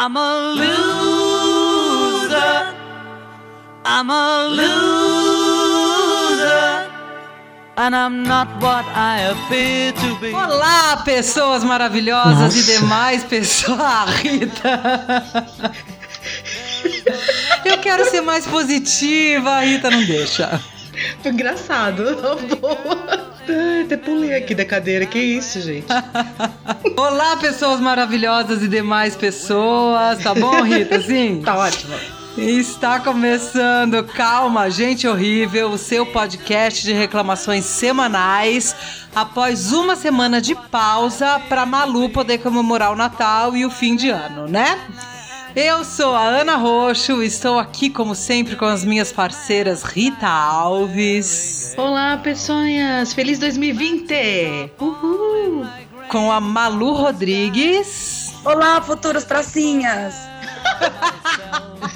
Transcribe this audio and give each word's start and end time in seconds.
I'm 0.00 0.16
a 0.16 0.54
loser. 0.54 2.30
I'm 3.84 4.08
a 4.10 4.46
loser. 4.48 5.58
And 7.76 7.96
I'm 7.96 8.22
not 8.22 8.46
what 8.62 8.84
I 8.94 9.22
appear 9.32 9.92
to 9.92 10.14
be. 10.20 10.32
Olá, 10.32 10.98
pessoas 11.04 11.64
maravilhosas 11.64 12.38
Nossa. 12.38 12.58
e 12.58 12.62
demais 12.78 13.24
pessoas. 13.24 13.80
Ah, 13.80 14.04
Rita. 14.04 15.34
Eu 17.64 17.78
quero 17.78 18.08
ser 18.08 18.20
mais 18.20 18.46
positiva, 18.46 19.50
a 19.50 19.62
Rita 19.62 19.90
não 19.90 20.04
deixa. 20.04 20.60
Foi 21.20 21.32
engraçado. 21.32 22.04
Boa. 22.60 23.37
Ai, 23.48 23.82
Até 23.82 23.96
pulei 23.96 24.34
aqui 24.34 24.54
da 24.54 24.64
cadeira. 24.64 25.06
Que 25.06 25.18
isso, 25.18 25.60
gente? 25.60 25.86
Olá, 26.96 27.36
pessoas 27.36 27.80
maravilhosas 27.80 28.62
e 28.62 28.68
demais 28.68 29.16
pessoas. 29.16 30.22
Tá 30.22 30.34
bom, 30.34 30.62
Rita? 30.62 31.00
Sim? 31.00 31.42
Tá 31.48 31.56
ótimo. 31.56 31.94
Está 32.36 33.00
começando 33.00 34.04
Calma, 34.04 34.70
Gente 34.70 35.08
Horrível, 35.08 35.70
o 35.70 35.78
seu 35.78 36.06
podcast 36.06 36.84
de 36.84 36.92
reclamações 36.92 37.64
semanais, 37.64 38.76
após 39.12 39.72
uma 39.72 39.96
semana 39.96 40.40
de 40.40 40.54
pausa 40.54 41.40
para 41.48 41.66
Malu 41.66 42.10
poder 42.10 42.38
comemorar 42.38 42.92
o 42.92 42.96
Natal 42.96 43.56
e 43.56 43.66
o 43.66 43.70
fim 43.70 43.96
de 43.96 44.10
ano, 44.10 44.46
né? 44.46 44.78
Eu 45.60 45.84
sou 45.84 46.14
a 46.14 46.22
Ana 46.22 46.54
Roxo, 46.54 47.20
estou 47.20 47.58
aqui 47.58 47.90
como 47.90 48.14
sempre 48.14 48.54
com 48.54 48.64
as 48.64 48.84
minhas 48.84 49.10
parceiras 49.10 49.82
Rita 49.82 50.28
Alves, 50.28 51.74
Olá, 51.76 52.16
pessoas. 52.16 53.12
Feliz 53.12 53.40
2020. 53.40 54.70
Uhul. 54.78 55.66
com 56.12 56.30
a 56.30 56.40
Malu 56.40 56.92
Rodrigues 56.92 58.32
Olá, 58.44 58.80
futuros 58.80 59.24
pracinhas! 59.24 60.14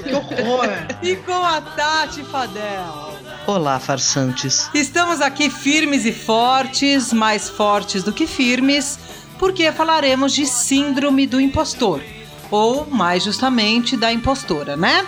Que 0.03 0.13
horror. 0.13 0.69
e 1.01 1.15
com 1.17 1.45
a 1.45 1.61
Tati 1.61 2.25
Fadel. 2.25 3.15
Olá, 3.47 3.79
farsantes. 3.79 4.69
Estamos 4.75 5.21
aqui 5.21 5.49
firmes 5.49 6.05
e 6.05 6.13
fortes, 6.13 7.13
mais 7.13 7.49
fortes 7.49 8.03
do 8.03 8.13
que 8.13 8.27
firmes, 8.27 8.99
porque 9.39 9.71
falaremos 9.71 10.33
de 10.33 10.47
síndrome 10.47 11.27
do 11.27 11.41
impostor, 11.41 12.01
ou 12.53 12.87
mais 12.87 13.25
justamente 13.25 13.97
da 13.97 14.13
impostora, 14.13 14.77
né? 14.77 15.05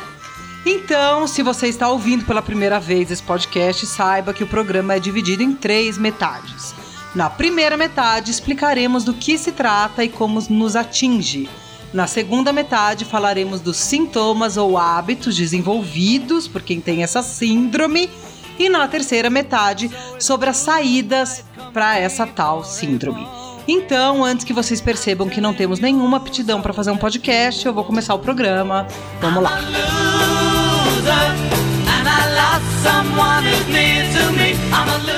Então, 0.66 1.26
se 1.26 1.42
você 1.42 1.68
está 1.68 1.90
ouvindo 1.90 2.24
pela 2.24 2.40
primeira 2.40 2.80
vez 2.80 3.10
esse 3.10 3.22
podcast, 3.22 3.86
saiba 3.86 4.32
que 4.32 4.42
o 4.42 4.46
programa 4.46 4.94
é 4.94 4.98
dividido 4.98 5.42
em 5.42 5.54
três 5.54 5.98
metades. 5.98 6.74
Na 7.14 7.28
primeira 7.28 7.76
metade, 7.76 8.30
explicaremos 8.30 9.04
do 9.04 9.12
que 9.12 9.36
se 9.36 9.52
trata 9.52 10.02
e 10.02 10.08
como 10.08 10.42
nos 10.48 10.74
atinge. 10.74 11.48
Na 11.92 12.06
segunda 12.06 12.50
metade, 12.50 13.04
falaremos 13.04 13.60
dos 13.60 13.76
sintomas 13.76 14.56
ou 14.56 14.78
hábitos 14.78 15.36
desenvolvidos 15.36 16.48
por 16.48 16.62
quem 16.62 16.80
tem 16.80 17.02
essa 17.02 17.22
síndrome. 17.22 18.08
E 18.58 18.68
na 18.68 18.88
terceira 18.88 19.28
metade, 19.28 19.90
sobre 20.18 20.48
as 20.48 20.56
saídas 20.56 21.44
para 21.72 21.98
essa 21.98 22.26
tal 22.26 22.64
síndrome. 22.64 23.43
Então, 23.66 24.22
antes 24.24 24.44
que 24.44 24.52
vocês 24.52 24.80
percebam 24.80 25.28
que 25.28 25.40
não 25.40 25.54
temos 25.54 25.80
nenhuma 25.80 26.18
aptidão 26.18 26.60
para 26.60 26.72
fazer 26.72 26.90
um 26.90 26.96
podcast, 26.98 27.64
eu 27.64 27.72
vou 27.72 27.84
começar 27.84 28.14
o 28.14 28.18
programa. 28.18 28.86
Vamos 29.20 29.42
lá. 29.42 29.58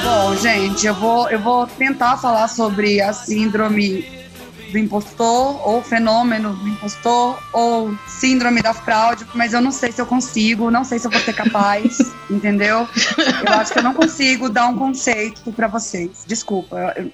Bom, 0.04 0.36
gente, 0.36 0.86
eu 0.86 0.94
vou, 0.94 1.28
eu 1.28 1.38
vou 1.40 1.66
tentar 1.66 2.16
falar 2.18 2.48
sobre 2.48 3.00
a 3.00 3.12
síndrome 3.12 4.04
do 4.70 4.78
impostor, 4.78 5.66
ou 5.66 5.82
fenômeno 5.82 6.54
do 6.54 6.68
impostor, 6.68 7.38
ou 7.52 7.94
síndrome 8.06 8.62
da 8.62 8.74
fraude, 8.74 9.24
mas 9.34 9.52
eu 9.52 9.60
não 9.60 9.70
sei 9.70 9.92
se 9.92 10.00
eu 10.00 10.06
consigo, 10.06 10.70
não 10.70 10.84
sei 10.84 10.98
se 10.98 11.06
eu 11.06 11.10
vou 11.10 11.20
ser 11.20 11.32
capaz, 11.34 11.98
entendeu? 12.30 12.88
Eu 13.46 13.52
acho 13.54 13.72
que 13.72 13.78
eu 13.78 13.82
não 13.82 13.94
consigo 13.94 14.48
dar 14.48 14.66
um 14.66 14.76
conceito 14.76 15.52
para 15.52 15.66
vocês. 15.68 16.24
Desculpa. 16.26 16.94
eu- 16.96 17.10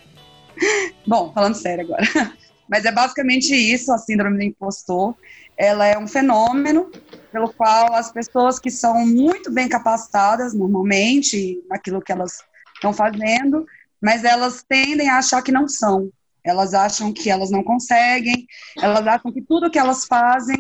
Bom, 1.07 1.33
falando 1.33 1.55
sério 1.55 1.85
agora. 1.85 2.03
Mas 2.69 2.85
é 2.85 2.93
basicamente 2.93 3.55
isso, 3.55 3.93
a 3.93 3.99
síndrome 3.99 4.39
do 4.39 4.45
impostor. 4.45 5.15
Ela 5.57 5.87
é 5.87 5.99
um 5.99 6.09
fenômeno 6.09 6.91
pelo 7.31 7.53
qual 7.53 7.95
as 7.95 8.11
pessoas 8.11 8.59
que 8.59 8.71
são 8.71 9.07
muito 9.07 9.51
bem 9.53 9.69
capacitadas, 9.69 10.55
normalmente, 10.55 11.63
naquilo 11.69 12.01
que 12.01 12.13
elas 12.13 12.43
estão 12.75 12.93
fazendo, 12.93 13.65
mas 14.01 14.25
elas 14.25 14.65
tendem 14.67 15.09
a 15.09 15.19
achar 15.19 15.43
que 15.43 15.53
não 15.53 15.69
são. 15.69 16.11
Elas 16.45 16.75
acham 16.75 17.13
que 17.13 17.31
elas 17.31 17.51
não 17.51 17.63
conseguem, 17.63 18.47
elas 18.81 19.07
acham 19.07 19.33
que 19.33 19.41
tudo 19.41 19.71
que 19.71 19.79
elas 19.79 20.07
fazem 20.07 20.57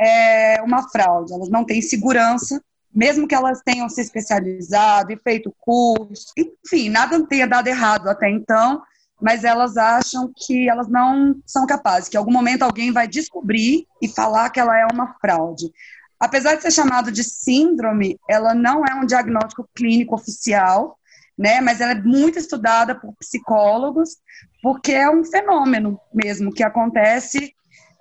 é 0.00 0.60
uma 0.62 0.88
fraude, 0.88 1.32
elas 1.32 1.50
não 1.50 1.64
têm 1.64 1.82
segurança, 1.82 2.62
mesmo 2.94 3.28
que 3.28 3.34
elas 3.34 3.60
tenham 3.62 3.88
se 3.88 4.00
especializado 4.00 5.12
e 5.12 5.18
feito 5.18 5.54
curso, 5.58 6.32
enfim, 6.36 6.88
nada 6.88 7.26
tenha 7.26 7.46
dado 7.46 7.68
errado 7.68 8.08
até 8.08 8.30
então, 8.30 8.82
mas 9.20 9.44
elas 9.44 9.76
acham 9.76 10.30
que 10.36 10.68
elas 10.68 10.88
não 10.88 11.36
são 11.46 11.66
capazes, 11.66 12.08
que 12.08 12.16
em 12.16 12.18
algum 12.18 12.32
momento 12.32 12.62
alguém 12.62 12.92
vai 12.92 13.08
descobrir 13.08 13.86
e 14.00 14.08
falar 14.08 14.50
que 14.50 14.60
ela 14.60 14.78
é 14.78 14.86
uma 14.92 15.14
fraude. 15.20 15.72
Apesar 16.18 16.54
de 16.54 16.62
ser 16.62 16.70
chamado 16.70 17.10
de 17.12 17.22
síndrome, 17.22 18.18
ela 18.28 18.54
não 18.54 18.84
é 18.84 18.94
um 18.94 19.06
diagnóstico 19.06 19.68
clínico 19.74 20.14
oficial, 20.14 20.98
né? 21.36 21.60
Mas 21.60 21.80
ela 21.80 21.92
é 21.92 22.02
muito 22.02 22.38
estudada 22.38 22.94
por 22.94 23.14
psicólogos, 23.18 24.16
porque 24.62 24.92
é 24.92 25.10
um 25.10 25.24
fenômeno 25.24 26.00
mesmo 26.12 26.52
que 26.52 26.62
acontece. 26.62 27.54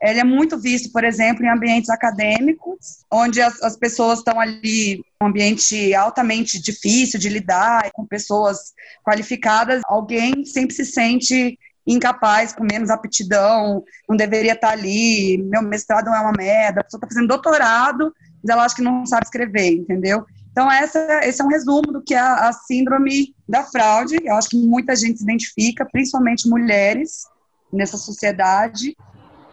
Ele 0.10 0.20
é 0.20 0.24
muito 0.24 0.60
visto, 0.60 0.92
por 0.92 1.04
exemplo, 1.04 1.44
em 1.44 1.50
ambientes 1.50 1.90
acadêmicos, 1.90 3.06
onde 3.12 3.42
as, 3.42 3.62
as 3.62 3.76
pessoas 3.76 4.20
estão 4.20 4.40
ali, 4.40 5.04
um 5.22 5.28
ambiente 5.28 5.94
altamente 5.94 6.62
difícil 6.62 7.20
de 7.20 7.30
lidar, 7.30 7.92
com 7.92 8.06
pessoas 8.06 8.74
qualificadas, 9.04 9.82
alguém 9.86 10.46
sempre 10.46 10.76
se 10.76 10.86
sente 10.86 11.58
incapaz, 11.88 12.54
com 12.54 12.64
menos 12.64 12.90
aptidão, 12.90 13.84
não 14.10 14.18
deveria 14.18 14.54
estar 14.54 14.72
ali, 14.72 15.38
meu 15.38 15.62
mestrado 15.62 16.06
não 16.06 16.16
é 16.16 16.20
uma 16.20 16.32
merda, 16.32 16.82
a 16.82 16.84
pessoa 16.84 16.98
está 16.98 17.08
fazendo 17.08 17.28
doutorado, 17.28 18.14
mas 18.44 18.50
ela 18.50 18.66
acha 18.66 18.76
que 18.76 18.82
não 18.82 19.06
sabe 19.06 19.26
escrever, 19.26 19.72
entendeu? 19.74 20.26
Então, 20.52 20.72
essa, 20.72 21.20
esse 21.24 21.42
é 21.42 21.46
um 21.46 21.50
resumo 21.50 21.92
do 21.92 22.02
que 22.02 22.14
é 22.14 22.20
a, 22.20 22.48
a 22.48 22.54
síndrome 22.54 23.36
da 23.48 23.64
fraude. 23.64 24.16
Eu 24.24 24.36
acho 24.36 24.50
que 24.50 24.58
muita 24.58 24.96
gente 24.96 25.18
se 25.18 25.24
identifica, 25.24 25.86
principalmente 25.86 26.48
mulheres, 26.48 27.26
nessa 27.74 27.98
sociedade. 27.98 28.96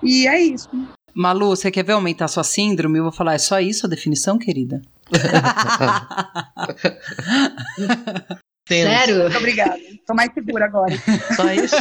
E 0.02 0.26
é 0.26 0.40
isso. 0.40 0.68
Malu, 1.14 1.50
você 1.50 1.70
quer 1.70 1.84
ver 1.84 1.92
aumentar 1.92 2.26
sua 2.28 2.42
síndrome? 2.42 2.98
Eu 2.98 3.04
vou 3.04 3.12
falar, 3.12 3.34
é 3.34 3.38
só 3.38 3.60
isso 3.60 3.86
a 3.86 3.88
definição, 3.88 4.38
querida? 4.38 4.82
Tenso. 8.64 8.88
Sério? 8.88 9.22
Muito 9.22 9.38
obrigada. 9.38 9.78
Estou 9.78 10.16
mais 10.16 10.32
segura 10.32 10.64
agora. 10.64 10.94
Só 11.36 11.52
isso? 11.52 11.76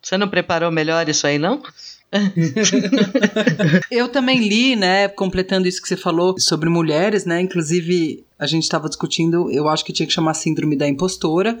Você 0.00 0.16
não 0.16 0.28
preparou 0.28 0.70
melhor 0.70 1.08
isso 1.08 1.26
aí, 1.26 1.38
não? 1.38 1.60
Eu 3.90 4.08
também 4.08 4.48
li, 4.48 4.76
né, 4.76 5.08
completando 5.08 5.68
isso 5.68 5.82
que 5.82 5.88
você 5.88 5.96
falou 5.96 6.34
sobre 6.38 6.68
mulheres, 6.68 7.24
né? 7.24 7.40
Inclusive, 7.40 8.24
a 8.38 8.46
gente 8.46 8.62
estava 8.62 8.88
discutindo, 8.88 9.50
eu 9.50 9.68
acho 9.68 9.84
que 9.84 9.92
tinha 9.92 10.06
que 10.06 10.12
chamar 10.12 10.34
síndrome 10.34 10.76
da 10.76 10.88
impostora. 10.88 11.58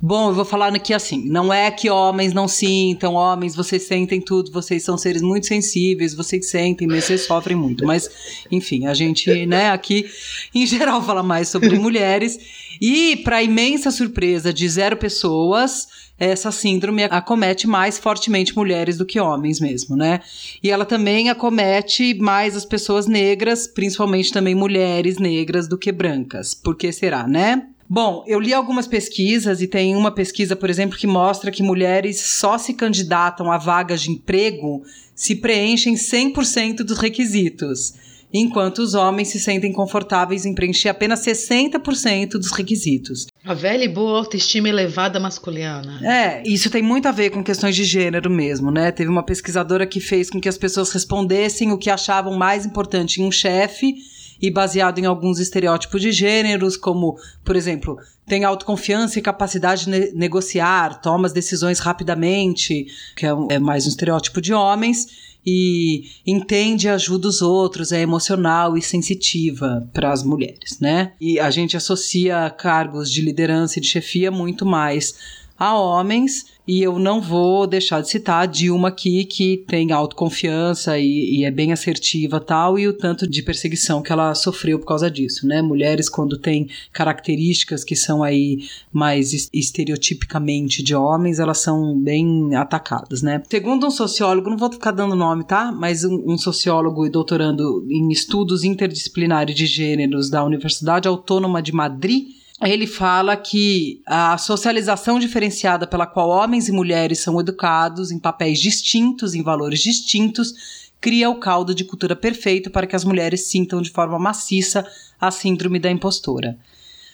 Bom, 0.00 0.28
eu 0.28 0.34
vou 0.34 0.44
falar 0.44 0.72
aqui 0.74 0.94
assim: 0.94 1.28
não 1.28 1.52
é 1.52 1.70
que 1.72 1.90
homens 1.90 2.32
não 2.32 2.46
sintam, 2.46 3.14
homens, 3.14 3.56
vocês 3.56 3.82
sentem 3.82 4.20
tudo, 4.20 4.52
vocês 4.52 4.84
são 4.84 4.96
seres 4.96 5.22
muito 5.22 5.46
sensíveis, 5.46 6.14
vocês 6.14 6.48
sentem, 6.48 6.86
mas 6.86 7.04
vocês 7.04 7.22
sofrem 7.22 7.56
muito. 7.56 7.84
Mas, 7.84 8.08
enfim, 8.48 8.86
a 8.86 8.94
gente, 8.94 9.44
né, 9.44 9.70
aqui, 9.70 10.08
em 10.54 10.64
geral, 10.64 11.02
fala 11.02 11.22
mais 11.22 11.48
sobre 11.48 11.76
mulheres. 11.80 12.38
E, 12.80 13.16
para 13.24 13.42
imensa 13.42 13.90
surpresa 13.90 14.52
de 14.52 14.68
zero 14.68 14.96
pessoas, 14.96 15.88
essa 16.16 16.52
síndrome 16.52 17.02
acomete 17.02 17.66
mais 17.66 17.98
fortemente 17.98 18.54
mulheres 18.54 18.96
do 18.96 19.04
que 19.04 19.18
homens 19.18 19.58
mesmo, 19.58 19.96
né? 19.96 20.20
E 20.62 20.70
ela 20.70 20.84
também 20.84 21.28
acomete 21.28 22.14
mais 22.14 22.56
as 22.56 22.64
pessoas 22.64 23.08
negras, 23.08 23.66
principalmente 23.66 24.32
também 24.32 24.54
mulheres 24.54 25.18
negras 25.18 25.66
do 25.66 25.76
que 25.76 25.90
brancas. 25.90 26.54
Por 26.54 26.76
que 26.76 26.92
será, 26.92 27.26
né? 27.26 27.66
Bom, 27.90 28.22
eu 28.26 28.38
li 28.38 28.52
algumas 28.52 28.86
pesquisas 28.86 29.62
e 29.62 29.66
tem 29.66 29.96
uma 29.96 30.10
pesquisa, 30.10 30.54
por 30.54 30.68
exemplo, 30.68 30.98
que 30.98 31.06
mostra 31.06 31.50
que 31.50 31.62
mulheres 31.62 32.20
só 32.20 32.58
se 32.58 32.74
candidatam 32.74 33.50
a 33.50 33.56
vagas 33.56 34.02
de 34.02 34.10
emprego 34.10 34.82
se 35.14 35.34
preenchem 35.34 35.94
100% 35.94 36.84
dos 36.84 36.98
requisitos, 36.98 37.94
enquanto 38.32 38.80
os 38.80 38.92
homens 38.92 39.28
se 39.28 39.40
sentem 39.40 39.72
confortáveis 39.72 40.44
em 40.44 40.54
preencher 40.54 40.90
apenas 40.90 41.20
60% 41.20 42.32
dos 42.32 42.52
requisitos. 42.52 43.26
A 43.42 43.54
velha 43.54 43.84
e 43.84 43.88
boa 43.88 44.18
autoestima 44.18 44.68
elevada 44.68 45.18
masculina. 45.18 45.98
É, 46.06 46.42
isso 46.46 46.68
tem 46.68 46.82
muito 46.82 47.08
a 47.08 47.12
ver 47.12 47.30
com 47.30 47.42
questões 47.42 47.74
de 47.74 47.84
gênero 47.84 48.28
mesmo, 48.28 48.70
né? 48.70 48.92
Teve 48.92 49.08
uma 49.08 49.24
pesquisadora 49.24 49.86
que 49.86 49.98
fez 49.98 50.28
com 50.28 50.38
que 50.38 50.48
as 50.48 50.58
pessoas 50.58 50.92
respondessem 50.92 51.72
o 51.72 51.78
que 51.78 51.88
achavam 51.88 52.36
mais 52.36 52.66
importante 52.66 53.22
em 53.22 53.24
um 53.24 53.32
chefe 53.32 53.94
e 54.40 54.50
baseado 54.50 54.98
em 54.98 55.06
alguns 55.06 55.38
estereótipos 55.38 56.00
de 56.00 56.12
gêneros, 56.12 56.76
como, 56.76 57.16
por 57.44 57.56
exemplo, 57.56 57.96
tem 58.26 58.44
autoconfiança 58.44 59.18
e 59.18 59.22
capacidade 59.22 59.84
de 59.84 59.90
ne 59.90 60.12
negociar, 60.12 61.00
toma 61.00 61.26
as 61.26 61.32
decisões 61.32 61.78
rapidamente, 61.78 62.86
que 63.16 63.26
é, 63.26 63.34
um- 63.34 63.48
é 63.50 63.58
mais 63.58 63.86
um 63.86 63.88
estereótipo 63.88 64.40
de 64.40 64.52
homens. 64.52 65.28
e 65.50 66.02
entende 66.26 66.88
e 66.88 66.90
ajuda 66.90 67.26
os 67.26 67.40
outros, 67.40 67.90
é 67.90 68.00
emocional 68.02 68.76
e 68.76 68.82
sensitiva 68.82 69.88
para 69.94 70.12
as 70.12 70.22
mulheres, 70.22 70.78
né? 70.78 71.12
E 71.18 71.40
a 71.40 71.50
gente 71.50 71.74
associa 71.74 72.50
cargos 72.50 73.10
de 73.10 73.22
liderança 73.22 73.78
e 73.78 73.80
de 73.82 73.88
chefia 73.88 74.30
muito 74.30 74.66
mais 74.66 75.14
a 75.58 75.78
homens 75.78 76.46
e 76.68 76.82
eu 76.82 76.98
não 76.98 77.18
vou 77.18 77.66
deixar 77.66 78.02
de 78.02 78.10
citar 78.10 78.42
a 78.42 78.46
Dilma 78.46 78.88
aqui, 78.88 79.24
que 79.24 79.64
tem 79.66 79.90
autoconfiança 79.90 80.98
e, 80.98 81.38
e 81.38 81.44
é 81.46 81.50
bem 81.50 81.72
assertiva 81.72 82.38
tal, 82.38 82.78
e 82.78 82.86
o 82.86 82.92
tanto 82.92 83.26
de 83.26 83.42
perseguição 83.42 84.02
que 84.02 84.12
ela 84.12 84.34
sofreu 84.34 84.78
por 84.78 84.84
causa 84.84 85.10
disso, 85.10 85.46
né? 85.46 85.62
Mulheres, 85.62 86.10
quando 86.10 86.36
têm 86.36 86.68
características 86.92 87.84
que 87.84 87.96
são 87.96 88.22
aí 88.22 88.68
mais 88.92 89.48
estereotipicamente 89.50 90.82
de 90.82 90.94
homens, 90.94 91.38
elas 91.38 91.56
são 91.56 91.98
bem 91.98 92.54
atacadas, 92.54 93.22
né? 93.22 93.42
Segundo 93.48 93.86
um 93.86 93.90
sociólogo, 93.90 94.50
não 94.50 94.58
vou 94.58 94.70
ficar 94.70 94.90
dando 94.90 95.16
nome, 95.16 95.44
tá? 95.44 95.72
Mas 95.72 96.04
um, 96.04 96.34
um 96.34 96.36
sociólogo 96.36 97.06
e 97.06 97.10
doutorando 97.10 97.86
em 97.88 98.10
estudos 98.10 98.62
interdisciplinares 98.62 99.56
de 99.56 99.64
gêneros 99.64 100.28
da 100.28 100.44
Universidade 100.44 101.08
Autônoma 101.08 101.62
de 101.62 101.72
Madrid, 101.72 102.37
ele 102.62 102.86
fala 102.86 103.36
que 103.36 104.02
a 104.04 104.36
socialização 104.36 105.18
diferenciada 105.18 105.86
pela 105.86 106.06
qual 106.06 106.28
homens 106.28 106.68
e 106.68 106.72
mulheres 106.72 107.20
são 107.20 107.38
educados 107.38 108.10
em 108.10 108.18
papéis 108.18 108.58
distintos, 108.58 109.34
em 109.34 109.42
valores 109.42 109.80
distintos, 109.80 110.54
cria 111.00 111.30
o 111.30 111.38
caldo 111.38 111.74
de 111.74 111.84
cultura 111.84 112.16
perfeito 112.16 112.70
para 112.70 112.86
que 112.86 112.96
as 112.96 113.04
mulheres 113.04 113.48
sintam 113.48 113.80
de 113.80 113.90
forma 113.90 114.18
maciça 114.18 114.84
a 115.20 115.30
síndrome 115.30 115.78
da 115.78 115.90
impostora. 115.90 116.58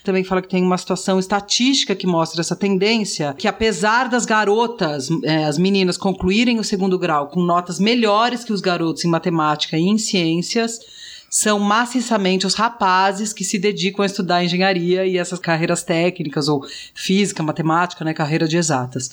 Também 0.02 0.22
fala 0.22 0.42
que 0.42 0.48
tem 0.48 0.62
uma 0.62 0.76
situação 0.76 1.18
estatística 1.18 1.96
que 1.96 2.06
mostra 2.06 2.42
essa 2.42 2.54
tendência, 2.54 3.34
que 3.38 3.48
apesar 3.48 4.06
das 4.08 4.26
garotas, 4.26 5.08
é, 5.22 5.44
as 5.44 5.56
meninas 5.56 5.96
concluírem 5.96 6.58
o 6.58 6.64
segundo 6.64 6.98
grau 6.98 7.28
com 7.28 7.42
notas 7.42 7.78
melhores 7.78 8.44
que 8.44 8.52
os 8.52 8.60
garotos 8.60 9.04
em 9.04 9.08
matemática 9.08 9.78
e 9.78 9.82
em 9.82 9.96
ciências, 9.96 10.78
são 11.34 11.58
maciçamente 11.58 12.46
os 12.46 12.54
rapazes 12.54 13.32
que 13.32 13.42
se 13.42 13.58
dedicam 13.58 14.04
a 14.04 14.06
estudar 14.06 14.44
engenharia 14.44 15.04
e 15.04 15.18
essas 15.18 15.40
carreiras 15.40 15.82
técnicas, 15.82 16.46
ou 16.46 16.64
física, 16.94 17.42
matemática, 17.42 18.04
né, 18.04 18.14
carreira 18.14 18.46
de 18.46 18.56
exatas. 18.56 19.10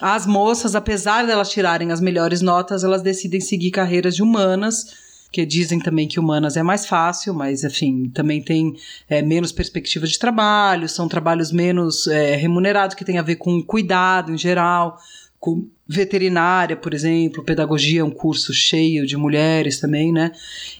As 0.00 0.26
moças, 0.26 0.74
apesar 0.74 1.24
delas 1.24 1.48
tirarem 1.48 1.92
as 1.92 2.00
melhores 2.00 2.40
notas, 2.40 2.82
elas 2.82 3.02
decidem 3.02 3.40
seguir 3.40 3.70
carreiras 3.70 4.16
de 4.16 4.22
humanas, 4.22 4.96
que 5.30 5.46
dizem 5.46 5.78
também 5.78 6.08
que 6.08 6.18
humanas 6.18 6.56
é 6.56 6.62
mais 6.64 6.86
fácil, 6.86 7.32
mas 7.32 7.62
enfim, 7.62 8.10
também 8.12 8.42
tem 8.42 8.74
é, 9.08 9.22
menos 9.22 9.52
perspectiva 9.52 10.08
de 10.08 10.18
trabalho, 10.18 10.88
são 10.88 11.06
trabalhos 11.06 11.52
menos 11.52 12.08
é, 12.08 12.34
remunerados, 12.34 12.96
que 12.96 13.04
tem 13.04 13.16
a 13.16 13.22
ver 13.22 13.36
com 13.36 13.62
cuidado 13.62 14.32
em 14.32 14.36
geral 14.36 14.98
com 15.40 15.66
veterinária, 15.92 16.76
por 16.76 16.94
exemplo, 16.94 17.42
pedagogia 17.42 18.00
é 18.00 18.04
um 18.04 18.12
curso 18.12 18.54
cheio 18.54 19.04
de 19.04 19.16
mulheres 19.16 19.80
também, 19.80 20.12
né? 20.12 20.30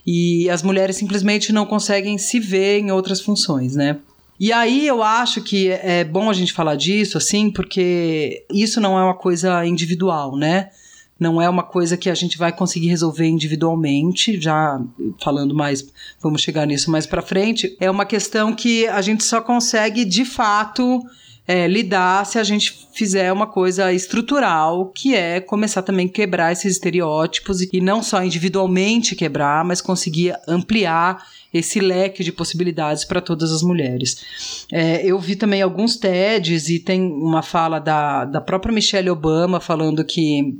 E 0.07 0.49
as 0.49 0.63
mulheres 0.63 0.95
simplesmente 0.95 1.51
não 1.51 1.65
conseguem 1.65 2.17
se 2.17 2.39
ver 2.39 2.79
em 2.79 2.91
outras 2.91 3.19
funções, 3.19 3.75
né? 3.75 3.97
E 4.39 4.53
aí 4.53 4.87
eu 4.87 5.03
acho 5.03 5.41
que 5.41 5.67
é 5.69 6.05
bom 6.05 6.29
a 6.29 6.33
gente 6.33 6.53
falar 6.53 6.75
disso, 6.75 7.17
assim, 7.17 7.51
porque 7.51 8.45
isso 8.49 8.79
não 8.79 8.97
é 8.97 9.03
uma 9.03 9.13
coisa 9.13 9.65
individual, 9.65 10.37
né? 10.37 10.69
Não 11.19 11.41
é 11.41 11.49
uma 11.49 11.61
coisa 11.61 11.97
que 11.97 12.09
a 12.09 12.15
gente 12.15 12.37
vai 12.37 12.51
conseguir 12.51 12.87
resolver 12.87 13.27
individualmente, 13.27 14.39
já 14.39 14.81
falando 15.21 15.53
mais, 15.53 15.91
vamos 16.21 16.41
chegar 16.41 16.65
nisso 16.65 16.89
mais 16.89 17.05
para 17.05 17.21
frente. 17.21 17.75
É 17.81 17.91
uma 17.91 18.05
questão 18.05 18.55
que 18.55 18.87
a 18.87 19.01
gente 19.01 19.25
só 19.25 19.41
consegue 19.41 20.05
de 20.05 20.23
fato 20.23 21.03
é, 21.47 21.67
lidar 21.67 22.25
se 22.25 22.37
a 22.37 22.43
gente 22.43 22.87
fizer 22.93 23.31
uma 23.31 23.47
coisa 23.47 23.91
estrutural, 23.91 24.87
que 24.87 25.15
é 25.15 25.39
começar 25.39 25.81
também 25.81 26.07
a 26.07 26.09
quebrar 26.09 26.51
esses 26.51 26.73
estereótipos 26.73 27.61
e 27.61 27.81
não 27.81 28.03
só 28.03 28.23
individualmente 28.23 29.15
quebrar, 29.15 29.65
mas 29.65 29.81
conseguir 29.81 30.35
ampliar 30.47 31.25
esse 31.53 31.79
leque 31.79 32.23
de 32.23 32.31
possibilidades 32.31 33.03
para 33.03 33.19
todas 33.19 33.51
as 33.51 33.61
mulheres. 33.61 34.65
É, 34.71 35.05
eu 35.05 35.19
vi 35.19 35.35
também 35.35 35.61
alguns 35.61 35.97
TEDs 35.97 36.69
e 36.69 36.79
tem 36.79 37.01
uma 37.01 37.41
fala 37.41 37.79
da, 37.79 38.23
da 38.23 38.39
própria 38.39 38.73
Michelle 38.73 39.09
Obama 39.09 39.59
falando 39.59 40.03
que 40.05 40.57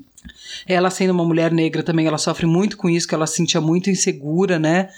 ela 0.68 0.89
sendo 0.89 1.12
uma 1.12 1.25
mulher 1.25 1.51
negra 1.51 1.81
também 1.81 2.06
ela 2.06 2.18
sofre 2.18 2.45
muito 2.45 2.75
com 2.75 2.89
isso, 2.89 3.07
que 3.07 3.16
ela 3.16 3.25
se 3.25 3.38
sentia 3.38 3.62
muito 3.62 3.89
insegura, 3.89 4.60
né? 4.60 4.89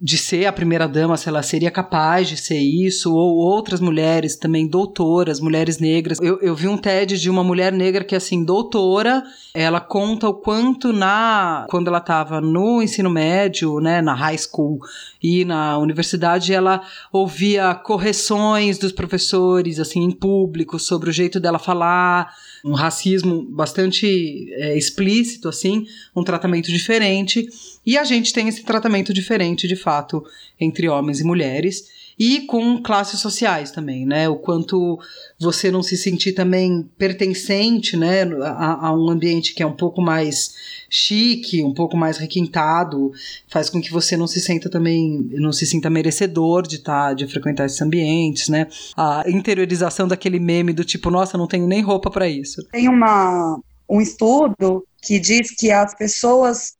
De 0.00 0.16
ser 0.16 0.46
a 0.46 0.52
primeira 0.52 0.86
dama, 0.86 1.16
se 1.16 1.28
ela 1.28 1.42
seria 1.42 1.70
capaz 1.70 2.28
de 2.28 2.36
ser 2.36 2.58
isso, 2.58 3.12
ou 3.12 3.36
outras 3.36 3.80
mulheres 3.80 4.36
também 4.36 4.68
doutoras, 4.68 5.40
mulheres 5.40 5.78
negras. 5.78 6.18
Eu, 6.20 6.38
eu 6.40 6.54
vi 6.54 6.68
um 6.68 6.76
TED 6.76 7.18
de 7.18 7.28
uma 7.28 7.42
mulher 7.42 7.72
negra 7.72 8.04
que, 8.04 8.14
assim, 8.14 8.44
doutora, 8.44 9.24
ela 9.52 9.80
conta 9.80 10.28
o 10.28 10.34
quanto 10.34 10.92
na 10.92 11.66
quando 11.68 11.88
ela 11.88 11.98
estava 11.98 12.40
no 12.40 12.80
ensino 12.80 13.10
médio, 13.10 13.80
né, 13.80 14.00
na 14.00 14.14
high 14.14 14.38
school 14.38 14.78
e 15.20 15.44
na 15.44 15.78
universidade, 15.78 16.54
ela 16.54 16.80
ouvia 17.12 17.74
correções 17.74 18.78
dos 18.78 18.92
professores, 18.92 19.80
assim, 19.80 20.00
em 20.04 20.12
público, 20.12 20.78
sobre 20.78 21.10
o 21.10 21.12
jeito 21.12 21.40
dela 21.40 21.58
falar, 21.58 22.32
um 22.68 22.74
racismo 22.74 23.42
bastante 23.42 24.52
é, 24.54 24.76
explícito, 24.76 25.48
assim, 25.48 25.86
um 26.14 26.22
tratamento 26.22 26.70
diferente. 26.70 27.48
E 27.84 27.96
a 27.96 28.04
gente 28.04 28.32
tem 28.32 28.48
esse 28.48 28.62
tratamento 28.62 29.12
diferente, 29.12 29.66
de 29.66 29.76
fato, 29.76 30.24
entre 30.60 30.88
homens 30.88 31.20
e 31.20 31.24
mulheres 31.24 31.84
e 32.18 32.40
com 32.42 32.82
classes 32.82 33.20
sociais 33.20 33.70
também, 33.70 34.04
né? 34.04 34.28
O 34.28 34.36
quanto 34.36 34.98
você 35.38 35.70
não 35.70 35.82
se 35.82 35.96
sentir 35.96 36.32
também 36.32 36.90
pertencente, 36.98 37.96
né, 37.96 38.24
a, 38.42 38.88
a, 38.88 38.92
um 38.92 39.08
ambiente 39.08 39.54
que 39.54 39.62
é 39.62 39.66
um 39.66 39.76
pouco 39.76 40.02
mais 40.02 40.54
chique, 40.90 41.62
um 41.62 41.72
pouco 41.72 41.96
mais 41.96 42.18
requintado, 42.18 43.12
faz 43.48 43.70
com 43.70 43.80
que 43.80 43.92
você 43.92 44.16
não 44.16 44.26
se 44.26 44.40
sinta 44.40 44.68
também, 44.68 45.28
não 45.32 45.52
se 45.52 45.64
sinta 45.64 45.88
merecedor 45.88 46.66
de 46.66 46.76
estar, 46.76 47.08
tá, 47.08 47.14
de 47.14 47.26
frequentar 47.28 47.66
esses 47.66 47.80
ambientes, 47.80 48.48
né? 48.48 48.66
A 48.96 49.22
interiorização 49.28 50.08
daquele 50.08 50.40
meme 50.40 50.72
do 50.72 50.84
tipo, 50.84 51.10
nossa, 51.10 51.38
não 51.38 51.46
tenho 51.46 51.68
nem 51.68 51.82
roupa 51.82 52.10
para 52.10 52.28
isso. 52.28 52.64
Tem 52.72 52.88
uma 52.88 53.60
um 53.88 54.00
estudo 54.00 54.84
que 55.02 55.18
diz 55.18 55.50
que 55.50 55.70
as 55.70 55.94
pessoas 55.94 56.76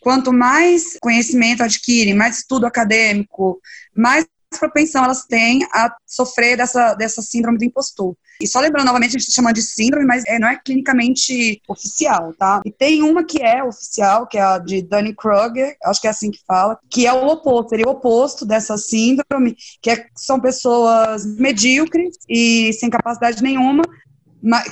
quanto 0.00 0.32
mais 0.32 0.96
conhecimento 1.00 1.62
adquirem, 1.62 2.14
mais 2.14 2.38
estudo 2.38 2.66
acadêmico, 2.66 3.60
mais 3.94 4.26
propensão 4.58 5.04
elas 5.04 5.24
têm 5.24 5.60
a 5.72 5.94
sofrer 6.06 6.56
dessa, 6.56 6.94
dessa 6.94 7.22
síndrome 7.22 7.58
do 7.58 7.64
impostor. 7.64 8.16
E 8.40 8.46
só 8.46 8.60
lembrando 8.60 8.86
novamente, 8.86 9.10
a 9.10 9.18
gente 9.18 9.28
está 9.28 9.34
chamando 9.34 9.56
de 9.56 9.62
síndrome, 9.62 10.06
mas 10.06 10.22
é, 10.26 10.38
não 10.38 10.48
é 10.48 10.56
clinicamente 10.56 11.60
oficial, 11.68 12.32
tá? 12.38 12.60
E 12.64 12.70
tem 12.70 13.02
uma 13.02 13.24
que 13.24 13.42
é 13.42 13.64
oficial, 13.64 14.26
que 14.28 14.38
é 14.38 14.42
a 14.42 14.58
de 14.58 14.80
Dunning-Kruger, 14.82 15.76
acho 15.84 16.00
que 16.00 16.06
é 16.06 16.10
assim 16.10 16.30
que 16.30 16.40
fala, 16.46 16.78
que 16.88 17.06
é 17.06 17.12
o 17.12 17.26
oposto, 17.26 17.70
seria 17.70 17.88
o 17.88 17.92
oposto 17.92 18.46
dessa 18.46 18.76
síndrome, 18.76 19.56
que 19.82 19.90
é, 19.90 20.06
são 20.14 20.38
pessoas 20.40 21.26
medíocres 21.26 22.16
e 22.28 22.72
sem 22.74 22.88
capacidade 22.88 23.42
nenhuma, 23.42 23.82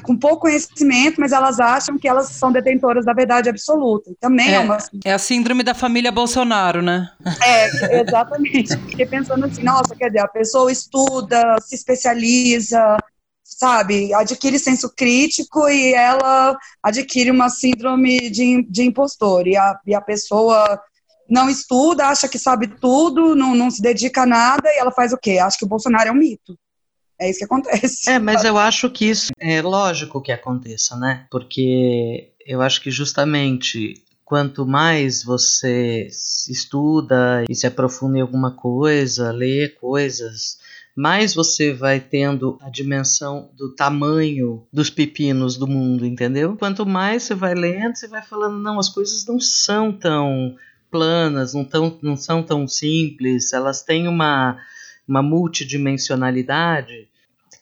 com 0.02 0.16
pouco 0.16 0.42
conhecimento, 0.42 1.21
mas 1.21 1.33
elas 1.33 1.61
acham 1.61 1.99
que 1.99 2.09
elas 2.09 2.28
são 2.28 2.52
detentoras 2.52 3.04
da 3.04 3.12
verdade 3.12 3.49
absoluta. 3.49 4.12
Também 4.21 4.50
é, 4.50 4.54
é 4.54 4.61
uma. 4.61 4.78
É 5.04 5.12
a 5.12 5.18
síndrome 5.18 5.62
da 5.62 5.75
família 5.75 6.12
Bolsonaro, 6.12 6.83
né? 6.83 7.11
É, 7.45 8.00
exatamente. 8.00 8.76
Fiquei 8.88 9.06
pensando 9.06 9.45
assim, 9.47 9.62
nossa, 9.62 9.95
quer 9.95 10.09
dizer, 10.09 10.21
a 10.21 10.28
pessoa 10.28 10.71
estuda, 10.71 11.56
se 11.61 11.75
especializa, 11.75 12.97
sabe, 13.42 14.12
adquire 14.12 14.59
senso 14.59 14.92
crítico 14.95 15.68
e 15.68 15.95
ela 15.95 16.56
adquire 16.83 17.30
uma 17.30 17.49
síndrome 17.49 18.30
de, 18.30 18.62
de 18.68 18.83
impostor. 18.83 19.47
E 19.47 19.56
a, 19.56 19.78
e 19.87 19.95
a 19.95 20.00
pessoa 20.00 20.80
não 21.28 21.49
estuda, 21.50 22.06
acha 22.06 22.28
que 22.28 22.38
sabe 22.38 22.68
tudo, 22.68 23.35
não, 23.35 23.54
não 23.54 23.71
se 23.71 23.83
dedica 23.83 24.23
a 24.23 24.26
nada 24.26 24.68
e 24.68 24.78
ela 24.78 24.92
faz 24.92 25.12
o 25.12 25.18
quê? 25.18 25.38
Acha 25.38 25.59
que 25.59 25.64
o 25.64 25.68
Bolsonaro 25.68 26.09
é 26.09 26.12
um 26.12 26.16
mito. 26.16 26.56
É 27.18 27.30
isso 27.30 27.38
que 27.38 27.44
acontece. 27.44 28.11
É, 28.11 28.18
mas 28.18 28.44
eu 28.44 28.58
acho 28.58 28.90
que 28.90 29.06
isso 29.06 29.32
é 29.38 29.62
lógico 29.62 30.20
que 30.20 30.32
aconteça, 30.32 30.96
né? 30.96 31.26
Porque 31.30 32.32
eu 32.46 32.61
acho 32.61 32.80
que 32.80 32.90
justamente 32.90 34.02
quanto 34.25 34.66
mais 34.66 35.23
você 35.23 36.08
estuda 36.49 37.44
e 37.49 37.54
se 37.54 37.66
aprofunda 37.66 38.18
em 38.18 38.20
alguma 38.20 38.50
coisa, 38.50 39.30
lê 39.30 39.68
coisas, 39.68 40.58
mais 40.96 41.35
você 41.35 41.73
vai 41.73 42.00
tendo 42.00 42.58
a 42.61 42.68
dimensão 42.68 43.50
do 43.54 43.75
tamanho 43.75 44.66
dos 44.73 44.90
pepinos 44.90 45.56
do 45.56 45.68
mundo, 45.68 46.04
entendeu? 46.04 46.56
Quanto 46.56 46.85
mais 46.85 47.23
você 47.23 47.35
vai 47.35 47.54
lendo, 47.54 47.94
você 47.94 48.08
vai 48.08 48.23
falando, 48.23 48.58
não, 48.58 48.78
as 48.78 48.88
coisas 48.88 49.25
não 49.26 49.38
são 49.38 49.92
tão 49.92 50.56
planas, 50.90 51.54
não, 51.54 51.64
tão, 51.64 51.99
não 52.02 52.16
são 52.16 52.42
tão 52.42 52.66
simples, 52.66 53.52
elas 53.52 53.82
têm 53.82 54.08
uma 54.08 54.58
uma 55.06 55.22
multidimensionalidade 55.22 57.08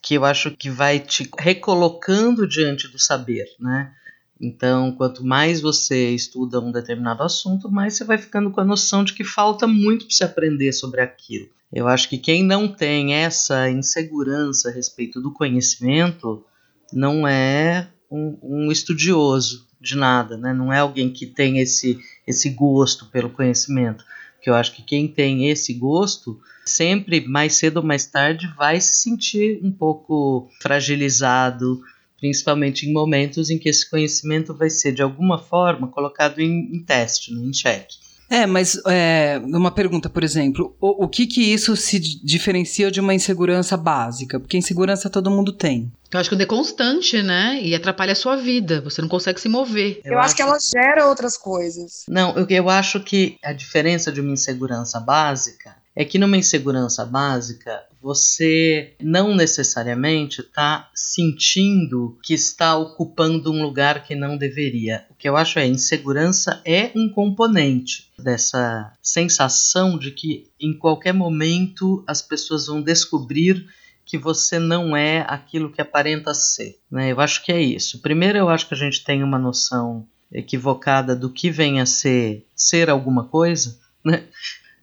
que 0.01 0.15
eu 0.15 0.25
acho 0.25 0.51
que 0.51 0.69
vai 0.69 0.99
te 0.99 1.29
recolocando 1.39 2.47
diante 2.47 2.87
do 2.87 2.99
saber, 2.99 3.45
né? 3.59 3.91
Então, 4.39 4.91
quanto 4.91 5.25
mais 5.25 5.61
você 5.61 6.09
estuda 6.11 6.59
um 6.59 6.71
determinado 6.71 7.23
assunto, 7.23 7.71
mais 7.71 7.95
você 7.95 8.03
vai 8.03 8.17
ficando 8.17 8.51
com 8.51 8.59
a 8.59 8.65
noção 8.65 9.03
de 9.03 9.13
que 9.13 9.23
falta 9.23 9.65
muito 9.65 10.05
para 10.05 10.15
se 10.15 10.23
aprender 10.23 10.73
sobre 10.73 11.01
aquilo. 11.01 11.49
Eu 11.71 11.87
acho 11.87 12.09
que 12.09 12.17
quem 12.17 12.43
não 12.43 12.67
tem 12.67 13.15
essa 13.15 13.69
insegurança 13.69 14.69
a 14.69 14.71
respeito 14.71 15.21
do 15.21 15.31
conhecimento 15.31 16.45
não 16.93 17.27
é 17.27 17.87
um, 18.11 18.37
um 18.41 18.71
estudioso 18.71 19.65
de 19.79 19.95
nada, 19.95 20.37
né? 20.37 20.53
Não 20.53 20.71
é 20.71 20.79
alguém 20.79 21.11
que 21.11 21.25
tem 21.25 21.59
esse 21.59 21.99
esse 22.25 22.49
gosto 22.49 23.05
pelo 23.07 23.29
conhecimento. 23.29 24.03
Que 24.45 24.49
eu 24.51 24.53
acho 24.53 24.73
que 24.73 24.83
quem 24.83 25.07
tem 25.07 25.49
esse 25.49 25.73
gosto, 25.73 26.39
sempre 26.67 27.27
mais 27.27 27.55
cedo 27.55 27.77
ou 27.77 27.83
mais 27.83 28.05
tarde 28.05 28.47
vai 28.55 28.79
se 28.79 29.01
sentir 29.01 29.59
um 29.63 29.71
pouco 29.71 30.47
fragilizado, 30.61 31.81
principalmente 32.19 32.87
em 32.87 32.93
momentos 32.93 33.49
em 33.49 33.57
que 33.57 33.67
esse 33.67 33.89
conhecimento 33.89 34.53
vai 34.53 34.69
ser 34.69 34.91
de 34.91 35.01
alguma 35.01 35.39
forma 35.39 35.87
colocado 35.87 36.37
em, 36.41 36.69
em 36.71 36.79
teste, 36.79 37.33
né, 37.33 37.41
em 37.41 37.51
xeque. 37.51 37.97
É, 38.29 38.45
mas 38.45 38.79
é, 38.87 39.39
uma 39.43 39.71
pergunta, 39.71 40.09
por 40.09 40.23
exemplo, 40.23 40.75
o, 40.79 41.05
o 41.05 41.07
que 41.07 41.27
que 41.27 41.41
isso 41.41 41.75
se 41.75 41.99
diferencia 41.99 42.89
de 42.89 42.99
uma 42.99 43.13
insegurança 43.13 43.77
básica? 43.77 44.39
Porque 44.39 44.57
insegurança 44.57 45.09
todo 45.09 45.31
mundo 45.31 45.51
tem. 45.51 45.91
Eu 46.11 46.19
acho 46.19 46.29
que 46.29 46.41
é 46.41 46.45
constante, 46.45 47.21
né? 47.21 47.59
E 47.61 47.75
atrapalha 47.75 48.13
a 48.13 48.15
sua 48.15 48.37
vida. 48.37 48.81
Você 48.81 49.01
não 49.01 49.09
consegue 49.09 49.39
se 49.39 49.49
mover. 49.49 49.99
Eu, 50.03 50.17
acho 50.19 50.35
que 50.35 50.41
ela 50.41 50.57
gera 50.59 51.07
outras 51.07 51.37
coisas. 51.37 52.05
Não, 52.07 52.35
eu, 52.37 52.47
eu 52.49 52.69
acho 52.69 52.99
que 53.01 53.37
a 53.43 53.51
diferença 53.51 54.11
de 54.11 54.21
uma 54.21 54.31
insegurança 54.31 54.99
básica 54.99 55.75
é 55.95 56.03
que 56.03 56.19
numa 56.19 56.37
insegurança 56.37 57.05
básica 57.05 57.83
você 58.01 58.93
não 59.01 59.33
necessariamente 59.33 60.41
está 60.41 60.89
sentindo 60.93 62.19
que 62.21 62.33
está 62.33 62.77
ocupando 62.77 63.51
um 63.51 63.63
lugar 63.63 64.03
que 64.03 64.13
não 64.13 64.37
deveria. 64.37 65.05
Que 65.25 65.29
eu 65.29 65.35
acho 65.35 65.57
é 65.57 65.65
insegurança 65.65 66.61
é 66.63 66.91
um 66.95 67.09
componente 67.09 68.11
dessa 68.15 68.93
sensação 69.01 69.97
de 69.97 70.11
que 70.11 70.51
em 70.61 70.71
qualquer 70.71 71.15
momento 71.15 72.03
as 72.05 72.21
pessoas 72.21 72.67
vão 72.67 72.79
descobrir 72.79 73.65
que 74.05 74.19
você 74.19 74.59
não 74.59 74.95
é 74.95 75.25
aquilo 75.27 75.71
que 75.71 75.81
aparenta 75.81 76.31
ser. 76.35 76.77
Né? 76.91 77.11
Eu 77.11 77.19
acho 77.19 77.43
que 77.43 77.51
é 77.51 77.59
isso. 77.59 78.03
Primeiro, 78.03 78.37
eu 78.37 78.49
acho 78.49 78.67
que 78.67 78.75
a 78.75 78.77
gente 78.77 79.03
tem 79.03 79.23
uma 79.23 79.39
noção 79.39 80.07
equivocada 80.31 81.15
do 81.15 81.31
que 81.31 81.49
vem 81.49 81.81
a 81.81 81.87
ser 81.87 82.45
ser 82.55 82.87
alguma 82.87 83.23
coisa. 83.23 83.79
Né? 84.03 84.25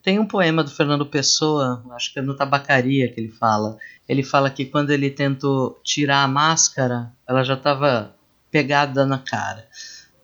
Tem 0.03 0.19
um 0.19 0.27
poema 0.27 0.65
do 0.65 0.73
Fernando 0.73 1.07
Pessoa, 1.07 1.85
acho 1.93 2.13
que 2.13 2.19
é 2.19 2.23
no 2.23 2.35
Tabacaria 2.35 3.09
que 3.13 3.21
ele 3.21 3.31
fala. 3.31 3.79
Ele 4.09 4.25
fala 4.25 4.51
que 4.51 4.65
quando 4.65 4.91
ele 4.91 5.09
tentou 5.09 5.81
tirar 5.85 6.25
a 6.25 6.27
máscara, 6.27 7.13
ela 7.29 7.45
já 7.45 7.55
estava 7.55 8.13
pegada 8.51 9.07
na 9.07 9.19
cara. 9.19 9.69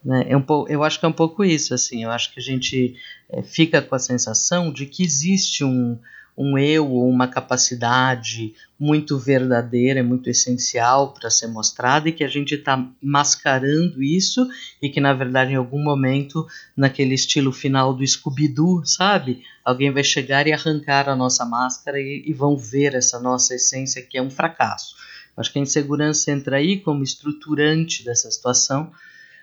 Né? 0.05 0.26
É 0.28 0.37
um 0.37 0.43
pouco, 0.43 0.71
eu 0.71 0.85
acho 0.85 0.99
que 0.99 1.07
é 1.07 1.09
um 1.09 1.12
pouco 1.12 1.45
isso, 1.45 1.75
assim. 1.75 2.05
Eu 2.05 2.11
acho 2.11 2.33
que 2.33 2.40
a 2.40 2.43
gente 2.43 2.97
é, 3.28 3.43
fica 3.43 3.83
com 3.83 3.95
a 3.95 3.99
sensação 3.99 4.73
de 4.73 4.87
que 4.87 5.02
existe 5.02 5.64
um, 5.64 5.99
um 6.37 6.57
eu 6.57 6.88
ou 6.88 7.09
uma 7.09 7.26
capacidade 7.26 8.55
muito 8.78 9.19
verdadeira, 9.19 10.05
muito 10.05 10.31
essencial 10.31 11.12
para 11.12 11.28
ser 11.31 11.49
mostrada 11.49 12.09
e 12.09 12.12
que 12.12 12.23
a 12.23 12.28
gente 12.28 12.55
está 12.55 12.88
mascarando 13.02 14.00
isso 14.00 14.49
e 14.81 14.88
que 14.88 15.00
na 15.00 15.12
verdade 15.12 15.52
em 15.52 15.57
algum 15.57 15.83
momento, 15.83 16.47
naquele 16.76 17.14
estilo 17.14 17.50
final 17.50 17.93
do 17.93 18.07
Scooby-Doo, 18.07 18.87
sabe? 18.87 19.43
Alguém 19.64 19.90
vai 19.90 20.05
chegar 20.05 20.47
e 20.47 20.52
arrancar 20.52 21.09
a 21.09 21.17
nossa 21.17 21.45
máscara 21.45 21.99
e, 21.99 22.23
e 22.25 22.33
vão 22.33 22.57
ver 22.57 22.95
essa 22.95 23.19
nossa 23.19 23.57
essência 23.57 24.00
que 24.00 24.17
é 24.17 24.23
um 24.23 24.31
fracasso. 24.31 24.95
Acho 25.37 25.52
que 25.52 25.59
a 25.59 25.62
insegurança 25.62 26.31
entra 26.31 26.57
aí 26.57 26.78
como 26.78 27.02
estruturante 27.02 28.05
dessa 28.05 28.31
situação, 28.31 28.93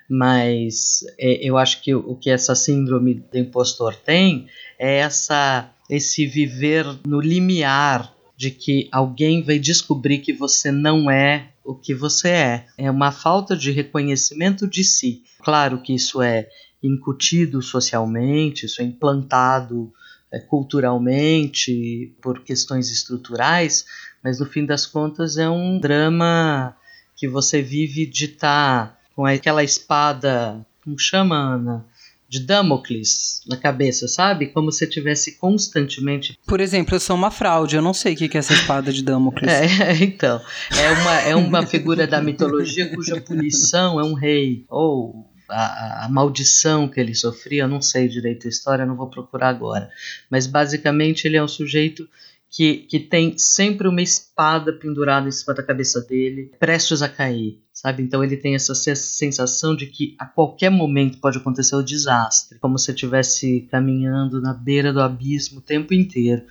mas 0.10 1.04
é, 1.18 1.48
eu 1.48 1.58
acho 1.58 1.82
que 1.82 1.94
o 1.94 2.16
que 2.16 2.30
essa 2.30 2.56
síndrome 2.56 3.16
do 3.16 3.38
impostor 3.38 3.96
tem 3.96 4.48
é 4.78 4.98
essa 4.98 5.70
esse 5.90 6.26
viver 6.26 6.86
no 7.06 7.20
limiar 7.20 8.14
de 8.36 8.52
que 8.52 8.90
alguém 8.92 9.42
vai 9.42 9.60
descobrir 9.60 10.20
que 10.20 10.34
você 10.34 10.72
não 10.72 11.10
é 11.10 11.50
o 11.64 11.74
que 11.74 11.94
você 11.94 12.30
é. 12.30 12.66
É 12.78 12.92
uma 12.92 13.12
falta 13.12 13.56
de 13.56 13.72
reconhecimento 13.72 14.68
de 14.68 14.84
si. 14.84 15.24
Claro 15.44 15.82
que 15.82 15.94
isso 15.94 16.22
é 16.22 16.50
incutido 16.84 17.62
socialmente, 17.62 18.66
isso 18.66 18.82
é 18.82 18.86
implantado 18.86 19.92
é, 20.32 20.40
culturalmente 20.40 22.16
por 22.22 22.44
questões 22.44 22.92
estruturais, 22.92 23.86
mas 24.24 24.40
no 24.40 24.46
fim 24.46 24.66
das 24.66 24.86
contas 24.86 25.38
é 25.38 25.50
um 25.50 25.80
drama 25.80 26.76
que 27.16 27.28
você 27.28 27.62
vive 27.62 28.06
de 28.06 28.26
estar 28.26 28.88
tá 28.88 28.95
com 29.16 29.26
aquela 29.26 29.64
espada, 29.64 30.66
como 30.84 31.00
chama, 31.00 31.36
Ana? 31.36 31.86
de 32.28 32.40
Damocles 32.40 33.42
na 33.48 33.56
cabeça, 33.56 34.08
sabe? 34.08 34.48
Como 34.48 34.72
se 34.72 34.88
tivesse 34.88 35.38
constantemente. 35.38 36.38
Por 36.46 36.60
exemplo, 36.60 36.96
eu 36.96 37.00
sou 37.00 37.16
uma 37.16 37.32
fraude, 37.32 37.76
eu 37.76 37.82
não 37.82 37.94
sei 37.94 38.14
o 38.14 38.18
que 38.18 38.36
é 38.36 38.38
essa 38.38 38.54
espada 38.54 38.92
de 38.92 39.04
Damocles. 39.04 39.46
É, 39.56 39.96
então. 40.04 40.42
É 40.76 40.92
uma, 40.92 41.20
é 41.22 41.36
uma 41.36 41.66
figura 41.66 42.06
da 42.06 42.22
mitologia 42.22 42.94
cuja 42.94 43.22
punição 43.22 44.00
é 44.00 44.04
um 44.04 44.14
rei. 44.14 44.66
Ou 44.68 45.30
a, 45.50 46.06
a, 46.06 46.10
maldição 46.10 46.88
que 46.88 47.00
ele 47.00 47.14
sofria, 47.14 47.64
eu 47.64 47.68
não 47.68 47.82
sei 47.82 48.08
direito 48.08 48.48
a 48.48 48.50
história, 48.50 48.86
não 48.86 48.96
vou 48.96 49.10
procurar 49.10 49.50
agora. 49.50 49.90
Mas 50.30 50.48
basicamente 50.48 51.26
ele 51.26 51.38
é 51.38 51.44
um 51.44 51.48
sujeito 51.48 52.08
que, 52.50 52.78
que 52.90 53.00
tem 53.00 53.38
sempre 53.38 53.88
uma 53.88 54.02
espada 54.02 54.74
pendurada 54.74 55.28
em 55.28 55.32
cima 55.32 55.54
da 55.54 55.64
cabeça 55.64 56.02
dele, 56.02 56.52
prestes 56.60 57.02
a 57.02 57.10
cair 57.10 57.65
sabe? 57.76 58.02
Então 58.02 58.24
ele 58.24 58.38
tem 58.38 58.56
essa 58.56 58.74
sensação 58.74 59.76
de 59.76 59.86
que 59.88 60.16
a 60.18 60.26
qualquer 60.26 60.72
momento 60.72 61.18
pode 61.18 61.38
acontecer 61.38 61.76
o 61.76 61.84
desastre, 61.84 62.58
como 62.60 62.80
se 62.80 62.90
estivesse 62.90 63.68
caminhando 63.70 64.42
na 64.42 64.54
beira 64.54 64.94
do 64.94 65.02
abismo 65.02 65.60
o 65.60 65.62
tempo 65.62 65.94
inteiro. 65.94 66.44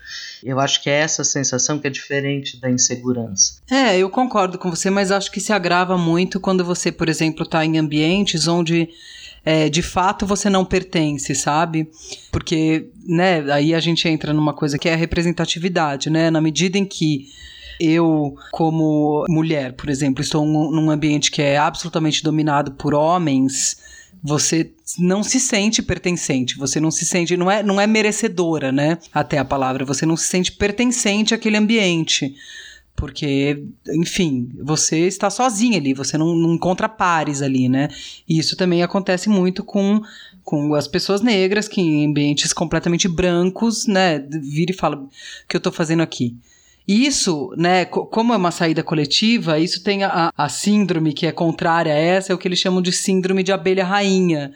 Eu 0.43 0.61
acho 0.61 0.83
que 0.83 0.91
é 0.91 1.01
essa 1.01 1.25
sensação 1.25 1.79
que 1.79 1.87
é 1.87 1.91
diferente 1.91 2.61
da 2.61 2.71
insegurança. 2.71 3.55
É, 3.71 3.97
eu 3.97 4.11
concordo 4.11 4.59
com 4.59 4.69
você, 4.69 4.91
mas 4.91 5.11
acho 5.11 5.33
que 5.33 5.41
se 5.41 5.53
agrava 5.53 5.97
muito 5.97 6.39
quando 6.39 6.63
você, 6.63 6.93
por 6.93 7.09
exemplo, 7.09 7.45
está 7.45 7.65
em 7.65 7.79
ambientes 7.79 8.47
onde 8.47 8.91
é, 9.43 9.71
de 9.71 9.81
fato 9.81 10.27
você 10.27 10.51
não 10.51 10.65
pertence, 10.65 11.35
sabe? 11.35 11.89
Porque, 12.31 12.91
né, 13.07 13.51
aí 13.51 13.75
a 13.75 13.81
gente 13.81 14.07
entra 14.07 14.35
numa 14.35 14.53
coisa 14.53 14.79
que 14.79 14.91
é 14.91 14.93
a 14.93 14.97
representatividade, 14.97 16.11
né? 16.11 16.31
Na 16.31 16.41
medida 16.41 16.77
em 16.77 16.85
que 16.85 17.29
eu, 17.81 18.37
como 18.53 19.25
mulher, 19.29 19.73
por 19.73 19.89
exemplo, 19.89 20.23
estou 20.23 20.45
num 20.47 20.91
ambiente 20.91 21.31
que 21.31 21.43
é 21.43 21.57
absolutamente 21.57 22.23
dominado 22.23 22.73
por 22.73 22.95
homens, 22.95 23.77
você 24.23 24.73
não 24.99 25.23
se 25.23 25.39
sente 25.39 25.83
pertencente, 25.83 26.57
você 26.57 26.81
não 26.81 26.91
se 26.91 27.05
sente, 27.05 27.37
não 27.37 27.51
é, 27.51 27.63
não 27.63 27.81
é 27.81 27.87
merecedora, 27.87 28.73
né? 28.73 28.99
Até 29.13 29.39
a 29.39 29.45
palavra, 29.45 29.85
você 29.85 30.07
não 30.07 30.17
se 30.17 30.27
sente 30.27 30.53
pertencente 30.53 31.35
àquele 31.35 31.57
ambiente. 31.57 32.35
Porque, 32.97 33.65
enfim, 33.89 34.49
você 34.63 35.01
está 35.01 35.29
sozinha 35.29 35.79
ali, 35.79 35.93
você 35.93 36.17
não, 36.17 36.35
não 36.35 36.55
encontra 36.55 36.89
pares 36.89 37.43
ali, 37.43 37.69
né? 37.69 37.89
E 38.27 38.39
isso 38.39 38.57
também 38.57 38.83
acontece 38.83 39.29
muito 39.29 39.65
com, 39.65 40.01
com 40.45 40.75
as 40.75 40.87
pessoas 40.87 41.21
negras 41.21 41.67
que 41.67 41.81
em 41.81 42.07
ambientes 42.07 42.53
completamente 42.53 43.09
brancos, 43.09 43.87
né, 43.87 44.21
vira 44.21 44.71
e 44.71 44.77
fala: 44.77 44.97
o 44.97 45.09
que 45.49 45.57
eu 45.57 45.59
estou 45.59 45.73
fazendo 45.73 46.03
aqui? 46.03 46.37
Isso, 46.87 47.51
né, 47.57 47.87
como 47.87 48.35
é 48.35 48.37
uma 48.37 48.51
saída 48.51 48.83
coletiva, 48.83 49.59
isso 49.59 49.83
tem 49.83 50.05
a, 50.05 50.31
a 50.37 50.49
síndrome 50.51 51.15
que 51.15 51.27
é 51.27 51.33
contrária 51.33 51.93
a 51.93 51.97
essa, 51.97 52.31
é 52.31 52.35
o 52.35 52.39
que 52.39 52.47
eles 52.47 52.59
chamam 52.59 52.83
de 52.83 52.93
síndrome 52.93 53.43
de 53.43 53.53
abelha 53.53 53.85
rainha, 53.85 54.53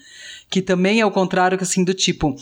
que 0.51 0.61
também 0.61 1.01
é 1.01 1.07
o 1.07 1.11
contrário, 1.11 1.59
assim, 1.59 1.83
do 1.83 1.95
tipo, 1.95 2.37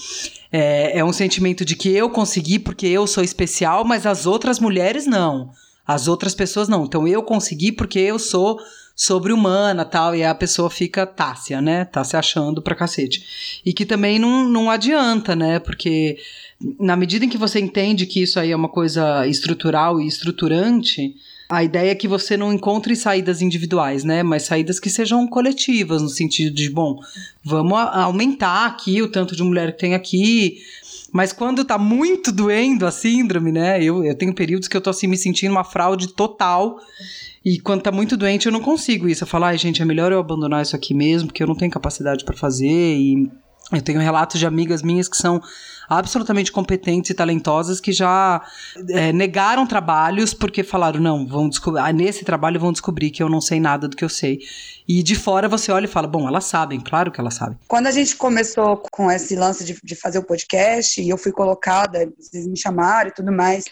é, 0.51 0.99
é 0.99 1.05
um 1.05 1.13
sentimento 1.13 1.65
de 1.65 1.77
que 1.77 1.89
eu 1.89 2.11
consegui 2.11 2.59
porque 2.59 2.87
eu 2.87 3.07
sou 3.07 3.23
especial, 3.23 3.85
mas 3.85 4.07
as 4.07 4.27
outras 4.27 4.59
mulheres 4.59 5.07
não. 5.07 5.51
As 5.87 6.09
outras 6.09 6.35
pessoas 6.35 6.69
não. 6.69 6.85
Então 6.85 7.07
eu 7.07 7.23
consegui 7.23 7.71
porque 7.71 8.01
eu 8.01 8.19
sou 8.19 8.59
sobre-humana 8.97 9.85
tal, 9.85 10.17
e 10.17 10.25
a 10.25 10.35
pessoa 10.35 10.71
fica 10.71 11.07
tácia, 11.07 11.61
né? 11.61 11.85
Tá 11.85 12.03
se 12.03 12.17
achando 12.17 12.63
pra 12.63 12.75
cacete. 12.75 13.61
E 13.65 13.73
que 13.75 13.85
também 13.85 14.19
não, 14.19 14.49
não 14.49 14.71
adianta, 14.71 15.37
né? 15.37 15.59
Porque 15.59 16.17
na 16.81 16.97
medida 16.97 17.25
em 17.25 17.29
que 17.29 17.39
você 17.39 17.61
entende 17.61 18.07
que 18.07 18.23
isso 18.23 18.41
aí 18.41 18.51
é 18.51 18.57
uma 18.57 18.69
coisa 18.69 19.27
estrutural 19.27 20.01
e 20.01 20.07
estruturante, 20.07 21.15
a 21.49 21.63
ideia 21.63 21.91
é 21.91 21.95
que 21.95 22.09
você 22.09 22.37
não 22.37 22.53
encontre 22.53 22.97
saídas 22.97 23.41
individuais, 23.41 24.03
né? 24.03 24.23
Mas 24.23 24.45
saídas 24.45 24.81
que 24.81 24.91
sejam 24.91 25.27
coletivas, 25.29 26.03
no 26.03 26.09
sentido 26.09 26.55
de, 26.55 26.69
bom, 26.69 26.99
vamos 27.45 27.79
aumentar 27.93 28.67
aqui 28.67 29.01
o 29.01 29.09
tanto 29.09 29.37
de 29.37 29.43
mulher 29.43 29.73
que 29.73 29.79
tem 29.79 29.95
aqui. 29.95 30.59
Mas 31.13 31.33
quando 31.33 31.65
tá 31.65 31.79
muito 31.79 32.33
doendo 32.33 32.85
a 32.85 32.91
síndrome, 32.91 33.53
né? 33.53 33.83
Eu, 33.83 34.03
eu 34.03 34.15
tenho 34.15 34.35
períodos 34.35 34.67
que 34.67 34.77
eu 34.77 34.81
tô 34.81 34.91
assim 34.91 35.07
me 35.07 35.17
sentindo 35.17 35.53
uma 35.53 35.65
fraude 35.65 36.09
total. 36.09 36.81
E 37.45 37.61
quando 37.61 37.83
tá 37.83 37.93
muito 37.93 38.17
doente, 38.17 38.47
eu 38.47 38.53
não 38.53 38.61
consigo 38.61 39.09
isso. 39.09 39.23
Eu 39.23 39.29
falo, 39.29 39.45
ai, 39.45 39.57
gente, 39.57 39.81
é 39.81 39.85
melhor 39.85 40.11
eu 40.11 40.19
abandonar 40.19 40.63
isso 40.63 40.75
aqui 40.75 40.93
mesmo, 40.93 41.29
porque 41.29 41.43
eu 41.43 41.47
não 41.47 41.55
tenho 41.55 41.71
capacidade 41.71 42.25
para 42.25 42.37
fazer. 42.37 42.67
E 42.67 43.31
eu 43.73 43.83
tenho 43.83 44.01
relatos 44.01 44.39
de 44.39 44.47
amigas 44.47 44.83
minhas 44.83 45.09
que 45.09 45.17
são 45.17 45.43
absolutamente 45.89 46.51
competentes 46.51 47.11
e 47.11 47.15
talentosas 47.15 47.81
que 47.81 47.93
já 47.93 48.43
é, 48.91 49.13
negaram 49.13 49.67
trabalhos 49.67 50.35
porque 50.35 50.63
falaram, 50.63 51.01
não, 51.01 51.27
vão 51.27 51.49
descobrir, 51.49 51.81
ah, 51.81 51.93
nesse 51.93 52.25
trabalho 52.25 52.61
vão 52.61 52.73
descobrir 52.73 53.11
que 53.11 53.23
eu 53.23 53.29
não 53.29 53.41
sei 53.41 53.61
nada 53.61 53.89
do 53.89 53.97
que 53.97 54.05
eu 54.05 54.09
sei. 54.09 54.41
E 54.87 55.03
de 55.03 55.15
fora 55.15 55.49
você 55.49 55.71
olha 55.73 55.87
e 55.87 55.89
fala, 55.89 56.07
bom, 56.07 56.29
elas 56.29 56.45
sabem, 56.45 56.81
claro 56.81 57.11
que 57.11 57.21
elas 57.21 57.35
sabem. 57.35 57.59
Quando 57.69 57.87
a 57.87 57.91
gente 57.91 58.17
começou 58.17 58.83
com 58.91 59.11
esse 59.11 59.35
lance 59.37 59.65
de, 59.65 59.79
de 59.83 59.95
fazer 59.95 60.19
o 60.19 60.25
podcast 60.25 61.01
e 61.01 61.09
eu 61.09 61.19
fui 61.19 61.33
colocada, 61.33 62.09
vocês 62.19 62.47
me 62.47 62.57
chamaram 62.57 63.09
e 63.09 63.15
tudo 63.15 63.33
mais, 63.33 63.65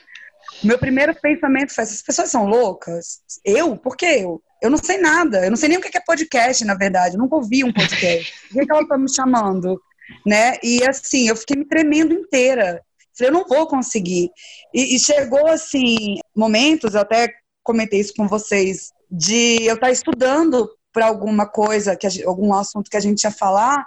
meu 0.62 0.78
primeiro 0.78 1.14
pensamento 1.14 1.74
foi: 1.74 1.84
essas 1.84 2.02
pessoas 2.02 2.30
são 2.30 2.46
loucas? 2.46 3.20
Eu? 3.44 3.76
Por 3.76 3.96
que 3.96 4.06
eu? 4.06 4.42
Eu 4.64 4.71
não 4.71 4.78
sei 4.78 4.99
nada. 4.99 5.44
Eu 5.44 5.50
não 5.50 5.56
sei 5.56 5.68
nem 5.68 5.78
o 5.78 5.80
que 5.80 5.97
é 5.97 6.00
podcast, 6.00 6.64
na 6.64 6.75
verdade. 6.75 7.14
Eu 7.14 7.21
nunca 7.21 7.37
ouvi 7.37 7.62
um 7.62 7.73
podcast. 7.73 8.33
Por 8.49 8.61
que, 8.61 8.66
que 8.66 8.73
ela 8.73 8.83
está 8.83 8.99
me 8.99 9.14
chamando? 9.14 9.80
né? 10.25 10.59
E 10.62 10.83
assim, 10.87 11.28
eu 11.28 11.37
fiquei 11.37 11.56
me 11.56 11.64
tremendo 11.64 12.12
inteira. 12.12 12.83
Falei, 13.16 13.30
eu 13.30 13.35
não 13.35 13.47
vou 13.47 13.66
conseguir. 13.66 14.30
E, 14.73 14.97
e 14.97 14.99
chegou, 14.99 15.47
assim, 15.49 16.16
momentos, 16.37 16.94
eu 16.94 17.00
até 17.00 17.33
comentei 17.62 18.00
isso 18.00 18.12
com 18.16 18.28
vocês, 18.28 18.92
de 19.11 19.62
eu 19.62 19.76
estar 19.76 19.90
estudando 19.90 20.68
para 20.92 21.06
alguma 21.06 21.47
coisa, 21.47 21.97
que 21.97 22.09
gente, 22.09 22.26
algum 22.26 22.52
assunto 22.52 22.90
que 22.90 22.97
a 22.97 23.00
gente 23.00 23.23
ia 23.25 23.30
falar, 23.30 23.85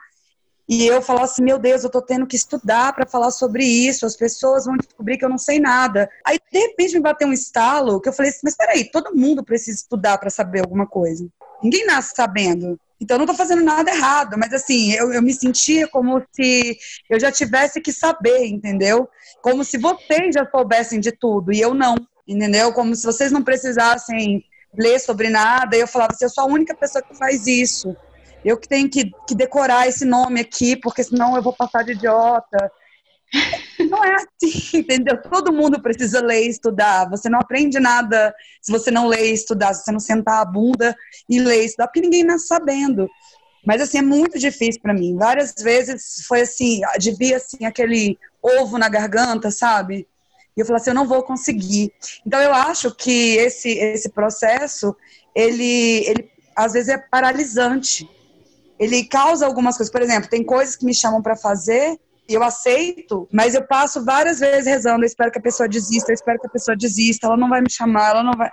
e 0.67 0.85
eu 0.85 1.01
falar 1.01 1.23
assim, 1.23 1.41
meu 1.41 1.57
Deus, 1.57 1.83
eu 1.83 1.89
tô 1.89 2.01
tendo 2.01 2.27
que 2.27 2.35
estudar 2.35 2.91
para 2.93 3.07
falar 3.07 3.31
sobre 3.31 3.63
isso, 3.63 4.05
as 4.05 4.17
pessoas 4.17 4.65
vão 4.65 4.75
descobrir 4.75 5.17
que 5.17 5.23
eu 5.23 5.29
não 5.29 5.37
sei 5.37 5.61
nada. 5.61 6.09
Aí, 6.25 6.37
de 6.51 6.59
repente, 6.59 6.95
me 6.95 6.99
bateu 6.99 7.27
um 7.27 7.33
estalo 7.33 8.01
que 8.01 8.09
eu 8.09 8.13
falei 8.13 8.31
assim, 8.31 8.41
mas 8.43 8.55
peraí, 8.55 8.83
todo 8.91 9.15
mundo 9.15 9.45
precisa 9.45 9.77
estudar 9.77 10.17
para 10.17 10.29
saber 10.29 10.59
alguma 10.59 10.85
coisa. 10.85 11.25
Ninguém 11.63 11.85
nasce 11.85 12.13
sabendo. 12.13 12.77
Então, 12.99 13.15
eu 13.15 13.19
não 13.19 13.25
tô 13.25 13.33
fazendo 13.33 13.63
nada 13.63 13.89
errado, 13.89 14.37
mas 14.37 14.51
assim, 14.51 14.91
eu, 14.91 15.13
eu 15.13 15.21
me 15.21 15.33
sentia 15.33 15.87
como 15.87 16.21
se 16.33 16.77
eu 17.09 17.17
já 17.17 17.31
tivesse 17.31 17.79
que 17.79 17.93
saber, 17.93 18.47
entendeu? 18.47 19.07
Como 19.41 19.63
se 19.63 19.77
vocês 19.77 20.33
já 20.33 20.45
soubessem 20.49 20.99
de 20.99 21.13
tudo 21.13 21.53
e 21.53 21.61
eu 21.61 21.73
não, 21.73 21.95
entendeu? 22.27 22.73
Como 22.73 22.93
se 22.93 23.05
vocês 23.05 23.31
não 23.31 23.41
precisassem 23.41 24.43
ler 24.77 24.99
sobre 24.99 25.29
nada. 25.29 25.77
E 25.77 25.79
eu 25.79 25.87
falava 25.87 26.11
assim, 26.11 26.25
eu 26.25 26.29
sou 26.29 26.43
a 26.43 26.47
única 26.47 26.75
pessoa 26.75 27.01
que 27.01 27.15
faz 27.15 27.47
isso 27.47 27.95
eu 28.43 28.57
que 28.57 28.67
tenho 28.67 28.89
que, 28.89 29.11
que 29.27 29.35
decorar 29.35 29.87
esse 29.87 30.05
nome 30.05 30.39
aqui, 30.39 30.75
porque 30.75 31.03
senão 31.03 31.35
eu 31.35 31.41
vou 31.41 31.53
passar 31.53 31.83
de 31.83 31.93
idiota. 31.93 32.71
Não 33.89 34.03
é 34.03 34.15
assim, 34.15 34.77
entendeu? 34.79 35.21
Todo 35.21 35.53
mundo 35.53 35.81
precisa 35.81 36.21
ler 36.21 36.45
e 36.45 36.49
estudar. 36.49 37.09
Você 37.09 37.29
não 37.29 37.39
aprende 37.39 37.79
nada 37.79 38.33
se 38.61 38.71
você 38.71 38.89
não 38.89 39.07
ler 39.07 39.29
e 39.29 39.33
estudar, 39.33 39.73
se 39.73 39.83
você 39.83 39.91
não 39.91 39.99
sentar 39.99 40.41
a 40.41 40.45
bunda 40.45 40.95
e 41.29 41.39
ler 41.39 41.63
e 41.63 41.65
estudar, 41.65 41.87
porque 41.87 42.01
ninguém 42.01 42.23
nasce 42.23 42.47
sabendo. 42.47 43.09
Mas 43.65 43.81
assim, 43.81 43.97
é 43.97 44.01
muito 44.01 44.39
difícil 44.39 44.81
para 44.81 44.93
mim. 44.93 45.17
Várias 45.17 45.53
vezes 45.59 46.25
foi 46.25 46.41
assim, 46.41 46.81
devia 46.99 47.37
assim 47.37 47.65
aquele 47.65 48.17
ovo 48.41 48.77
na 48.77 48.87
garganta, 48.87 49.51
sabe? 49.51 50.07
E 50.55 50.61
eu 50.61 50.65
falei 50.65 50.81
assim, 50.81 50.91
eu 50.91 50.95
não 50.95 51.07
vou 51.07 51.21
conseguir. 51.21 51.91
Então 52.25 52.41
eu 52.41 52.53
acho 52.53 52.95
que 52.95 53.35
esse 53.35 53.69
esse 53.69 54.09
processo, 54.09 54.95
ele 55.35 56.05
ele 56.07 56.31
às 56.55 56.73
vezes 56.73 56.89
é 56.89 56.97
paralisante 56.97 58.09
ele 58.79 59.05
causa 59.05 59.45
algumas 59.45 59.77
coisas. 59.77 59.91
Por 59.91 60.01
exemplo, 60.01 60.29
tem 60.29 60.43
coisas 60.43 60.75
que 60.75 60.85
me 60.85 60.93
chamam 60.93 61.21
para 61.21 61.35
fazer 61.35 61.99
e 62.29 62.33
eu 62.33 62.43
aceito, 62.43 63.27
mas 63.31 63.55
eu 63.55 63.65
passo 63.65 64.03
várias 64.03 64.39
vezes 64.39 64.65
rezando, 64.65 65.03
eu 65.03 65.07
espero 65.07 65.31
que 65.31 65.39
a 65.39 65.41
pessoa 65.41 65.67
desista, 65.67 66.11
eu 66.11 66.13
espero 66.13 66.37
que 66.37 66.47
a 66.47 66.49
pessoa 66.49 66.75
desista, 66.75 67.25
ela 67.25 67.37
não 67.37 67.47
vai 67.47 67.61
me 67.61 67.71
chamar, 67.71 68.09
ela 68.09 68.23
não 68.23 68.33
vai 68.33 68.51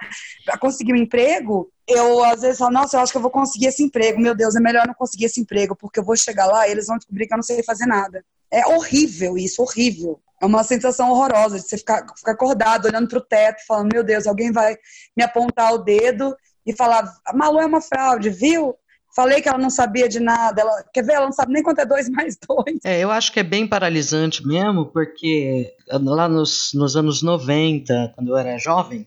conseguir 0.61 0.93
um 0.93 0.97
emprego. 0.97 1.69
Eu 1.87 2.23
às 2.25 2.43
vezes 2.43 2.59
falo, 2.59 2.73
nossa, 2.73 2.97
eu 2.97 3.01
acho 3.01 3.11
que 3.11 3.19
eu 3.19 3.23
vou 3.23 3.33
conseguir 3.33 3.67
esse 3.67 3.83
emprego. 3.83 4.21
Meu 4.21 4.35
Deus, 4.35 4.55
é 4.55 4.61
melhor 4.61 4.87
não 4.87 4.95
conseguir 4.95 5.25
esse 5.25 5.41
emprego, 5.41 5.75
porque 5.75 5.99
eu 5.99 6.05
vou 6.05 6.17
chegar 6.17 6.47
lá 6.47 6.69
e 6.69 6.71
eles 6.71 6.87
vão 6.87 6.97
descobrir 6.97 7.27
que 7.27 7.35
eu 7.35 7.39
não 7.39 7.43
sei 7.43 7.63
fazer 7.65 7.87
nada. 7.87 8.25
É 8.49 8.65
horrível 8.69 9.37
isso, 9.37 9.61
horrível. 9.61 10.21
É 10.41 10.47
uma 10.47 10.63
sensação 10.63 11.11
horrorosa 11.11 11.59
de 11.59 11.67
você 11.67 11.77
ficar, 11.77 12.07
ficar 12.17 12.33
acordado, 12.33 12.87
olhando 12.87 13.09
para 13.09 13.19
o 13.19 13.25
teto, 13.25 13.67
falando, 13.67 13.93
meu 13.93 14.05
Deus, 14.05 14.27
alguém 14.27 14.53
vai 14.53 14.77
me 15.17 15.25
apontar 15.25 15.73
o 15.73 15.79
dedo 15.79 16.35
e 16.65 16.73
falar, 16.73 17.13
Malu 17.35 17.61
é 17.61 17.67
uma 17.67 17.81
fraude, 17.81 18.31
viu? 18.31 18.77
Falei 19.15 19.41
que 19.41 19.49
ela 19.49 19.59
não 19.59 19.71
sabia 19.71 20.09
de 20.09 20.19
nada. 20.19 20.61
Ela, 20.61 20.85
quer 20.93 21.05
ver? 21.05 21.15
Ela 21.15 21.27
não 21.27 21.33
sabe 21.33 21.53
nem 21.53 21.63
quanto 21.63 21.81
é 21.81 21.87
dois 21.87 22.09
mais 22.11 22.37
dois. 22.37 22.79
É, 22.85 22.99
eu 23.01 23.11
acho 23.11 23.33
que 23.33 23.41
é 23.41 23.45
bem 23.45 23.67
paralisante 23.67 24.47
mesmo, 24.47 24.87
porque 24.87 25.73
lá 25.91 26.29
nos, 26.29 26.73
nos 26.75 26.97
anos 26.97 27.23
90, 27.23 28.13
quando 28.17 28.29
eu 28.29 28.37
era 28.37 28.59
jovem, 28.59 29.07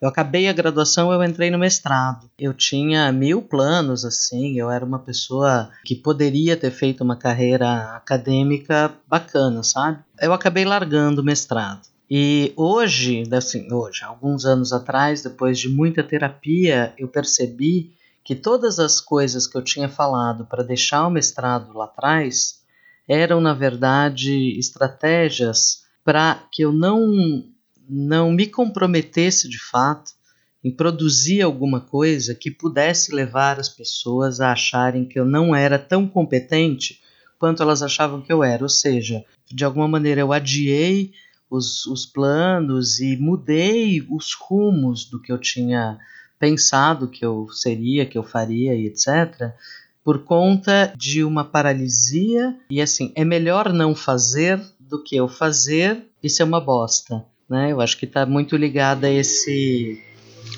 eu 0.00 0.08
acabei 0.08 0.48
a 0.48 0.52
graduação, 0.52 1.12
eu 1.12 1.22
entrei 1.22 1.48
no 1.48 1.58
mestrado. 1.58 2.28
Eu 2.36 2.52
tinha 2.52 3.12
mil 3.12 3.40
planos, 3.40 4.04
assim, 4.04 4.58
eu 4.58 4.68
era 4.68 4.84
uma 4.84 4.98
pessoa 4.98 5.70
que 5.84 5.94
poderia 5.94 6.56
ter 6.56 6.72
feito 6.72 7.04
uma 7.04 7.14
carreira 7.14 7.94
acadêmica 7.94 8.92
bacana, 9.06 9.62
sabe? 9.62 9.98
Eu 10.20 10.32
acabei 10.32 10.64
largando 10.64 11.20
o 11.20 11.24
mestrado. 11.24 11.82
E 12.10 12.52
hoje, 12.56 13.22
assim, 13.32 13.72
hoje, 13.72 14.02
alguns 14.02 14.44
anos 14.44 14.72
atrás, 14.72 15.22
depois 15.22 15.58
de 15.58 15.68
muita 15.68 16.02
terapia, 16.02 16.92
eu 16.98 17.06
percebi 17.06 17.92
que 18.24 18.34
todas 18.34 18.78
as 18.78 19.00
coisas 19.00 19.46
que 19.46 19.56
eu 19.56 19.62
tinha 19.62 19.88
falado 19.88 20.46
para 20.46 20.62
deixar 20.62 21.06
o 21.06 21.10
mestrado 21.10 21.72
lá 21.76 21.86
atrás 21.86 22.60
eram, 23.08 23.40
na 23.40 23.52
verdade, 23.52 24.58
estratégias 24.58 25.82
para 26.04 26.46
que 26.52 26.62
eu 26.62 26.72
não, 26.72 27.44
não 27.88 28.32
me 28.32 28.46
comprometesse 28.46 29.48
de 29.48 29.58
fato 29.58 30.12
em 30.64 30.70
produzir 30.70 31.42
alguma 31.42 31.80
coisa 31.80 32.34
que 32.34 32.50
pudesse 32.50 33.12
levar 33.12 33.58
as 33.58 33.68
pessoas 33.68 34.40
a 34.40 34.52
acharem 34.52 35.04
que 35.04 35.18
eu 35.18 35.24
não 35.24 35.54
era 35.54 35.78
tão 35.78 36.06
competente 36.06 37.00
quanto 37.38 37.62
elas 37.62 37.82
achavam 37.82 38.22
que 38.22 38.32
eu 38.32 38.44
era. 38.44 38.62
Ou 38.62 38.68
seja, 38.68 39.24
de 39.50 39.64
alguma 39.64 39.88
maneira 39.88 40.20
eu 40.20 40.32
adiei 40.32 41.12
os, 41.50 41.84
os 41.86 42.06
planos 42.06 43.00
e 43.00 43.16
mudei 43.16 44.06
os 44.08 44.32
rumos 44.34 45.04
do 45.04 45.20
que 45.20 45.32
eu 45.32 45.38
tinha 45.38 45.98
pensado 46.42 47.06
que 47.06 47.24
eu 47.24 47.46
seria, 47.52 48.04
que 48.04 48.18
eu 48.18 48.24
faria 48.24 48.74
e 48.74 48.88
etc., 48.88 49.52
por 50.02 50.24
conta 50.24 50.92
de 50.96 51.22
uma 51.22 51.44
paralisia. 51.44 52.56
E 52.68 52.82
assim, 52.82 53.12
é 53.14 53.24
melhor 53.24 53.72
não 53.72 53.94
fazer 53.94 54.60
do 54.80 55.00
que 55.00 55.14
eu 55.14 55.28
fazer 55.28 56.04
e 56.20 56.28
ser 56.28 56.42
uma 56.42 56.60
bosta. 56.60 57.24
Né? 57.48 57.70
Eu 57.70 57.80
acho 57.80 57.96
que 57.96 58.06
está 58.06 58.26
muito 58.26 58.56
ligada 58.56 59.06
a 59.06 59.10
esse. 59.10 60.02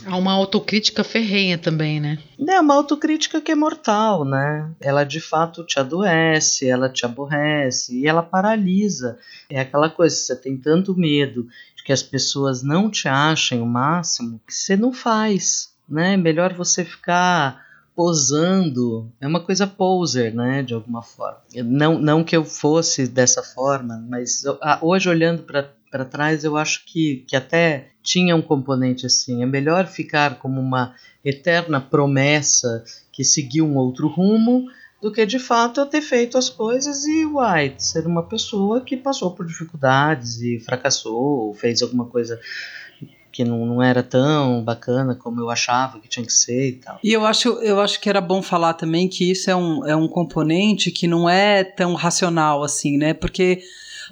Há 0.07 0.17
uma 0.17 0.33
autocrítica 0.33 1.05
ferrenha 1.05 1.59
também, 1.59 2.01
né? 2.01 2.19
É 2.49 2.59
uma 2.59 2.75
autocrítica 2.75 3.39
que 3.39 3.53
é 3.53 3.55
mortal, 3.55 4.25
né? 4.25 4.71
Ela 4.81 5.05
de 5.05 5.21
fato 5.21 5.65
te 5.65 5.79
adoece, 5.79 6.67
ela 6.67 6.89
te 6.89 7.05
aborrece 7.05 8.01
e 8.01 8.07
ela 8.07 8.23
paralisa. 8.23 9.19
É 9.51 9.61
aquela 9.61 9.91
coisa, 9.91 10.17
você 10.17 10.35
tem 10.35 10.57
tanto 10.57 10.97
medo 10.97 11.47
de 11.77 11.85
que 11.85 11.93
as 11.93 12.03
pessoas 12.03 12.63
não 12.63 12.91
te 12.91 13.07
achem 13.07 13.61
o 13.61 13.67
máximo 13.67 14.41
que 14.47 14.55
você 14.55 14.79
não 14.79 14.91
faz 14.91 15.74
né? 15.89 16.17
Melhor 16.17 16.53
você 16.53 16.85
ficar 16.85 17.65
posando, 17.95 19.09
é 19.21 19.27
uma 19.27 19.41
coisa 19.41 19.67
poser, 19.67 20.35
né, 20.35 20.63
de 20.63 20.75
alguma 20.75 21.01
forma. 21.01 21.39
Não, 21.65 21.99
não 21.99 22.25
que 22.25 22.37
eu 22.37 22.45
fosse 22.45 23.07
dessa 23.07 23.43
forma, 23.43 24.05
mas 24.09 24.43
hoje 24.83 25.09
olhando 25.09 25.45
para 25.45 26.05
trás 26.05 26.43
eu 26.43 26.57
acho 26.57 26.85
que, 26.87 27.25
que 27.29 27.37
até 27.37 27.91
tinha 28.03 28.35
um 28.35 28.43
componente 28.43 29.07
assim. 29.07 29.43
É 29.43 29.47
melhor 29.47 29.87
ficar 29.87 30.39
como 30.39 30.61
uma 30.61 30.95
eterna 31.25 31.81
promessa 31.81 32.85
que 33.13 33.23
seguiu 33.23 33.65
um 33.65 33.77
outro 33.77 34.09
rumo 34.09 34.67
do 35.01 35.13
que 35.13 35.25
de 35.25 35.39
fato 35.39 35.81
eu 35.81 35.87
ter 35.87 36.01
feito 36.01 36.37
as 36.37 36.49
coisas 36.49 37.05
e 37.05 37.27
uai, 37.27 37.75
ser 37.79 38.07
uma 38.07 38.23
pessoa 38.23 38.81
que 38.81 38.97
passou 38.97 39.31
por 39.31 39.47
dificuldades 39.47 40.41
e 40.41 40.59
fracassou, 40.59 41.15
ou 41.15 41.55
fez 41.55 41.83
alguma 41.83 42.07
coisa 42.07 42.41
que 43.35 43.45
não, 43.45 43.67
não 43.67 43.83
era 43.83 44.01
tão 44.01 44.63
bacana 44.63 45.17
como 45.17 45.41
eu 45.41 45.51
achava 45.51 45.99
que 45.99 46.09
tinha 46.09 46.25
que 46.25 46.33
ser 46.33 46.69
e 46.69 46.73
tal. 46.75 47.01
E 47.03 47.13
eu 47.13 47.27
acho, 47.27 47.49
eu 47.61 47.81
acho 47.81 48.01
que 48.01 48.09
era 48.09 48.21
bom 48.21 48.41
falar 48.41 48.75
também 48.75 49.09
que 49.09 49.29
isso 49.29 49.51
é 49.51 49.57
um, 49.57 49.85
é 49.85 49.97
um 49.97 50.07
componente 50.07 50.93
que 50.93 51.09
não 51.09 51.29
é 51.29 51.65
tão 51.65 51.95
racional 51.95 52.63
assim, 52.63 52.97
né? 52.97 53.13
Porque 53.13 53.61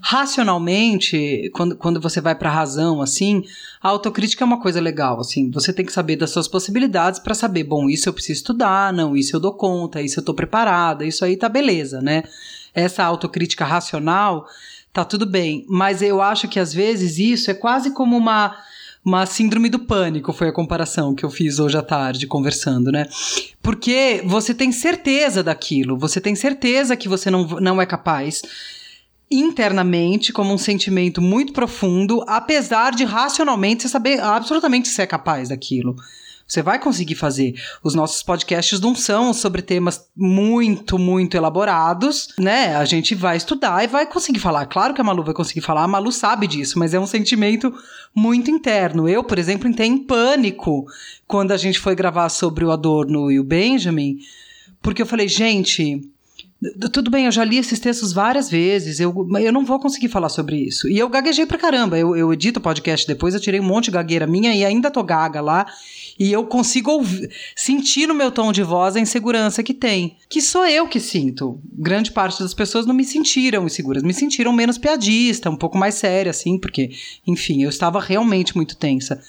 racionalmente, 0.00 1.48
quando, 1.54 1.76
quando 1.76 2.00
você 2.00 2.20
vai 2.20 2.34
para 2.34 2.50
a 2.50 2.52
razão, 2.52 3.00
assim, 3.00 3.44
a 3.80 3.90
autocrítica 3.90 4.42
é 4.42 4.46
uma 4.46 4.60
coisa 4.60 4.80
legal, 4.80 5.20
assim, 5.20 5.48
você 5.52 5.72
tem 5.72 5.86
que 5.86 5.92
saber 5.92 6.16
das 6.16 6.30
suas 6.30 6.48
possibilidades 6.48 7.20
para 7.20 7.34
saber, 7.34 7.62
bom, 7.62 7.88
isso 7.88 8.08
eu 8.08 8.12
preciso 8.12 8.38
estudar, 8.38 8.92
não, 8.92 9.16
isso 9.16 9.36
eu 9.36 9.40
dou 9.40 9.52
conta, 9.52 10.02
isso 10.02 10.18
eu 10.18 10.24
tô 10.24 10.34
preparada, 10.34 11.04
isso 11.04 11.24
aí 11.24 11.36
tá 11.36 11.48
beleza, 11.48 12.00
né? 12.00 12.24
Essa 12.74 13.04
autocrítica 13.04 13.64
racional 13.64 14.46
tá 14.92 15.04
tudo 15.04 15.26
bem, 15.26 15.64
mas 15.68 16.02
eu 16.02 16.20
acho 16.20 16.48
que 16.48 16.58
às 16.58 16.74
vezes 16.74 17.18
isso 17.18 17.50
é 17.50 17.54
quase 17.54 17.92
como 17.92 18.16
uma 18.16 18.56
uma 19.04 19.26
síndrome 19.26 19.68
do 19.68 19.80
pânico, 19.80 20.32
foi 20.32 20.48
a 20.48 20.52
comparação 20.52 21.14
que 21.14 21.24
eu 21.24 21.30
fiz 21.30 21.58
hoje 21.58 21.76
à 21.76 21.82
tarde 21.82 22.26
conversando, 22.26 22.92
né? 22.92 23.08
Porque 23.60 24.22
você 24.24 24.54
tem 24.54 24.70
certeza 24.70 25.42
daquilo, 25.42 25.98
você 25.98 26.20
tem 26.20 26.36
certeza 26.36 26.96
que 26.96 27.08
você 27.08 27.30
não, 27.30 27.44
não 27.60 27.82
é 27.82 27.86
capaz 27.86 28.42
internamente, 29.28 30.32
como 30.32 30.52
um 30.52 30.58
sentimento 30.58 31.20
muito 31.20 31.52
profundo, 31.52 32.22
apesar 32.28 32.92
de 32.92 33.04
racionalmente 33.04 33.82
você 33.82 33.88
saber 33.88 34.20
absolutamente 34.20 34.88
se 34.88 35.00
é 35.00 35.06
capaz 35.06 35.48
daquilo. 35.48 35.96
Você 36.52 36.60
vai 36.60 36.78
conseguir 36.78 37.14
fazer. 37.14 37.54
Os 37.82 37.94
nossos 37.94 38.22
podcasts 38.22 38.78
não 38.78 38.94
são 38.94 39.32
sobre 39.32 39.62
temas 39.62 40.06
muito, 40.14 40.98
muito 40.98 41.34
elaborados, 41.34 42.28
né? 42.38 42.76
A 42.76 42.84
gente 42.84 43.14
vai 43.14 43.38
estudar 43.38 43.82
e 43.82 43.86
vai 43.86 44.04
conseguir 44.04 44.38
falar. 44.38 44.66
Claro 44.66 44.92
que 44.92 45.00
a 45.00 45.04
Malu 45.04 45.24
vai 45.24 45.32
conseguir 45.32 45.62
falar, 45.62 45.84
a 45.84 45.88
Malu 45.88 46.12
sabe 46.12 46.46
disso, 46.46 46.78
mas 46.78 46.92
é 46.92 47.00
um 47.00 47.06
sentimento 47.06 47.72
muito 48.14 48.50
interno. 48.50 49.08
Eu, 49.08 49.24
por 49.24 49.38
exemplo, 49.38 49.66
entrei 49.66 49.88
em 49.88 50.04
pânico 50.04 50.84
quando 51.26 51.52
a 51.52 51.56
gente 51.56 51.78
foi 51.78 51.94
gravar 51.94 52.28
sobre 52.28 52.66
o 52.66 52.70
Adorno 52.70 53.30
e 53.30 53.40
o 53.40 53.44
Benjamin, 53.44 54.18
porque 54.82 55.00
eu 55.00 55.06
falei, 55.06 55.28
gente, 55.28 56.02
Tudo 56.92 57.10
bem, 57.10 57.26
eu 57.26 57.32
já 57.32 57.44
li 57.44 57.58
esses 57.58 57.80
textos 57.80 58.12
várias 58.12 58.48
vezes, 58.48 59.00
eu, 59.00 59.12
eu 59.40 59.52
não 59.52 59.64
vou 59.64 59.80
conseguir 59.80 60.08
falar 60.08 60.28
sobre 60.28 60.56
isso. 60.56 60.88
E 60.88 60.96
eu 60.96 61.08
gaguejei 61.08 61.44
pra 61.44 61.58
caramba. 61.58 61.98
Eu, 61.98 62.16
eu 62.16 62.32
edito 62.32 62.60
podcast 62.60 63.04
depois, 63.04 63.34
eu 63.34 63.40
tirei 63.40 63.58
um 63.58 63.64
monte 63.64 63.86
de 63.86 63.90
gagueira 63.92 64.28
minha 64.28 64.54
e 64.54 64.64
ainda 64.64 64.90
tô 64.90 65.02
gaga 65.02 65.40
lá. 65.40 65.66
E 66.16 66.30
eu 66.30 66.46
consigo 66.46 66.92
ouvir, 66.92 67.30
sentir 67.56 68.06
no 68.06 68.14
meu 68.14 68.30
tom 68.30 68.52
de 68.52 68.62
voz 68.62 68.94
a 68.94 69.00
insegurança 69.00 69.62
que 69.62 69.74
tem. 69.74 70.16
Que 70.28 70.40
sou 70.40 70.64
eu 70.64 70.86
que 70.86 71.00
sinto. 71.00 71.60
Grande 71.64 72.12
parte 72.12 72.40
das 72.40 72.54
pessoas 72.54 72.86
não 72.86 72.94
me 72.94 73.04
sentiram 73.04 73.66
inseguras, 73.66 74.04
me 74.04 74.14
sentiram 74.14 74.52
menos 74.52 74.78
piadista, 74.78 75.50
um 75.50 75.56
pouco 75.56 75.76
mais 75.76 75.96
séria, 75.96 76.30
assim, 76.30 76.58
porque, 76.58 76.90
enfim, 77.26 77.64
eu 77.64 77.70
estava 77.70 78.00
realmente 78.00 78.54
muito 78.54 78.76
tensa. 78.76 79.20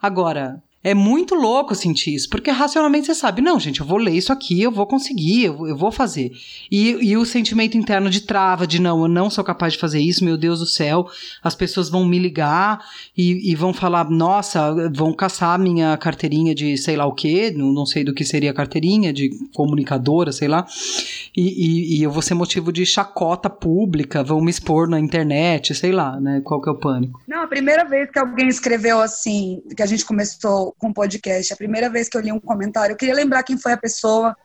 Agora, 0.00 0.62
é 0.86 0.94
muito 0.94 1.34
louco 1.34 1.74
sentir 1.74 2.14
isso, 2.14 2.30
porque 2.30 2.48
racionalmente 2.48 3.06
você 3.06 3.14
sabe, 3.16 3.42
não, 3.42 3.58
gente, 3.58 3.80
eu 3.80 3.86
vou 3.86 3.98
ler 3.98 4.12
isso 4.12 4.32
aqui, 4.32 4.62
eu 4.62 4.70
vou 4.70 4.86
conseguir, 4.86 5.46
eu, 5.46 5.66
eu 5.66 5.76
vou 5.76 5.90
fazer. 5.90 6.30
E, 6.70 6.90
e, 7.10 7.16
o 7.16 7.24
sentimento 7.24 7.76
interno 7.76 8.08
de 8.08 8.20
trava, 8.20 8.68
de 8.68 8.80
não, 8.80 9.02
eu 9.02 9.08
não 9.08 9.28
sou 9.28 9.42
capaz 9.42 9.72
de 9.72 9.80
fazer 9.80 9.98
isso, 9.98 10.24
meu 10.24 10.36
Deus 10.36 10.60
do 10.60 10.66
céu, 10.66 11.08
as 11.42 11.56
pessoas 11.56 11.88
vão 11.88 12.06
me 12.06 12.20
ligar 12.20 12.78
e, 13.18 13.50
e 13.50 13.56
vão 13.56 13.74
falar, 13.74 14.08
nossa, 14.08 14.88
vão 14.94 15.12
caçar 15.12 15.58
minha 15.58 15.96
carteirinha 15.96 16.54
de 16.54 16.78
sei 16.78 16.94
lá 16.94 17.04
o 17.04 17.12
quê, 17.12 17.52
não, 17.52 17.72
não 17.72 17.84
sei 17.84 18.04
do 18.04 18.14
que 18.14 18.24
seria 18.24 18.52
a 18.52 18.54
carteirinha, 18.54 19.12
de 19.12 19.30
comunicadora, 19.52 20.30
sei 20.30 20.46
lá, 20.46 20.68
e, 21.36 21.98
e, 21.98 22.02
eu 22.04 22.12
vou 22.12 22.22
ser 22.22 22.34
motivo 22.34 22.72
de 22.72 22.86
chacota 22.86 23.50
pública, 23.50 24.22
vão 24.22 24.40
me 24.40 24.52
expor 24.52 24.88
na 24.88 25.00
internet, 25.00 25.74
sei 25.74 25.90
lá, 25.90 26.20
né, 26.20 26.40
qual 26.44 26.62
que 26.62 26.68
é 26.68 26.72
o 26.72 26.78
pânico. 26.78 27.20
Não, 27.26 27.42
a 27.42 27.48
primeira 27.48 27.84
vez 27.84 28.08
que 28.08 28.20
alguém 28.20 28.46
escreveu 28.46 29.00
assim, 29.00 29.60
que 29.76 29.82
a 29.82 29.86
gente 29.86 30.04
começou 30.04 30.75
com 30.78 30.92
podcast. 30.92 31.52
A 31.52 31.56
primeira 31.56 31.88
vez 31.88 32.08
que 32.08 32.16
eu 32.16 32.20
li 32.20 32.32
um 32.32 32.40
comentário, 32.40 32.92
eu 32.92 32.96
queria 32.96 33.14
lembrar 33.14 33.42
quem 33.42 33.58
foi 33.58 33.72
a 33.72 33.76
pessoa, 33.76 34.36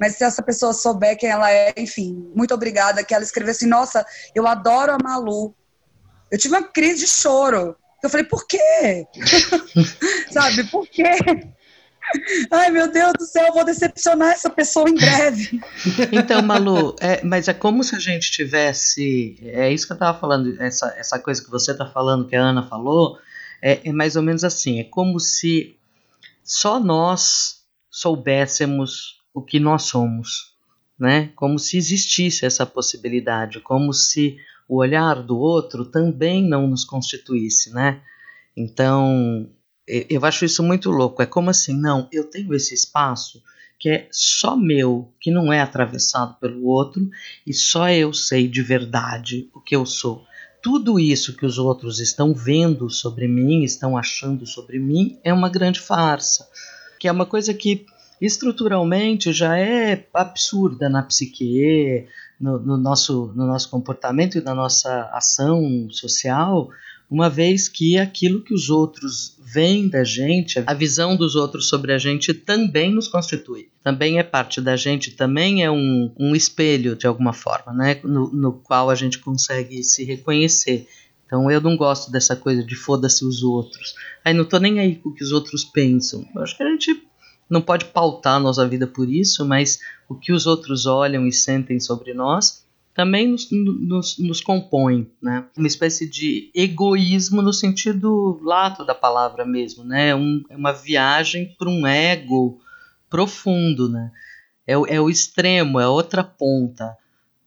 mas 0.00 0.16
se 0.16 0.24
essa 0.24 0.42
pessoa 0.42 0.72
souber 0.72 1.16
quem 1.16 1.30
ela 1.30 1.50
é, 1.50 1.72
enfim, 1.76 2.30
muito 2.34 2.54
obrigada. 2.54 3.02
Que 3.02 3.14
ela 3.14 3.24
escreveu 3.24 3.52
assim: 3.52 3.66
Nossa, 3.66 4.04
eu 4.34 4.46
adoro 4.46 4.92
a 4.92 4.98
Malu. 5.02 5.54
Eu 6.30 6.38
tive 6.38 6.54
uma 6.54 6.62
crise 6.62 7.00
de 7.00 7.08
choro. 7.08 7.76
Eu 8.02 8.10
falei: 8.10 8.26
Por 8.26 8.46
quê? 8.46 9.06
Sabe, 10.30 10.64
por 10.64 10.86
quê? 10.86 11.04
Ai, 12.50 12.70
meu 12.70 12.90
Deus 12.90 13.12
do 13.18 13.26
céu, 13.26 13.46
eu 13.48 13.52
vou 13.52 13.64
decepcionar 13.64 14.32
essa 14.32 14.48
pessoa 14.48 14.88
em 14.88 14.94
breve. 14.94 15.60
Então, 16.12 16.40
Malu, 16.42 16.96
é, 17.00 17.22
mas 17.22 17.48
é 17.48 17.54
como 17.54 17.84
se 17.84 17.94
a 17.94 17.98
gente 17.98 18.30
tivesse. 18.30 19.38
É 19.42 19.70
isso 19.70 19.86
que 19.86 19.92
eu 19.92 19.96
estava 19.96 20.18
falando, 20.18 20.60
essa, 20.60 20.94
essa 20.96 21.18
coisa 21.18 21.42
que 21.42 21.50
você 21.50 21.72
está 21.72 21.86
falando, 21.86 22.26
que 22.26 22.36
a 22.36 22.40
Ana 22.40 22.62
falou, 22.66 23.18
é, 23.60 23.80
é 23.88 23.92
mais 23.92 24.16
ou 24.16 24.22
menos 24.22 24.44
assim: 24.44 24.80
é 24.80 24.84
como 24.84 25.20
se 25.20 25.77
só 26.48 26.80
nós 26.80 27.62
soubéssemos 27.90 29.20
o 29.34 29.42
que 29.42 29.60
nós 29.60 29.82
somos, 29.82 30.54
né? 30.98 31.30
Como 31.36 31.58
se 31.58 31.76
existisse 31.76 32.46
essa 32.46 32.64
possibilidade, 32.64 33.60
como 33.60 33.92
se 33.92 34.38
o 34.66 34.76
olhar 34.78 35.22
do 35.22 35.38
outro 35.38 35.84
também 35.84 36.42
não 36.42 36.66
nos 36.66 36.86
constituísse, 36.86 37.70
né? 37.70 38.00
Então, 38.56 39.46
eu 39.86 40.24
acho 40.24 40.46
isso 40.46 40.62
muito 40.62 40.90
louco. 40.90 41.20
É 41.20 41.26
como 41.26 41.50
assim, 41.50 41.78
não, 41.78 42.08
eu 42.10 42.24
tenho 42.24 42.54
esse 42.54 42.74
espaço 42.74 43.42
que 43.78 43.90
é 43.90 44.08
só 44.10 44.56
meu, 44.56 45.12
que 45.20 45.30
não 45.30 45.52
é 45.52 45.60
atravessado 45.60 46.34
pelo 46.40 46.64
outro, 46.64 47.08
e 47.46 47.54
só 47.54 47.88
eu 47.90 48.12
sei 48.12 48.48
de 48.48 48.60
verdade 48.60 49.48
o 49.54 49.60
que 49.60 49.76
eu 49.76 49.86
sou. 49.86 50.26
Tudo 50.62 50.98
isso 50.98 51.36
que 51.36 51.46
os 51.46 51.58
outros 51.58 52.00
estão 52.00 52.34
vendo 52.34 52.90
sobre 52.90 53.28
mim, 53.28 53.62
estão 53.62 53.96
achando 53.96 54.46
sobre 54.46 54.78
mim, 54.78 55.18
é 55.22 55.32
uma 55.32 55.48
grande 55.48 55.80
farsa. 55.80 56.48
Que 56.98 57.06
é 57.06 57.12
uma 57.12 57.26
coisa 57.26 57.54
que 57.54 57.86
estruturalmente 58.20 59.32
já 59.32 59.56
é 59.56 60.06
absurda 60.12 60.88
na 60.88 61.02
psique, 61.02 62.06
no, 62.40 62.58
no, 62.58 62.76
nosso, 62.76 63.32
no 63.34 63.46
nosso 63.46 63.70
comportamento 63.70 64.36
e 64.36 64.40
na 64.40 64.54
nossa 64.54 65.08
ação 65.12 65.88
social, 65.90 66.70
uma 67.10 67.30
vez 67.30 67.68
que 67.68 67.98
aquilo 67.98 68.42
que 68.42 68.52
os 68.52 68.68
outros 68.68 69.36
veem 69.40 69.88
da 69.88 70.04
gente, 70.04 70.62
a 70.66 70.74
visão 70.74 71.16
dos 71.16 71.34
outros 71.34 71.68
sobre 71.68 71.92
a 71.92 71.98
gente 71.98 72.34
também 72.34 72.92
nos 72.92 73.08
constitui, 73.08 73.70
também 73.82 74.18
é 74.18 74.22
parte 74.22 74.60
da 74.60 74.76
gente, 74.76 75.12
também 75.12 75.64
é 75.64 75.70
um, 75.70 76.12
um 76.18 76.36
espelho 76.36 76.94
de 76.94 77.06
alguma 77.06 77.32
forma, 77.32 77.72
né? 77.72 77.98
no, 78.04 78.30
no 78.30 78.52
qual 78.52 78.90
a 78.90 78.94
gente 78.94 79.18
consegue 79.18 79.82
se 79.82 80.04
reconhecer. 80.04 80.86
Então 81.24 81.50
eu 81.50 81.60
não 81.60 81.76
gosto 81.76 82.10
dessa 82.10 82.36
coisa 82.36 82.62
de 82.62 82.74
foda-se 82.74 83.24
os 83.24 83.42
outros. 83.42 83.94
Aí 84.24 84.34
não 84.34 84.44
tô 84.44 84.58
nem 84.58 84.78
aí 84.78 84.96
com 84.96 85.08
o 85.08 85.14
que 85.14 85.24
os 85.24 85.32
outros 85.32 85.64
pensam. 85.64 86.26
Eu 86.34 86.42
acho 86.42 86.56
que 86.56 86.62
a 86.62 86.70
gente 86.70 87.02
não 87.48 87.62
pode 87.62 87.86
pautar 87.86 88.36
a 88.36 88.40
nossa 88.40 88.66
vida 88.68 88.86
por 88.86 89.08
isso, 89.08 89.46
mas 89.46 89.78
o 90.08 90.14
que 90.14 90.32
os 90.32 90.46
outros 90.46 90.84
olham 90.84 91.26
e 91.26 91.32
sentem 91.32 91.80
sobre 91.80 92.12
nós 92.12 92.67
também 92.98 93.28
nos, 93.28 93.48
nos, 93.52 94.18
nos 94.18 94.40
compõe, 94.40 95.08
né? 95.22 95.44
Uma 95.56 95.68
espécie 95.68 96.10
de 96.10 96.50
egoísmo 96.52 97.40
no 97.40 97.52
sentido 97.52 98.40
lato 98.42 98.84
da 98.84 98.92
palavra 98.92 99.46
mesmo, 99.46 99.84
né? 99.84 100.16
Um, 100.16 100.42
é 100.50 100.56
uma 100.56 100.72
viagem 100.72 101.54
para 101.56 101.68
um 101.68 101.86
ego 101.86 102.60
profundo, 103.08 103.88
né? 103.88 104.10
É, 104.66 104.72
é 104.72 105.00
o 105.00 105.08
extremo, 105.08 105.78
é 105.78 105.86
outra 105.86 106.24
ponta. 106.24 106.96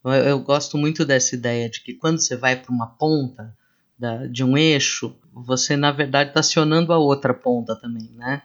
Eu, 0.05 0.11
eu 0.13 0.39
gosto 0.39 0.77
muito 0.77 1.03
dessa 1.03 1.35
ideia 1.35 1.69
de 1.69 1.81
que 1.81 1.95
quando 1.95 2.21
você 2.21 2.37
vai 2.37 2.55
para 2.55 2.71
uma 2.71 2.87
ponta 2.87 3.53
da, 3.99 4.27
de 4.27 4.45
um 4.45 4.57
eixo, 4.57 5.13
você 5.33 5.75
na 5.75 5.91
verdade 5.91 6.29
está 6.29 6.39
acionando 6.39 6.93
a 6.93 6.97
outra 6.97 7.33
ponta 7.33 7.75
também, 7.75 8.09
né? 8.15 8.41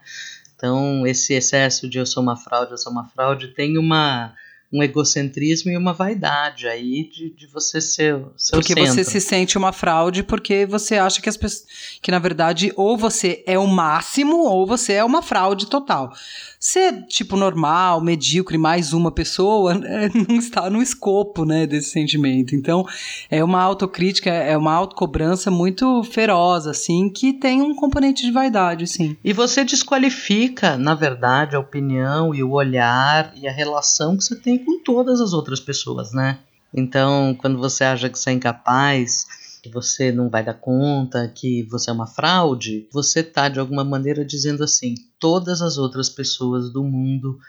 Então 0.57 1.07
esse 1.07 1.33
excesso 1.33 1.87
de 1.87 1.99
eu 1.99 2.05
sou 2.05 2.21
uma 2.21 2.35
fraude, 2.35 2.71
eu 2.71 2.77
sou 2.77 2.91
uma 2.91 3.05
fraude 3.05 3.47
tem 3.53 3.77
uma 3.77 4.35
um 4.71 4.83
egocentrismo 4.83 5.71
e 5.71 5.77
uma 5.77 5.93
vaidade 5.93 6.67
aí 6.67 7.09
de, 7.09 7.29
de 7.29 7.47
você 7.47 7.79
ser 7.79 8.21
seu 8.35 8.59
Porque 8.59 8.73
centro. 8.73 8.93
você 8.93 9.03
se 9.03 9.21
sente 9.21 9.57
uma 9.57 9.71
fraude 9.71 10.23
porque 10.23 10.65
você 10.65 10.97
acha 10.97 11.21
que 11.21 11.29
as 11.29 11.37
pessoas 11.37 11.65
que 12.01 12.11
na 12.11 12.19
verdade 12.19 12.73
ou 12.75 12.97
você 12.97 13.43
é 13.47 13.57
o 13.57 13.65
máximo 13.65 14.37
ou 14.37 14.67
você 14.67 14.93
é 14.93 15.03
uma 15.03 15.21
fraude 15.21 15.67
total. 15.67 16.11
Ser 16.59 17.05
tipo 17.05 17.37
normal, 17.37 18.01
medíocre, 18.01 18.57
mais 18.57 18.91
uma 18.91 19.11
pessoa, 19.11 19.73
é, 19.85 20.09
não 20.09 20.37
está 20.37 20.69
no 20.69 20.81
escopo, 20.81 21.45
né, 21.45 21.67
desse 21.67 21.91
sentimento. 21.91 22.55
Então, 22.55 22.85
é 23.29 23.43
uma 23.43 23.61
autocrítica, 23.61 24.29
é 24.29 24.57
uma 24.57 24.73
autocobrança 24.73 25.51
muito 25.51 26.03
feroz, 26.03 26.65
assim, 26.65 27.09
que 27.09 27.31
tem 27.31 27.61
um 27.61 27.75
componente 27.75 28.25
de 28.25 28.31
vaidade, 28.31 28.87
sim. 28.87 29.15
E 29.23 29.31
você 29.33 29.63
desqualifica, 29.63 30.77
na 30.77 30.95
verdade, 30.95 31.55
a 31.55 31.59
opinião 31.59 32.33
e 32.33 32.43
o 32.43 32.51
olhar 32.51 33.31
e 33.35 33.47
a 33.47 33.51
relação 33.51 34.17
que 34.17 34.23
você 34.23 34.35
tem 34.35 34.56
com 34.59 34.81
todas 34.83 35.21
as 35.21 35.33
outras 35.33 35.59
pessoas, 35.59 36.11
né? 36.13 36.39
Então, 36.73 37.35
quando 37.39 37.57
você 37.57 37.83
acha 37.83 38.09
que 38.09 38.17
você 38.17 38.29
é 38.29 38.33
incapaz, 38.33 39.25
que 39.61 39.69
você 39.69 40.11
não 40.11 40.29
vai 40.29 40.43
dar 40.43 40.53
conta, 40.53 41.27
que 41.27 41.63
você 41.63 41.89
é 41.89 41.93
uma 41.93 42.07
fraude, 42.07 42.87
você 42.91 43.21
está 43.21 43.49
de 43.49 43.59
alguma 43.59 43.83
maneira 43.83 44.23
dizendo 44.23 44.63
assim: 44.63 44.95
todas 45.19 45.61
as 45.61 45.77
outras 45.77 46.09
pessoas 46.09 46.71
do 46.71 46.83
mundo 46.83 47.39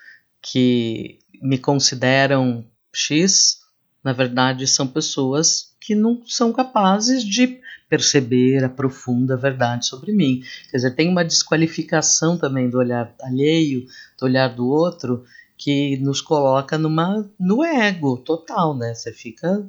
que 0.41 1.19
me 1.43 1.59
consideram 1.59 2.65
X, 2.93 3.61
na 4.03 4.13
verdade 4.13 4.67
são 4.67 4.87
pessoas 4.87 5.75
que 5.81 5.95
não 5.95 6.23
são 6.27 6.53
capazes 6.53 7.25
de 7.25 7.61
perceber 7.89 8.63
a 8.63 8.69
profunda 8.69 9.37
verdade 9.37 9.87
sobre 9.87 10.13
mim. 10.13 10.43
Quer 10.71 10.77
dizer, 10.77 10.95
tem 10.95 11.09
uma 11.09 11.25
desqualificação 11.25 12.37
também 12.37 12.69
do 12.69 12.79
olhar 12.79 13.15
alheio, 13.23 13.87
do 14.19 14.27
olhar 14.27 14.49
do 14.55 14.67
outro, 14.67 15.25
que 15.59 15.97
nos 15.99 16.21
coloca 16.21 16.79
numa 16.79 17.29
no 17.39 17.65
ego 17.65 18.17
total, 18.17 18.77
né? 18.77 18.95
Você 18.95 19.13
fica 19.13 19.67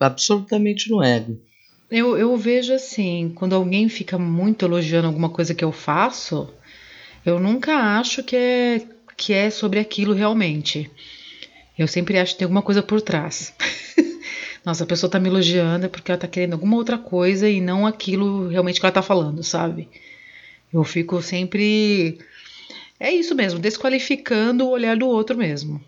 absolutamente 0.00 0.90
no 0.90 1.02
ego. 1.02 1.38
Eu, 1.90 2.18
eu 2.18 2.36
vejo 2.36 2.72
assim, 2.72 3.32
quando 3.34 3.54
alguém 3.54 3.88
fica 3.88 4.18
muito 4.18 4.64
elogiando 4.64 5.06
alguma 5.06 5.30
coisa 5.30 5.54
que 5.54 5.64
eu 5.64 5.72
faço, 5.72 6.48
eu 7.24 7.38
nunca 7.38 7.98
acho 7.98 8.22
que 8.22 8.36
é, 8.36 8.86
que 9.16 9.32
é 9.32 9.50
sobre 9.50 9.78
aquilo 9.78 10.12
realmente. 10.14 10.90
Eu 11.78 11.86
sempre 11.86 12.18
acho 12.18 12.32
que 12.32 12.38
tem 12.38 12.44
alguma 12.46 12.62
coisa 12.62 12.82
por 12.82 13.00
trás. 13.00 13.54
Nossa, 14.64 14.84
a 14.84 14.86
pessoa 14.86 15.10
tá 15.10 15.18
me 15.18 15.28
elogiando 15.28 15.86
é 15.86 15.88
porque 15.88 16.10
ela 16.10 16.20
tá 16.20 16.26
querendo 16.26 16.54
alguma 16.54 16.76
outra 16.76 16.98
coisa 16.98 17.48
e 17.48 17.60
não 17.60 17.86
aquilo 17.86 18.48
realmente 18.48 18.80
que 18.80 18.84
ela 18.84 18.92
tá 18.92 19.02
falando, 19.02 19.42
sabe? 19.42 19.88
Eu 20.72 20.84
fico 20.84 21.22
sempre. 21.22 22.18
É 23.00 23.12
isso 23.12 23.34
mesmo, 23.34 23.58
desqualificando 23.58 24.66
o 24.66 24.70
olhar 24.70 24.96
do 24.96 25.06
outro 25.06 25.36
mesmo. 25.36 25.80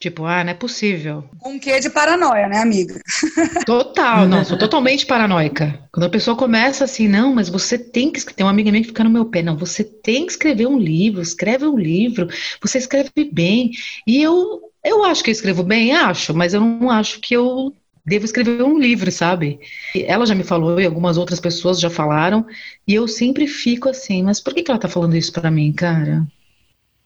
Tipo, 0.00 0.24
ah, 0.24 0.42
não 0.42 0.52
é 0.52 0.54
possível. 0.54 1.24
Com 1.38 1.50
um 1.50 1.58
quê 1.58 1.78
de 1.78 1.90
paranoia, 1.90 2.48
né, 2.48 2.58
amiga? 2.58 2.98
Total, 3.66 4.26
não, 4.26 4.42
sou 4.42 4.56
totalmente 4.56 5.04
paranoica. 5.04 5.78
Quando 5.92 6.06
a 6.06 6.10
pessoa 6.10 6.34
começa 6.34 6.84
assim, 6.84 7.06
não, 7.06 7.34
mas 7.34 7.50
você 7.50 7.76
tem 7.76 8.10
que. 8.10 8.24
Tem 8.24 8.44
uma 8.44 8.50
amiga 8.50 8.70
minha 8.70 8.82
que 8.82 8.88
fica 8.88 9.04
no 9.04 9.10
meu 9.10 9.26
pé, 9.26 9.42
não, 9.42 9.58
você 9.58 9.84
tem 9.84 10.24
que 10.24 10.32
escrever 10.32 10.66
um 10.66 10.78
livro, 10.78 11.20
escreve 11.20 11.66
um 11.66 11.78
livro, 11.78 12.28
você 12.62 12.78
escreve 12.78 13.10
bem. 13.30 13.72
E 14.06 14.22
eu, 14.22 14.62
eu 14.82 15.04
acho 15.04 15.22
que 15.22 15.28
eu 15.28 15.32
escrevo 15.32 15.62
bem, 15.62 15.94
acho, 15.94 16.32
mas 16.32 16.54
eu 16.54 16.62
não 16.62 16.90
acho 16.90 17.20
que 17.20 17.36
eu 17.36 17.74
devo 18.06 18.24
escrever 18.24 18.62
um 18.62 18.78
livro, 18.78 19.12
sabe? 19.12 19.60
Ela 19.94 20.24
já 20.24 20.34
me 20.34 20.44
falou 20.44 20.80
e 20.80 20.86
algumas 20.86 21.18
outras 21.18 21.40
pessoas 21.40 21.78
já 21.78 21.90
falaram, 21.90 22.46
e 22.88 22.94
eu 22.94 23.06
sempre 23.06 23.46
fico 23.46 23.90
assim, 23.90 24.22
mas 24.22 24.40
por 24.40 24.54
que, 24.54 24.62
que 24.62 24.70
ela 24.70 24.80
tá 24.80 24.88
falando 24.88 25.14
isso 25.14 25.30
para 25.30 25.50
mim, 25.50 25.72
cara? 25.72 26.26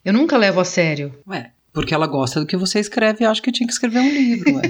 Eu 0.04 0.12
nunca 0.12 0.36
levo 0.36 0.60
a 0.60 0.64
sério. 0.64 1.14
Ué, 1.26 1.52
Porque 1.72 1.94
ela 1.94 2.06
gosta 2.06 2.40
do 2.40 2.46
que 2.46 2.56
você 2.56 2.78
escreve 2.78 3.24
e 3.24 3.26
acha 3.26 3.42
que 3.42 3.50
tinha 3.52 3.66
que 3.66 3.72
escrever 3.72 4.00
um 4.00 4.10
livro, 4.10 4.54
ué. 4.56 4.62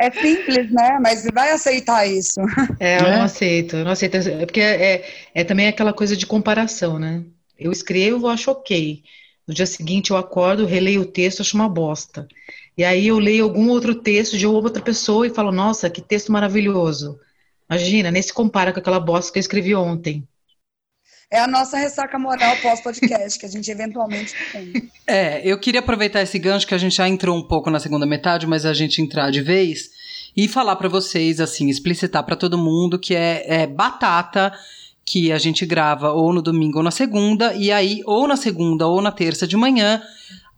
É 0.00 0.10
simples, 0.12 0.70
né? 0.70 0.98
Mas 1.02 1.24
vai 1.32 1.50
aceitar 1.50 2.06
isso. 2.06 2.40
É, 2.78 2.98
eu 2.98 3.10
Né? 3.10 3.16
não 3.16 3.22
aceito, 3.22 3.76
eu 3.76 3.84
não 3.84 3.90
aceito. 3.92 4.16
É 4.16 4.46
porque 4.46 4.60
é, 4.60 5.04
é 5.34 5.44
também 5.44 5.66
aquela 5.66 5.92
coisa 5.92 6.16
de 6.16 6.26
comparação, 6.26 6.98
né? 6.98 7.24
Eu 7.58 7.72
escrevo, 7.72 8.26
eu 8.26 8.30
acho 8.30 8.50
ok. 8.50 9.02
No 9.46 9.52
dia 9.54 9.66
seguinte 9.66 10.10
eu 10.10 10.16
acordo, 10.16 10.66
releio 10.66 11.00
o 11.00 11.06
texto, 11.06 11.40
acho 11.40 11.56
uma 11.56 11.68
bosta. 11.68 12.28
E 12.76 12.84
aí 12.84 13.08
eu 13.08 13.18
leio 13.18 13.44
algum 13.44 13.68
outro 13.70 13.94
texto 13.96 14.36
de 14.38 14.46
outra 14.46 14.80
pessoa 14.82 15.26
e 15.26 15.30
falo, 15.34 15.50
nossa, 15.50 15.90
que 15.90 16.00
texto 16.00 16.30
maravilhoso. 16.30 17.18
Imagina, 17.68 18.10
nem 18.12 18.22
se 18.22 18.32
compara 18.32 18.72
com 18.72 18.78
aquela 18.78 19.00
bosta 19.00 19.32
que 19.32 19.38
eu 19.38 19.40
escrevi 19.40 19.74
ontem. 19.74 20.22
É 21.30 21.40
a 21.40 21.46
nossa 21.46 21.76
ressaca 21.76 22.18
moral 22.18 22.56
pós-podcast, 22.62 23.38
que 23.38 23.44
a 23.44 23.48
gente 23.48 23.70
eventualmente 23.70 24.34
tem. 24.50 24.90
É, 25.06 25.40
eu 25.42 25.58
queria 25.58 25.80
aproveitar 25.80 26.22
esse 26.22 26.38
gancho 26.38 26.66
que 26.66 26.74
a 26.74 26.78
gente 26.78 26.96
já 26.96 27.06
entrou 27.06 27.36
um 27.36 27.42
pouco 27.42 27.70
na 27.70 27.78
segunda 27.78 28.06
metade, 28.06 28.46
mas 28.46 28.64
a 28.64 28.72
gente 28.72 29.02
entrar 29.02 29.30
de 29.30 29.42
vez 29.42 29.90
e 30.34 30.48
falar 30.48 30.76
pra 30.76 30.88
vocês, 30.88 31.40
assim, 31.40 31.68
explicitar 31.68 32.22
pra 32.24 32.36
todo 32.36 32.56
mundo 32.56 32.98
que 32.98 33.14
é, 33.14 33.62
é 33.62 33.66
batata 33.66 34.52
que 35.04 35.32
a 35.32 35.38
gente 35.38 35.64
grava 35.66 36.12
ou 36.12 36.32
no 36.32 36.42
domingo 36.42 36.78
ou 36.78 36.84
na 36.84 36.90
segunda, 36.90 37.54
e 37.54 37.72
aí, 37.72 38.02
ou 38.04 38.26
na 38.28 38.36
segunda 38.36 38.86
ou 38.86 39.00
na 39.00 39.10
terça 39.10 39.46
de 39.46 39.56
manhã, 39.56 40.02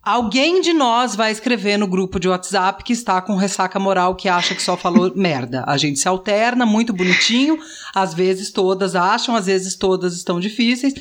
alguém 0.02 0.60
de 0.60 0.72
nós 0.72 1.14
vai 1.14 1.30
escrever 1.30 1.76
no 1.76 1.86
grupo 1.86 2.18
de 2.18 2.28
WhatsApp 2.28 2.82
que 2.82 2.92
está 2.92 3.20
com 3.20 3.36
ressaca 3.36 3.78
moral 3.78 4.14
que 4.14 4.28
acha 4.28 4.54
que 4.54 4.62
só 4.62 4.76
falou 4.76 5.12
merda. 5.16 5.64
A 5.66 5.76
gente 5.76 5.98
se 5.98 6.08
alterna, 6.08 6.64
muito 6.64 6.92
bonitinho, 6.92 7.58
às 7.94 8.14
vezes 8.14 8.50
todas 8.50 8.96
acham, 8.96 9.36
às 9.36 9.46
vezes 9.46 9.74
todas 9.76 10.14
estão 10.14 10.40
difíceis. 10.40 10.94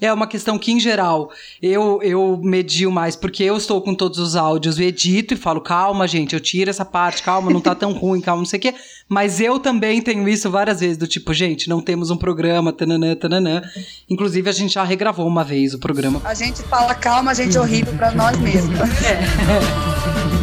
É 0.00 0.12
uma 0.12 0.26
questão 0.26 0.58
que, 0.58 0.72
em 0.72 0.80
geral, 0.80 1.30
eu, 1.62 2.00
eu 2.02 2.38
medio 2.42 2.90
mais 2.90 3.16
porque 3.16 3.42
eu 3.42 3.56
estou 3.56 3.80
com 3.80 3.94
todos 3.94 4.18
os 4.18 4.36
áudios 4.36 4.78
e 4.78 4.84
edito 4.84 5.34
e 5.34 5.36
falo, 5.36 5.60
calma, 5.60 6.06
gente, 6.08 6.34
eu 6.34 6.40
tiro 6.40 6.70
essa 6.70 6.84
parte, 6.84 7.22
calma, 7.22 7.50
não 7.50 7.60
tá 7.60 7.74
tão 7.74 7.92
ruim, 7.92 8.20
calma, 8.20 8.42
não 8.42 8.46
sei 8.46 8.58
o 8.58 8.62
quê. 8.62 8.74
Mas 9.10 9.40
eu 9.40 9.58
também 9.58 10.00
tenho 10.00 10.28
isso 10.28 10.48
várias 10.48 10.78
vezes, 10.78 10.96
do 10.96 11.04
tipo, 11.04 11.34
gente, 11.34 11.68
não 11.68 11.80
temos 11.80 12.10
um 12.10 12.16
programa, 12.16 12.72
tananã, 12.72 13.16
tananã. 13.16 13.60
Inclusive, 14.08 14.48
a 14.48 14.52
gente 14.52 14.74
já 14.74 14.84
regravou 14.84 15.26
uma 15.26 15.42
vez 15.42 15.74
o 15.74 15.80
programa. 15.80 16.22
A 16.24 16.32
gente 16.32 16.62
fala 16.62 16.94
calma, 16.94 17.34
gente 17.34 17.58
horrível 17.58 17.92
pra 17.94 18.12
nós 18.12 18.38
mesmos. 18.38 18.78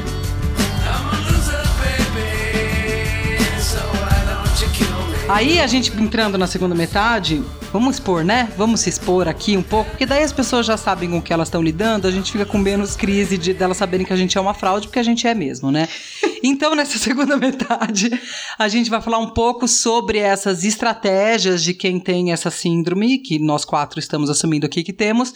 Aí 5.29 5.59
a 5.59 5.67
gente 5.67 5.91
entrando 6.01 6.37
na 6.37 6.47
segunda 6.47 6.73
metade, 6.73 7.43
vamos 7.73 7.95
expor, 7.95 8.23
né? 8.23 8.49
Vamos 8.57 8.79
se 8.79 8.89
expor 8.89 9.27
aqui 9.27 9.57
um 9.57 9.61
pouco, 9.61 9.89
porque 9.89 10.05
daí 10.05 10.23
as 10.23 10.31
pessoas 10.31 10.65
já 10.65 10.77
sabem 10.77 11.09
com 11.09 11.17
o 11.17 11.21
que 11.21 11.33
elas 11.33 11.49
estão 11.49 11.61
lidando, 11.61 12.07
a 12.07 12.11
gente 12.11 12.31
fica 12.31 12.45
com 12.45 12.57
menos 12.57 12.95
crise 12.95 13.37
de 13.37 13.53
delas 13.53 13.75
saberem 13.75 14.05
que 14.05 14.13
a 14.13 14.15
gente 14.15 14.37
é 14.37 14.41
uma 14.41 14.53
fraude, 14.53 14.87
porque 14.87 14.99
a 14.99 15.03
gente 15.03 15.27
é 15.27 15.33
mesmo, 15.33 15.71
né? 15.71 15.87
Então, 16.43 16.75
nessa 16.75 16.97
segunda 16.99 17.35
metade, 17.35 18.11
a 18.59 18.67
gente 18.67 18.91
vai 18.91 19.01
falar 19.01 19.17
um 19.17 19.31
pouco 19.31 19.67
sobre 19.67 20.19
essas 20.19 20.63
estratégias 20.63 21.63
de 21.63 21.73
quem 21.73 21.99
tem 21.99 22.31
essa 22.31 22.51
síndrome, 22.51 23.17
que 23.17 23.39
nós 23.39 23.65
quatro 23.65 23.99
estamos 23.99 24.29
assumindo 24.29 24.65
aqui 24.65 24.83
que 24.83 24.93
temos, 24.93 25.33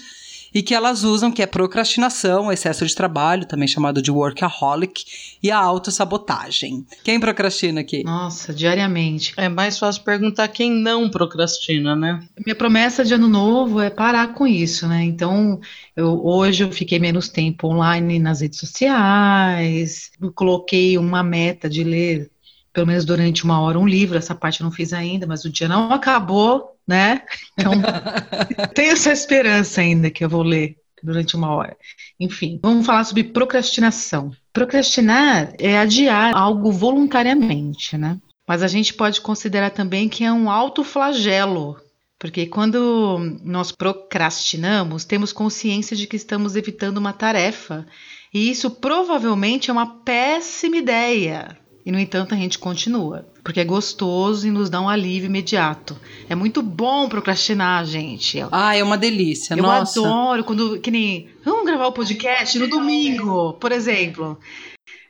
e 0.53 0.61
que 0.61 0.73
elas 0.73 1.03
usam, 1.03 1.31
que 1.31 1.41
é 1.41 1.45
procrastinação, 1.45 2.51
excesso 2.51 2.85
de 2.85 2.95
trabalho, 2.95 3.45
também 3.45 3.67
chamado 3.67 4.01
de 4.01 4.11
workaholic, 4.11 5.05
e 5.41 5.49
a 5.49 5.57
autossabotagem. 5.57 6.85
Quem 7.03 7.19
procrastina 7.19 7.81
aqui? 7.81 8.03
Nossa, 8.03 8.53
diariamente. 8.53 9.33
É 9.37 9.47
mais 9.47 9.79
fácil 9.79 10.03
perguntar 10.03 10.47
quem 10.49 10.71
não 10.71 11.09
procrastina, 11.09 11.95
né? 11.95 12.21
Minha 12.45 12.55
promessa 12.55 13.03
de 13.03 13.13
ano 13.13 13.27
novo 13.27 13.79
é 13.79 13.89
parar 13.89 14.33
com 14.33 14.45
isso, 14.45 14.87
né? 14.87 15.03
Então, 15.03 15.59
eu, 15.95 16.23
hoje 16.25 16.63
eu 16.63 16.71
fiquei 16.71 16.99
menos 16.99 17.29
tempo 17.29 17.67
online 17.67 18.19
nas 18.19 18.41
redes 18.41 18.59
sociais, 18.59 20.11
coloquei 20.35 20.97
uma 20.97 21.23
meta 21.23 21.69
de 21.69 21.83
ler 21.83 22.31
pelo 22.73 22.87
menos 22.87 23.03
durante 23.03 23.43
uma 23.43 23.59
hora 23.59 23.77
um 23.77 23.87
livro, 23.87 24.17
essa 24.17 24.33
parte 24.33 24.61
eu 24.61 24.63
não 24.63 24.71
fiz 24.71 24.93
ainda, 24.93 25.27
mas 25.27 25.43
o 25.43 25.49
dia 25.49 25.67
não 25.67 25.91
acabou, 25.91 26.77
né? 26.91 27.21
Então, 27.58 27.71
tenho 28.75 28.91
essa 28.91 29.12
esperança 29.12 29.80
ainda 29.80 30.12
que 30.12 30.23
eu 30.23 30.30
vou 30.30 30.43
ler 30.43 30.75
durante 31.01 31.36
uma 31.36 31.56
hora. 31.56 31.75
Enfim, 32.19 32.60
vamos 32.62 32.86
falar 32.86 33.06
sobre 33.06 33.23
procrastinação. 33.23 34.32
Procrastinar 34.54 35.54
é 35.58 35.77
adiar 35.77 36.36
algo 36.36 36.71
voluntariamente, 36.71 37.97
né? 37.97 38.19
Mas 38.47 38.62
a 38.62 38.67
gente 38.67 38.93
pode 38.93 39.21
considerar 39.21 39.69
também 39.69 40.10
que 40.10 40.25
é 40.25 40.32
um 40.32 40.49
alto 40.49 40.84
flagelo, 40.84 41.80
porque 42.19 42.45
quando 42.45 43.39
nós 43.43 43.71
procrastinamos, 43.71 45.06
temos 45.06 45.32
consciência 45.32 45.95
de 45.95 46.06
que 46.06 46.17
estamos 46.17 46.56
evitando 46.56 46.97
uma 46.97 47.13
tarefa, 47.13 47.86
e 48.34 48.51
isso 48.51 48.69
provavelmente 48.69 49.69
é 49.69 49.73
uma 49.73 50.04
péssima 50.04 50.77
ideia. 50.77 51.58
E 51.85 51.91
no 51.91 51.99
entanto 51.99 52.33
a 52.35 52.37
gente 52.37 52.59
continua, 52.59 53.25
porque 53.43 53.59
é 53.59 53.65
gostoso 53.65 54.47
e 54.47 54.51
nos 54.51 54.69
dá 54.69 54.79
um 54.79 54.87
alívio 54.87 55.25
imediato. 55.27 55.97
É 56.29 56.35
muito 56.35 56.61
bom 56.61 57.09
procrastinar, 57.09 57.85
gente. 57.85 58.39
Ah, 58.51 58.75
é 58.75 58.83
uma 58.83 58.97
delícia, 58.97 59.55
Eu 59.55 59.63
nossa. 59.63 59.99
adoro 59.99 60.43
quando 60.43 60.79
que 60.79 60.91
nem 60.91 61.29
vamos 61.43 61.65
gravar 61.65 61.87
o 61.87 61.91
podcast 61.91 62.59
no 62.59 62.67
domingo, 62.67 63.53
por 63.53 63.71
exemplo. 63.71 64.37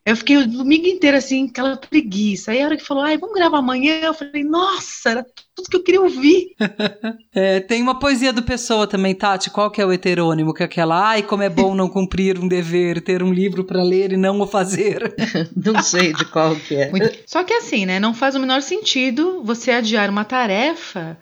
Eu 0.03 0.15
fiquei 0.15 0.37
o 0.37 0.47
domingo 0.47 0.87
inteiro 0.87 1.15
assim, 1.15 1.47
aquela 1.47 1.77
preguiça. 1.77 2.51
Aí 2.51 2.61
a 2.61 2.65
hora 2.65 2.77
que 2.77 2.83
falou, 2.83 3.03
ai, 3.03 3.19
vamos 3.19 3.35
gravar 3.35 3.59
amanhã, 3.59 4.01
eu 4.01 4.13
falei, 4.15 4.43
nossa, 4.43 5.11
era 5.11 5.25
tudo 5.55 5.69
que 5.69 5.75
eu 5.75 5.83
queria 5.83 6.01
ouvir. 6.01 6.55
É, 7.33 7.61
tem 7.61 7.81
uma 7.81 7.97
poesia 7.97 8.33
do 8.33 8.43
Pessoa 8.43 8.85
também, 8.85 9.15
Tati. 9.15 9.49
Qual 9.49 9.71
que 9.71 9.81
é 9.81 9.85
o 9.85 9.91
heterônimo? 9.93 10.53
Que 10.53 10.63
é 10.63 10.65
aquela, 10.65 11.11
ai, 11.11 11.23
como 11.23 11.43
é 11.43 11.49
bom 11.49 11.73
não 11.73 11.87
cumprir 11.87 12.37
um 12.37 12.45
dever, 12.47 13.01
ter 13.01 13.23
um 13.23 13.31
livro 13.31 13.63
para 13.63 13.81
ler 13.81 14.11
e 14.11 14.17
não 14.17 14.41
o 14.41 14.45
fazer. 14.47 15.15
Não 15.55 15.81
sei 15.81 16.11
de 16.11 16.25
qual 16.25 16.55
que 16.57 16.75
é. 16.75 16.89
Muito- 16.91 17.19
Só 17.25 17.41
que 17.43 17.53
assim, 17.53 17.85
né? 17.85 17.99
Não 18.01 18.13
faz 18.13 18.35
o 18.35 18.39
menor 18.39 18.61
sentido 18.61 19.41
você 19.45 19.71
adiar 19.71 20.09
uma 20.09 20.25
tarefa 20.25 21.17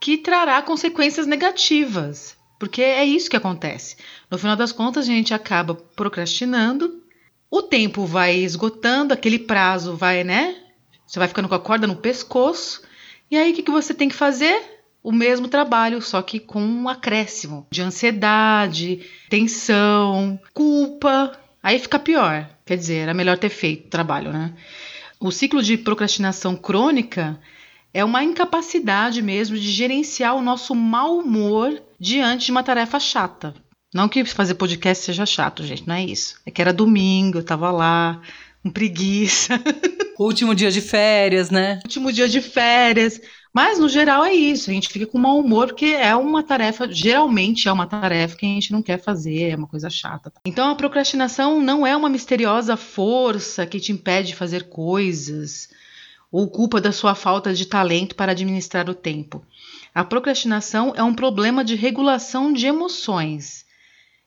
que 0.00 0.18
trará 0.18 0.62
consequências 0.62 1.26
negativas. 1.26 2.36
Porque 2.58 2.80
é 2.82 3.04
isso 3.04 3.28
que 3.28 3.36
acontece. 3.36 3.96
No 4.30 4.38
final 4.38 4.54
das 4.54 4.70
contas, 4.70 5.04
a 5.08 5.12
gente 5.12 5.34
acaba 5.34 5.74
procrastinando, 5.74 7.02
o 7.50 7.62
tempo 7.62 8.06
vai 8.06 8.36
esgotando, 8.36 9.12
aquele 9.12 9.38
prazo 9.38 9.96
vai, 9.96 10.22
né? 10.22 10.56
Você 11.06 11.18
vai 11.18 11.26
ficando 11.26 11.48
com 11.48 11.54
a 11.54 11.60
corda 11.60 11.86
no 11.86 11.96
pescoço. 11.96 12.82
E 13.30 13.36
aí, 13.36 13.50
o 13.50 13.54
que, 13.54 13.64
que 13.64 13.70
você 13.70 13.92
tem 13.92 14.08
que 14.08 14.14
fazer? 14.14 14.78
O 15.02 15.10
mesmo 15.10 15.48
trabalho, 15.48 16.00
só 16.00 16.22
que 16.22 16.38
com 16.38 16.62
um 16.62 16.88
acréscimo 16.88 17.66
de 17.70 17.82
ansiedade, 17.82 19.04
tensão, 19.28 20.38
culpa. 20.54 21.32
Aí 21.62 21.78
fica 21.78 21.98
pior. 21.98 22.48
Quer 22.64 22.76
dizer, 22.76 22.96
era 22.98 23.14
melhor 23.14 23.36
ter 23.36 23.48
feito 23.48 23.86
o 23.86 23.90
trabalho, 23.90 24.32
né? 24.32 24.54
O 25.18 25.32
ciclo 25.32 25.62
de 25.62 25.76
procrastinação 25.76 26.54
crônica 26.54 27.40
é 27.92 28.04
uma 28.04 28.22
incapacidade 28.22 29.20
mesmo 29.20 29.56
de 29.56 29.70
gerenciar 29.70 30.36
o 30.36 30.42
nosso 30.42 30.74
mau 30.74 31.18
humor 31.18 31.82
diante 31.98 32.46
de 32.46 32.52
uma 32.52 32.62
tarefa 32.62 33.00
chata. 33.00 33.54
Não 33.92 34.08
que 34.08 34.24
fazer 34.24 34.54
podcast 34.54 35.04
seja 35.04 35.26
chato, 35.26 35.64
gente, 35.64 35.86
não 35.86 35.94
é 35.94 36.04
isso. 36.04 36.36
É 36.46 36.50
que 36.50 36.62
era 36.62 36.72
domingo, 36.72 37.38
eu 37.38 37.44
tava 37.44 37.70
lá, 37.70 38.20
com 38.62 38.70
preguiça, 38.70 39.60
Último 40.20 40.54
dia 40.54 40.70
de 40.70 40.82
férias, 40.82 41.48
né? 41.48 41.80
último 41.82 42.12
dia 42.12 42.28
de 42.28 42.42
férias. 42.42 43.18
Mas 43.54 43.78
no 43.78 43.88
geral 43.88 44.22
é 44.22 44.34
isso, 44.34 44.70
a 44.70 44.74
gente 44.74 44.90
fica 44.90 45.06
com 45.06 45.16
mau 45.16 45.38
humor 45.38 45.68
porque 45.68 45.86
é 45.86 46.14
uma 46.14 46.42
tarefa, 46.42 46.86
geralmente 46.92 47.68
é 47.68 47.72
uma 47.72 47.86
tarefa 47.86 48.36
que 48.36 48.44
a 48.44 48.48
gente 48.48 48.70
não 48.70 48.82
quer 48.82 49.02
fazer, 49.02 49.52
é 49.52 49.56
uma 49.56 49.66
coisa 49.66 49.88
chata. 49.88 50.30
Então 50.44 50.68
a 50.68 50.74
procrastinação 50.74 51.58
não 51.58 51.86
é 51.86 51.96
uma 51.96 52.10
misteriosa 52.10 52.76
força 52.76 53.64
que 53.64 53.80
te 53.80 53.92
impede 53.92 54.28
de 54.28 54.36
fazer 54.36 54.68
coisas 54.68 55.70
ou 56.30 56.50
culpa 56.50 56.82
da 56.82 56.92
sua 56.92 57.14
falta 57.14 57.54
de 57.54 57.64
talento 57.64 58.14
para 58.14 58.32
administrar 58.32 58.90
o 58.90 58.94
tempo. 58.94 59.42
A 59.94 60.04
procrastinação 60.04 60.92
é 60.94 61.02
um 61.02 61.14
problema 61.14 61.64
de 61.64 61.76
regulação 61.76 62.52
de 62.52 62.66
emoções. 62.66 63.64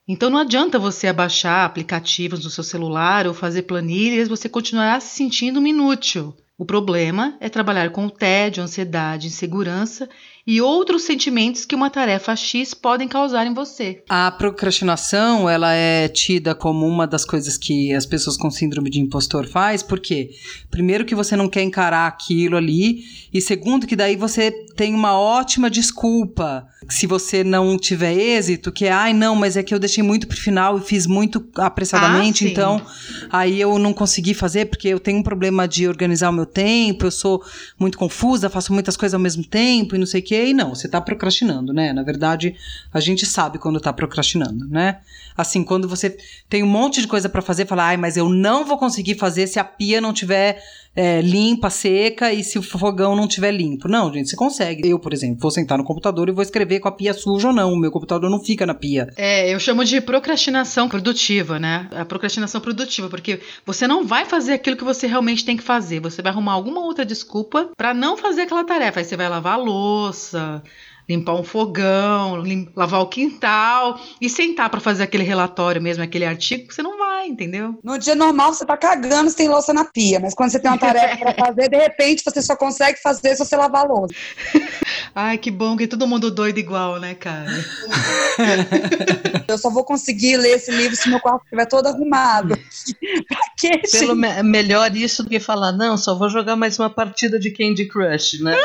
Então 0.07 0.29
não 0.29 0.39
adianta 0.39 0.77
você 0.77 1.07
abaixar 1.07 1.65
aplicativos 1.65 2.43
no 2.43 2.49
seu 2.49 2.63
celular 2.63 3.25
ou 3.25 3.33
fazer 3.33 3.63
planilhas, 3.63 4.27
você 4.27 4.49
continuará 4.49 4.99
se 4.99 5.15
sentindo 5.15 5.65
inútil. 5.65 6.35
O 6.57 6.65
problema 6.65 7.37
é 7.39 7.49
trabalhar 7.49 7.89
com 7.91 8.05
o 8.05 8.11
tédio, 8.11 8.61
ansiedade, 8.61 9.27
insegurança 9.27 10.09
e 10.45 10.61
outros 10.61 11.03
sentimentos 11.03 11.63
que 11.63 11.73
uma 11.75 11.89
tarefa 11.89 12.35
X 12.35 12.73
podem 12.73 13.07
causar 13.07 13.47
em 13.47 13.53
você. 13.53 14.03
A 14.09 14.29
procrastinação, 14.31 15.49
ela 15.49 15.73
é 15.73 16.07
tida 16.07 16.53
como 16.53 16.85
uma 16.85 17.07
das 17.07 17.23
coisas 17.23 17.57
que 17.57 17.93
as 17.93 18.05
pessoas 18.05 18.35
com 18.35 18.51
síndrome 18.51 18.89
de 18.89 18.99
impostor 18.99 19.47
faz, 19.47 19.81
porque 19.81 20.31
primeiro 20.69 21.05
que 21.05 21.15
você 21.15 21.35
não 21.35 21.47
quer 21.47 21.63
encarar 21.63 22.07
aquilo 22.07 22.57
ali, 22.57 23.03
e 23.33 23.39
segundo 23.39 23.87
que 23.87 23.95
daí 23.95 24.15
você 24.15 24.51
tem 24.75 24.93
uma 24.93 25.17
ótima 25.17 25.69
desculpa. 25.69 26.67
Se 26.89 27.07
você 27.07 27.43
não 27.43 27.77
tiver 27.77 28.13
êxito, 28.13 28.71
que 28.71 28.85
é, 28.85 28.91
ai 28.91 29.13
não, 29.13 29.35
mas 29.35 29.55
é 29.55 29.63
que 29.63 29.73
eu 29.73 29.79
deixei 29.79 30.03
muito 30.03 30.27
pro 30.27 30.35
final 30.35 30.77
e 30.77 30.81
fiz 30.81 31.07
muito 31.07 31.47
apressadamente, 31.55 32.45
Ah, 32.45 32.49
então 32.49 32.85
aí 33.31 33.61
eu 33.61 33.79
não 33.79 33.93
consegui 33.93 34.33
fazer 34.33 34.65
porque 34.65 34.89
eu 34.89 34.99
tenho 34.99 35.19
um 35.19 35.23
problema 35.23 35.65
de 35.65 35.87
organizar 35.87 36.29
o 36.29 36.33
meu 36.33 36.45
tempo, 36.45 37.05
eu 37.05 37.11
sou 37.11 37.41
muito 37.79 37.97
confusa, 37.97 38.49
faço 38.49 38.73
muitas 38.73 38.97
coisas 38.97 39.13
ao 39.13 39.19
mesmo 39.19 39.45
tempo 39.45 39.95
e 39.95 39.99
não 39.99 40.05
sei 40.05 40.19
o 40.19 40.23
quê. 40.33 40.47
E 40.47 40.53
não, 40.53 40.73
você 40.73 40.87
tá 40.87 40.99
procrastinando, 40.99 41.71
né? 41.71 41.93
Na 41.93 42.03
verdade, 42.03 42.55
a 42.91 42.99
gente 42.99 43.25
sabe 43.25 43.59
quando 43.59 43.79
tá 43.79 43.93
procrastinando, 43.93 44.67
né? 44.67 44.99
Assim, 45.37 45.63
quando 45.63 45.87
você 45.87 46.17
tem 46.49 46.63
um 46.63 46.67
monte 46.67 47.01
de 47.01 47.07
coisa 47.07 47.29
para 47.29 47.41
fazer, 47.41 47.67
fala, 47.67 47.85
ai, 47.85 47.97
mas 47.97 48.17
eu 48.17 48.29
não 48.29 48.65
vou 48.65 48.77
conseguir 48.77 49.15
fazer 49.15 49.47
se 49.47 49.59
a 49.59 49.63
pia 49.63 50.01
não 50.01 50.13
tiver 50.13 50.61
é, 50.95 51.21
limpa, 51.21 51.69
seca 51.69 52.31
e 52.31 52.43
se 52.43 52.59
o 52.59 52.61
fogão 52.61 53.15
não 53.15 53.27
tiver 53.27 53.51
limpo. 53.51 53.87
Não, 53.87 54.13
gente, 54.13 54.29
você 54.29 54.35
consegue. 54.35 54.87
Eu, 54.87 54.99
por 54.99 55.13
exemplo, 55.13 55.37
vou 55.39 55.51
sentar 55.51 55.77
no 55.77 55.83
computador 55.83 56.29
e 56.29 56.31
vou 56.31 56.43
escrever 56.43 56.79
com 56.79 56.87
a 56.87 56.91
pia 56.91 57.13
suja 57.13 57.47
ou 57.47 57.53
não. 57.53 57.73
O 57.73 57.77
meu 57.77 57.91
computador 57.91 58.29
não 58.29 58.43
fica 58.43 58.65
na 58.65 58.73
pia. 58.73 59.07
É, 59.15 59.53
eu 59.53 59.59
chamo 59.59 59.83
de 59.83 59.99
procrastinação 60.01 60.87
produtiva, 60.87 61.59
né? 61.59 61.89
A 61.91 62.05
procrastinação 62.05 62.61
produtiva, 62.61 63.09
porque 63.09 63.39
você 63.65 63.87
não 63.87 64.05
vai 64.05 64.25
fazer 64.25 64.53
aquilo 64.53 64.77
que 64.77 64.83
você 64.83 65.07
realmente 65.07 65.45
tem 65.45 65.57
que 65.57 65.63
fazer. 65.63 65.99
Você 65.99 66.21
vai 66.21 66.31
arrumar 66.31 66.53
alguma 66.53 66.81
outra 66.81 67.05
desculpa 67.05 67.69
para 67.75 67.93
não 67.93 68.15
fazer 68.15 68.43
aquela 68.43 68.63
tarefa. 68.63 68.99
Aí 68.99 69.05
você 69.05 69.17
vai 69.17 69.27
lavar 69.27 69.53
a 69.53 69.57
louça, 69.57 70.61
limpar 71.07 71.33
um 71.33 71.43
fogão, 71.43 72.37
lim 72.37 72.69
lavar 72.75 73.01
o 73.01 73.07
quintal 73.07 73.99
e 74.21 74.29
sentar 74.29 74.69
para 74.69 74.79
fazer 74.79 75.03
aquele 75.03 75.23
relatório 75.23 75.81
mesmo, 75.81 76.03
aquele 76.03 76.25
artigo, 76.25 76.71
você 76.71 76.81
não 76.81 76.97
vai, 76.97 77.27
entendeu? 77.27 77.77
No 77.83 77.97
dia 77.97 78.15
normal 78.15 78.53
você 78.53 78.65
tá 78.65 78.77
cagando 78.77 79.29
se 79.29 79.35
tem 79.35 79.49
louça 79.49 79.73
na 79.73 79.85
pia, 79.85 80.19
mas 80.19 80.33
quando 80.33 80.51
você 80.51 80.59
tem 80.59 80.71
uma 80.71 80.77
tarefa 80.77 81.17
para 81.17 81.33
fazer, 81.45 81.69
de 81.69 81.77
repente 81.77 82.23
você 82.23 82.41
só 82.41 82.55
consegue 82.55 83.01
fazer 83.01 83.35
se 83.35 83.45
você 83.45 83.55
lavar 83.55 83.85
a 83.85 83.87
louça. 83.87 84.13
Ai, 85.15 85.37
que 85.37 85.51
bom 85.51 85.77
que 85.77 85.87
todo 85.87 86.07
mundo 86.07 86.31
doido 86.31 86.57
igual, 86.57 86.99
né, 86.99 87.13
cara? 87.13 87.51
Eu 89.47 89.57
só 89.57 89.69
vou 89.69 89.83
conseguir 89.83 90.37
ler 90.37 90.55
esse 90.55 90.71
livro 90.71 90.95
se 90.95 91.09
meu 91.09 91.19
quarto 91.19 91.43
estiver 91.43 91.65
todo 91.67 91.87
arrumado. 91.87 92.57
pra 93.27 93.41
quê, 93.57 93.81
Pelo 93.91 94.15
me 94.15 94.41
melhor 94.41 94.95
isso 94.95 95.23
do 95.23 95.29
que 95.29 95.39
falar, 95.39 95.71
não, 95.71 95.97
só 95.97 96.15
vou 96.15 96.29
jogar 96.29 96.55
mais 96.55 96.79
uma 96.79 96.89
partida 96.89 97.39
de 97.39 97.51
Candy 97.51 97.85
Crush, 97.85 98.41
né? 98.41 98.57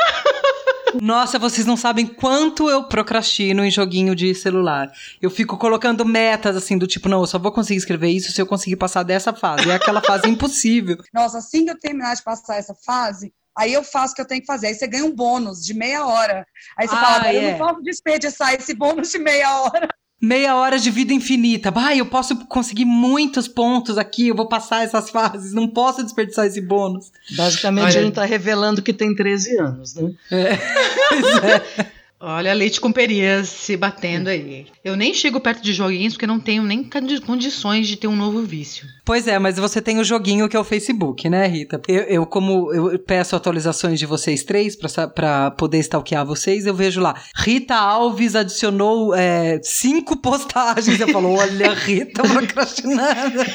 Nossa, 1.01 1.37
vocês 1.37 1.65
não 1.65 1.77
sabem 1.77 2.05
quanto 2.05 2.69
eu 2.69 2.83
procrastino 2.83 3.63
em 3.63 3.71
joguinho 3.71 4.15
de 4.15 4.33
celular. 4.33 4.91
Eu 5.21 5.29
fico 5.29 5.57
colocando 5.57 6.05
metas 6.05 6.55
assim, 6.55 6.77
do 6.77 6.87
tipo, 6.87 7.07
não, 7.09 7.21
eu 7.21 7.27
só 7.27 7.37
vou 7.37 7.51
conseguir 7.51 7.77
escrever 7.77 8.09
isso 8.09 8.31
se 8.31 8.41
eu 8.41 8.47
conseguir 8.47 8.75
passar 8.75 9.03
dessa 9.03 9.33
fase. 9.33 9.69
É 9.69 9.75
aquela 9.75 10.01
fase 10.01 10.27
impossível. 10.29 10.97
Nossa, 11.13 11.37
assim 11.37 11.65
que 11.65 11.71
eu 11.71 11.79
terminar 11.79 12.15
de 12.15 12.23
passar 12.23 12.55
essa 12.57 12.73
fase, 12.73 13.33
aí 13.57 13.73
eu 13.73 13.83
faço 13.83 14.13
o 14.13 14.15
que 14.15 14.21
eu 14.21 14.27
tenho 14.27 14.41
que 14.41 14.47
fazer. 14.47 14.67
Aí 14.67 14.73
você 14.75 14.87
ganha 14.87 15.05
um 15.05 15.13
bônus 15.15 15.63
de 15.63 15.73
meia 15.73 16.05
hora. 16.05 16.45
Aí 16.77 16.87
você 16.87 16.95
Ah, 16.95 16.99
fala, 16.99 17.15
agora 17.17 17.33
eu 17.33 17.41
é. 17.41 17.51
não 17.51 17.57
posso 17.57 17.81
desperdiçar 17.81 18.53
esse 18.55 18.73
bônus 18.73 19.11
de 19.11 19.19
meia 19.19 19.61
hora. 19.61 19.87
Meia 20.21 20.55
hora 20.55 20.77
de 20.77 20.91
vida 20.91 21.13
infinita. 21.13 21.71
Bah, 21.71 21.95
eu 21.95 22.05
posso 22.05 22.35
conseguir 22.45 22.83
muitos 22.85 23.47
pontos 23.47 23.97
aqui, 23.97 24.27
eu 24.27 24.35
vou 24.35 24.47
passar 24.47 24.83
essas 24.83 25.09
fases, 25.11 25.53
não 25.53 25.67
posso 25.67 26.03
desperdiçar 26.03 26.45
esse 26.45 26.59
bônus. 26.59 27.11
Basicamente 27.37 27.85
Olha- 27.85 27.99
a 27.99 28.03
gente 28.03 28.13
tá 28.15 28.25
revelando 28.25 28.81
que 28.81 28.91
tem 28.93 29.15
13 29.15 29.57
anos, 29.57 29.95
né? 29.95 30.11
Olha, 32.21 32.51
leite 32.53 32.81
com 32.81 32.91
perias 32.91 33.47
se 33.47 33.77
batendo 33.77 34.27
aí. 34.27 34.67
Eu 34.83 34.97
nem 34.97 35.13
chego 35.13 35.39
perto 35.39 35.63
de 35.63 35.71
joguinhos 35.73 36.13
porque 36.13 36.27
não 36.27 36.37
tenho 36.39 36.63
nem 36.63 36.83
condi- 36.83 37.21
condições 37.21 37.87
de 37.87 37.95
ter 37.95 38.07
um 38.07 38.15
novo 38.15 38.41
vício. 38.41 38.85
Pois 39.05 39.25
é, 39.25 39.39
mas 39.39 39.55
você 39.57 39.81
tem 39.81 39.99
o 39.99 40.03
joguinho 40.03 40.49
que 40.49 40.57
é 40.57 40.59
o 40.59 40.63
Facebook, 40.65 41.29
né, 41.29 41.47
Rita? 41.47 41.81
Eu, 41.87 42.01
eu, 42.03 42.25
como 42.25 42.73
eu 42.73 42.99
peço 42.99 43.37
atualizações 43.37 43.97
de 43.97 44.05
vocês 44.05 44.43
três 44.43 44.77
pra 45.15 45.51
poder 45.51 45.79
stalkear 45.79 46.25
vocês, 46.25 46.65
eu 46.65 46.73
vejo 46.75 46.99
lá. 46.99 47.15
Rita 47.37 47.75
Alves 47.75 48.35
adicionou 48.35 49.15
é, 49.15 49.61
cinco 49.63 50.17
postagens. 50.17 50.99
Eu 50.99 51.07
falo, 51.07 51.33
olha, 51.35 51.71
Rita 51.85 52.21
procrastinando. 52.23 53.39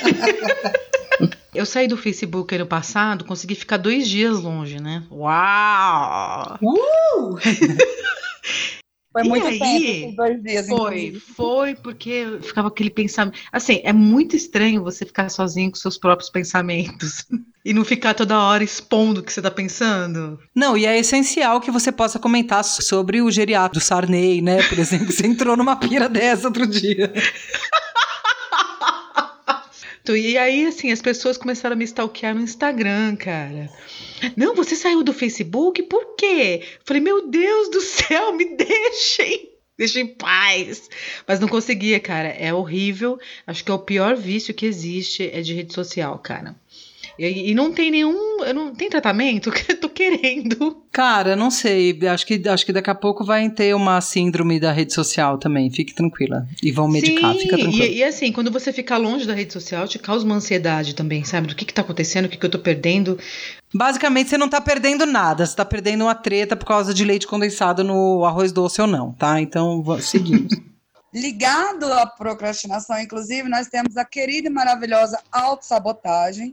Eu 1.54 1.64
saí 1.64 1.86
do 1.86 1.96
Facebook 1.96 2.52
ano 2.56 2.66
passado, 2.66 3.24
consegui 3.24 3.54
ficar 3.54 3.76
dois 3.76 4.08
dias 4.08 4.40
longe, 4.40 4.80
né? 4.80 5.04
Uau! 5.08 6.58
Foi 9.12 9.22
E 9.24 9.28
muito 9.28 9.46
aí? 9.46 9.58
tempo 9.60 10.16
dois 10.16 10.42
dias. 10.42 10.66
Foi, 10.66 10.76
inclusive. 11.06 11.20
foi, 11.20 11.74
porque 11.76 12.38
ficava 12.42 12.66
aquele 12.66 12.90
pensamento. 12.90 13.38
Assim, 13.52 13.80
é 13.84 13.92
muito 13.92 14.34
estranho 14.34 14.82
você 14.82 15.06
ficar 15.06 15.28
sozinho 15.28 15.70
com 15.70 15.76
seus 15.76 15.96
próprios 15.96 16.28
pensamentos 16.28 17.24
e 17.64 17.72
não 17.72 17.84
ficar 17.84 18.14
toda 18.14 18.36
hora 18.40 18.64
expondo 18.64 19.20
o 19.20 19.22
que 19.22 19.32
você 19.32 19.40
tá 19.40 19.52
pensando. 19.52 20.36
Não, 20.52 20.76
e 20.76 20.84
é 20.84 20.98
essencial 20.98 21.60
que 21.60 21.70
você 21.70 21.92
possa 21.92 22.18
comentar 22.18 22.64
sobre 22.64 23.22
o 23.22 23.30
geriatra 23.30 23.78
do 23.78 23.84
Sarney, 23.84 24.42
né? 24.42 24.60
Por 24.64 24.80
exemplo, 24.80 25.06
você 25.12 25.28
entrou 25.28 25.56
numa 25.56 25.76
pira 25.76 26.08
dessa 26.08 26.48
outro 26.48 26.66
dia. 26.66 27.12
E 30.08 30.36
aí, 30.36 30.66
assim, 30.66 30.92
as 30.92 31.00
pessoas 31.00 31.38
começaram 31.38 31.74
a 31.74 31.78
me 31.78 31.84
stalkear 31.84 32.34
no 32.34 32.42
Instagram, 32.42 33.16
cara. 33.16 33.70
Não, 34.36 34.54
você 34.54 34.76
saiu 34.76 35.02
do 35.02 35.14
Facebook? 35.14 35.82
Por 35.84 36.14
quê? 36.16 36.62
Falei, 36.84 37.00
meu 37.00 37.28
Deus 37.28 37.70
do 37.70 37.80
céu, 37.80 38.34
me 38.34 38.44
deixem. 38.56 39.50
Deixa 39.76 40.00
em 40.00 40.06
paz. 40.06 40.88
Mas 41.26 41.40
não 41.40 41.48
conseguia, 41.48 41.98
cara. 41.98 42.28
É 42.28 42.52
horrível. 42.52 43.18
Acho 43.46 43.64
que 43.64 43.70
é 43.70 43.74
o 43.74 43.78
pior 43.78 44.14
vício 44.14 44.54
que 44.54 44.66
existe 44.66 45.28
é 45.32 45.40
de 45.40 45.54
rede 45.54 45.72
social, 45.72 46.18
cara. 46.18 46.54
E, 47.18 47.50
e 47.50 47.54
não 47.54 47.72
tem 47.72 47.90
nenhum. 47.90 48.42
Eu 48.44 48.54
não 48.54 48.74
tem 48.74 48.88
tratamento 48.90 49.50
que 49.52 49.72
eu 49.72 49.80
tô 49.80 49.88
querendo. 49.88 50.82
Cara, 50.90 51.36
não 51.36 51.50
sei. 51.50 51.98
Acho 52.06 52.26
que, 52.26 52.48
acho 52.48 52.66
que 52.66 52.72
daqui 52.72 52.90
a 52.90 52.94
pouco 52.94 53.24
vai 53.24 53.48
ter 53.50 53.74
uma 53.74 54.00
síndrome 54.00 54.58
da 54.58 54.72
rede 54.72 54.92
social 54.92 55.38
também. 55.38 55.70
Fique 55.70 55.94
tranquila. 55.94 56.46
E 56.62 56.70
vão 56.70 56.88
medicar, 56.88 57.32
Sim, 57.32 57.40
fica 57.40 57.58
tranquila. 57.58 57.84
e, 57.86 57.96
e 57.98 58.04
assim, 58.04 58.32
quando 58.32 58.50
você 58.50 58.72
fica 58.72 58.96
longe 58.96 59.26
da 59.26 59.34
rede 59.34 59.52
social, 59.52 59.86
te 59.86 59.98
causa 59.98 60.24
uma 60.24 60.36
ansiedade 60.36 60.94
também, 60.94 61.24
sabe? 61.24 61.46
Do 61.46 61.54
que, 61.54 61.64
que 61.64 61.74
tá 61.74 61.82
acontecendo, 61.82 62.26
o 62.26 62.28
que, 62.28 62.36
que 62.36 62.46
eu 62.46 62.50
tô 62.50 62.58
perdendo. 62.58 63.18
Basicamente, 63.72 64.30
você 64.30 64.38
não 64.38 64.48
tá 64.48 64.60
perdendo 64.60 65.06
nada. 65.06 65.44
Você 65.46 65.56
tá 65.56 65.64
perdendo 65.64 66.04
uma 66.04 66.14
treta 66.14 66.56
por 66.56 66.66
causa 66.66 66.94
de 66.94 67.04
leite 67.04 67.26
condensado 67.26 67.82
no 67.82 68.24
arroz 68.24 68.52
doce 68.52 68.80
ou 68.80 68.86
não, 68.86 69.12
tá? 69.12 69.40
Então, 69.40 69.82
seguimos. 70.00 70.52
Ligado 71.14 71.84
à 71.92 72.06
procrastinação, 72.06 72.98
inclusive, 72.98 73.48
nós 73.48 73.68
temos 73.68 73.96
a 73.96 74.04
querida 74.04 74.48
e 74.48 74.50
maravilhosa 74.50 75.20
autossabotagem, 75.30 76.52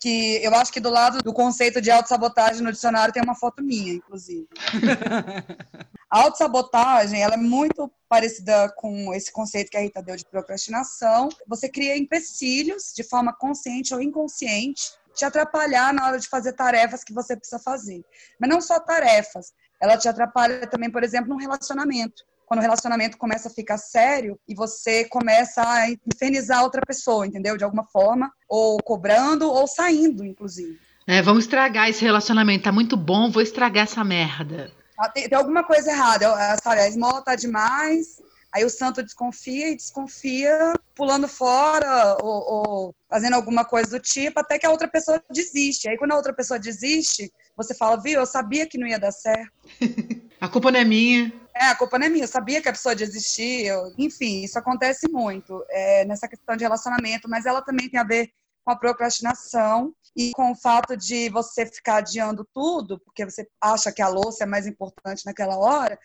que 0.00 0.40
eu 0.42 0.54
acho 0.54 0.72
que 0.72 0.80
do 0.80 0.90
lado 0.90 1.18
do 1.22 1.32
conceito 1.32 1.80
de 1.80 1.90
autossabotagem 1.90 2.62
no 2.62 2.72
dicionário 2.72 3.12
tem 3.12 3.22
uma 3.22 3.34
foto 3.34 3.62
minha, 3.62 3.94
inclusive. 3.94 4.48
A 6.10 6.20
autossabotagem, 6.22 7.22
ela 7.22 7.34
é 7.34 7.38
muito 7.38 7.92
parecida 8.08 8.72
com 8.76 9.12
esse 9.12 9.30
conceito 9.30 9.70
que 9.70 9.76
a 9.76 9.80
Rita 9.80 10.02
deu 10.02 10.16
de 10.16 10.24
procrastinação. 10.24 11.28
Você 11.46 11.68
cria 11.68 11.98
empecilhos 11.98 12.94
de 12.96 13.02
forma 13.02 13.30
consciente 13.34 13.92
ou 13.92 14.00
inconsciente 14.00 14.92
te 15.14 15.24
atrapalhar 15.24 15.92
na 15.92 16.06
hora 16.06 16.18
de 16.18 16.28
fazer 16.28 16.54
tarefas 16.54 17.04
que 17.04 17.12
você 17.12 17.36
precisa 17.36 17.58
fazer. 17.58 18.02
Mas 18.40 18.48
não 18.48 18.60
só 18.60 18.80
tarefas, 18.80 19.52
ela 19.80 19.98
te 19.98 20.08
atrapalha 20.08 20.66
também, 20.66 20.90
por 20.90 21.02
exemplo, 21.02 21.28
num 21.28 21.36
relacionamento. 21.36 22.24
Quando 22.48 22.60
o 22.60 22.62
relacionamento 22.62 23.18
começa 23.18 23.48
a 23.48 23.52
ficar 23.52 23.76
sério 23.76 24.40
e 24.48 24.54
você 24.54 25.04
começa 25.04 25.60
a 25.62 25.90
infernizar 25.90 26.62
outra 26.62 26.80
pessoa, 26.80 27.26
entendeu? 27.26 27.58
De 27.58 27.62
alguma 27.62 27.84
forma, 27.84 28.32
ou 28.48 28.78
cobrando 28.82 29.46
ou 29.50 29.66
saindo, 29.66 30.24
inclusive. 30.24 30.80
É, 31.06 31.20
vamos 31.20 31.44
estragar 31.44 31.90
esse 31.90 32.02
relacionamento. 32.02 32.64
Tá 32.64 32.72
muito 32.72 32.96
bom, 32.96 33.30
vou 33.30 33.42
estragar 33.42 33.84
essa 33.84 34.02
merda. 34.02 34.72
Ah, 34.98 35.10
Tem, 35.10 35.28
tem 35.28 35.36
alguma 35.36 35.62
coisa 35.62 35.90
errada, 35.90 36.26
ah, 36.32 36.56
sabe? 36.62 36.80
A 36.80 36.88
esmola 36.88 37.22
tá 37.22 37.36
demais, 37.36 38.20
aí 38.50 38.64
o 38.64 38.70
santo 38.70 39.02
desconfia 39.02 39.68
e 39.68 39.76
desconfia, 39.76 40.72
pulando 40.94 41.28
fora 41.28 42.16
ou, 42.22 42.52
ou 42.52 42.94
fazendo 43.10 43.34
alguma 43.34 43.64
coisa 43.64 43.90
do 43.90 44.00
tipo, 44.00 44.40
até 44.40 44.58
que 44.58 44.66
a 44.66 44.70
outra 44.70 44.88
pessoa 44.88 45.22
desiste. 45.30 45.86
Aí 45.88 45.98
quando 45.98 46.12
a 46.12 46.16
outra 46.16 46.32
pessoa 46.32 46.58
desiste, 46.58 47.30
você 47.54 47.74
fala, 47.74 48.00
viu, 48.00 48.20
eu 48.20 48.26
sabia 48.26 48.66
que 48.66 48.78
não 48.78 48.86
ia 48.86 48.98
dar 48.98 49.12
certo. 49.12 49.52
A 50.40 50.48
culpa 50.48 50.70
não 50.70 50.78
é 50.78 50.84
minha. 50.84 51.32
É, 51.60 51.66
a 51.70 51.74
culpa 51.76 51.98
não 51.98 52.06
é 52.06 52.08
minha, 52.08 52.24
eu 52.24 52.28
sabia 52.28 52.62
que 52.62 52.68
a 52.68 52.72
pessoa 52.72 52.94
desistir. 52.94 53.66
eu- 53.66 53.92
Enfim, 53.98 54.42
isso 54.44 54.58
acontece 54.58 55.08
muito 55.08 55.64
é, 55.70 56.04
nessa 56.04 56.28
questão 56.28 56.56
de 56.56 56.62
relacionamento, 56.64 57.28
mas 57.28 57.46
ela 57.46 57.60
também 57.62 57.88
tem 57.90 57.98
a 57.98 58.04
ver 58.04 58.30
com 58.64 58.70
a 58.72 58.76
procrastinação 58.76 59.92
e 60.16 60.30
com 60.32 60.52
o 60.52 60.56
fato 60.56 60.96
de 60.96 61.28
você 61.30 61.66
ficar 61.66 61.96
adiando 61.96 62.46
tudo, 62.54 63.00
porque 63.00 63.24
você 63.24 63.46
acha 63.60 63.90
que 63.92 64.02
a 64.02 64.08
louça 64.08 64.44
é 64.44 64.46
mais 64.46 64.66
importante 64.66 65.24
naquela 65.26 65.56
hora, 65.58 65.98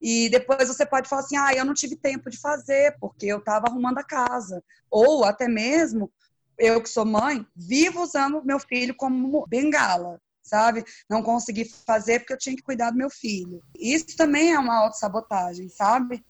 e 0.00 0.28
depois 0.28 0.68
você 0.68 0.84
pode 0.86 1.08
falar 1.08 1.22
assim: 1.22 1.36
ah, 1.36 1.52
eu 1.54 1.64
não 1.64 1.74
tive 1.74 1.96
tempo 1.96 2.28
de 2.30 2.38
fazer, 2.38 2.96
porque 3.00 3.26
eu 3.26 3.38
estava 3.38 3.66
arrumando 3.68 3.98
a 3.98 4.04
casa. 4.04 4.62
Ou 4.90 5.24
até 5.24 5.48
mesmo, 5.48 6.10
eu 6.58 6.82
que 6.82 6.88
sou 6.88 7.04
mãe, 7.04 7.46
vivo 7.56 8.02
usando 8.02 8.44
meu 8.44 8.58
filho 8.60 8.94
como 8.96 9.46
bengala. 9.48 10.20
Sabe? 10.48 10.84
Não 11.08 11.22
consegui 11.22 11.64
fazer 11.86 12.20
porque 12.20 12.32
eu 12.32 12.38
tinha 12.38 12.56
que 12.56 12.62
cuidar 12.62 12.90
do 12.90 12.96
meu 12.96 13.10
filho. 13.10 13.62
Isso 13.78 14.16
também 14.16 14.52
é 14.52 14.58
uma 14.58 14.84
autossabotagem, 14.84 15.68
sabe? 15.68 16.24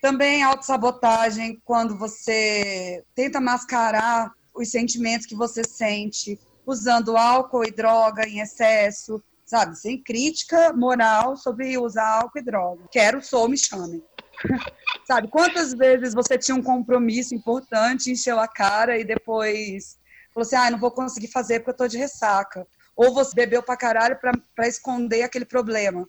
Também 0.00 0.42
autossabotagem 0.42 1.60
quando 1.64 1.96
você 1.96 3.02
tenta 3.14 3.40
mascarar 3.40 4.32
os 4.54 4.70
sentimentos 4.70 5.26
que 5.26 5.34
você 5.34 5.64
sente 5.64 6.38
usando 6.66 7.16
álcool 7.16 7.64
e 7.64 7.70
droga 7.70 8.28
em 8.28 8.40
excesso, 8.40 9.22
sabe? 9.46 9.78
Sem 9.78 10.02
crítica 10.02 10.72
moral 10.72 11.36
sobre 11.36 11.78
usar 11.78 12.20
álcool 12.20 12.38
e 12.38 12.42
droga. 12.42 12.84
Quero, 12.90 13.22
sou, 13.22 13.48
me 13.48 13.56
chamem. 13.56 14.02
sabe? 15.06 15.28
Quantas 15.28 15.72
vezes 15.72 16.14
você 16.14 16.38
tinha 16.38 16.56
um 16.56 16.62
compromisso 16.62 17.34
importante, 17.34 18.10
encheu 18.10 18.38
a 18.38 18.48
cara 18.48 18.98
e 18.98 19.04
depois 19.04 19.98
falou 20.32 20.46
assim: 20.46 20.56
ah, 20.56 20.70
não 20.70 20.78
vou 20.78 20.90
conseguir 20.90 21.28
fazer 21.28 21.60
porque 21.60 21.70
eu 21.70 21.76
tô 21.76 21.88
de 21.88 21.98
ressaca. 21.98 22.66
Ou 22.96 23.12
você 23.12 23.34
bebeu 23.34 23.62
pra 23.62 23.76
caralho 23.76 24.18
para 24.54 24.68
esconder 24.68 25.22
aquele 25.22 25.44
problema. 25.44 26.08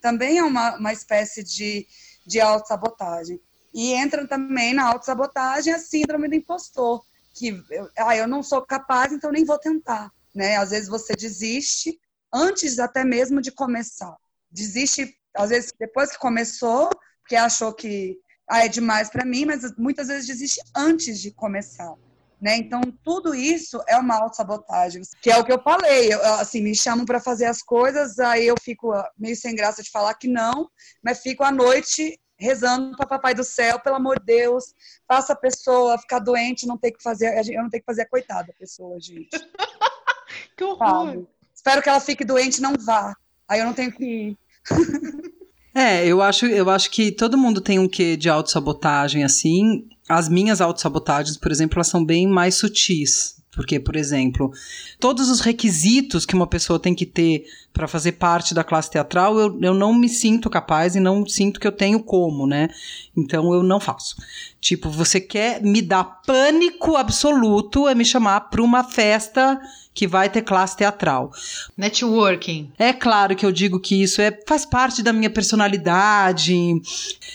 Também 0.00 0.38
é 0.38 0.44
uma, 0.44 0.76
uma 0.76 0.92
espécie 0.92 1.42
de, 1.42 1.86
de 2.26 2.40
autossabotagem. 2.40 3.40
E 3.74 3.92
entra 3.92 4.26
também 4.26 4.74
na 4.74 4.84
autossabotagem 4.84 5.72
a 5.72 5.78
síndrome 5.78 6.28
do 6.28 6.34
impostor, 6.34 7.02
que 7.34 7.48
eu, 7.70 7.88
ah, 7.98 8.16
eu 8.16 8.26
não 8.26 8.42
sou 8.42 8.62
capaz, 8.62 9.12
então 9.12 9.30
nem 9.30 9.44
vou 9.44 9.58
tentar. 9.58 10.10
Né? 10.34 10.56
Às 10.56 10.70
vezes 10.70 10.88
você 10.88 11.14
desiste 11.14 11.98
antes 12.32 12.78
até 12.78 13.04
mesmo 13.04 13.40
de 13.40 13.52
começar. 13.52 14.16
Desiste, 14.50 15.14
às 15.34 15.50
vezes, 15.50 15.72
depois 15.78 16.10
que 16.10 16.18
começou, 16.18 16.90
porque 17.20 17.36
achou 17.36 17.72
que 17.72 18.18
ah, 18.48 18.64
é 18.64 18.68
demais 18.68 19.10
para 19.10 19.24
mim, 19.24 19.44
mas 19.44 19.76
muitas 19.76 20.08
vezes 20.08 20.26
desiste 20.26 20.60
antes 20.74 21.20
de 21.20 21.30
começar. 21.30 21.94
Né? 22.40 22.56
Então, 22.56 22.80
tudo 23.02 23.34
isso 23.34 23.82
é 23.88 23.96
uma 23.96 24.16
autossabotagem, 24.16 25.02
que 25.20 25.30
é 25.30 25.36
o 25.36 25.44
que 25.44 25.52
eu 25.52 25.60
falei. 25.60 26.12
Eu, 26.12 26.22
assim, 26.34 26.62
me 26.62 26.74
chamam 26.74 27.04
para 27.04 27.20
fazer 27.20 27.46
as 27.46 27.62
coisas, 27.62 28.18
aí 28.18 28.46
eu 28.46 28.54
fico 28.60 28.92
meio 29.18 29.34
sem 29.34 29.54
graça 29.54 29.82
de 29.82 29.90
falar 29.90 30.14
que 30.14 30.28
não, 30.28 30.70
mas 31.02 31.20
fico 31.20 31.42
à 31.42 31.50
noite 31.50 32.18
rezando 32.38 32.96
para 32.96 33.06
papai 33.06 33.34
do 33.34 33.42
céu, 33.42 33.80
pelo 33.80 33.96
amor 33.96 34.20
de 34.20 34.26
Deus, 34.26 34.72
faça 35.08 35.32
a 35.32 35.36
pessoa 35.36 35.98
ficar 35.98 36.20
doente, 36.20 36.66
não 36.68 36.78
ter 36.78 36.92
que 36.92 37.02
fazer, 37.02 37.36
eu 37.52 37.62
não 37.62 37.68
tenho 37.68 37.82
que 37.82 37.86
fazer 37.86 38.02
a 38.02 38.08
coitada 38.08 38.46
da 38.46 38.52
pessoa, 38.52 38.98
gente. 39.00 39.30
que 40.56 40.62
horror. 40.62 41.06
Sabe? 41.06 41.26
Espero 41.52 41.82
que 41.82 41.88
ela 41.88 42.00
fique 42.00 42.24
doente, 42.24 42.62
não 42.62 42.74
vá. 42.78 43.16
Aí 43.48 43.58
eu 43.58 43.66
não 43.66 43.74
tenho 43.74 43.90
que 43.90 44.04
ir. 44.04 44.38
É, 45.74 46.04
eu 46.04 46.20
acho, 46.20 46.44
eu 46.46 46.68
acho 46.70 46.90
que 46.90 47.12
todo 47.12 47.38
mundo 47.38 47.60
tem 47.60 47.78
um 47.78 47.86
quê 47.86 48.16
de 48.16 48.28
autossabotagem, 48.28 49.22
assim. 49.22 49.86
As 50.08 50.28
minhas 50.28 50.60
autossabotagens, 50.60 51.36
por 51.36 51.52
exemplo, 51.52 51.76
elas 51.76 51.88
são 51.88 52.04
bem 52.04 52.26
mais 52.26 52.54
sutis. 52.54 53.36
Porque, 53.50 53.80
por 53.80 53.96
exemplo, 53.96 54.52
todos 55.00 55.28
os 55.28 55.40
requisitos 55.40 56.24
que 56.24 56.34
uma 56.34 56.46
pessoa 56.46 56.78
tem 56.78 56.94
que 56.94 57.04
ter 57.04 57.44
para 57.78 57.86
fazer 57.86 58.12
parte 58.12 58.54
da 58.54 58.64
classe 58.64 58.90
teatral, 58.90 59.38
eu, 59.38 59.56
eu 59.62 59.72
não 59.72 59.94
me 59.94 60.08
sinto 60.08 60.50
capaz 60.50 60.96
e 60.96 61.00
não 61.00 61.24
sinto 61.24 61.60
que 61.60 61.66
eu 61.66 61.70
tenho 61.70 62.02
como, 62.02 62.44
né? 62.44 62.68
Então 63.16 63.54
eu 63.54 63.62
não 63.62 63.78
faço. 63.78 64.16
Tipo, 64.60 64.90
você 64.90 65.20
quer 65.20 65.62
me 65.62 65.80
dar 65.80 66.02
pânico 66.26 66.96
absoluto 66.96 67.86
é 67.86 67.94
me 67.94 68.04
chamar 68.04 68.40
para 68.50 68.60
uma 68.60 68.82
festa 68.82 69.60
que 69.98 70.06
vai 70.06 70.28
ter 70.28 70.42
classe 70.42 70.76
teatral. 70.76 71.32
Networking. 71.76 72.70
É 72.78 72.92
claro 72.92 73.34
que 73.34 73.44
eu 73.44 73.50
digo 73.50 73.80
que 73.80 74.00
isso 74.00 74.22
é, 74.22 74.30
faz 74.46 74.64
parte 74.64 75.02
da 75.02 75.12
minha 75.12 75.28
personalidade, 75.28 76.54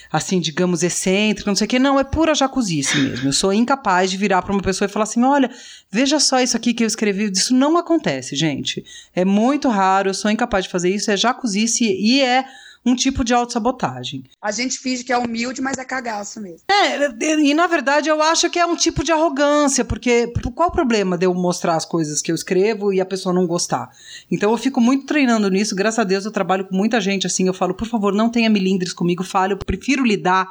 assim, 0.09 0.39
digamos, 0.39 0.81
excêntrica, 0.81 1.51
não 1.51 1.57
sei 1.57 1.65
o 1.65 1.69
que. 1.69 1.77
Não, 1.77 1.99
é 1.99 2.05
pura 2.05 2.33
jacuzice 2.33 2.97
mesmo. 2.97 3.27
Eu 3.27 3.33
sou 3.33 3.51
incapaz 3.51 4.09
de 4.09 4.15
virar 4.15 4.41
para 4.43 4.53
uma 4.53 4.61
pessoa 4.61 4.87
e 4.87 4.91
falar 4.91 5.03
assim: 5.03 5.21
olha, 5.25 5.51
veja 5.91 6.21
só 6.21 6.39
isso 6.39 6.55
aqui 6.55 6.73
que 6.73 6.85
eu 6.85 6.87
escrevi. 6.87 7.29
Isso 7.29 7.53
não 7.53 7.75
acontece, 7.75 8.33
gente. 8.33 8.81
É 9.13 9.25
muito 9.25 9.67
raro, 9.67 10.11
eu 10.11 10.13
sou 10.13 10.31
incapaz 10.33 10.65
de 10.65 10.71
fazer 10.71 10.89
isso, 10.89 11.11
é 11.11 11.17
jacuzice 11.17 11.85
e 11.85 12.21
é 12.21 12.45
um 12.85 12.95
tipo 12.95 13.23
de 13.23 13.33
autossabotagem. 13.33 14.25
A 14.41 14.51
gente 14.51 14.77
finge 14.77 15.03
que 15.03 15.13
é 15.13 15.17
humilde, 15.17 15.61
mas 15.61 15.77
é 15.77 15.85
cagaço 15.85 16.41
mesmo. 16.41 16.59
É, 16.69 17.39
e 17.39 17.53
na 17.53 17.65
verdade 17.65 18.09
eu 18.09 18.21
acho 18.21 18.49
que 18.49 18.59
é 18.59 18.65
um 18.65 18.75
tipo 18.75 19.03
de 19.03 19.11
arrogância, 19.11 19.85
porque 19.85 20.33
qual 20.53 20.69
o 20.69 20.71
problema 20.71 21.17
de 21.17 21.25
eu 21.25 21.33
mostrar 21.33 21.75
as 21.75 21.85
coisas 21.85 22.21
que 22.21 22.31
eu 22.31 22.35
escrevo 22.35 22.91
e 22.91 22.99
a 22.99 23.05
pessoa 23.05 23.33
não 23.33 23.47
gostar? 23.47 23.89
Então 24.29 24.51
eu 24.51 24.57
fico 24.57 24.81
muito 24.81 25.05
treinando 25.05 25.49
nisso, 25.49 25.75
graças 25.75 25.99
a 25.99 26.03
Deus 26.03 26.25
eu 26.25 26.31
trabalho 26.31 26.65
com 26.65 26.75
muita 26.75 26.99
gente 26.99 27.25
assim, 27.25 27.47
eu 27.47 27.53
falo, 27.53 27.73
por 27.73 27.87
favor, 27.87 28.13
não 28.13 28.29
tenha 28.29 28.49
milindres 28.49 28.91
comigo, 28.91 29.23
fale, 29.23 29.53
eu 29.53 29.57
prefiro 29.57 30.03
lidar 30.03 30.49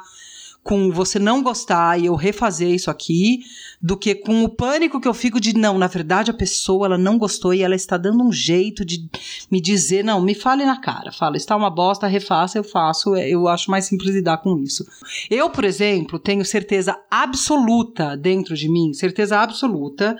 com 0.63 0.89
você 0.91 1.19
não 1.19 1.43
gostar 1.43 1.99
e 1.99 2.05
eu 2.05 2.15
refazer 2.15 2.69
isso 2.69 2.89
aqui, 2.89 3.41
do 3.81 3.97
que 3.97 4.15
com 4.15 4.43
o 4.43 4.49
pânico 4.49 4.99
que 5.01 5.07
eu 5.07 5.13
fico 5.13 5.39
de 5.39 5.53
não, 5.53 5.77
na 5.77 5.87
verdade 5.87 6.31
a 6.31 6.33
pessoa 6.33 6.85
ela 6.85 6.97
não 6.97 7.17
gostou 7.17 7.53
e 7.53 7.61
ela 7.61 7.75
está 7.75 7.97
dando 7.97 8.23
um 8.23 8.31
jeito 8.31 8.85
de 8.85 9.09
me 9.51 9.59
dizer, 9.59 10.03
não, 10.03 10.21
me 10.21 10.33
fale 10.33 10.65
na 10.65 10.79
cara, 10.79 11.11
fala, 11.11 11.35
está 11.35 11.55
uma 11.55 11.69
bosta, 11.69 12.07
refaça, 12.07 12.57
eu 12.57 12.63
faço, 12.63 13.13
é, 13.13 13.29
eu 13.29 13.47
acho 13.49 13.69
mais 13.69 13.85
simples 13.85 14.15
lidar 14.15 14.37
com 14.37 14.57
isso. 14.57 14.87
Eu, 15.29 15.49
por 15.49 15.65
exemplo, 15.65 16.17
tenho 16.17 16.45
certeza 16.45 16.97
absoluta 17.11 18.15
dentro 18.15 18.55
de 18.55 18.69
mim, 18.69 18.93
certeza 18.93 19.39
absoluta 19.39 20.15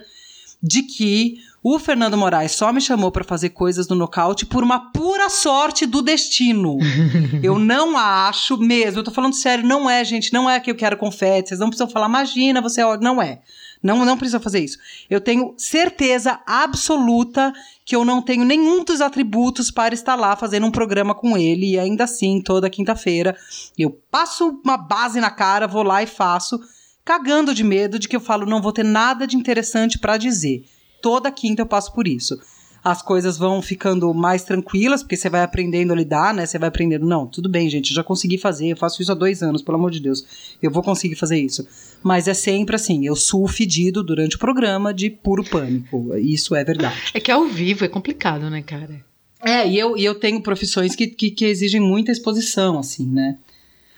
de 0.61 0.83
que 0.83 1.37
o 1.63 1.79
Fernando 1.79 2.17
Moraes 2.17 2.51
só 2.51 2.73
me 2.73 2.81
chamou 2.81 3.09
para 3.09 3.23
fazer 3.23 3.49
coisas 3.49 3.87
no 3.87 3.95
nocaute 3.95 4.45
por 4.45 4.61
uma 4.61 4.91
pura 4.91 5.29
sorte 5.29 5.85
do 5.85 6.01
destino. 6.01 6.77
eu 7.41 7.57
não 7.57 7.97
acho 7.97 8.57
mesmo, 8.57 8.99
eu 8.99 9.03
tô 9.03 9.11
falando 9.11 9.33
sério, 9.33 9.65
não 9.65 9.89
é, 9.89 10.03
gente, 10.03 10.33
não 10.33 10.49
é 10.49 10.59
que 10.59 10.69
eu 10.69 10.75
quero 10.75 10.97
confete, 10.97 11.47
vocês 11.47 11.61
não 11.61 11.69
precisam 11.69 11.89
falar, 11.89 12.09
imagina, 12.09 12.59
você 12.59 12.81
é, 12.81 12.97
não 12.97 13.21
é. 13.21 13.39
Não, 13.81 14.05
não 14.05 14.17
precisa 14.17 14.39
fazer 14.39 14.59
isso. 14.59 14.77
Eu 15.09 15.19
tenho 15.19 15.53
certeza 15.57 16.39
absoluta 16.45 17.53
que 17.85 17.95
eu 17.95 18.05
não 18.05 18.21
tenho 18.21 18.45
nenhum 18.45 18.83
dos 18.83 19.01
atributos 19.01 19.69
para 19.71 19.93
estar 19.93 20.15
lá 20.15 20.35
fazendo 20.35 20.65
um 20.65 20.71
programa 20.71 21.13
com 21.13 21.37
ele 21.37 21.71
e 21.71 21.79
ainda 21.79 22.05
assim, 22.05 22.41
toda 22.41 22.69
quinta-feira, 22.69 23.37
eu 23.77 23.89
passo 24.11 24.59
uma 24.63 24.77
base 24.77 25.19
na 25.19 25.29
cara, 25.29 25.67
vou 25.67 25.83
lá 25.83 26.01
e 26.01 26.07
faço, 26.07 26.59
cagando 27.03 27.53
de 27.53 27.63
medo 27.63 27.99
de 27.99 28.07
que 28.07 28.15
eu 28.15 28.21
falo 28.21 28.45
não 28.45 28.61
vou 28.61 28.71
ter 28.71 28.83
nada 28.83 29.27
de 29.27 29.35
interessante 29.35 29.99
para 29.99 30.17
dizer 30.17 30.65
toda 31.03 31.29
quinta 31.29 31.61
eu 31.61 31.65
passo 31.67 31.93
por 31.93 32.07
isso. 32.07 32.39
As 32.83 33.01
coisas 33.01 33.37
vão 33.37 33.61
ficando 33.61 34.13
mais 34.13 34.43
tranquilas, 34.43 35.01
porque 35.01 35.15
você 35.15 35.29
vai 35.29 35.41
aprendendo 35.41 35.93
a 35.93 35.95
lidar, 35.95 36.33
né? 36.33 36.45
Você 36.45 36.59
vai 36.59 36.67
aprendendo, 36.67 37.05
não, 37.05 37.25
tudo 37.25 37.47
bem, 37.47 37.69
gente, 37.69 37.91
eu 37.91 37.95
já 37.95 38.03
consegui 38.03 38.37
fazer, 38.37 38.69
eu 38.69 38.77
faço 38.77 39.01
isso 39.01 39.11
há 39.11 39.15
dois 39.15 39.41
anos, 39.41 39.61
pelo 39.61 39.77
amor 39.77 39.89
de 39.91 40.01
Deus. 40.01 40.57
Eu 40.61 40.69
vou 40.69 40.83
conseguir 40.83 41.15
fazer 41.15 41.39
isso. 41.39 41.65
Mas 42.01 42.27
é 42.27 42.33
sempre 42.33 42.75
assim, 42.75 43.05
eu 43.05 43.15
suo 43.15 43.47
fedido 43.47 44.03
durante 44.03 44.35
o 44.35 44.39
programa 44.39 44.93
de 44.93 45.09
puro 45.09 45.45
pânico. 45.45 46.13
Isso 46.17 46.55
é 46.55 46.63
verdade. 46.63 47.11
É 47.13 47.19
que 47.21 47.31
ao 47.31 47.45
vivo 47.45 47.85
é 47.85 47.87
complicado, 47.87 48.49
né, 48.49 48.61
cara? 48.61 49.05
É, 49.41 49.67
e 49.67 49.77
eu, 49.77 49.97
e 49.97 50.03
eu 50.03 50.15
tenho 50.15 50.41
profissões 50.41 50.93
que, 50.93 51.07
que, 51.07 51.31
que 51.31 51.45
exigem 51.45 51.79
muita 51.79 52.11
exposição, 52.11 52.79
assim, 52.79 53.05
né? 53.05 53.37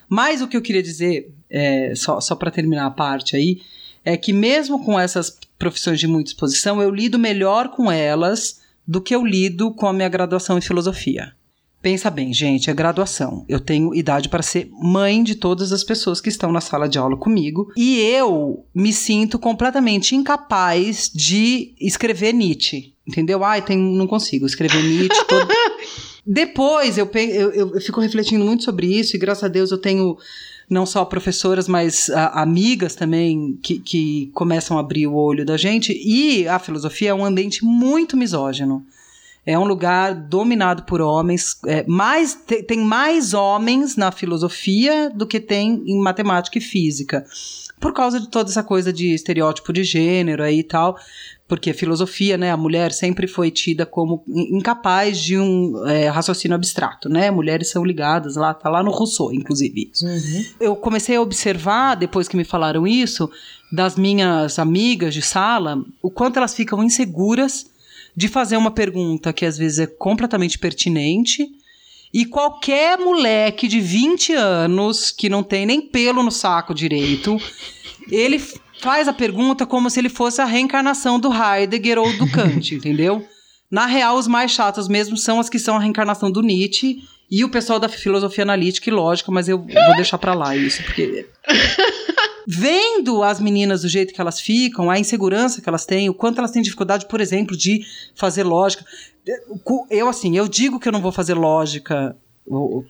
Mas 0.07 0.41
o 0.41 0.47
que 0.47 0.55
eu 0.55 0.61
queria 0.61 0.83
dizer, 0.83 1.31
é, 1.49 1.93
só, 1.95 2.21
só 2.21 2.35
para 2.35 2.51
terminar 2.51 2.85
a 2.85 2.91
parte 2.91 3.35
aí, 3.35 3.61
é 4.05 4.15
que 4.15 4.31
mesmo 4.31 4.85
com 4.85 4.97
essas 4.99 5.35
profissões 5.57 5.99
de 5.99 6.07
muita 6.07 6.29
exposição, 6.29 6.81
eu 6.81 6.91
lido 6.91 7.17
melhor 7.17 7.69
com 7.69 7.91
elas 7.91 8.61
do 8.87 9.01
que 9.01 9.15
eu 9.15 9.25
lido 9.25 9.71
com 9.71 9.87
a 9.87 9.93
minha 9.93 10.07
graduação 10.07 10.57
em 10.57 10.61
filosofia. 10.61 11.33
Pensa 11.81 12.09
bem, 12.09 12.33
gente, 12.33 12.69
é 12.69 12.73
graduação. 12.73 13.45
Eu 13.47 13.59
tenho 13.59 13.93
idade 13.93 14.27
para 14.29 14.41
ser 14.41 14.69
mãe 14.71 15.23
de 15.23 15.35
todas 15.35 15.71
as 15.71 15.83
pessoas 15.83 16.19
que 16.19 16.29
estão 16.29 16.51
na 16.51 16.61
sala 16.61 16.89
de 16.89 16.97
aula 16.97 17.15
comigo 17.15 17.71
e 17.77 17.99
eu 17.99 18.65
me 18.73 18.91
sinto 18.91 19.37
completamente 19.37 20.15
incapaz 20.15 21.11
de 21.13 21.75
escrever 21.79 22.33
Nietzsche. 22.33 22.93
Entendeu? 23.07 23.43
Ai, 23.43 23.61
tem, 23.61 23.77
não 23.77 24.07
consigo 24.07 24.47
escrever 24.47 24.81
Nietzsche. 24.81 25.25
Todo... 25.29 25.47
Depois 26.25 26.97
eu, 26.97 27.07
eu, 27.13 27.51
eu, 27.51 27.81
fico 27.81 28.01
refletindo 28.01 28.43
muito 28.43 28.63
sobre 28.63 28.87
isso 28.87 29.15
e 29.15 29.19
graças 29.19 29.43
a 29.43 29.47
Deus 29.47 29.69
eu 29.69 29.77
tenho 29.77 30.17
não 30.69 30.85
só 30.85 31.05
professoras, 31.05 31.67
mas 31.67 32.09
a, 32.09 32.25
ah, 32.25 32.41
amigas 32.41 32.95
também 32.95 33.57
que, 33.61 33.79
que 33.79 34.31
começam 34.33 34.77
a 34.77 34.79
abrir 34.79 35.07
o 35.07 35.15
olho 35.15 35.45
da 35.45 35.57
gente. 35.57 35.93
E 35.93 36.47
a 36.47 36.59
filosofia 36.59 37.11
é 37.11 37.13
um 37.13 37.25
ambiente 37.25 37.63
muito 37.63 38.17
misógino. 38.17 38.85
É 39.45 39.57
um 39.59 39.65
lugar 39.65 40.15
dominado 40.15 40.83
por 40.83 41.01
homens. 41.01 41.57
É, 41.67 41.85
mais, 41.87 42.33
te, 42.33 42.63
tem 42.63 42.79
mais 42.79 43.33
homens 43.33 43.95
na 43.95 44.11
filosofia 44.11 45.11
do 45.13 45.27
que 45.27 45.39
tem 45.39 45.83
em 45.85 46.01
matemática 46.01 46.57
e 46.57 46.61
física. 46.61 47.23
Por 47.79 47.93
causa 47.93 48.19
de 48.19 48.29
toda 48.29 48.49
essa 48.49 48.63
coisa 48.63 48.91
de 48.91 49.13
estereótipo 49.13 49.71
de 49.73 49.83
gênero 49.83 50.43
aí 50.43 50.59
e 50.59 50.63
tal 50.63 50.97
porque 51.47 51.69
a 51.69 51.73
filosofia, 51.73 52.37
né, 52.37 52.51
a 52.51 52.57
mulher 52.57 52.91
sempre 52.91 53.27
foi 53.27 53.51
tida 53.51 53.85
como 53.85 54.23
incapaz 54.27 55.21
de 55.21 55.37
um 55.37 55.85
é, 55.87 56.07
raciocínio 56.09 56.55
abstrato, 56.55 57.07
né? 57.07 57.29
Mulheres 57.29 57.69
são 57.69 57.85
ligadas 57.85 58.35
lá, 58.35 58.53
tá 58.53 58.67
lá 58.67 58.81
no 58.81 58.89
Rousseau, 58.89 59.31
inclusive. 59.31 59.91
Uhum. 60.01 60.45
Eu 60.59 60.75
comecei 60.75 61.15
a 61.15 61.21
observar 61.21 61.95
depois 61.95 62.27
que 62.27 62.35
me 62.35 62.43
falaram 62.43 62.87
isso 62.87 63.29
das 63.71 63.95
minhas 63.95 64.57
amigas 64.57 65.13
de 65.13 65.21
sala, 65.21 65.83
o 66.01 66.09
quanto 66.09 66.37
elas 66.37 66.55
ficam 66.55 66.83
inseguras 66.83 67.67
de 68.15 68.27
fazer 68.27 68.57
uma 68.57 68.71
pergunta 68.71 69.31
que 69.31 69.45
às 69.45 69.57
vezes 69.57 69.79
é 69.79 69.87
completamente 69.87 70.57
pertinente. 70.57 71.47
E 72.13 72.25
qualquer 72.25 72.97
moleque 72.97 73.67
de 73.67 73.79
20 73.79 74.33
anos 74.33 75.11
que 75.11 75.29
não 75.29 75.43
tem 75.43 75.65
nem 75.65 75.81
pelo 75.81 76.23
no 76.23 76.31
saco 76.31 76.73
direito, 76.73 77.37
ele 78.09 78.41
faz 78.79 79.07
a 79.07 79.13
pergunta 79.13 79.65
como 79.65 79.89
se 79.89 79.99
ele 79.99 80.09
fosse 80.09 80.41
a 80.41 80.45
reencarnação 80.45 81.19
do 81.19 81.29
Heidegger 81.33 81.99
ou 81.99 82.11
do 82.17 82.29
Kant, 82.31 82.71
entendeu? 82.75 83.25
Na 83.69 83.85
real, 83.85 84.17
os 84.17 84.27
mais 84.27 84.51
chatos 84.51 84.87
mesmo 84.87 85.17
são 85.17 85.39
as 85.39 85.49
que 85.49 85.59
são 85.59 85.75
a 85.75 85.79
reencarnação 85.79 86.31
do 86.31 86.41
Nietzsche 86.41 86.99
e 87.29 87.43
o 87.43 87.49
pessoal 87.49 87.79
da 87.79 87.89
filosofia 87.89 88.43
analítica 88.43 88.89
e 88.89 88.93
lógica, 88.93 89.31
mas 89.31 89.49
eu 89.49 89.57
vou 89.57 89.95
deixar 89.95 90.17
para 90.17 90.33
lá 90.33 90.55
isso, 90.55 90.83
porque 90.83 91.25
vendo 92.47 93.23
as 93.23 93.39
meninas 93.39 93.81
do 93.81 93.87
jeito 93.87 94.13
que 94.13 94.21
elas 94.21 94.39
ficam, 94.39 94.89
a 94.89 94.99
insegurança 94.99 95.61
que 95.61 95.69
elas 95.69 95.85
têm, 95.85 96.09
o 96.09 96.13
quanto 96.13 96.37
elas 96.39 96.51
têm 96.51 96.61
dificuldade, 96.61 97.07
por 97.07 97.19
exemplo, 97.21 97.55
de 97.57 97.85
fazer 98.15 98.43
lógica. 98.43 98.85
Eu 99.89 100.07
assim, 100.07 100.37
eu 100.37 100.47
digo 100.47 100.79
que 100.79 100.87
eu 100.87 100.91
não 100.91 101.01
vou 101.01 101.11
fazer 101.11 101.33
lógica, 101.33 102.15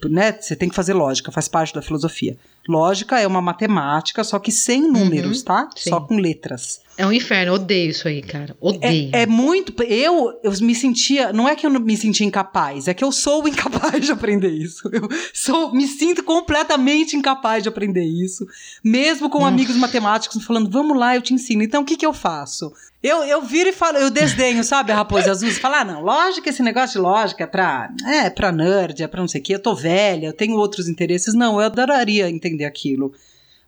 né? 0.09 0.33
Você 0.39 0.55
tem 0.55 0.67
que 0.67 0.75
fazer 0.75 0.93
lógica, 0.93 1.31
faz 1.31 1.47
parte 1.47 1.73
da 1.73 1.81
filosofia. 1.81 2.37
Lógica 2.67 3.19
é 3.19 3.25
uma 3.27 3.41
matemática, 3.41 4.23
só 4.23 4.37
que 4.39 4.51
sem 4.51 4.81
números, 4.81 5.39
Uhum, 5.39 5.45
tá? 5.45 5.69
sim. 5.75 5.89
Só 5.89 6.01
com 6.01 6.17
letras. 6.17 6.81
É 6.97 7.05
um 7.05 7.11
inferno, 7.11 7.51
eu 7.51 7.55
odeio 7.55 7.89
isso 7.89 8.07
aí, 8.07 8.21
cara. 8.21 8.55
Odeio. 8.59 9.09
É, 9.13 9.23
é 9.23 9.25
muito. 9.25 9.73
Eu, 9.83 10.39
eu 10.41 10.51
me 10.61 10.73
sentia. 10.73 11.33
Não 11.33 11.47
é 11.47 11.55
que 11.55 11.65
eu 11.65 11.69
não 11.69 11.81
me 11.81 11.97
sentia 11.97 12.25
incapaz, 12.25 12.87
é 12.87 12.93
que 12.93 13.03
eu 13.03 13.11
sou 13.11 13.45
incapaz 13.49 14.05
de 14.05 14.11
aprender 14.11 14.51
isso. 14.51 14.89
Eu 14.91 15.09
sou, 15.33 15.73
me 15.73 15.87
sinto 15.87 16.23
completamente 16.23 17.15
incapaz 17.15 17.63
de 17.63 17.69
aprender 17.69 18.05
isso. 18.05 18.45
Mesmo 18.83 19.29
com 19.29 19.39
Nossa. 19.39 19.49
amigos 19.49 19.75
matemáticos 19.75 20.43
falando, 20.45 20.69
vamos 20.69 20.97
lá, 20.97 21.15
eu 21.15 21.21
te 21.21 21.33
ensino. 21.33 21.63
Então 21.63 21.81
o 21.81 21.85
que, 21.85 21.97
que 21.97 22.05
eu 22.05 22.13
faço? 22.13 22.71
Eu, 23.03 23.23
eu 23.23 23.41
viro 23.41 23.69
e 23.69 23.73
falo, 23.73 23.97
eu 23.97 24.09
desdenho, 24.09 24.63
sabe, 24.63 24.91
a 24.91 24.95
raposa 24.95 25.29
azul? 25.29 25.51
Você 25.51 25.59
fala, 25.59 25.81
ah, 25.81 25.85
não, 25.85 26.01
lógica, 26.01 26.49
esse 26.49 26.63
negócio 26.63 26.93
de 26.93 27.05
lógica 27.05 27.43
é 27.43 27.47
pra, 27.47 27.91
é 28.03 28.29
pra 28.31 28.51
nerd, 28.51 29.03
é 29.03 29.07
pra 29.07 29.21
não 29.21 29.27
sei 29.27 29.41
o 29.41 29.43
quê, 29.43 29.53
eu 29.53 29.61
tô 29.61 29.75
velha, 29.75 30.27
eu 30.27 30.33
tenho 30.33 30.55
outros 30.55 30.87
interesses. 30.87 31.35
Não, 31.35 31.59
eu 31.59 31.67
adoraria 31.67 32.29
entender 32.29 32.65
aquilo. 32.65 33.13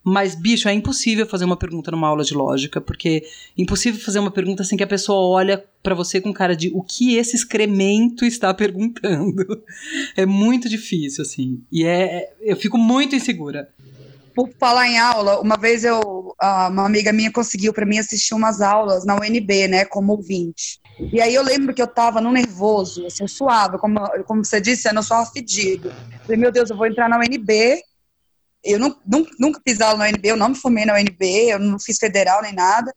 Mas, 0.09 0.35
bicho, 0.35 0.69
é 0.69 0.73
impossível 0.73 1.27
fazer 1.27 1.43
uma 1.43 1.57
pergunta 1.57 1.91
numa 1.91 2.07
aula 2.07 2.23
de 2.23 2.33
lógica, 2.33 2.79
porque 2.79 3.23
é 3.57 3.61
impossível 3.61 3.99
fazer 3.99 4.19
uma 4.19 4.31
pergunta 4.31 4.63
sem 4.63 4.77
que 4.77 4.83
a 4.83 4.87
pessoa 4.87 5.19
olha 5.19 5.61
pra 5.83 5.93
você 5.93 6.21
com 6.21 6.31
cara 6.31 6.55
de 6.55 6.71
o 6.73 6.81
que 6.81 7.17
esse 7.17 7.35
excremento 7.35 8.23
está 8.23 8.53
perguntando. 8.53 9.43
É 10.15 10.25
muito 10.25 10.69
difícil, 10.69 11.23
assim. 11.23 11.61
E 11.69 11.83
é, 11.85 12.19
é- 12.19 12.33
eu 12.39 12.55
fico 12.55 12.77
muito 12.77 13.15
insegura. 13.17 13.67
Por 14.33 14.49
falar 14.57 14.87
em 14.87 14.97
aula, 14.97 15.41
uma 15.41 15.57
vez 15.57 15.83
eu, 15.83 15.99
uma 16.41 16.85
amiga 16.85 17.11
minha 17.11 17.31
conseguiu 17.31 17.73
para 17.73 17.85
mim 17.85 17.97
assistir 17.97 18.33
umas 18.33 18.61
aulas 18.61 19.05
na 19.05 19.15
UNB, 19.15 19.67
né, 19.67 19.83
como 19.83 20.13
ouvinte. 20.13 20.79
E 21.11 21.19
aí 21.19 21.35
eu 21.35 21.43
lembro 21.43 21.73
que 21.73 21.81
eu 21.81 21.87
tava 21.87 22.21
no 22.21 22.31
nervoso, 22.31 23.05
assim, 23.05 23.23
eu 23.23 23.27
suava, 23.27 23.77
como, 23.77 23.99
como 24.25 24.45
você 24.45 24.61
disse, 24.61 24.87
eu 24.87 24.93
não 24.93 25.03
suava 25.03 25.29
fedido. 25.31 25.91
Falei, 26.25 26.39
meu 26.39 26.51
Deus, 26.51 26.69
eu 26.69 26.77
vou 26.77 26.87
entrar 26.87 27.09
na 27.09 27.17
UNB. 27.17 27.81
Eu 28.63 28.79
não, 28.79 28.99
nunca, 29.05 29.31
nunca 29.39 29.61
fiz 29.65 29.79
aula 29.79 29.99
na 29.99 30.05
UNB, 30.05 30.29
eu 30.29 30.37
não 30.37 30.49
me 30.49 30.55
formei 30.55 30.85
na 30.85 30.95
UNB, 30.95 31.49
eu 31.49 31.59
não 31.59 31.79
fiz 31.79 31.97
federal 31.97 32.41
nem 32.41 32.53
nada. 32.53 32.93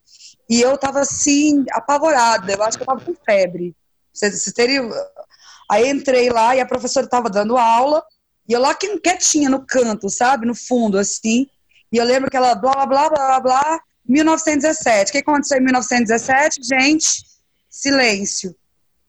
E 0.48 0.60
eu 0.60 0.76
tava 0.76 1.00
assim, 1.00 1.64
apavorada, 1.70 2.52
eu 2.52 2.62
acho 2.62 2.76
que 2.76 2.82
eu 2.82 2.86
tava 2.86 3.00
com 3.00 3.14
febre. 3.24 3.74
Vocês, 4.12 4.42
vocês 4.42 4.54
teriam... 4.54 4.90
Aí 5.70 5.88
entrei 5.88 6.28
lá 6.30 6.56
e 6.56 6.60
a 6.60 6.66
professora 6.66 7.06
tava 7.06 7.30
dando 7.30 7.56
aula, 7.56 8.02
e 8.48 8.52
eu 8.52 8.60
lá 8.60 8.74
quietinha 8.74 9.48
no 9.48 9.64
canto, 9.64 10.10
sabe? 10.10 10.44
No 10.44 10.56
fundo, 10.56 10.98
assim. 10.98 11.46
E 11.92 11.96
eu 11.96 12.04
lembro 12.04 12.28
que 12.28 12.36
ela 12.36 12.56
blá, 12.56 12.84
blá, 12.84 13.08
blá, 13.08 13.08
blá, 13.08 13.40
blá, 13.40 13.80
1917. 14.08 15.10
O 15.10 15.12
que 15.12 15.18
aconteceu 15.18 15.58
em 15.58 15.64
1917? 15.64 16.60
Gente, 16.64 17.24
silêncio. 17.68 18.56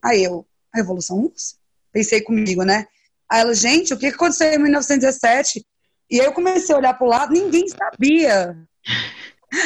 Aí 0.00 0.22
eu, 0.22 0.46
a 0.72 0.78
Revolução 0.78 1.20
Russa? 1.20 1.56
Pensei 1.92 2.20
comigo, 2.20 2.62
né? 2.62 2.86
Aí 3.28 3.40
ela, 3.40 3.54
gente, 3.54 3.92
o 3.92 3.98
que 3.98 4.06
aconteceu 4.06 4.52
em 4.52 4.58
1917? 4.58 5.66
E 6.12 6.20
aí 6.20 6.26
eu 6.26 6.32
comecei 6.34 6.74
a 6.74 6.78
olhar 6.78 6.92
para 6.92 7.06
o 7.06 7.08
lado, 7.08 7.32
ninguém 7.32 7.64
sabia. 7.68 8.54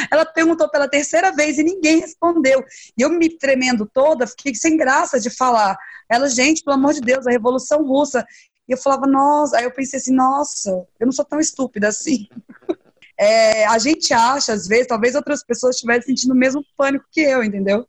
Ela 0.09 0.25
perguntou 0.25 0.69
pela 0.69 0.87
terceira 0.87 1.29
vez 1.33 1.57
e 1.57 1.63
ninguém 1.63 1.99
respondeu. 1.99 2.63
E 2.97 3.01
eu 3.01 3.09
me 3.09 3.29
tremendo 3.29 3.85
toda, 3.85 4.25
fiquei 4.25 4.55
sem 4.55 4.77
graça 4.77 5.19
de 5.19 5.29
falar. 5.29 5.77
Ela, 6.09 6.29
gente, 6.29 6.63
pelo 6.63 6.77
amor 6.77 6.93
de 6.93 7.01
Deus, 7.01 7.27
a 7.27 7.31
Revolução 7.31 7.83
Russa. 7.85 8.25
E 8.65 8.71
eu 8.71 8.77
falava, 8.77 9.05
nossa, 9.05 9.57
aí 9.57 9.65
eu 9.65 9.73
pensei 9.73 9.99
assim, 9.99 10.13
nossa, 10.13 10.71
eu 10.97 11.05
não 11.05 11.11
sou 11.11 11.25
tão 11.25 11.39
estúpida 11.39 11.89
assim. 11.89 12.27
É, 13.19 13.65
a 13.65 13.79
gente 13.79 14.13
acha, 14.13 14.53
às 14.53 14.67
vezes, 14.67 14.85
talvez 14.85 15.15
outras 15.15 15.43
pessoas 15.43 15.73
estivessem 15.73 16.15
sentindo 16.15 16.35
o 16.35 16.37
mesmo 16.37 16.63
pânico 16.77 17.03
que 17.11 17.21
eu, 17.21 17.43
entendeu? 17.43 17.83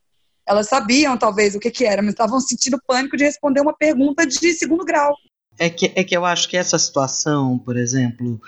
Elas 0.46 0.68
sabiam, 0.68 1.18
talvez, 1.18 1.54
o 1.54 1.60
que, 1.60 1.70
que 1.70 1.84
era, 1.84 2.00
mas 2.00 2.12
estavam 2.12 2.40
sentindo 2.40 2.80
pânico 2.86 3.14
de 3.14 3.24
responder 3.24 3.60
uma 3.60 3.76
pergunta 3.76 4.26
de 4.26 4.54
segundo 4.54 4.86
grau. 4.86 5.14
É 5.58 5.68
que, 5.68 5.92
é 5.94 6.04
que 6.04 6.16
eu 6.16 6.24
acho 6.24 6.48
que 6.48 6.56
essa 6.56 6.78
situação, 6.78 7.58
por 7.58 7.76
exemplo, 7.76 8.40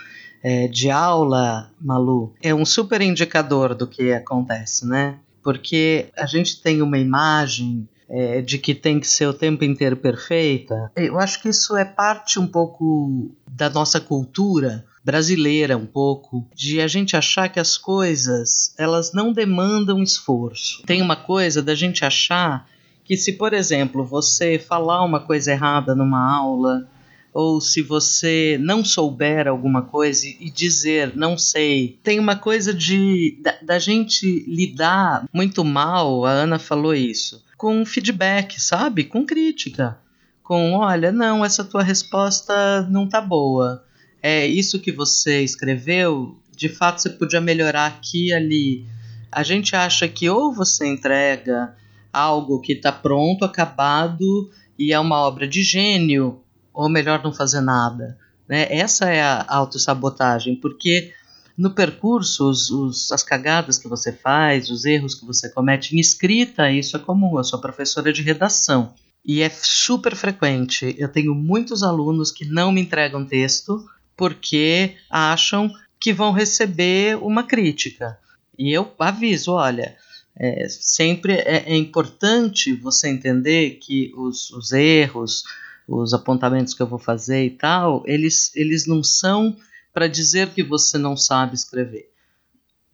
é, 0.42 0.68
de 0.68 0.90
aula, 0.90 1.70
Malu, 1.80 2.34
é 2.42 2.54
um 2.54 2.64
super 2.64 3.00
indicador 3.00 3.74
do 3.74 3.86
que 3.86 4.12
acontece, 4.12 4.86
né? 4.86 5.16
Porque 5.42 6.08
a 6.16 6.26
gente 6.26 6.60
tem 6.62 6.82
uma 6.82 6.98
imagem 6.98 7.88
é, 8.08 8.42
de 8.42 8.58
que 8.58 8.74
tem 8.74 8.98
que 8.98 9.06
ser 9.06 9.26
o 9.26 9.32
tempo 9.32 9.64
inteiro 9.64 9.96
perfeita. 9.96 10.90
Eu 10.96 11.18
acho 11.18 11.40
que 11.40 11.48
isso 11.48 11.76
é 11.76 11.84
parte 11.84 12.38
um 12.38 12.46
pouco 12.46 13.30
da 13.48 13.70
nossa 13.70 14.00
cultura 14.00 14.84
brasileira, 15.04 15.76
um 15.76 15.86
pouco, 15.86 16.46
de 16.54 16.80
a 16.80 16.86
gente 16.86 17.16
achar 17.16 17.48
que 17.48 17.58
as 17.58 17.78
coisas 17.78 18.74
elas 18.78 19.12
não 19.12 19.32
demandam 19.32 20.02
esforço. 20.02 20.82
Tem 20.84 21.00
uma 21.00 21.16
coisa 21.16 21.62
da 21.62 21.74
gente 21.74 22.04
achar 22.04 22.68
que 23.04 23.16
se, 23.16 23.32
por 23.32 23.52
exemplo, 23.52 24.04
você 24.04 24.58
falar 24.58 25.02
uma 25.04 25.20
coisa 25.20 25.52
errada 25.52 25.94
numa 25.94 26.32
aula, 26.32 26.86
ou 27.32 27.60
se 27.60 27.82
você 27.82 28.58
não 28.60 28.84
souber 28.84 29.46
alguma 29.46 29.82
coisa 29.82 30.26
e 30.26 30.50
dizer 30.50 31.16
não 31.16 31.38
sei, 31.38 31.98
tem 32.02 32.18
uma 32.18 32.36
coisa 32.36 32.74
de 32.74 33.38
da, 33.40 33.54
da 33.62 33.78
gente 33.78 34.44
lidar 34.46 35.28
muito 35.32 35.64
mal, 35.64 36.24
a 36.24 36.30
Ana 36.30 36.58
falou 36.58 36.94
isso, 36.94 37.42
com 37.56 37.84
feedback, 37.84 38.60
sabe? 38.60 39.04
Com 39.04 39.24
crítica. 39.24 39.98
Com, 40.42 40.72
olha, 40.72 41.12
não, 41.12 41.44
essa 41.44 41.62
tua 41.62 41.82
resposta 41.82 42.82
não 42.90 43.06
tá 43.08 43.20
boa. 43.20 43.84
É 44.22 44.44
isso 44.46 44.80
que 44.80 44.90
você 44.90 45.42
escreveu, 45.42 46.36
de 46.56 46.68
fato 46.68 47.00
você 47.00 47.10
podia 47.10 47.40
melhorar 47.40 47.86
aqui 47.86 48.28
e 48.28 48.32
ali. 48.32 48.86
A 49.30 49.42
gente 49.42 49.76
acha 49.76 50.08
que 50.08 50.28
ou 50.28 50.52
você 50.52 50.86
entrega 50.86 51.76
algo 52.12 52.60
que 52.60 52.72
está 52.72 52.90
pronto, 52.90 53.44
acabado 53.44 54.50
e 54.78 54.92
é 54.92 54.98
uma 54.98 55.20
obra 55.20 55.46
de 55.46 55.62
gênio, 55.62 56.40
ou 56.80 56.88
melhor 56.88 57.22
não 57.22 57.32
fazer 57.32 57.60
nada. 57.60 58.16
Né? 58.48 58.66
Essa 58.70 59.10
é 59.10 59.20
a 59.20 59.44
autossabotagem, 59.48 60.56
porque 60.56 61.12
no 61.56 61.70
percurso, 61.70 62.48
os, 62.48 62.70
os, 62.70 63.12
as 63.12 63.22
cagadas 63.22 63.76
que 63.76 63.86
você 63.86 64.12
faz, 64.12 64.70
os 64.70 64.86
erros 64.86 65.14
que 65.14 65.26
você 65.26 65.50
comete 65.50 65.94
em 65.94 66.00
escrita, 66.00 66.70
isso 66.70 66.96
é 66.96 67.00
comum. 67.00 67.36
Eu 67.36 67.44
sou 67.44 67.60
professora 67.60 68.10
de 68.10 68.22
redação 68.22 68.94
e 69.22 69.42
é 69.42 69.50
super 69.50 70.16
frequente. 70.16 70.94
Eu 70.98 71.08
tenho 71.08 71.34
muitos 71.34 71.82
alunos 71.82 72.32
que 72.32 72.46
não 72.46 72.72
me 72.72 72.80
entregam 72.80 73.26
texto 73.26 73.84
porque 74.16 74.94
acham 75.10 75.70
que 76.00 76.14
vão 76.14 76.32
receber 76.32 77.18
uma 77.18 77.42
crítica. 77.42 78.18
E 78.58 78.72
eu 78.72 78.90
aviso, 78.98 79.52
olha, 79.52 79.96
é, 80.34 80.66
sempre 80.68 81.34
é, 81.34 81.64
é, 81.66 81.76
importante 81.76 82.72
você 82.72 83.08
entender 83.08 83.78
que 83.82 84.12
os, 84.16 84.50
os, 84.50 84.72
erros, 84.72 85.44
os 85.86 86.14
apontamentos 86.14 86.74
que 86.74 86.82
eu 86.82 86.86
vou 86.86 86.98
fazer 86.98 87.44
e 87.44 87.50
tal, 87.50 88.02
eles, 88.06 88.54
eles 88.54 88.86
não 88.86 89.02
são 89.02 89.56
para 89.92 90.06
dizer 90.06 90.50
que 90.50 90.62
você 90.62 90.98
não 90.98 91.16
sabe 91.16 91.54
escrever. 91.54 92.10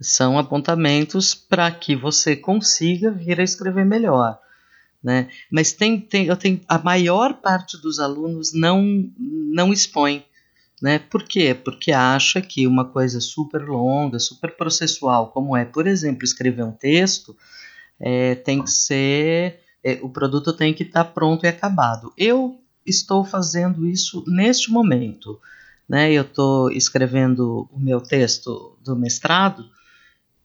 São 0.00 0.38
apontamentos 0.38 1.34
para 1.34 1.70
que 1.70 1.96
você 1.96 2.36
consiga 2.36 3.10
vir 3.10 3.40
a 3.40 3.44
escrever 3.44 3.84
melhor. 3.84 4.38
Né? 5.02 5.28
Mas 5.50 5.72
tem, 5.72 6.00
tem, 6.00 6.26
eu 6.26 6.36
tenho, 6.36 6.60
a 6.66 6.78
maior 6.78 7.34
parte 7.34 7.80
dos 7.80 8.00
alunos 8.00 8.52
não, 8.52 8.82
não 9.18 9.72
expõe. 9.72 10.24
Né? 10.82 10.98
Por 10.98 11.22
quê? 11.22 11.54
Porque 11.54 11.92
acha 11.92 12.40
que 12.42 12.66
uma 12.66 12.84
coisa 12.84 13.20
super 13.20 13.62
longa, 13.62 14.18
super 14.18 14.56
processual, 14.56 15.30
como 15.30 15.56
é, 15.56 15.64
por 15.64 15.86
exemplo, 15.86 16.24
escrever 16.24 16.64
um 16.64 16.72
texto, 16.72 17.36
é, 17.98 18.34
tem 18.34 18.62
que 18.62 18.70
ser. 18.70 19.60
É, 19.82 19.98
o 20.02 20.08
produto 20.08 20.52
tem 20.52 20.74
que 20.74 20.82
estar 20.82 21.04
tá 21.04 21.10
pronto 21.10 21.44
e 21.44 21.48
acabado. 21.48 22.12
Eu 22.18 22.60
estou 22.86 23.24
fazendo 23.24 23.86
isso 23.86 24.24
neste 24.26 24.70
momento. 24.70 25.40
Né? 25.88 26.12
Eu 26.12 26.22
estou 26.22 26.70
escrevendo 26.70 27.68
o 27.72 27.78
meu 27.78 28.00
texto 28.00 28.76
do 28.82 28.96
mestrado 28.96 29.68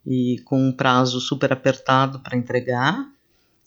e 0.05 0.39
com 0.45 0.67
um 0.67 0.71
prazo 0.71 1.19
super 1.19 1.53
apertado 1.53 2.19
para 2.19 2.37
entregar, 2.37 3.07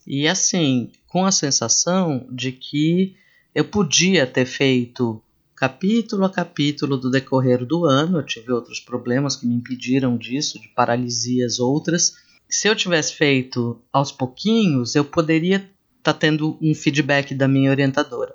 e 0.07 0.29
assim, 0.29 0.91
com 1.07 1.25
a 1.25 1.33
sensação 1.33 2.27
de 2.31 2.53
que 2.53 3.16
eu 3.55 3.64
podia 3.64 4.27
ter 4.27 4.45
feito 4.45 5.22
capítulo 5.55 6.25
a 6.25 6.31
capítulo 6.31 6.97
do 6.97 7.11
decorrer 7.11 7.64
do 7.64 7.87
ano. 7.87 8.18
Eu 8.18 8.27
tive 8.27 8.53
outros 8.53 8.81
problemas 8.81 9.37
que 9.37 9.47
me 9.47 9.55
impediram 9.55 10.16
disso, 10.16 10.61
de 10.61 10.68
paralisias 10.68 11.59
outras. 11.59 12.16
Se 12.49 12.68
eu 12.68 12.75
tivesse 12.75 13.14
feito 13.14 13.81
aos 13.93 14.12
pouquinhos, 14.12 14.95
eu 14.95 15.05
poderia 15.05 15.57
estar 15.57 16.12
tá 16.12 16.14
tendo 16.14 16.59
um 16.61 16.75
feedback 16.75 17.35
da 17.35 17.49
minha 17.49 17.70
orientadora. 17.70 18.35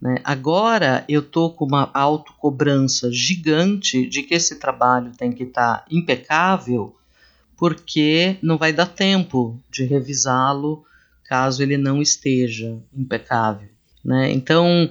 Né? 0.00 0.16
Agora 0.24 1.04
eu 1.08 1.22
tô 1.22 1.50
com 1.50 1.64
uma 1.64 1.90
autocobrança 1.94 3.10
gigante 3.10 4.06
de 4.06 4.22
que 4.22 4.34
esse 4.34 4.56
trabalho 4.56 5.12
tem 5.16 5.32
que 5.32 5.44
estar 5.44 5.78
tá 5.78 5.84
impecável, 5.90 6.94
porque 7.56 8.36
não 8.42 8.58
vai 8.58 8.72
dar 8.72 8.86
tempo 8.86 9.58
de 9.70 9.84
revisá-lo 9.84 10.84
caso 11.24 11.62
ele 11.62 11.78
não 11.78 12.02
esteja 12.02 12.76
impecável. 12.94 13.68
Né? 14.04 14.30
Então, 14.32 14.90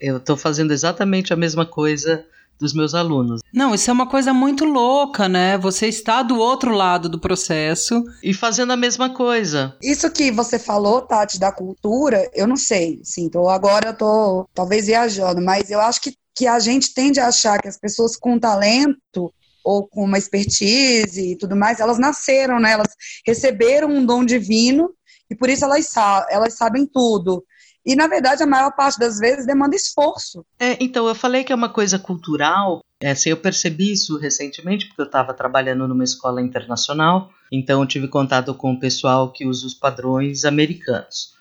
eu 0.00 0.18
estou 0.18 0.36
fazendo 0.36 0.72
exatamente 0.72 1.32
a 1.32 1.36
mesma 1.36 1.66
coisa 1.66 2.24
dos 2.62 2.72
meus 2.72 2.94
alunos. 2.94 3.42
Não, 3.52 3.74
isso 3.74 3.90
é 3.90 3.92
uma 3.92 4.08
coisa 4.08 4.32
muito 4.32 4.64
louca, 4.64 5.28
né? 5.28 5.58
Você 5.58 5.88
está 5.88 6.22
do 6.22 6.38
outro 6.38 6.72
lado 6.72 7.08
do 7.08 7.18
processo. 7.18 8.02
E 8.22 8.32
fazendo 8.32 8.72
a 8.72 8.76
mesma 8.76 9.10
coisa. 9.10 9.76
Isso 9.82 10.10
que 10.10 10.30
você 10.30 10.58
falou, 10.58 11.02
Tati, 11.02 11.38
da 11.38 11.52
cultura, 11.52 12.30
eu 12.32 12.46
não 12.46 12.56
sei. 12.56 13.00
Sim, 13.02 13.28
tô, 13.28 13.48
agora 13.48 13.88
eu 13.88 13.94
tô 13.94 14.48
talvez 14.54 14.86
viajando, 14.86 15.42
mas 15.42 15.70
eu 15.70 15.80
acho 15.80 16.00
que, 16.00 16.14
que 16.34 16.46
a 16.46 16.58
gente 16.58 16.94
tende 16.94 17.20
a 17.20 17.28
achar 17.28 17.60
que 17.60 17.68
as 17.68 17.78
pessoas 17.78 18.16
com 18.16 18.38
talento 18.38 19.32
ou 19.64 19.86
com 19.86 20.04
uma 20.04 20.18
expertise 20.18 21.32
e 21.32 21.36
tudo 21.36 21.56
mais, 21.56 21.80
elas 21.80 21.98
nasceram, 21.98 22.60
né? 22.60 22.72
Elas 22.72 22.94
receberam 23.26 23.88
um 23.88 24.06
dom 24.06 24.24
divino 24.24 24.90
e 25.30 25.34
por 25.34 25.48
isso 25.48 25.64
elas, 25.64 25.86
sa 25.86 26.26
elas 26.30 26.54
sabem 26.54 26.86
tudo. 26.86 27.44
E, 27.84 27.96
na 27.96 28.06
verdade, 28.06 28.42
a 28.42 28.46
maior 28.46 28.70
parte 28.72 28.98
das 28.98 29.18
vezes 29.18 29.44
demanda 29.44 29.74
esforço. 29.74 30.44
É, 30.58 30.76
então, 30.80 31.08
eu 31.08 31.14
falei 31.14 31.42
que 31.42 31.52
é 31.52 31.56
uma 31.56 31.68
coisa 31.68 31.98
cultural. 31.98 32.84
É, 33.00 33.10
assim, 33.10 33.30
eu 33.30 33.36
percebi 33.36 33.92
isso 33.92 34.16
recentemente, 34.16 34.86
porque 34.86 35.02
eu 35.02 35.06
estava 35.06 35.34
trabalhando 35.34 35.88
numa 35.88 36.04
escola 36.04 36.40
internacional, 36.40 37.32
então 37.50 37.80
eu 37.80 37.86
tive 37.86 38.06
contato 38.06 38.54
com 38.54 38.72
o 38.72 38.78
pessoal 38.78 39.32
que 39.32 39.44
usa 39.44 39.66
os 39.66 39.74
padrões 39.74 40.44
americanos. 40.44 41.34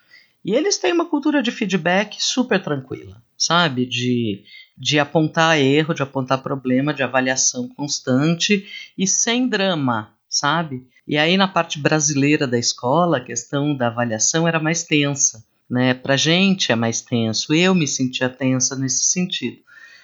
E 0.43 0.55
eles 0.55 0.79
têm 0.79 0.91
uma 0.91 1.05
cultura 1.05 1.43
de 1.43 1.51
feedback 1.51 2.17
super 2.19 2.61
tranquila, 2.61 3.21
sabe? 3.37 3.85
De, 3.85 4.43
de 4.75 4.97
apontar 4.97 5.59
erro, 5.59 5.93
de 5.93 6.01
apontar 6.01 6.41
problema, 6.41 6.91
de 6.91 7.03
avaliação 7.03 7.69
constante 7.69 8.65
e 8.97 9.05
sem 9.05 9.47
drama, 9.47 10.11
sabe? 10.27 10.87
E 11.07 11.15
aí, 11.15 11.37
na 11.37 11.47
parte 11.47 11.77
brasileira 11.77 12.47
da 12.47 12.57
escola, 12.57 13.17
a 13.17 13.23
questão 13.23 13.75
da 13.75 13.87
avaliação 13.87 14.47
era 14.47 14.59
mais 14.59 14.83
tensa 14.83 15.45
né? 15.71 15.93
Para 15.93 16.17
gente 16.17 16.69
é 16.69 16.75
mais 16.75 16.99
tenso. 16.99 17.53
Eu 17.53 17.73
me 17.73 17.87
sentia 17.87 18.27
tensa 18.29 18.75
nesse 18.75 19.05
sentido. 19.05 19.57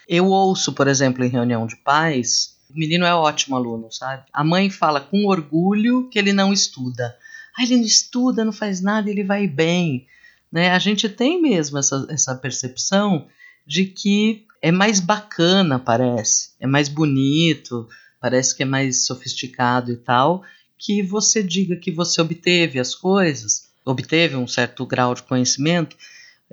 Eu 0.07 0.27
ouço, 0.27 0.71
por 0.71 0.87
exemplo, 0.87 1.25
em 1.25 1.29
reunião 1.29 1.67
de 1.67 1.75
pais, 1.75 2.55
o 2.69 2.79
menino 2.79 3.05
é 3.05 3.13
ótimo 3.13 3.57
aluno, 3.57 3.91
sabe? 3.91 4.23
A 4.31 4.45
mãe 4.45 4.69
fala 4.69 5.01
com 5.01 5.25
orgulho 5.25 6.09
que 6.09 6.17
ele 6.17 6.31
não 6.31 6.53
estuda. 6.53 7.13
Ah, 7.57 7.63
ele 7.63 7.75
não 7.75 7.83
estuda, 7.83 8.45
não 8.45 8.53
faz 8.53 8.81
nada, 8.81 9.09
ele 9.09 9.25
vai 9.25 9.45
bem. 9.45 10.07
Né? 10.49 10.71
A 10.71 10.79
gente 10.79 11.09
tem 11.09 11.41
mesmo 11.41 11.77
essa, 11.77 12.07
essa 12.09 12.33
percepção 12.33 13.27
de 13.65 13.85
que 13.85 14.45
é 14.61 14.71
mais 14.71 15.01
bacana, 15.01 15.77
parece, 15.77 16.51
é 16.61 16.65
mais 16.65 16.87
bonito, 16.87 17.89
parece 18.21 18.55
que 18.55 18.63
é 18.63 18.65
mais 18.65 19.05
sofisticado 19.05 19.91
e 19.91 19.97
tal, 19.97 20.43
que 20.77 21.03
você 21.03 21.43
diga 21.43 21.75
que 21.75 21.91
você 21.91 22.21
obteve 22.21 22.79
as 22.79 22.95
coisas 22.95 23.66
obteve 23.89 24.35
um 24.35 24.47
certo 24.47 24.85
grau 24.85 25.13
de 25.13 25.23
conhecimento 25.23 25.95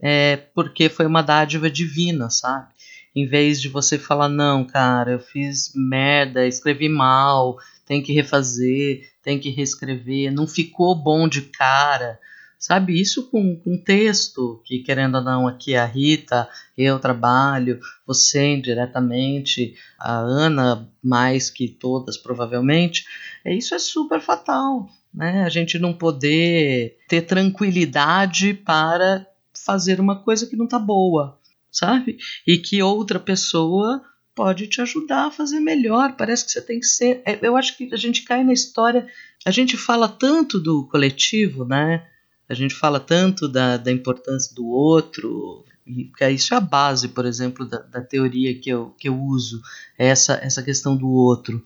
é 0.03 0.37
porque 0.37 0.89
foi 0.89 1.07
uma 1.07 1.23
dádiva 1.23 1.71
divina, 1.71 2.31
sabe? 2.31 2.69
Em 3.15 3.27
vez 3.27 3.61
de 3.61 3.69
você 3.69 3.97
falar, 3.97 4.29
não, 4.29 4.65
cara, 4.65 5.13
eu 5.13 5.21
fiz 5.21 5.73
merda, 5.75 6.47
escrevi 6.47 6.89
mal, 6.89 7.59
tem 7.87 8.03
que 8.03 8.13
refazer, 8.13 9.09
tem 9.23 9.39
que 9.39 9.51
reescrever, 9.51 10.33
não 10.33 10.47
ficou 10.49 10.95
bom 10.95 11.29
de 11.29 11.43
cara, 11.43 12.19
sabe? 12.59 13.01
Isso 13.01 13.31
com, 13.31 13.57
com 13.57 13.77
texto, 13.77 14.61
que 14.65 14.81
querendo 14.81 15.17
ou 15.17 15.23
não, 15.23 15.47
aqui 15.47 15.77
a 15.77 15.85
Rita, 15.85 16.49
eu 16.77 16.99
trabalho, 16.99 17.79
você 18.05 18.55
indiretamente, 18.55 19.77
a 19.99 20.17
Ana 20.17 20.89
mais 21.03 21.51
que 21.51 21.69
todas 21.69 22.17
provavelmente, 22.17 23.05
é, 23.45 23.55
isso 23.55 23.75
é 23.75 23.79
super 23.79 24.21
fatal, 24.21 24.89
né? 25.15 25.45
A 25.45 25.49
gente 25.49 25.79
não 25.79 25.93
poder 25.93 26.99
ter 27.09 27.23
tranquilidade 27.23 28.53
para 28.53 29.27
fazer 29.65 30.01
uma 30.01 30.21
coisa 30.21 30.47
que 30.47 30.57
não 30.57 30.67
tá 30.67 30.79
boa, 30.79 31.39
sabe? 31.71 32.19
E 32.47 32.59
que 32.59 32.83
outra 32.83 33.21
pessoa 33.21 34.03
pode 34.35 34.67
te 34.67 34.81
ajudar 34.81 35.27
a 35.27 35.31
fazer 35.31 35.61
melhor. 35.61 36.17
Parece 36.17 36.45
que 36.45 36.51
você 36.51 36.61
tem 36.61 36.81
que 36.81 36.87
ser. 36.87 37.23
É, 37.25 37.39
eu 37.41 37.57
acho 37.57 37.77
que 37.77 37.89
a 37.93 37.97
gente 37.97 38.23
cai 38.23 38.43
na 38.43 38.53
história. 38.53 39.07
A 39.47 39.51
gente 39.51 39.77
fala 39.77 40.09
tanto 40.09 40.59
do 40.59 40.87
coletivo, 40.89 41.65
né? 41.65 42.05
A 42.49 42.55
gente 42.55 42.75
fala 42.75 42.99
tanto 42.99 43.49
da, 43.49 43.77
da 43.77 43.93
importância 43.93 44.55
do 44.55 44.67
outro. 44.67 45.65
E 45.87 46.11
isso 46.33 46.55
é 46.55 46.57
a 46.57 46.61
base, 46.61 47.09
por 47.09 47.25
exemplo, 47.25 47.65
da, 47.65 47.79
da 47.79 48.01
teoria 48.01 48.59
que 48.59 48.71
eu, 48.71 48.95
que 48.99 49.09
eu 49.09 49.19
uso, 49.19 49.63
essa, 49.97 50.35
essa 50.43 50.63
questão 50.63 50.97
do 50.97 51.09
outro. 51.09 51.65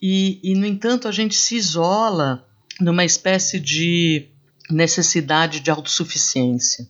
E, 0.00 0.40
e, 0.42 0.54
no 0.54 0.66
entanto, 0.66 1.06
a 1.06 1.12
gente 1.12 1.34
se 1.34 1.56
isola 1.56 2.44
numa 2.80 3.04
espécie 3.04 3.58
de 3.60 4.28
necessidade 4.70 5.60
de 5.60 5.70
autossuficiência. 5.70 6.88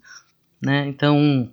Né? 0.60 0.86
Então, 0.86 1.50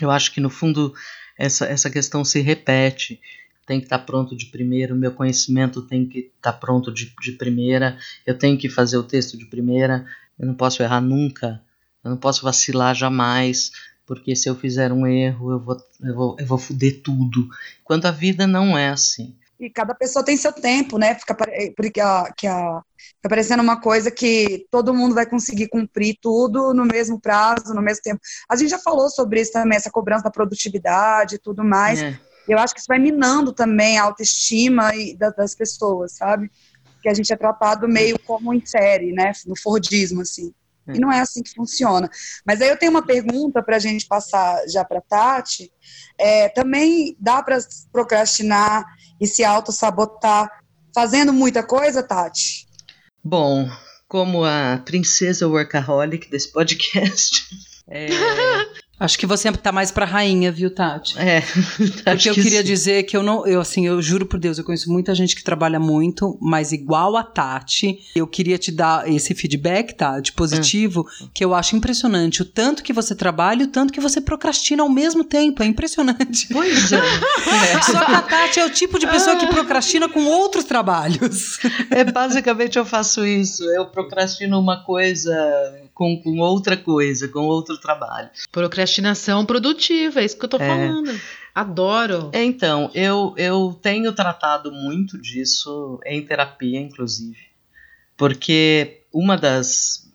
eu 0.00 0.10
acho 0.10 0.32
que 0.32 0.40
no 0.40 0.50
fundo 0.50 0.94
essa, 1.40 1.64
essa 1.66 1.90
questão 1.90 2.24
se 2.24 2.40
repete. 2.40 3.20
Tem 3.66 3.78
que 3.78 3.86
estar 3.86 4.00
pronto 4.00 4.36
de 4.36 4.46
primeira, 4.46 4.92
o 4.92 4.98
meu 4.98 5.12
conhecimento 5.12 5.82
tem 5.82 6.04
que 6.04 6.30
estar 6.36 6.54
pronto 6.54 6.92
de, 6.92 7.14
de 7.20 7.32
primeira, 7.32 7.96
eu 8.26 8.36
tenho 8.36 8.58
que 8.58 8.68
fazer 8.68 8.98
o 8.98 9.02
texto 9.02 9.38
de 9.38 9.46
primeira, 9.46 10.04
eu 10.38 10.46
não 10.46 10.54
posso 10.54 10.82
errar 10.82 11.00
nunca, 11.00 11.62
eu 12.02 12.10
não 12.10 12.16
posso 12.16 12.42
vacilar 12.42 12.96
jamais, 12.96 13.70
porque 14.04 14.34
se 14.34 14.48
eu 14.48 14.56
fizer 14.56 14.92
um 14.92 15.06
erro 15.06 15.52
eu 15.52 15.60
vou, 15.60 15.76
eu 16.02 16.14
vou, 16.14 16.36
eu 16.40 16.46
vou 16.46 16.58
foder 16.58 17.00
tudo. 17.00 17.48
Quando 17.84 18.06
a 18.06 18.10
vida 18.10 18.44
não 18.44 18.76
é 18.76 18.88
assim 18.88 19.36
e 19.60 19.68
cada 19.68 19.94
pessoa 19.94 20.24
tem 20.24 20.36
seu 20.36 20.52
tempo, 20.52 20.98
né? 20.98 21.14
Fica, 21.14 21.36
porque 21.76 22.00
a, 22.00 22.32
que 22.34 22.46
a, 22.46 22.80
fica 23.16 23.28
parecendo 23.28 23.62
uma 23.62 23.78
coisa 23.78 24.10
que 24.10 24.66
todo 24.70 24.94
mundo 24.94 25.14
vai 25.14 25.26
conseguir 25.26 25.68
cumprir 25.68 26.16
tudo 26.20 26.72
no 26.72 26.86
mesmo 26.86 27.20
prazo, 27.20 27.74
no 27.74 27.82
mesmo 27.82 28.02
tempo. 28.02 28.20
A 28.48 28.56
gente 28.56 28.70
já 28.70 28.78
falou 28.78 29.10
sobre 29.10 29.40
isso 29.40 29.52
também, 29.52 29.76
essa 29.76 29.90
cobrança 29.90 30.24
da 30.24 30.30
produtividade 30.30 31.34
e 31.34 31.38
tudo 31.38 31.62
mais. 31.62 32.02
É. 32.02 32.18
Eu 32.48 32.58
acho 32.58 32.72
que 32.72 32.80
isso 32.80 32.88
vai 32.88 32.98
minando 32.98 33.52
também 33.52 33.98
a 33.98 34.04
autoestima 34.04 34.90
das 35.36 35.54
pessoas, 35.54 36.12
sabe? 36.16 36.50
Que 37.02 37.08
a 37.08 37.14
gente 37.14 37.32
é 37.32 37.36
tratado 37.36 37.86
meio 37.86 38.18
como 38.20 38.54
em 38.54 38.64
série, 38.64 39.12
né? 39.12 39.32
No 39.46 39.54
Fordismo, 39.56 40.22
assim. 40.22 40.52
E 40.88 40.98
não 40.98 41.12
é 41.12 41.20
assim 41.20 41.42
que 41.42 41.54
funciona. 41.54 42.08
Mas 42.44 42.60
aí 42.60 42.68
eu 42.68 42.76
tenho 42.76 42.90
uma 42.90 43.04
pergunta 43.04 43.62
para 43.62 43.76
a 43.76 43.78
gente 43.78 44.06
passar 44.06 44.62
já 44.68 44.84
para 44.84 45.00
Tati. 45.00 45.70
É, 46.18 46.48
também 46.48 47.16
dá 47.20 47.42
para 47.42 47.58
procrastinar 47.92 48.84
e 49.20 49.26
se 49.26 49.44
auto-sabotar 49.44 50.50
fazendo 50.94 51.32
muita 51.32 51.62
coisa, 51.62 52.02
Tati? 52.02 52.66
Bom, 53.22 53.68
como 54.08 54.44
a 54.44 54.82
princesa 54.84 55.46
workaholic 55.46 56.30
desse 56.30 56.52
podcast. 56.52 57.48
É, 57.92 58.06
Acho 59.00 59.18
que 59.18 59.24
você 59.24 59.50
tá 59.50 59.72
mais 59.72 59.90
pra 59.90 60.04
rainha, 60.04 60.52
viu, 60.52 60.70
Tati? 60.70 61.18
É. 61.18 61.40
Porque 62.04 62.28
eu 62.28 62.34
que 62.34 62.42
queria 62.42 62.60
sim. 62.60 62.66
dizer 62.66 63.04
que 63.04 63.16
eu 63.16 63.22
não, 63.22 63.46
eu 63.46 63.58
assim, 63.58 63.86
eu 63.86 64.02
juro 64.02 64.26
por 64.26 64.38
Deus, 64.38 64.58
eu 64.58 64.64
conheço 64.64 64.92
muita 64.92 65.14
gente 65.14 65.34
que 65.34 65.42
trabalha 65.42 65.80
muito, 65.80 66.36
mas 66.38 66.70
igual 66.70 67.16
a 67.16 67.22
Tati, 67.22 67.98
eu 68.14 68.26
queria 68.26 68.58
te 68.58 68.70
dar 68.70 69.10
esse 69.10 69.34
feedback, 69.34 69.94
tá, 69.94 70.20
de 70.20 70.32
positivo, 70.32 71.06
é. 71.22 71.26
que 71.32 71.42
eu 71.42 71.54
acho 71.54 71.74
impressionante 71.74 72.42
o 72.42 72.44
tanto 72.44 72.82
que 72.82 72.92
você 72.92 73.14
trabalha 73.14 73.62
e 73.62 73.64
o 73.64 73.68
tanto 73.68 73.90
que 73.90 74.00
você 74.00 74.20
procrastina 74.20 74.82
ao 74.82 74.88
mesmo 74.90 75.24
tempo, 75.24 75.62
é 75.62 75.66
impressionante. 75.66 76.48
Pois 76.52 76.92
é. 76.92 76.98
é. 76.98 77.80
Só 77.82 78.04
que 78.04 78.12
a 78.12 78.20
Tati 78.20 78.60
é 78.60 78.66
o 78.66 78.70
tipo 78.70 78.98
de 78.98 79.06
pessoa 79.06 79.36
que 79.36 79.46
procrastina 79.46 80.10
com 80.10 80.26
outros 80.26 80.64
trabalhos. 80.64 81.58
É, 81.90 82.04
basicamente 82.04 82.78
eu 82.78 82.84
faço 82.84 83.24
isso, 83.24 83.64
eu 83.64 83.86
procrastino 83.86 84.60
uma 84.60 84.84
coisa 84.84 85.32
com, 85.94 86.20
com 86.22 86.38
outra 86.38 86.76
coisa, 86.76 87.28
com 87.28 87.40
outro 87.40 87.78
trabalho. 87.78 88.30
Procrastinação 88.90 89.46
produtiva, 89.46 90.20
é 90.20 90.24
isso 90.24 90.36
que 90.36 90.44
eu 90.44 90.48
tô 90.48 90.56
é. 90.56 90.66
falando. 90.66 91.20
Adoro. 91.54 92.30
É, 92.32 92.42
então, 92.42 92.90
eu, 92.94 93.34
eu 93.36 93.78
tenho 93.80 94.12
tratado 94.12 94.72
muito 94.72 95.20
disso 95.20 96.00
em 96.04 96.24
terapia, 96.24 96.80
inclusive. 96.80 97.38
Porque 98.16 99.02
uma 99.12 99.36
das, 99.36 100.12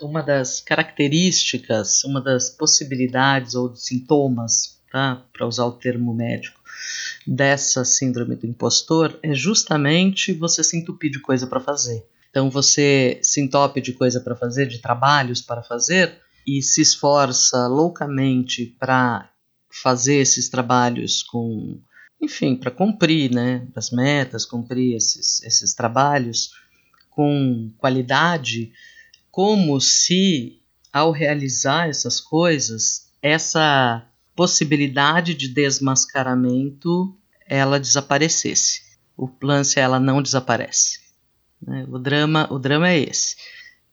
uma 0.00 0.22
das 0.22 0.60
características, 0.60 2.04
uma 2.04 2.20
das 2.20 2.50
possibilidades 2.50 3.54
ou 3.54 3.74
sintomas, 3.74 4.80
tá, 4.92 5.22
para 5.32 5.46
usar 5.46 5.64
o 5.64 5.72
termo 5.72 6.14
médico, 6.14 6.60
dessa 7.26 7.84
síndrome 7.84 8.36
do 8.36 8.46
impostor 8.46 9.18
é 9.22 9.34
justamente 9.34 10.32
você 10.32 10.62
se 10.62 10.76
entupir 10.76 11.10
de 11.10 11.20
coisa 11.20 11.46
para 11.46 11.60
fazer. 11.60 12.04
Então 12.30 12.50
você 12.50 13.18
se 13.22 13.40
entope 13.40 13.80
de 13.80 13.92
coisa 13.92 14.20
para 14.20 14.36
fazer, 14.36 14.66
de 14.66 14.78
trabalhos 14.78 15.42
para 15.42 15.62
fazer, 15.62 16.20
e 16.50 16.62
se 16.62 16.80
esforça 16.80 17.68
loucamente 17.68 18.66
para 18.78 19.30
fazer 19.70 20.16
esses 20.16 20.48
trabalhos 20.48 21.22
com, 21.22 21.80
enfim, 22.20 22.56
para 22.56 22.70
cumprir 22.70 23.30
né, 23.30 23.68
as 23.76 23.90
metas, 23.90 24.44
cumprir 24.44 24.96
esses, 24.96 25.40
esses 25.42 25.74
trabalhos 25.74 26.50
com 27.10 27.70
qualidade, 27.78 28.72
como 29.30 29.80
se 29.80 30.60
ao 30.92 31.12
realizar 31.12 31.88
essas 31.88 32.18
coisas, 32.18 33.08
essa 33.22 34.04
possibilidade 34.34 35.34
de 35.34 35.46
desmascaramento 35.46 37.16
ela 37.46 37.78
desaparecesse. 37.78 38.82
O 39.16 39.30
lance 39.42 39.78
ela 39.78 40.00
não 40.00 40.22
desaparece. 40.22 40.98
Né? 41.60 41.86
O 41.88 41.98
drama, 41.98 42.48
o 42.50 42.58
drama 42.58 42.88
é 42.88 42.98
esse. 42.98 43.36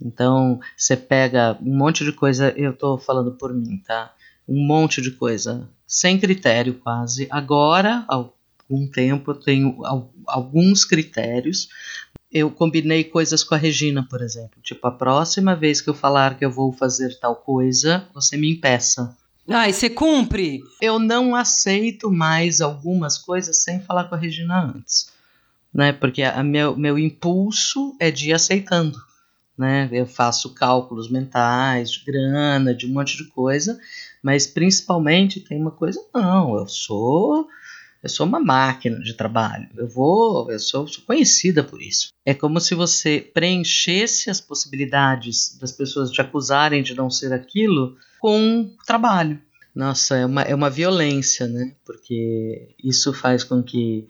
Então 0.02 0.60
você 0.76 0.96
pega 0.96 1.58
um 1.62 1.76
monte 1.78 2.04
de 2.04 2.12
coisa, 2.12 2.54
eu 2.56 2.72
estou 2.72 2.98
falando 2.98 3.32
por 3.32 3.54
mim, 3.54 3.82
tá? 3.86 4.14
Um 4.48 4.66
monte 4.66 5.02
de 5.02 5.12
coisa 5.12 5.68
sem 5.86 6.20
critério 6.20 6.76
quase. 6.76 7.28
Agora, 7.30 8.06
há 8.08 8.16
algum 8.16 8.88
tempo, 8.92 9.32
eu 9.32 9.36
tenho 9.36 9.82
alguns 10.26 10.84
critérios. 10.86 11.70
Eu 12.32 12.52
combinei 12.52 13.06
coisas 13.06 13.44
com 13.44 13.56
a 13.56 13.58
Regina, 13.58 14.06
por 14.10 14.22
exemplo. 14.22 14.60
Tipo, 14.62 14.86
a 14.88 14.92
próxima 14.92 15.56
vez 15.56 15.80
que 15.80 15.90
eu 15.90 15.94
falar 15.94 16.38
que 16.38 16.44
eu 16.46 16.52
vou 16.52 16.74
fazer 16.74 17.18
tal 17.20 17.36
coisa, 17.38 18.06
você 18.14 18.36
me 18.36 18.52
impeça. 18.52 19.16
Ah, 19.50 19.70
e 19.70 19.74
você 19.74 19.90
cumpre? 19.90 20.62
Eu 20.82 21.00
não 21.00 21.34
aceito 21.34 22.12
mais 22.12 22.60
algumas 22.60 23.18
coisas 23.18 23.64
sem 23.64 23.80
falar 23.80 24.04
com 24.06 24.16
a 24.16 24.18
Regina 24.18 24.62
antes. 24.62 25.10
né? 25.74 25.94
Porque 25.94 26.22
a 26.22 26.44
meu, 26.44 26.76
meu 26.76 27.00
impulso 27.00 27.96
é 27.98 28.12
de 28.12 28.30
ir 28.30 28.34
aceitando, 28.34 29.00
né? 29.58 29.90
Eu 29.92 30.06
faço 30.06 30.54
cálculos 30.54 31.10
mentais, 31.10 31.92
de 31.92 32.06
grana, 32.06 32.74
de 32.74 32.86
um 32.86 32.94
monte 32.94 33.18
de 33.18 33.26
coisa, 33.26 33.80
mas 34.22 34.46
principalmente 34.46 35.40
tem 35.40 35.60
uma 35.60 35.72
coisa, 35.72 36.00
não, 36.14 36.58
eu 36.58 36.68
sou 36.68 37.48
eu 38.04 38.10
sou 38.10 38.26
uma 38.26 38.40
máquina 38.40 39.00
de 39.00 39.14
trabalho. 39.14 39.68
Eu 39.76 39.88
vou, 39.88 40.50
eu 40.52 40.60
sou, 40.60 40.88
sou, 40.88 41.04
conhecida 41.04 41.64
por 41.64 41.82
isso. 41.82 42.10
É 42.26 42.34
como 42.34 42.60
se 42.60 42.76
você 42.76 43.20
preenchesse 43.20 44.30
as 44.30 44.40
possibilidades 44.40 45.58
das 45.60 45.72
pessoas 45.72 46.12
te 46.12 46.22
acusarem 46.22 46.84
de 46.84 46.94
não 46.94 47.10
ser 47.10 47.34
aquilo 47.34 47.98
com 48.20 48.72
trabalho. 48.86 49.42
Nossa, 49.74 50.16
é 50.16 50.26
uma, 50.26 50.42
é 50.42 50.56
uma 50.56 50.70
violência, 50.70 51.48
né? 51.48 51.76
Porque 51.86 52.76
isso 52.84 53.14
faz 53.14 53.44
com 53.44 53.62
que 53.62 54.08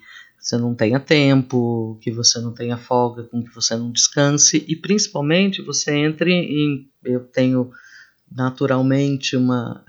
você 0.47 0.57
não 0.57 0.73
tenha 0.73 0.97
tempo, 0.97 1.99
que 2.01 2.09
você 2.09 2.39
não 2.39 2.53
tenha 2.53 2.77
folga, 2.77 3.23
com 3.23 3.43
que 3.43 3.53
você 3.53 3.75
não 3.75 3.91
descanse 3.91 4.63
e 4.65 4.77
principalmente 4.77 5.61
você 5.61 5.93
entre 5.93 6.31
em. 6.31 6.89
Eu 7.03 7.25
tenho 7.25 7.69
naturalmente 8.31 9.35
uma, 9.35 9.83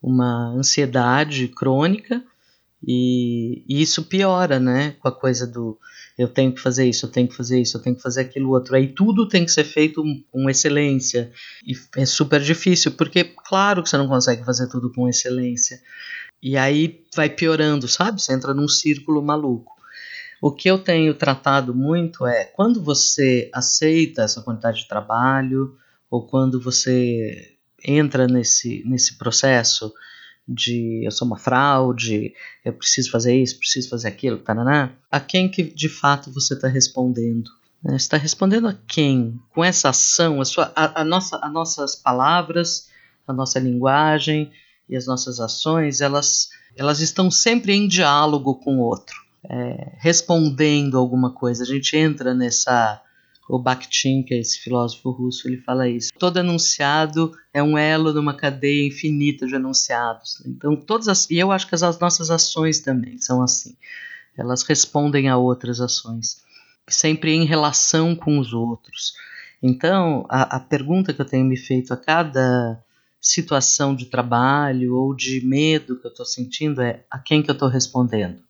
uma 0.00 0.50
ansiedade 0.50 1.48
crônica 1.48 2.22
e, 2.86 3.64
e, 3.68 3.82
isso 3.82 4.04
piora, 4.04 4.60
né? 4.60 4.92
Com 5.00 5.08
a 5.08 5.12
coisa 5.12 5.44
do 5.44 5.76
eu 6.16 6.28
tenho 6.28 6.52
que 6.52 6.60
fazer 6.60 6.86
isso, 6.86 7.06
eu 7.06 7.10
tenho 7.10 7.26
que 7.26 7.34
fazer 7.34 7.60
isso, 7.60 7.76
eu 7.76 7.82
tenho 7.82 7.96
que 7.96 8.02
fazer 8.02 8.20
aquilo 8.20 8.50
outro. 8.50 8.76
Aí 8.76 8.86
tudo 8.86 9.26
tem 9.26 9.44
que 9.44 9.50
ser 9.50 9.64
feito 9.64 10.04
com 10.30 10.48
excelência. 10.48 11.32
E 11.66 11.74
é 11.96 12.06
super 12.06 12.40
difícil, 12.40 12.92
porque 12.92 13.24
claro 13.24 13.82
que 13.82 13.88
você 13.88 13.96
não 13.96 14.06
consegue 14.06 14.44
fazer 14.44 14.68
tudo 14.68 14.92
com 14.92 15.08
excelência. 15.08 15.80
E 16.40 16.56
aí 16.56 17.04
vai 17.12 17.28
piorando, 17.28 17.88
sabe? 17.88 18.22
Você 18.22 18.32
entra 18.32 18.54
num 18.54 18.68
círculo 18.68 19.20
maluco. 19.20 19.79
O 20.40 20.50
que 20.50 20.70
eu 20.70 20.78
tenho 20.78 21.14
tratado 21.14 21.74
muito 21.74 22.26
é 22.26 22.44
quando 22.44 22.82
você 22.82 23.50
aceita 23.52 24.22
essa 24.22 24.40
quantidade 24.40 24.78
de 24.78 24.88
trabalho, 24.88 25.76
ou 26.10 26.26
quando 26.26 26.60
você 26.60 27.56
entra 27.84 28.26
nesse, 28.26 28.82
nesse 28.86 29.16
processo 29.16 29.92
de 30.46 31.04
eu 31.04 31.10
sou 31.10 31.26
uma 31.26 31.38
fraude, 31.38 32.34
eu 32.64 32.72
preciso 32.72 33.10
fazer 33.10 33.40
isso, 33.40 33.58
preciso 33.58 33.88
fazer 33.88 34.08
aquilo, 34.08 34.38
taraná, 34.38 34.92
a 35.10 35.20
quem 35.20 35.48
que 35.48 35.62
de 35.62 35.88
fato 35.88 36.32
você 36.32 36.54
está 36.54 36.66
respondendo? 36.66 37.50
Né? 37.82 37.92
Você 37.92 37.96
está 38.04 38.16
respondendo 38.16 38.66
a 38.66 38.74
quem? 38.88 39.38
Com 39.50 39.64
essa 39.64 39.90
ação, 39.90 40.40
a, 40.40 40.44
sua, 40.44 40.72
a, 40.74 41.02
a 41.02 41.04
nossa, 41.04 41.36
as 41.36 41.52
nossas 41.52 41.94
palavras, 41.94 42.88
a 43.26 43.32
nossa 43.32 43.60
linguagem 43.60 44.50
e 44.88 44.96
as 44.96 45.06
nossas 45.06 45.38
ações, 45.38 46.00
elas, 46.00 46.48
elas 46.76 47.00
estão 47.00 47.30
sempre 47.30 47.72
em 47.72 47.86
diálogo 47.86 48.56
com 48.56 48.78
o 48.78 48.82
outro, 48.82 49.16
é, 49.48 49.92
respondendo 49.98 50.98
alguma 50.98 51.32
coisa. 51.32 51.62
A 51.62 51.66
gente 51.66 51.96
entra 51.96 52.34
nessa 52.34 53.02
o 53.50 53.58
Bakhtin, 53.58 54.22
que 54.22 54.32
é 54.32 54.38
esse 54.38 54.60
filósofo 54.60 55.10
russo, 55.10 55.48
ele 55.48 55.58
fala 55.58 55.88
isso. 55.88 56.12
Todo 56.18 56.38
enunciado 56.38 57.32
é 57.52 57.60
um 57.60 57.76
elo 57.76 58.12
numa 58.12 58.32
cadeia 58.32 58.86
infinita 58.86 59.44
de 59.46 59.56
enunciados. 59.56 60.40
Então, 60.46 60.76
todas 60.76 61.08
as, 61.08 61.28
e 61.28 61.36
eu 61.36 61.50
acho 61.50 61.66
que 61.66 61.74
as, 61.74 61.82
as 61.82 61.98
nossas 61.98 62.30
ações 62.30 62.78
também 62.78 63.18
são 63.18 63.42
assim. 63.42 63.76
Elas 64.36 64.62
respondem 64.62 65.28
a 65.28 65.36
outras 65.36 65.80
ações, 65.80 66.42
sempre 66.88 67.32
em 67.32 67.44
relação 67.44 68.14
com 68.14 68.38
os 68.38 68.52
outros. 68.52 69.14
Então, 69.60 70.24
a, 70.28 70.56
a 70.56 70.60
pergunta 70.60 71.12
que 71.12 71.20
eu 71.20 71.26
tenho 71.26 71.44
me 71.44 71.56
feito 71.56 71.92
a 71.92 71.96
cada 71.96 72.80
situação 73.20 73.94
de 73.94 74.06
trabalho 74.06 74.94
ou 74.94 75.14
de 75.14 75.44
medo 75.44 75.98
que 75.98 76.06
eu 76.06 76.10
estou 76.10 76.24
sentindo 76.24 76.80
é 76.80 77.04
a 77.10 77.18
quem 77.18 77.42
que 77.42 77.50
eu 77.50 77.54
estou 77.54 77.68
respondendo. 77.68 78.40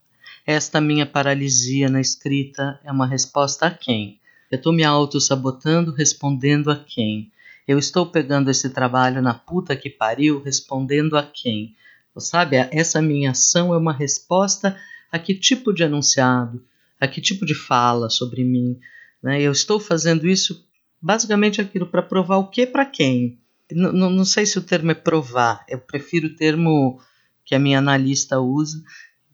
Esta 0.53 0.80
minha 0.80 1.07
paralisia 1.07 1.88
na 1.88 2.01
escrita 2.01 2.80
é 2.82 2.90
uma 2.90 3.07
resposta 3.07 3.66
a 3.66 3.70
quem? 3.70 4.18
Eu 4.51 4.57
estou 4.57 4.72
me 4.72 4.82
auto-sabotando, 4.82 5.92
respondendo 5.92 6.72
a 6.72 6.76
quem? 6.76 7.30
Eu 7.68 7.78
estou 7.78 8.05
pegando 8.05 8.51
esse 8.51 8.68
trabalho 8.68 9.22
na 9.22 9.32
puta 9.32 9.76
que 9.76 9.88
pariu, 9.88 10.42
respondendo 10.42 11.16
a 11.16 11.22
quem? 11.22 11.76
Sabe, 12.18 12.57
essa 12.72 13.01
minha 13.01 13.30
ação 13.30 13.72
é 13.72 13.76
uma 13.76 13.92
resposta 13.92 14.76
a 15.12 15.20
que 15.20 15.36
tipo 15.36 15.72
de 15.72 15.84
anunciado, 15.84 16.61
a 17.01 17.07
que 17.07 17.20
tipo 17.20 17.46
de 17.46 17.55
fala 17.55 18.11
sobre 18.11 18.42
mim. 18.42 18.76
Né? 19.22 19.40
Eu 19.40 19.53
estou 19.53 19.78
fazendo 19.78 20.26
isso 20.26 20.68
basicamente 21.01 21.61
aquilo 21.61 21.86
para 21.86 22.03
provar 22.03 22.38
o 22.38 22.48
que 22.48 22.66
para 22.66 22.84
quem. 22.84 23.38
N 23.70 23.92
não 23.92 24.24
sei 24.24 24.44
se 24.44 24.59
o 24.59 24.62
termo 24.62 24.90
é 24.90 24.94
provar, 24.94 25.64
eu 25.68 25.78
prefiro 25.78 26.26
o 26.26 26.34
termo 26.34 27.01
que 27.44 27.55
a 27.55 27.59
minha 27.61 27.78
analista 27.78 28.40
usa, 28.40 28.82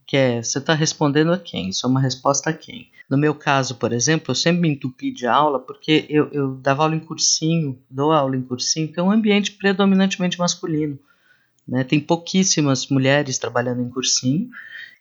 que 0.07 0.15
é 0.15 0.41
você 0.41 0.57
está 0.57 0.73
respondendo 0.73 1.33
a 1.33 1.37
quem? 1.37 1.67
Isso 1.67 1.85
é 1.85 1.89
uma 1.89 1.99
resposta 1.99 2.49
a 2.49 2.53
quem? 2.53 2.89
No 3.09 3.17
meu 3.17 3.35
caso, 3.35 3.75
por 3.75 3.91
exemplo, 3.91 4.31
eu 4.31 4.35
sempre 4.35 4.61
me 4.61 4.69
entupi 4.69 5.11
de 5.11 5.27
aula 5.27 5.59
porque 5.59 6.05
eu, 6.09 6.29
eu 6.31 6.55
dava 6.55 6.83
aula 6.83 6.95
em 6.95 6.99
cursinho, 6.99 7.77
dou 7.89 8.13
aula 8.13 8.37
em 8.37 8.41
cursinho, 8.41 8.91
que 8.91 8.99
é 8.99 9.03
um 9.03 9.11
ambiente 9.11 9.51
predominantemente 9.51 10.39
masculino. 10.39 10.97
Né? 11.67 11.83
Tem 11.83 11.99
pouquíssimas 11.99 12.87
mulheres 12.87 13.37
trabalhando 13.37 13.81
em 13.81 13.89
cursinho. 13.89 14.49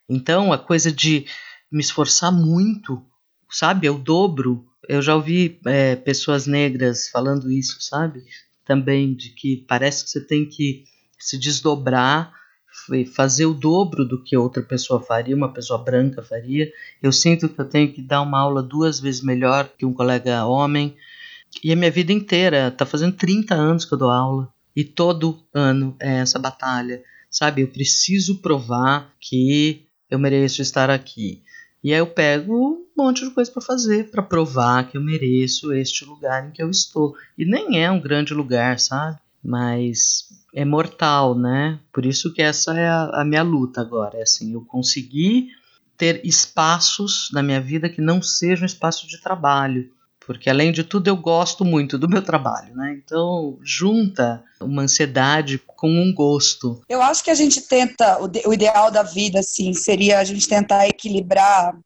Então, 0.09 0.53
a 0.53 0.59
coisa 0.59 0.91
de 0.91 1.27
me 1.71 1.81
esforçar 1.81 2.33
muito, 2.33 3.01
sabe? 3.49 3.87
Eu 3.87 3.99
dobro. 3.99 4.67
Eu 4.89 5.01
já 5.01 5.15
ouvi 5.15 5.61
é, 5.67 5.95
pessoas 5.95 6.47
negras 6.47 7.09
falando 7.09 7.51
isso, 7.51 7.77
sabe? 7.81 8.25
Também, 8.65 9.15
de 9.15 9.31
que 9.31 9.65
parece 9.69 10.05
que 10.05 10.11
você 10.11 10.21
tem 10.21 10.49
que 10.49 10.85
se 11.19 11.39
desdobrar 11.39 12.36
fazer 13.15 13.47
o 13.47 13.55
dobro 13.55 14.05
do 14.05 14.23
que 14.23 14.37
outra 14.37 14.63
pessoa 14.63 15.01
faria, 15.01 15.37
uma 15.37 15.53
pessoa 15.53 15.83
branca 15.83 16.23
faria. 16.23 16.71
Eu 17.03 17.13
sinto 17.13 17.49
que 17.49 17.61
eu 17.61 17.69
tenho 17.69 17.93
que 17.93 18.03
dar 18.03 18.23
uma 18.23 18.41
aula 18.41 18.63
duas 18.63 19.01
vezes 19.01 19.23
melhor 19.23 19.69
que 19.77 19.85
um 19.85 19.93
colega 19.93 20.45
homem. 20.47 20.97
E 21.63 21.73
a 21.73 21.77
minha 21.77 21.91
vida 21.91 22.13
inteira, 22.13 22.71
tá 22.71 22.85
fazendo 22.85 23.17
30 23.17 23.55
anos 23.55 23.85
que 23.85 23.95
eu 23.95 23.99
dou 23.99 24.11
aula. 24.11 24.53
E 24.75 24.85
todo 24.85 25.43
ano 25.55 25.97
é 26.01 26.19
essa 26.19 26.39
batalha. 26.39 27.03
Sabe, 27.31 27.63
eu 27.63 27.69
preciso 27.69 28.41
provar 28.41 29.13
que 29.21 29.87
eu 30.11 30.19
mereço 30.19 30.63
estar 30.63 30.91
aqui. 30.91 31.43
E 31.83 31.93
aí 31.93 31.99
eu 31.99 32.07
pego 32.07 32.53
um 32.53 32.87
monte 32.97 33.25
de 33.25 33.31
coisa 33.31 33.51
para 33.51 33.63
fazer, 33.63 34.11
para 34.11 34.23
provar 34.23 34.89
que 34.89 34.97
eu 34.97 35.01
mereço 35.01 35.73
este 35.73 36.05
lugar 36.05 36.47
em 36.47 36.51
que 36.51 36.63
eu 36.63 36.71
estou. 36.71 37.15
E 37.37 37.45
nem 37.45 37.83
é 37.83 37.91
um 37.91 38.01
grande 38.01 38.35
lugar, 38.35 38.79
sabe? 38.79 39.19
Mas 39.47 40.25
é 40.53 40.65
mortal, 40.65 41.39
né? 41.39 41.79
Por 41.93 42.05
isso 42.05 42.33
que 42.35 42.43
essa 42.43 42.77
é 42.77 42.89
a, 42.89 43.21
a 43.21 43.25
minha 43.25 43.43
luta 43.43 43.81
agora. 43.81 44.19
É 44.19 44.23
assim, 44.23 44.53
eu 44.53 44.63
consegui 44.63 45.49
ter 45.97 46.21
espaços 46.25 47.29
na 47.33 47.43
minha 47.43 47.61
vida 47.61 47.89
que 47.89 48.01
não 48.01 48.21
sejam 48.21 48.67
espaço 48.67 49.07
de 49.07 49.21
trabalho. 49.23 49.89
Porque 50.27 50.51
além 50.51 50.73
de 50.73 50.83
tudo 50.83 51.07
eu 51.07 51.17
gosto 51.17 51.65
muito 51.65 51.97
do 51.97 52.09
meu 52.09 52.21
trabalho, 52.21 52.75
né? 52.75 53.01
Então 53.05 53.57
junta 53.63 54.43
uma 54.61 54.83
ansiedade 54.83 55.59
com 55.65 55.89
um 55.89 56.13
gosto. 56.13 56.83
Eu 56.89 57.01
acho 57.01 57.23
que 57.23 57.31
a 57.31 57.35
gente 57.35 57.61
tenta, 57.61 58.19
o, 58.21 58.53
ideal 58.53 58.91
da 58.91 59.05
vida, 59.05 59.39
assim, 59.39 59.73
seria 59.73 60.19
a 60.19 60.25
gente 60.25 60.49
tentar 60.49 60.89
equilibrar 60.89 61.79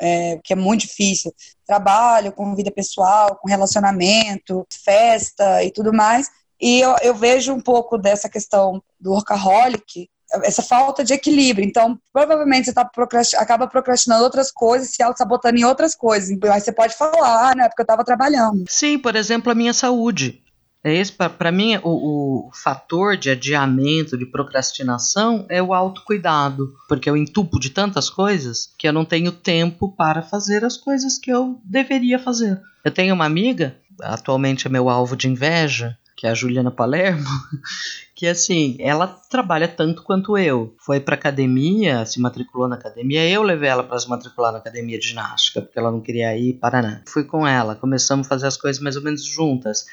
é, 0.00 0.38
que 0.42 0.52
é 0.52 0.56
muito 0.56 0.82
difícil, 0.82 1.34
trabalho 1.66 2.32
com 2.32 2.54
vida 2.54 2.70
pessoal, 2.70 3.36
com 3.36 3.48
relacionamento, 3.48 4.66
festa 4.84 5.62
e 5.62 5.70
tudo 5.70 5.92
mais, 5.92 6.28
e 6.60 6.80
eu, 6.80 6.94
eu 7.02 7.14
vejo 7.14 7.52
um 7.52 7.60
pouco 7.60 7.96
dessa 7.96 8.28
questão 8.28 8.82
do 9.00 9.12
workaholic, 9.12 10.08
essa 10.44 10.62
falta 10.62 11.02
de 11.02 11.12
equilíbrio. 11.12 11.66
Então, 11.66 11.98
provavelmente 12.12 12.66
você 12.66 12.72
tá 12.72 12.88
acaba 13.38 13.66
procrastinando 13.66 14.22
outras 14.22 14.50
coisas, 14.50 14.90
se 14.90 15.02
auto-sabotando 15.02 15.58
em 15.58 15.64
outras 15.64 15.94
coisas. 15.94 16.36
Mas 16.40 16.64
você 16.64 16.72
pode 16.72 16.96
falar, 16.96 17.56
né? 17.56 17.68
Porque 17.68 17.82
eu 17.82 17.84
estava 17.84 18.04
trabalhando. 18.04 18.64
Sim, 18.68 18.98
por 18.98 19.16
exemplo, 19.16 19.50
a 19.50 19.54
minha 19.54 19.72
saúde. 19.72 20.42
É 20.82 20.94
esse, 20.94 21.12
para 21.12 21.52
mim, 21.52 21.76
o, 21.82 22.48
o, 22.48 22.50
fator 22.54 23.14
de 23.14 23.28
adiamento, 23.28 24.16
de 24.16 24.24
procrastinação 24.24 25.44
é 25.50 25.62
o 25.62 25.74
autocuidado, 25.74 26.72
porque 26.88 27.10
eu 27.10 27.18
entupo 27.18 27.60
de 27.60 27.68
tantas 27.68 28.08
coisas 28.08 28.72
que 28.78 28.88
eu 28.88 28.92
não 28.92 29.04
tenho 29.04 29.30
tempo 29.30 29.94
para 29.94 30.22
fazer 30.22 30.64
as 30.64 30.78
coisas 30.78 31.18
que 31.18 31.30
eu 31.30 31.60
deveria 31.62 32.18
fazer. 32.18 32.58
Eu 32.82 32.90
tenho 32.90 33.14
uma 33.14 33.26
amiga, 33.26 33.76
atualmente 34.00 34.66
é 34.66 34.70
meu 34.70 34.88
alvo 34.88 35.14
de 35.14 35.28
inveja, 35.28 35.98
que 36.20 36.26
é 36.26 36.30
a 36.30 36.34
Juliana 36.34 36.70
Palermo, 36.70 37.24
que 38.14 38.26
assim, 38.26 38.76
ela 38.78 39.06
trabalha 39.06 39.66
tanto 39.66 40.02
quanto 40.02 40.36
eu. 40.36 40.74
Foi 40.78 41.00
pra 41.00 41.14
academia, 41.14 42.04
se 42.04 42.20
matriculou 42.20 42.68
na 42.68 42.76
academia, 42.76 43.26
eu 43.26 43.42
levei 43.42 43.70
ela 43.70 43.82
para 43.82 43.98
se 43.98 44.06
matricular 44.06 44.52
na 44.52 44.58
academia 44.58 44.98
de 44.98 45.08
ginástica, 45.08 45.62
porque 45.62 45.78
ela 45.78 45.90
não 45.90 46.02
queria 46.02 46.36
ir 46.36 46.58
para 46.58 46.82
nada. 46.82 47.02
Fui 47.08 47.24
com 47.24 47.46
ela, 47.46 47.74
começamos 47.74 48.26
a 48.26 48.28
fazer 48.28 48.46
as 48.48 48.58
coisas 48.58 48.82
mais 48.82 48.96
ou 48.96 49.02
menos 49.02 49.24
juntas. 49.24 49.86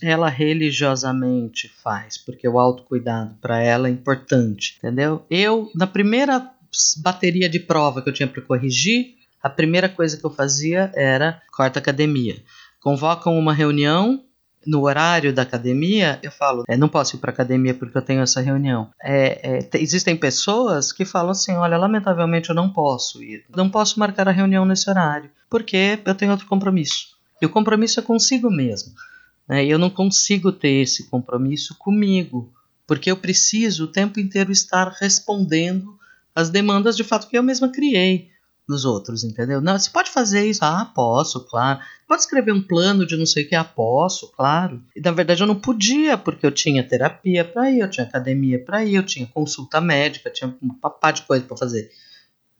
Ela 0.00 0.28
religiosamente 0.28 1.68
faz, 1.82 2.16
porque 2.18 2.46
o 2.46 2.56
autocuidado 2.56 3.34
para 3.40 3.60
ela 3.60 3.88
é 3.88 3.90
importante, 3.90 4.76
entendeu? 4.78 5.26
Eu, 5.28 5.72
na 5.74 5.88
primeira 5.88 6.52
bateria 6.98 7.48
de 7.48 7.58
prova 7.58 8.00
que 8.00 8.08
eu 8.08 8.14
tinha 8.14 8.28
para 8.28 8.42
corrigir, 8.42 9.16
a 9.42 9.50
primeira 9.50 9.88
coisa 9.88 10.16
que 10.16 10.24
eu 10.24 10.30
fazia 10.30 10.92
era 10.94 11.42
corta 11.50 11.80
academia. 11.80 12.36
Convocam 12.80 13.36
uma 13.36 13.52
reunião 13.52 14.22
no 14.66 14.82
horário 14.82 15.32
da 15.32 15.42
academia, 15.42 16.18
eu 16.22 16.30
falo, 16.30 16.64
é, 16.68 16.76
não 16.76 16.88
posso 16.88 17.16
ir 17.16 17.18
para 17.18 17.30
academia 17.30 17.74
porque 17.74 17.96
eu 17.96 18.02
tenho 18.02 18.22
essa 18.22 18.40
reunião. 18.40 18.90
É, 19.02 19.58
é, 19.58 19.78
existem 19.78 20.16
pessoas 20.16 20.92
que 20.92 21.04
falam 21.04 21.30
assim, 21.30 21.52
olha, 21.52 21.76
lamentavelmente 21.76 22.50
eu 22.50 22.54
não 22.54 22.70
posso 22.70 23.22
ir, 23.22 23.44
não 23.54 23.70
posso 23.70 23.98
marcar 23.98 24.28
a 24.28 24.32
reunião 24.32 24.64
nesse 24.64 24.88
horário, 24.88 25.30
porque 25.48 25.98
eu 26.04 26.14
tenho 26.14 26.30
outro 26.30 26.46
compromisso. 26.46 27.14
E 27.40 27.46
o 27.46 27.50
compromisso 27.50 28.00
é 28.00 28.02
consigo 28.02 28.50
mesmo. 28.50 28.92
Né? 29.48 29.64
Eu 29.64 29.78
não 29.78 29.90
consigo 29.90 30.52
ter 30.52 30.82
esse 30.82 31.08
compromisso 31.08 31.76
comigo, 31.78 32.52
porque 32.86 33.10
eu 33.10 33.16
preciso 33.16 33.84
o 33.84 33.88
tempo 33.88 34.20
inteiro 34.20 34.52
estar 34.52 34.88
respondendo 35.00 35.98
as 36.34 36.50
demandas 36.50 36.96
de 36.96 37.04
fato 37.04 37.28
que 37.28 37.38
eu 37.38 37.42
mesma 37.42 37.68
criei 37.68 38.33
dos 38.66 38.84
outros, 38.84 39.24
entendeu? 39.24 39.60
Não, 39.60 39.78
você 39.78 39.90
pode 39.90 40.10
fazer 40.10 40.46
isso? 40.46 40.64
Ah, 40.64 40.90
posso, 40.94 41.40
claro. 41.46 41.80
Pode 42.08 42.22
escrever 42.22 42.52
um 42.52 42.62
plano 42.62 43.06
de 43.06 43.16
não 43.16 43.26
sei 43.26 43.44
o 43.44 43.48
que? 43.48 43.54
Ah, 43.54 43.64
posso, 43.64 44.32
claro. 44.32 44.82
E 44.96 45.00
na 45.00 45.10
verdade 45.10 45.42
eu 45.42 45.46
não 45.46 45.58
podia, 45.58 46.16
porque 46.16 46.46
eu 46.46 46.50
tinha 46.50 46.86
terapia 46.86 47.44
para 47.44 47.70
ir, 47.70 47.80
eu 47.80 47.90
tinha 47.90 48.06
academia 48.06 48.58
para 48.58 48.84
ir, 48.84 48.94
eu 48.94 49.02
tinha 49.02 49.26
consulta 49.26 49.80
médica, 49.80 50.30
tinha 50.30 50.54
um 50.62 50.68
papá 50.68 51.10
de 51.10 51.22
coisa 51.22 51.44
para 51.44 51.56
fazer. 51.56 51.90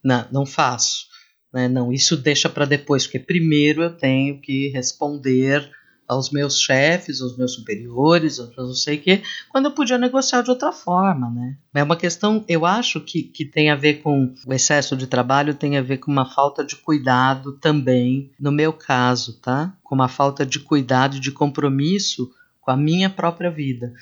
Não, 0.03 0.27
não 0.31 0.47
faço. 0.47 1.07
Né? 1.53 1.69
Não, 1.69 1.93
isso 1.93 2.17
deixa 2.17 2.49
para 2.49 2.65
depois, 2.65 3.05
porque 3.05 3.19
primeiro 3.19 3.83
eu 3.83 3.97
tenho 3.97 4.41
que 4.41 4.69
responder 4.69 5.71
aos 6.07 6.31
meus 6.31 6.61
chefes, 6.61 7.21
aos 7.21 7.37
meus 7.37 7.55
superiores, 7.55 8.39
aos 8.39 8.55
não 8.57 8.75
sei 8.75 8.97
o 8.97 9.01
quê, 9.01 9.23
quando 9.51 9.67
eu 9.67 9.73
podia 9.73 9.99
negociar 9.99 10.43
de 10.43 10.51
outra 10.51 10.71
forma, 10.73 11.31
né? 11.31 11.57
É 11.73 11.83
uma 11.83 11.97
questão, 11.97 12.45
eu 12.47 12.67
acho 12.67 13.01
que, 13.01 13.23
que 13.23 13.45
tem 13.45 13.71
a 13.71 13.77
ver 13.77 14.03
com 14.03 14.35
o 14.47 14.53
excesso 14.53 14.97
de 14.97 15.07
trabalho, 15.07 15.55
tem 15.55 15.77
a 15.77 15.83
ver 15.83 15.99
com 15.99 16.11
uma 16.11 16.27
falta 16.27 16.65
de 16.65 16.77
cuidado 16.77 17.53
também, 17.53 18.31
no 18.39 18.53
meu 18.53 18.73
caso, 18.73 19.39
tá? 19.41 19.73
Com 19.83 19.95
uma 19.95 20.09
falta 20.09 20.45
de 20.45 20.61
cuidado 20.61 21.19
de 21.19 21.33
compromisso 21.33 22.31
com 22.61 22.71
a 22.71 22.77
minha 22.77 23.09
própria 23.11 23.51
vida. 23.51 23.93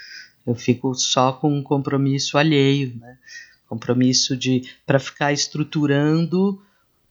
Eu 0.47 0.55
fico 0.55 0.95
só 0.95 1.33
com 1.33 1.57
um 1.57 1.63
compromisso 1.63 2.37
alheio, 2.37 2.97
né? 2.99 3.17
Compromisso 3.69 4.37
de 4.37 4.69
para 4.85 4.99
ficar 4.99 5.33
estruturando 5.33 6.61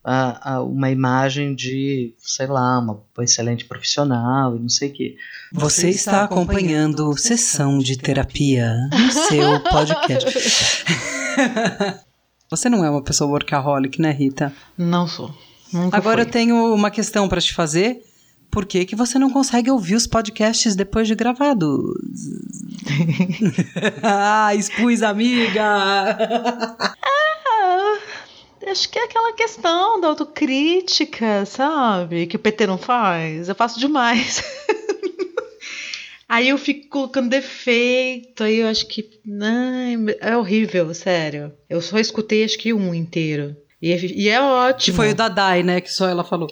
a, 0.03 0.53
a 0.55 0.63
uma 0.63 0.89
imagem 0.89 1.53
de, 1.53 2.13
sei 2.17 2.47
lá, 2.47 2.79
uma 2.79 3.03
excelente 3.19 3.65
profissional 3.65 4.55
e 4.55 4.59
não 4.59 4.69
sei 4.69 4.89
o 4.89 4.93
quê. 4.93 5.15
Você 5.51 5.89
está 5.89 6.23
acompanhando 6.23 7.15
Sessão 7.17 7.77
de 7.79 7.97
Terapia 7.97 8.89
no 8.91 9.11
seu 9.11 9.59
podcast. 9.69 10.85
Você 12.49 12.67
não 12.69 12.83
é 12.83 12.89
uma 12.89 13.01
pessoa 13.01 13.29
workaholic, 13.29 14.01
né, 14.01 14.11
Rita? 14.11 14.51
Não 14.77 15.07
sou. 15.07 15.33
Nunca 15.71 15.95
Agora 15.95 16.21
fui. 16.21 16.27
eu 16.27 16.31
tenho 16.31 16.73
uma 16.73 16.91
questão 16.91 17.29
para 17.29 17.39
te 17.39 17.53
fazer. 17.53 18.01
Por 18.51 18.65
que, 18.65 18.83
que 18.83 18.97
você 18.97 19.17
não 19.17 19.29
consegue 19.29 19.71
ouvir 19.71 19.95
os 19.95 20.05
podcasts 20.05 20.75
depois 20.75 21.07
de 21.07 21.15
gravados? 21.15 21.79
ah, 24.03 24.53
expus, 24.53 25.01
amiga! 25.01 26.17
Acho 28.67 28.89
que 28.89 28.99
é 28.99 29.03
aquela 29.03 29.33
questão 29.33 29.99
da 29.99 30.07
autocrítica, 30.07 31.45
sabe? 31.45 32.27
Que 32.27 32.35
o 32.35 32.39
PT 32.39 32.67
não 32.67 32.77
faz. 32.77 33.49
Eu 33.49 33.55
faço 33.55 33.79
demais. 33.79 34.43
aí 36.29 36.49
eu 36.49 36.57
fico 36.57 36.87
colocando 36.89 37.29
defeito, 37.29 38.43
aí 38.43 38.57
eu 38.57 38.67
acho 38.67 38.85
que. 38.87 39.19
Ai, 39.41 39.95
é 40.19 40.37
horrível, 40.37 40.93
sério. 40.93 41.51
Eu 41.69 41.81
só 41.81 41.97
escutei 41.97 42.43
acho 42.43 42.57
que 42.57 42.73
um 42.73 42.93
inteiro. 42.93 43.55
E 43.81 43.91
é, 43.91 43.97
e 43.97 44.29
é 44.29 44.37
Que 44.37 44.43
ótimo. 44.43 44.95
foi 44.97 45.09
o 45.09 45.15
da 45.15 45.27
Dai, 45.27 45.63
né? 45.63 45.81
Que 45.81 45.91
só 45.91 46.07
ela 46.07 46.23
falou. 46.23 46.47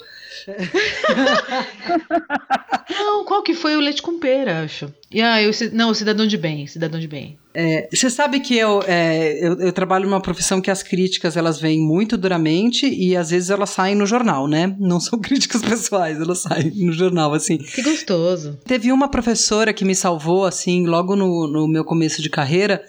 Não, 2.90 3.24
qual 3.24 3.44
que 3.44 3.54
foi 3.54 3.76
o 3.76 3.80
leite 3.80 4.02
com 4.02 4.20
pera, 4.20 4.64
acho. 4.64 4.92
E 5.12 5.22
ah, 5.22 5.42
eu, 5.42 5.52
não, 5.74 5.92
o 5.92 5.96
cidadão 5.96 6.26
de 6.26 6.38
bem, 6.38 6.66
cidadão 6.66 7.00
de 7.00 7.08
bem. 7.08 7.38
É, 7.54 7.88
você 7.92 8.10
sabe 8.10 8.40
que 8.40 8.58
eu, 8.58 8.82
é, 8.88 9.46
eu, 9.46 9.60
eu 9.60 9.74
trabalho 9.74 10.06
numa 10.06 10.22
profissão 10.22 10.62
que 10.62 10.72
as 10.72 10.82
críticas 10.82 11.38
elas 11.38 11.60
vêm 11.60 11.80
muito 11.80 12.18
duramente 12.18 12.88
e 12.88 13.16
às 13.16 13.30
vezes 13.30 13.50
elas 13.50 13.70
saem 13.70 13.96
no 13.96 14.06
jornal, 14.06 14.48
né? 14.48 14.76
Não 14.80 15.00
são 15.00 15.18
críticas 15.20 15.62
pessoais, 15.62 16.20
elas 16.20 16.40
saem 16.40 16.72
no 16.72 16.92
jornal, 16.92 17.34
assim. 17.34 17.58
Que 17.58 17.82
gostoso. 17.82 18.60
Teve 18.66 18.92
uma 18.92 19.08
professora 19.08 19.74
que 19.74 19.86
me 19.86 19.96
salvou, 19.96 20.46
assim, 20.46 20.86
logo 20.86 21.16
no, 21.16 21.48
no 21.48 21.68
meu 21.68 21.86
começo 21.86 22.22
de 22.22 22.30
carreira, 22.30 22.84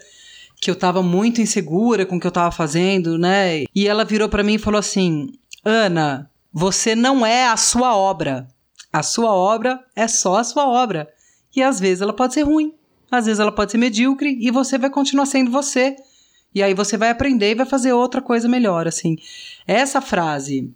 que 0.59 0.69
eu 0.69 0.75
tava 0.75 1.01
muito 1.01 1.41
insegura 1.41 2.05
com 2.05 2.17
o 2.17 2.19
que 2.19 2.27
eu 2.27 2.31
tava 2.31 2.51
fazendo, 2.51 3.17
né? 3.17 3.63
E 3.75 3.87
ela 3.87 4.05
virou 4.05 4.29
para 4.29 4.43
mim 4.43 4.55
e 4.55 4.59
falou 4.59 4.79
assim: 4.79 5.27
Ana, 5.63 6.30
você 6.51 6.95
não 6.95 7.25
é 7.25 7.47
a 7.47 7.57
sua 7.57 7.95
obra. 7.95 8.47
A 8.91 9.01
sua 9.03 9.33
obra 9.33 9.79
é 9.95 10.07
só 10.07 10.37
a 10.37 10.43
sua 10.43 10.67
obra. 10.67 11.07
E 11.55 11.61
às 11.61 11.79
vezes 11.79 12.01
ela 12.01 12.13
pode 12.13 12.33
ser 12.33 12.43
ruim, 12.43 12.73
às 13.09 13.25
vezes 13.25 13.39
ela 13.39 13.51
pode 13.51 13.71
ser 13.71 13.77
medíocre 13.77 14.37
e 14.39 14.51
você 14.51 14.77
vai 14.77 14.89
continuar 14.89 15.25
sendo 15.25 15.51
você. 15.51 15.95
E 16.53 16.61
aí 16.61 16.73
você 16.73 16.97
vai 16.97 17.09
aprender 17.09 17.51
e 17.51 17.55
vai 17.55 17.65
fazer 17.65 17.93
outra 17.93 18.21
coisa 18.21 18.47
melhor, 18.49 18.87
assim. 18.87 19.15
Essa 19.65 20.01
frase, 20.01 20.69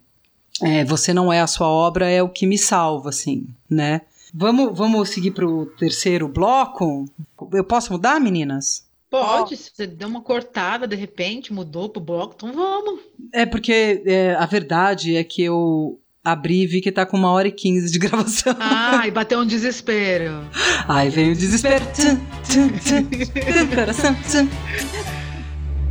é, 0.62 0.84
você 0.84 1.12
não 1.12 1.30
é 1.30 1.40
a 1.40 1.46
sua 1.46 1.68
obra, 1.68 2.08
é 2.08 2.22
o 2.22 2.30
que 2.30 2.46
me 2.46 2.56
salva, 2.56 3.10
assim, 3.10 3.46
né? 3.68 4.00
Vamos, 4.32 4.76
vamos 4.76 5.10
seguir 5.10 5.32
pro 5.32 5.66
terceiro 5.78 6.28
bloco? 6.28 7.04
Eu 7.52 7.64
posso 7.64 7.92
mudar, 7.92 8.18
meninas? 8.20 8.85
Pode, 9.10 9.56
se 9.56 9.70
você 9.74 9.86
deu 9.86 10.08
uma 10.08 10.20
cortada 10.20 10.86
de 10.86 10.96
repente, 10.96 11.52
mudou 11.52 11.88
pro 11.88 12.00
bloco, 12.00 12.34
então 12.36 12.52
vamos. 12.52 13.00
É 13.32 13.46
porque 13.46 14.02
é, 14.04 14.34
a 14.34 14.46
verdade 14.46 15.16
é 15.16 15.22
que 15.22 15.42
eu 15.42 16.00
abri 16.24 16.62
e 16.62 16.66
vi 16.66 16.80
que 16.80 16.90
tá 16.90 17.06
com 17.06 17.16
uma 17.16 17.30
hora 17.30 17.46
e 17.46 17.52
quinze 17.52 17.90
de 17.90 17.98
gravação. 18.00 18.56
Ah, 18.58 19.06
e 19.06 19.10
bateu 19.10 19.38
um 19.40 19.46
desespero. 19.46 20.44
Aí 20.88 21.08
vem 21.08 21.32
o 21.32 21.36
desespero. 21.36 21.84
Coração. 23.74 24.16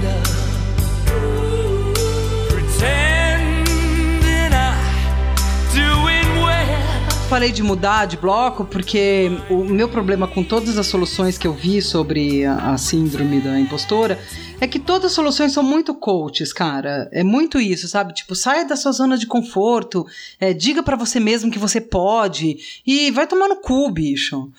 Falei 7.29 7.51
de 7.51 7.61
mudar 7.61 8.07
de 8.07 8.17
bloco 8.17 8.65
porque 8.65 9.29
o 9.51 9.63
meu 9.63 9.87
problema 9.87 10.27
com 10.27 10.43
todas 10.43 10.79
as 10.79 10.87
soluções 10.87 11.37
que 11.37 11.45
eu 11.45 11.53
vi 11.53 11.79
sobre 11.79 12.43
a, 12.43 12.71
a 12.71 12.77
síndrome 12.79 13.39
da 13.39 13.59
impostora 13.59 14.19
é 14.59 14.67
que 14.67 14.79
todas 14.79 15.11
as 15.11 15.11
soluções 15.11 15.51
são 15.51 15.61
muito 15.61 15.93
coaches, 15.93 16.51
cara. 16.51 17.07
É 17.13 17.23
muito 17.23 17.59
isso, 17.59 17.87
sabe? 17.87 18.15
Tipo, 18.15 18.33
saia 18.33 18.65
da 18.65 18.75
sua 18.75 18.91
zona 18.91 19.15
de 19.15 19.27
conforto, 19.27 20.07
é, 20.39 20.53
diga 20.53 20.81
pra 20.81 20.95
você 20.95 21.19
mesmo 21.19 21.51
que 21.51 21.59
você 21.59 21.79
pode 21.79 22.81
e 22.85 23.11
vai 23.11 23.27
tomar 23.27 23.47
no 23.47 23.57
cu, 23.57 23.91
bicho. 23.91 24.51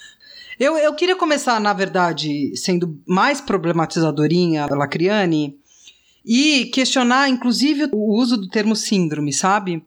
Eu, 0.58 0.78
eu 0.78 0.94
queria 0.94 1.16
começar, 1.16 1.58
na 1.58 1.72
verdade, 1.72 2.56
sendo 2.56 2.96
mais 3.04 3.40
problematizadorinha, 3.40 4.66
Lacriane, 4.66 5.58
e 6.24 6.66
questionar, 6.66 7.28
inclusive, 7.28 7.88
o 7.92 8.16
uso 8.16 8.36
do 8.36 8.48
termo 8.48 8.76
síndrome, 8.76 9.32
sabe? 9.32 9.82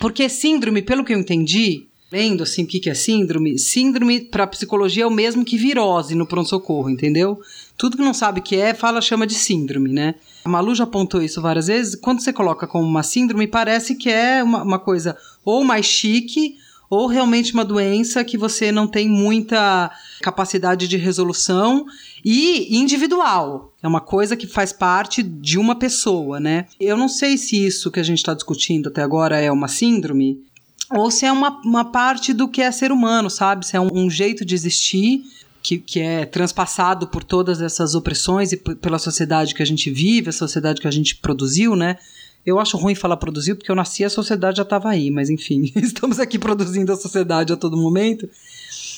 Porque 0.00 0.26
síndrome, 0.30 0.80
pelo 0.80 1.04
que 1.04 1.12
eu 1.12 1.18
entendi, 1.18 1.88
lendo 2.10 2.42
assim 2.42 2.64
o 2.64 2.66
que, 2.66 2.80
que 2.80 2.90
é 2.90 2.94
síndrome, 2.94 3.58
síndrome 3.58 4.20
para 4.20 4.46
psicologia 4.46 5.04
é 5.04 5.06
o 5.06 5.10
mesmo 5.10 5.44
que 5.44 5.58
virose 5.58 6.14
no 6.14 6.26
pronto-socorro, 6.26 6.88
entendeu? 6.88 7.40
Tudo 7.76 7.96
que 7.96 8.02
não 8.02 8.14
sabe 8.14 8.40
o 8.40 8.42
que 8.42 8.56
é, 8.56 8.74
fala, 8.74 9.00
chama 9.00 9.26
de 9.26 9.34
síndrome, 9.34 9.92
né? 9.92 10.14
A 10.44 10.48
Malu 10.48 10.74
já 10.74 10.84
apontou 10.84 11.22
isso 11.22 11.42
várias 11.42 11.66
vezes. 11.66 11.94
Quando 11.94 12.20
você 12.20 12.32
coloca 12.32 12.66
como 12.66 12.86
uma 12.86 13.02
síndrome, 13.02 13.46
parece 13.46 13.94
que 13.94 14.08
é 14.08 14.42
uma, 14.42 14.62
uma 14.62 14.78
coisa 14.78 15.16
ou 15.44 15.62
mais 15.62 15.84
chique 15.84 16.56
ou 16.90 17.06
realmente 17.06 17.52
uma 17.52 17.64
doença 17.64 18.24
que 18.24 18.38
você 18.38 18.72
não 18.72 18.86
tem 18.86 19.08
muita 19.08 19.90
capacidade 20.22 20.88
de 20.88 20.96
resolução 20.96 21.84
e 22.24 22.76
individual. 22.76 23.72
É 23.82 23.86
uma 23.86 24.00
coisa 24.00 24.36
que 24.36 24.46
faz 24.46 24.72
parte 24.72 25.22
de 25.22 25.58
uma 25.58 25.76
pessoa, 25.76 26.40
né? 26.40 26.66
Eu 26.80 26.96
não 26.96 27.08
sei 27.08 27.36
se 27.36 27.64
isso 27.64 27.90
que 27.90 28.00
a 28.00 28.02
gente 28.02 28.18
está 28.18 28.34
discutindo 28.34 28.88
até 28.88 29.02
agora 29.02 29.38
é 29.38 29.52
uma 29.52 29.68
síndrome 29.68 30.42
ou 30.90 31.10
se 31.10 31.26
é 31.26 31.32
uma, 31.32 31.60
uma 31.64 31.84
parte 31.84 32.32
do 32.32 32.48
que 32.48 32.62
é 32.62 32.72
ser 32.72 32.90
humano, 32.90 33.28
sabe? 33.28 33.66
Se 33.66 33.76
é 33.76 33.80
um, 33.80 33.88
um 33.92 34.10
jeito 34.10 34.44
de 34.44 34.54
existir 34.54 35.22
que, 35.62 35.78
que 35.78 36.00
é 36.00 36.24
transpassado 36.24 37.08
por 37.08 37.22
todas 37.22 37.60
essas 37.60 37.94
opressões 37.94 38.52
e 38.52 38.56
pela 38.56 38.98
sociedade 38.98 39.54
que 39.54 39.62
a 39.62 39.66
gente 39.66 39.90
vive, 39.90 40.30
a 40.30 40.32
sociedade 40.32 40.80
que 40.80 40.88
a 40.88 40.90
gente 40.90 41.16
produziu, 41.16 41.76
né? 41.76 41.98
Eu 42.46 42.58
acho 42.58 42.78
ruim 42.78 42.94
falar 42.94 43.18
produziu, 43.18 43.56
porque 43.56 43.70
eu 43.70 43.76
nasci 43.76 44.02
e 44.02 44.06
a 44.06 44.10
sociedade 44.10 44.56
já 44.56 44.62
estava 44.62 44.88
aí, 44.88 45.10
mas 45.10 45.28
enfim, 45.28 45.70
estamos 45.76 46.18
aqui 46.18 46.38
produzindo 46.38 46.92
a 46.92 46.96
sociedade 46.96 47.52
a 47.52 47.56
todo 47.56 47.76
momento. 47.76 48.28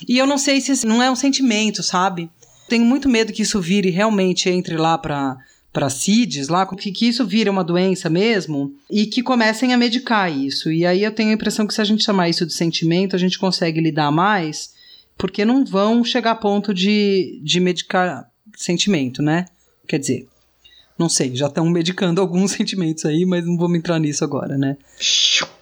E 0.08 0.16
eu 0.16 0.26
não 0.26 0.38
sei 0.38 0.60
se 0.60 0.86
não 0.86 1.02
é 1.02 1.10
um 1.10 1.16
sentimento, 1.16 1.82
sabe? 1.82 2.30
Tenho 2.68 2.84
muito 2.84 3.08
medo 3.08 3.32
que 3.32 3.42
isso 3.42 3.60
vire 3.60 3.90
realmente 3.90 4.48
entre 4.48 4.76
lá 4.76 4.96
para 4.96 5.36
para 5.72 5.88
CIDs 5.88 6.48
lá, 6.48 6.66
que, 6.66 6.90
que 6.90 7.06
isso 7.06 7.24
vire 7.24 7.48
uma 7.48 7.62
doença 7.62 8.10
mesmo 8.10 8.74
e 8.90 9.06
que 9.06 9.22
comecem 9.22 9.72
a 9.72 9.78
medicar 9.78 10.30
isso. 10.30 10.70
E 10.70 10.84
aí 10.84 11.04
eu 11.04 11.12
tenho 11.12 11.30
a 11.30 11.34
impressão 11.34 11.66
que 11.66 11.74
se 11.74 11.80
a 11.80 11.84
gente 11.84 12.04
chamar 12.04 12.28
isso 12.28 12.44
de 12.44 12.52
sentimento, 12.52 13.14
a 13.14 13.18
gente 13.18 13.38
consegue 13.38 13.80
lidar 13.80 14.10
mais, 14.10 14.74
porque 15.16 15.44
não 15.44 15.64
vão 15.64 16.02
chegar 16.02 16.32
a 16.32 16.36
ponto 16.36 16.74
de, 16.74 17.40
de 17.42 17.60
medicar 17.60 18.28
sentimento, 18.56 19.22
né? 19.22 19.46
Quer 19.86 19.98
dizer, 19.98 20.26
Não 20.98 21.08
sei, 21.08 21.34
já 21.34 21.46
estão 21.46 21.68
medicando 21.70 22.20
alguns 22.22 22.52
sentimentos 22.52 23.04
aí, 23.04 23.24
mas 23.24 23.46
não 23.46 23.56
vamos 23.56 23.78
entrar 23.78 23.98
nisso 23.98 24.24
agora, 24.24 24.58
né? 24.58 24.76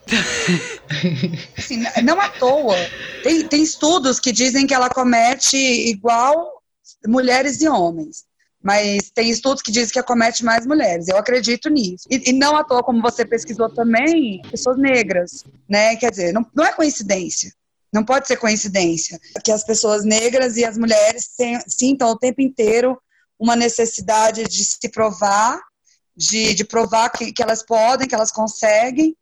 Assim, 1.56 1.84
não 2.02 2.18
à 2.18 2.28
toa. 2.30 2.76
Tem, 3.22 3.46
tem 3.46 3.62
estudos 3.62 4.18
que 4.18 4.32
dizem 4.32 4.66
que 4.66 4.72
ela 4.72 4.88
comete 4.88 5.56
igual 5.56 6.62
mulheres 7.06 7.60
e 7.60 7.68
homens. 7.68 8.27
Mas 8.62 9.10
tem 9.10 9.30
estudos 9.30 9.62
que 9.62 9.70
dizem 9.70 9.92
que 9.92 9.98
acomete 9.98 10.44
mais 10.44 10.66
mulheres. 10.66 11.08
Eu 11.08 11.16
acredito 11.16 11.68
nisso. 11.68 12.06
E, 12.10 12.30
e, 12.30 12.32
não 12.32 12.56
à 12.56 12.64
toa, 12.64 12.82
como 12.82 13.00
você 13.00 13.24
pesquisou 13.24 13.68
também, 13.72 14.42
pessoas 14.50 14.76
negras, 14.76 15.44
né? 15.68 15.94
Quer 15.96 16.10
dizer, 16.10 16.32
não, 16.32 16.44
não 16.54 16.64
é 16.64 16.72
coincidência. 16.72 17.52
Não 17.92 18.04
pode 18.04 18.26
ser 18.26 18.36
coincidência 18.36 19.18
que 19.42 19.50
as 19.50 19.64
pessoas 19.64 20.04
negras 20.04 20.56
e 20.56 20.64
as 20.64 20.76
mulheres 20.76 21.30
sintam 21.66 22.10
o 22.10 22.18
tempo 22.18 22.42
inteiro 22.42 23.00
uma 23.38 23.56
necessidade 23.56 24.44
de 24.44 24.64
se 24.64 24.88
provar, 24.90 25.58
de, 26.14 26.52
de 26.54 26.64
provar 26.64 27.08
que, 27.10 27.32
que 27.32 27.42
elas 27.42 27.62
podem, 27.62 28.08
que 28.08 28.14
elas 28.14 28.32
conseguem, 28.32 29.16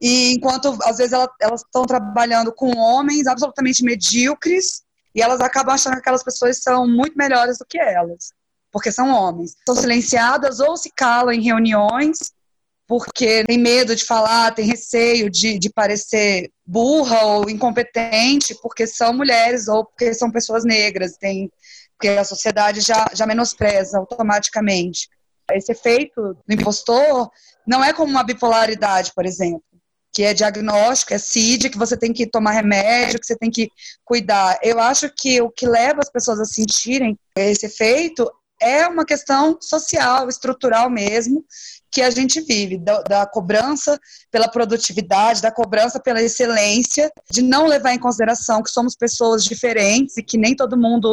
e 0.00 0.32
enquanto 0.32 0.76
às 0.82 0.96
vezes 0.96 1.12
elas 1.12 1.60
estão 1.60 1.84
trabalhando 1.84 2.52
com 2.52 2.74
homens 2.78 3.26
absolutamente 3.26 3.84
medíocres, 3.84 4.82
e 5.14 5.20
elas 5.20 5.40
acabam 5.40 5.74
achando 5.74 5.94
que 5.94 6.00
aquelas 6.00 6.22
pessoas 6.22 6.62
são 6.62 6.88
muito 6.88 7.18
melhores 7.18 7.58
do 7.58 7.66
que 7.66 7.78
elas, 7.78 8.32
porque 8.72 8.92
são 8.92 9.10
homens. 9.10 9.56
São 9.66 9.74
silenciadas 9.74 10.60
ou 10.60 10.76
se 10.76 10.90
calam 10.94 11.32
em 11.32 11.42
reuniões 11.42 12.32
porque 12.90 13.44
tem 13.44 13.56
medo 13.56 13.94
de 13.94 14.04
falar, 14.04 14.52
tem 14.52 14.66
receio 14.66 15.30
de, 15.30 15.60
de 15.60 15.70
parecer 15.70 16.50
burra 16.66 17.22
ou 17.24 17.48
incompetente, 17.48 18.52
porque 18.60 18.84
são 18.84 19.12
mulheres 19.12 19.68
ou 19.68 19.84
porque 19.84 20.12
são 20.12 20.28
pessoas 20.28 20.64
negras, 20.64 21.16
tem, 21.16 21.48
porque 21.96 22.08
a 22.08 22.24
sociedade 22.24 22.80
já, 22.80 23.08
já 23.14 23.24
menospreza 23.28 23.96
automaticamente. 23.96 25.08
Esse 25.52 25.70
efeito 25.70 26.36
do 26.44 26.52
impostor 26.52 27.30
não 27.64 27.84
é 27.84 27.92
como 27.92 28.10
uma 28.10 28.24
bipolaridade, 28.24 29.12
por 29.14 29.24
exemplo, 29.24 29.62
que 30.12 30.24
é 30.24 30.34
diagnóstico, 30.34 31.14
é 31.14 31.18
CID, 31.18 31.70
que 31.70 31.78
você 31.78 31.96
tem 31.96 32.12
que 32.12 32.26
tomar 32.26 32.50
remédio, 32.50 33.20
que 33.20 33.26
você 33.26 33.36
tem 33.36 33.52
que 33.52 33.68
cuidar. 34.04 34.58
Eu 34.64 34.80
acho 34.80 35.08
que 35.16 35.40
o 35.40 35.48
que 35.48 35.64
leva 35.64 36.00
as 36.02 36.10
pessoas 36.10 36.40
a 36.40 36.44
sentirem 36.44 37.16
esse 37.36 37.66
efeito 37.66 38.28
é 38.60 38.86
uma 38.86 39.04
questão 39.04 39.58
social, 39.60 40.28
estrutural 40.28 40.90
mesmo, 40.90 41.44
que 41.90 42.02
a 42.02 42.10
gente 42.10 42.40
vive, 42.40 42.78
da, 42.78 43.02
da, 43.02 43.26
cobrança 43.26 43.98
pela 44.30 44.48
produtividade, 44.48 45.42
da 45.42 45.50
cobrança 45.50 45.98
pela 45.98 46.22
excelência, 46.22 47.10
de 47.30 47.42
não 47.42 47.66
levar 47.66 47.92
em 47.92 47.98
consideração 47.98 48.62
que 48.62 48.70
somos 48.70 48.94
pessoas 48.94 49.44
diferentes 49.44 50.16
e 50.16 50.22
que 50.22 50.38
nem 50.38 50.54
todo 50.54 50.76
mundo 50.76 51.12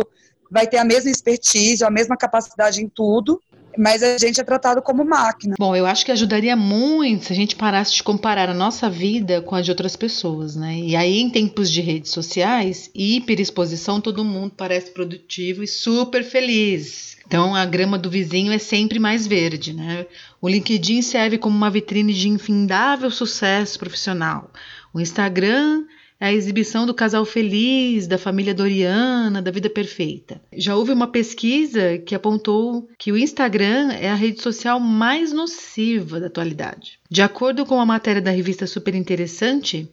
vai 0.51 0.67
ter 0.67 0.77
a 0.77 0.85
mesma 0.85 1.09
expertise, 1.09 1.83
a 1.83 1.89
mesma 1.89 2.15
capacidade 2.15 2.81
em 2.81 2.87
tudo, 2.87 3.41
mas 3.77 4.01
a 4.01 4.17
gente 4.17 4.41
é 4.41 4.43
tratado 4.43 4.81
como 4.81 5.05
máquina. 5.05 5.55
Bom, 5.57 5.75
eu 5.75 5.85
acho 5.85 6.05
que 6.05 6.11
ajudaria 6.11 6.55
muito 6.55 7.25
se 7.25 7.33
a 7.33 7.35
gente 7.35 7.55
parasse 7.55 7.93
de 7.93 8.03
comparar 8.03 8.49
a 8.49 8.53
nossa 8.53 8.89
vida 8.89 9.41
com 9.41 9.55
a 9.55 9.61
de 9.61 9.69
outras 9.69 9.95
pessoas, 9.95 10.55
né? 10.55 10.75
E 10.77 10.95
aí, 10.95 11.19
em 11.19 11.29
tempos 11.29 11.71
de 11.71 11.81
redes 11.81 12.11
sociais 12.11 12.89
e 12.93 13.17
hiperexposição, 13.17 14.01
todo 14.01 14.25
mundo 14.25 14.53
parece 14.57 14.91
produtivo 14.91 15.63
e 15.63 15.67
super 15.67 16.23
feliz. 16.23 17.16
Então 17.27 17.53
a 17.53 17.65
grama 17.65 17.97
do 17.97 18.09
vizinho 18.09 18.53
é 18.53 18.57
sempre 18.57 18.99
mais 18.99 19.27
verde, 19.27 19.73
né? 19.73 20.05
O 20.41 20.47
LinkedIn 20.47 21.01
serve 21.01 21.37
como 21.37 21.55
uma 21.55 21.69
vitrine 21.69 22.13
de 22.13 22.29
infindável 22.29 23.11
sucesso 23.11 23.77
profissional. 23.77 24.49
O 24.93 24.99
Instagram 25.01 25.83
é 26.19 26.27
a 26.27 26.33
exibição 26.33 26.85
do 26.85 26.93
casal 26.93 27.25
feliz, 27.25 28.07
da 28.07 28.17
família 28.17 28.53
Doriana, 28.53 29.41
da 29.41 29.51
vida 29.51 29.69
perfeita. 29.69 30.41
Já 30.55 30.75
houve 30.75 30.93
uma 30.93 31.07
pesquisa 31.07 31.97
que 31.97 32.15
apontou 32.15 32.87
que 32.97 33.11
o 33.11 33.17
Instagram 33.17 33.91
é 33.91 34.09
a 34.09 34.15
rede 34.15 34.41
social 34.41 34.79
mais 34.79 35.33
nociva 35.33 36.21
da 36.21 36.27
atualidade. 36.27 36.97
De 37.09 37.21
acordo 37.21 37.65
com 37.65 37.79
a 37.79 37.85
matéria 37.85 38.21
da 38.21 38.31
revista 38.31 38.65
Super 38.65 38.95
Interessante, 38.95 39.91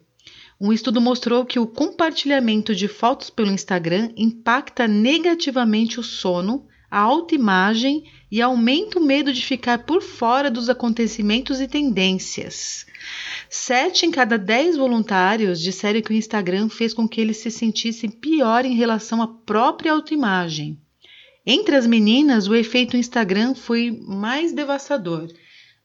um 0.60 0.72
estudo 0.72 1.00
mostrou 1.00 1.44
que 1.44 1.58
o 1.58 1.66
compartilhamento 1.66 2.76
de 2.76 2.86
fotos 2.86 3.28
pelo 3.28 3.50
Instagram 3.50 4.10
impacta 4.16 4.86
negativamente 4.86 5.98
o 5.98 6.02
sono 6.02 6.66
a 6.94 7.00
autoimagem 7.00 8.04
e 8.30 8.40
aumenta 8.40 9.00
o 9.00 9.04
medo 9.04 9.32
de 9.32 9.44
ficar 9.44 9.78
por 9.78 10.00
fora 10.00 10.48
dos 10.48 10.68
acontecimentos 10.68 11.60
e 11.60 11.66
tendências. 11.66 12.86
Sete 13.50 14.06
em 14.06 14.12
cada 14.12 14.38
dez 14.38 14.76
voluntários 14.76 15.60
disseram 15.60 16.00
que 16.00 16.12
o 16.12 16.16
Instagram 16.16 16.68
fez 16.68 16.94
com 16.94 17.08
que 17.08 17.20
eles 17.20 17.38
se 17.38 17.50
sentissem 17.50 18.08
pior 18.08 18.64
em 18.64 18.76
relação 18.76 19.20
à 19.20 19.26
própria 19.26 19.90
autoimagem. 19.90 20.78
Entre 21.44 21.74
as 21.74 21.84
meninas, 21.84 22.46
o 22.46 22.54
efeito 22.54 22.96
Instagram 22.96 23.56
foi 23.56 23.90
mais 24.06 24.52
devastador. 24.52 25.26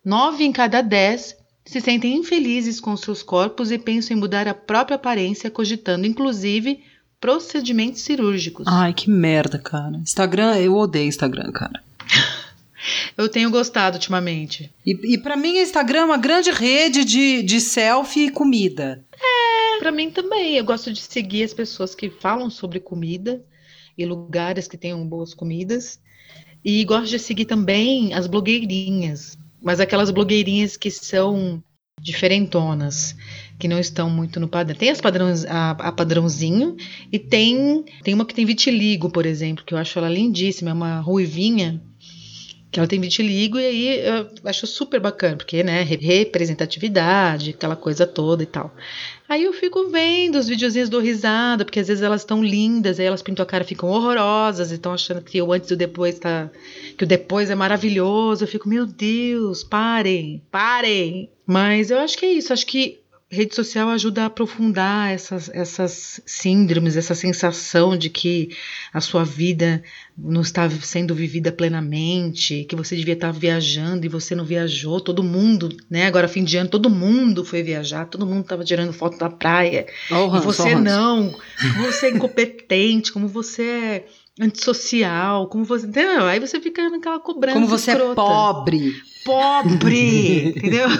Nove 0.05 0.43
em 0.43 0.51
cada 0.51 0.79
dez 0.81 1.35
se 1.65 1.81
sentem 1.81 2.17
infelizes 2.17 2.79
com 2.79 2.95
seus 2.95 3.23
corpos 3.23 3.71
e 3.71 3.79
pensam 3.79 4.15
em 4.15 4.19
mudar 4.19 4.47
a 4.47 4.53
própria 4.53 4.95
aparência, 4.95 5.49
cogitando 5.49 6.05
inclusive 6.05 6.83
procedimentos 7.19 8.01
cirúrgicos. 8.01 8.65
Ai, 8.67 8.93
que 8.93 9.09
merda, 9.09 9.59
cara. 9.59 9.97
Instagram, 9.97 10.57
eu 10.57 10.75
odeio 10.75 11.07
Instagram, 11.07 11.51
cara. 11.51 11.83
eu 13.17 13.27
tenho 13.27 13.51
gostado 13.51 13.97
ultimamente. 13.97 14.71
E, 14.85 15.13
e 15.13 15.17
para 15.17 15.35
mim, 15.35 15.57
Instagram 15.57 15.99
é 15.99 16.05
uma 16.05 16.17
grande 16.17 16.51
rede 16.51 17.03
de, 17.03 17.43
de 17.43 17.59
selfie 17.59 18.27
e 18.27 18.31
comida. 18.31 19.03
É, 19.13 19.79
pra 19.79 19.91
mim 19.91 20.09
também. 20.09 20.55
Eu 20.55 20.63
gosto 20.63 20.91
de 20.91 20.99
seguir 21.01 21.43
as 21.43 21.53
pessoas 21.53 21.93
que 21.93 22.09
falam 22.09 22.49
sobre 22.49 22.79
comida 22.79 23.43
e 23.97 24.05
lugares 24.05 24.67
que 24.67 24.77
tenham 24.77 25.05
boas 25.05 25.33
comidas. 25.33 25.99
E 26.63 26.83
gosto 26.85 27.09
de 27.09 27.19
seguir 27.19 27.45
também 27.45 28.13
as 28.13 28.27
blogueirinhas. 28.27 29.37
Mas 29.61 29.79
aquelas 29.79 30.09
blogueirinhas 30.09 30.77
que 30.77 30.89
são 30.89 31.61
diferentonas 32.01 33.15
que 33.59 33.67
não 33.67 33.77
estão 33.77 34.09
muito 34.09 34.39
no 34.39 34.47
padrão. 34.47 34.77
Tem 34.77 34.89
as 34.89 35.01
padrões, 35.01 35.45
a, 35.45 35.71
a, 35.71 35.91
padrãozinho 35.91 36.77
e 37.11 37.19
tem 37.19 37.83
tem 38.01 38.13
uma 38.13 38.25
que 38.25 38.33
tem 38.33 38.45
vitiligo, 38.45 39.09
por 39.09 39.25
exemplo, 39.25 39.65
que 39.65 39.73
eu 39.73 39.77
acho 39.77 39.99
ela 39.99 40.09
lindíssima, 40.09 40.69
é 40.69 40.73
uma 40.73 41.01
ruivinha 41.01 41.81
que 42.71 42.79
ela 42.79 42.87
tem 42.87 42.99
vitiligo 42.99 43.57
e 43.59 43.65
aí 43.65 43.99
eu 44.05 44.29
acho 44.45 44.67
super 44.67 44.99
bacana, 44.99 45.35
porque, 45.35 45.63
né, 45.63 45.81
representatividade, 45.81 47.49
aquela 47.49 47.75
coisa 47.75 48.05
toda 48.05 48.43
e 48.43 48.45
tal. 48.45 48.73
Aí 49.27 49.43
eu 49.43 49.53
fico 49.53 49.89
vendo 49.89 50.37
os 50.37 50.47
videozinhos 50.47 50.87
do 50.87 50.99
risada, 50.99 51.65
porque 51.65 51.79
às 51.79 51.87
vezes 51.87 52.03
elas 52.03 52.21
estão 52.21 52.43
lindas, 52.43 52.99
aí 52.99 53.07
elas 53.07 53.23
pintam 53.23 53.43
a 53.43 53.45
cara 53.45 53.63
ficam 53.63 53.89
horrorosas 53.89 54.71
e 54.71 54.75
estão 54.75 54.93
achando 54.93 55.21
que 55.21 55.41
o 55.41 55.51
antes 55.51 55.69
e 55.71 55.73
o 55.73 55.77
depois 55.77 56.19
tá 56.19 56.49
que 56.95 57.03
o 57.03 57.07
depois 57.07 57.49
é 57.49 57.55
maravilhoso. 57.55 58.43
Eu 58.43 58.47
fico, 58.47 58.69
meu 58.69 58.85
Deus, 58.85 59.63
parem, 59.63 60.41
parem. 60.51 61.29
Mas 61.45 61.89
eu 61.89 61.97
acho 61.97 62.17
que 62.17 62.25
é 62.25 62.31
isso, 62.31 62.53
acho 62.53 62.67
que 62.67 62.99
rede 63.31 63.53
social 63.53 63.89
ajuda 63.89 64.23
a 64.23 64.25
aprofundar 64.25 65.11
essas, 65.11 65.49
essas 65.49 66.19
síndromes, 66.25 66.97
essa 66.97 67.13
sensação 67.13 67.95
de 67.95 68.09
que 68.09 68.49
a 68.91 68.99
sua 68.99 69.23
vida 69.23 69.83
não 70.17 70.41
está 70.41 70.67
sendo 70.69 71.13
vivida 71.13 71.51
plenamente, 71.51 72.65
que 72.67 72.75
você 72.75 72.95
devia 72.95 73.13
estar 73.13 73.31
viajando 73.31 74.03
e 74.05 74.09
você 74.09 74.33
não 74.33 74.43
viajou, 74.43 74.99
todo 74.99 75.23
mundo, 75.23 75.69
né? 75.89 76.07
Agora, 76.07 76.27
fim 76.27 76.43
de 76.43 76.57
ano, 76.57 76.69
todo 76.69 76.89
mundo 76.89 77.45
foi 77.45 77.61
viajar, 77.61 78.05
todo 78.05 78.25
mundo 78.25 78.41
estava 78.41 78.63
tirando 78.63 78.91
foto 78.91 79.19
da 79.19 79.29
praia. 79.29 79.85
Oh, 80.09 80.35
e 80.35 80.39
você 80.39 80.73
oh, 80.73 80.79
não, 80.79 81.31
como 81.75 81.85
você 81.85 82.07
é 82.07 82.09
incompetente, 82.09 83.11
como 83.11 83.27
você 83.27 83.63
é 83.63 84.05
antissocial, 84.41 85.47
como 85.47 85.63
você. 85.63 85.85
Entendeu? 85.85 86.25
Aí 86.25 86.39
você 86.39 86.59
fica 86.59 86.89
naquela 86.89 87.19
cobrança. 87.19 87.53
Como 87.53 87.67
você 87.67 87.91
é 87.91 87.93
escrota. 87.93 88.11
é 88.11 88.15
pobre. 88.15 88.93
Pobre! 89.23 90.49
entendeu? 90.57 90.87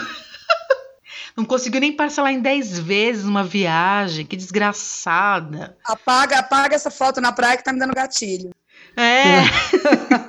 Não 1.39 1.45
conseguiu 1.45 1.79
nem 1.79 1.93
parcelar 1.93 2.33
em 2.33 2.41
10 2.41 2.79
vezes 2.79 3.23
uma 3.23 3.45
viagem. 3.45 4.25
Que 4.25 4.35
desgraçada. 4.35 5.77
Apaga, 5.85 6.39
apaga 6.39 6.75
essa 6.75 6.91
foto 6.91 7.21
na 7.21 7.31
praia 7.31 7.55
que 7.55 7.63
tá 7.63 7.71
me 7.71 7.79
dando 7.79 7.95
gatilho. 7.95 8.49
É. 8.97 9.39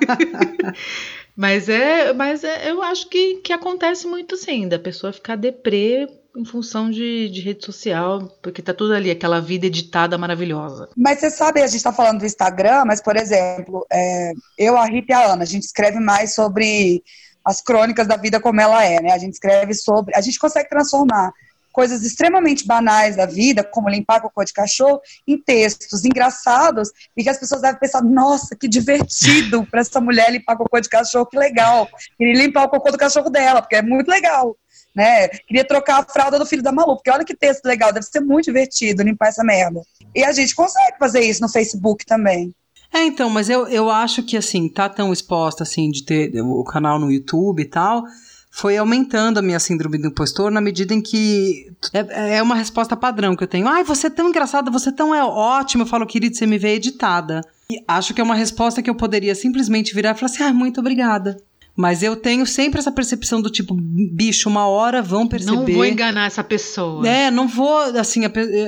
mas 1.35 1.67
é, 1.67 2.13
mas 2.13 2.45
é, 2.45 2.71
eu 2.71 2.81
acho 2.81 3.09
que, 3.09 3.41
que 3.41 3.51
acontece 3.51 4.07
muito 4.07 4.37
sim, 4.37 4.69
da 4.69 4.79
pessoa 4.79 5.11
ficar 5.11 5.35
deprê 5.35 6.07
em 6.33 6.45
função 6.45 6.89
de, 6.89 7.27
de 7.29 7.41
rede 7.41 7.65
social, 7.65 8.29
porque 8.41 8.61
tá 8.61 8.73
tudo 8.73 8.93
ali, 8.93 9.11
aquela 9.11 9.41
vida 9.41 9.65
editada 9.65 10.17
maravilhosa. 10.17 10.87
Mas 10.95 11.19
você 11.19 11.29
sabe, 11.29 11.61
a 11.61 11.67
gente 11.67 11.83
tá 11.83 11.91
falando 11.91 12.19
do 12.19 12.25
Instagram, 12.25 12.85
mas, 12.85 13.01
por 13.01 13.17
exemplo, 13.17 13.85
é, 13.91 14.31
eu, 14.57 14.77
a 14.77 14.85
Rita 14.85 15.11
e 15.11 15.13
a 15.13 15.33
Ana, 15.33 15.43
a 15.43 15.45
gente 15.45 15.63
escreve 15.63 15.99
mais 15.99 16.33
sobre 16.33 17.03
as 17.43 17.61
crônicas 17.61 18.07
da 18.07 18.15
vida 18.15 18.39
como 18.39 18.61
ela 18.61 18.83
é, 18.83 19.01
né? 19.01 19.11
A 19.11 19.17
gente 19.17 19.33
escreve 19.33 19.73
sobre, 19.73 20.15
a 20.15 20.21
gente 20.21 20.39
consegue 20.39 20.69
transformar 20.69 21.31
coisas 21.71 22.03
extremamente 22.03 22.65
banais 22.65 23.15
da 23.15 23.25
vida, 23.25 23.63
como 23.63 23.89
limpar 23.89 24.21
cocô 24.21 24.43
de 24.43 24.53
cachorro, 24.53 25.01
em 25.27 25.37
textos 25.37 26.05
engraçados 26.05 26.89
e 27.15 27.23
que 27.23 27.29
as 27.29 27.39
pessoas 27.39 27.61
devem 27.61 27.79
pensar: 27.79 28.03
nossa, 28.03 28.55
que 28.55 28.67
divertido 28.67 29.65
para 29.69 29.81
essa 29.81 30.01
mulher 30.01 30.31
limpar 30.31 30.57
cocô 30.57 30.79
de 30.79 30.89
cachorro, 30.89 31.25
que 31.25 31.37
legal. 31.37 31.87
Queria 32.17 32.45
limpar 32.45 32.65
o 32.65 32.69
cocô 32.69 32.91
do 32.91 32.97
cachorro 32.97 33.29
dela, 33.29 33.61
porque 33.61 33.75
é 33.75 33.81
muito 33.81 34.09
legal. 34.09 34.55
Né? 34.93 35.29
Queria 35.29 35.63
trocar 35.63 36.01
a 36.01 36.03
fralda 36.03 36.37
do 36.37 36.45
filho 36.45 36.61
da 36.61 36.71
Malu, 36.71 36.97
porque 36.97 37.09
olha 37.09 37.23
que 37.23 37.33
texto 37.33 37.63
legal, 37.63 37.93
deve 37.93 38.05
ser 38.05 38.19
muito 38.19 38.45
divertido 38.45 39.03
limpar 39.03 39.29
essa 39.29 39.41
merda. 39.41 39.81
E 40.13 40.21
a 40.21 40.33
gente 40.33 40.53
consegue 40.53 40.97
fazer 40.99 41.21
isso 41.21 41.41
no 41.41 41.47
Facebook 41.47 42.05
também. 42.05 42.53
É, 42.93 43.05
então, 43.05 43.29
mas 43.29 43.49
eu, 43.49 43.67
eu 43.67 43.89
acho 43.89 44.21
que, 44.23 44.35
assim, 44.35 44.67
tá 44.67 44.89
tão 44.89 45.13
exposta, 45.13 45.63
assim, 45.63 45.89
de 45.89 46.03
ter 46.03 46.41
o 46.41 46.63
canal 46.63 46.99
no 46.99 47.11
YouTube 47.11 47.61
e 47.61 47.65
tal, 47.65 48.03
foi 48.49 48.77
aumentando 48.77 49.37
a 49.39 49.41
minha 49.41 49.59
síndrome 49.59 49.97
do 49.97 50.07
impostor 50.07 50.51
na 50.51 50.59
medida 50.59 50.93
em 50.93 51.01
que 51.01 51.71
é, 51.93 52.37
é 52.37 52.43
uma 52.43 52.53
resposta 52.53 52.97
padrão 52.97 53.33
que 53.33 53.43
eu 53.43 53.47
tenho. 53.47 53.65
Ai, 53.65 53.85
você 53.85 54.07
é 54.07 54.09
tão 54.09 54.27
engraçada, 54.27 54.69
você 54.69 54.89
é 54.89 54.91
tão 54.91 55.15
é 55.15 55.23
ótimo. 55.23 55.83
Eu 55.83 55.87
falo, 55.87 56.05
querido, 56.05 56.35
você 56.35 56.45
me 56.45 56.57
vê 56.57 56.75
editada. 56.75 57.41
E 57.71 57.81
acho 57.87 58.13
que 58.13 58.19
é 58.19 58.23
uma 58.23 58.35
resposta 58.35 58.81
que 58.81 58.89
eu 58.89 58.95
poderia 58.95 59.33
simplesmente 59.33 59.95
virar 59.95 60.11
e 60.11 60.19
falar 60.19 60.31
assim, 60.31 60.43
ah, 60.43 60.53
muito 60.53 60.81
obrigada. 60.81 61.37
Mas 61.81 62.03
eu 62.03 62.15
tenho 62.15 62.45
sempre 62.45 62.79
essa 62.79 62.91
percepção 62.91 63.41
do 63.41 63.49
tipo, 63.49 63.75
bicho, 63.75 64.47
uma 64.47 64.67
hora 64.67 65.01
vão 65.01 65.27
perceber. 65.27 65.55
Não 65.55 65.65
vou 65.65 65.83
enganar 65.83 66.27
essa 66.27 66.43
pessoa. 66.43 67.07
É, 67.07 67.31
não 67.31 67.47
vou, 67.47 67.75
assim, 67.99 68.21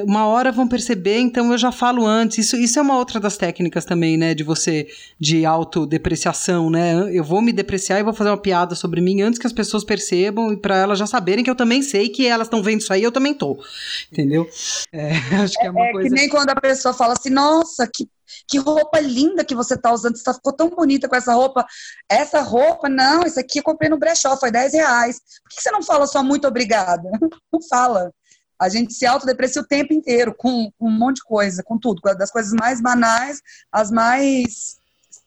uma 0.03 0.25
hora 0.25 0.51
vão 0.51 0.67
perceber, 0.67 1.19
então 1.19 1.51
eu 1.51 1.57
já 1.59 1.71
falo 1.71 2.07
antes. 2.07 2.39
Isso, 2.39 2.57
isso 2.57 2.79
é 2.79 2.81
uma 2.81 2.97
outra 2.97 3.19
das 3.19 3.37
técnicas 3.37 3.85
também, 3.85 4.17
né, 4.17 4.33
de 4.33 4.43
você, 4.43 4.87
de 5.19 5.45
autodepreciação, 5.45 6.71
né? 6.71 7.07
Eu 7.15 7.23
vou 7.23 7.39
me 7.39 7.53
depreciar 7.53 7.99
e 7.99 8.03
vou 8.03 8.13
fazer 8.13 8.31
uma 8.31 8.37
piada 8.37 8.73
sobre 8.73 8.99
mim 8.99 9.21
antes 9.21 9.37
que 9.37 9.45
as 9.45 9.53
pessoas 9.53 9.83
percebam 9.83 10.51
e 10.51 10.57
para 10.57 10.75
elas 10.75 10.97
já 10.97 11.05
saberem 11.05 11.43
que 11.43 11.51
eu 11.51 11.55
também 11.55 11.83
sei 11.83 12.09
que 12.09 12.25
elas 12.25 12.47
estão 12.47 12.63
vendo 12.63 12.81
isso 12.81 12.91
aí, 12.91 13.03
eu 13.03 13.11
também 13.11 13.35
tô. 13.35 13.63
Entendeu? 14.11 14.49
É, 14.91 15.11
acho 15.39 15.53
que 15.53 15.67
é 15.67 15.69
uma 15.69 15.85
é, 15.85 15.91
coisa. 15.91 16.07
É 16.07 16.09
que 16.09 16.15
nem 16.15 16.29
quando 16.29 16.49
a 16.49 16.55
pessoa 16.55 16.95
fala 16.95 17.13
assim, 17.13 17.29
nossa, 17.29 17.85
que 17.85 18.07
que 18.47 18.57
roupa 18.57 18.99
linda 18.99 19.43
que 19.45 19.55
você 19.55 19.77
tá 19.77 19.91
usando, 19.91 20.17
você 20.17 20.33
ficou 20.33 20.53
tão 20.53 20.69
bonita 20.69 21.07
com 21.07 21.15
essa 21.15 21.33
roupa. 21.33 21.65
Essa 22.09 22.41
roupa, 22.41 22.89
não, 22.89 23.23
isso 23.23 23.39
aqui 23.39 23.59
eu 23.59 23.63
comprei 23.63 23.89
no 23.89 23.97
brechó, 23.97 24.35
foi 24.37 24.51
10 24.51 24.73
reais. 24.73 25.19
Por 25.43 25.55
que 25.55 25.61
você 25.61 25.71
não 25.71 25.83
fala 25.83 26.07
só 26.07 26.23
muito 26.23 26.47
obrigada? 26.47 27.03
Não 27.51 27.61
fala. 27.69 28.11
A 28.59 28.69
gente 28.69 28.93
se 28.93 29.05
autodeprecia 29.05 29.61
o 29.61 29.67
tempo 29.67 29.93
inteiro, 29.93 30.33
com, 30.35 30.71
um 30.79 30.89
monte 30.89 31.17
de 31.17 31.23
coisa, 31.23 31.61
com 31.63 31.77
tudo, 31.77 32.01
das 32.17 32.31
coisas 32.31 32.53
mais 32.53 32.81
banais, 32.81 33.41
as 33.71 33.91
mais 33.91 34.77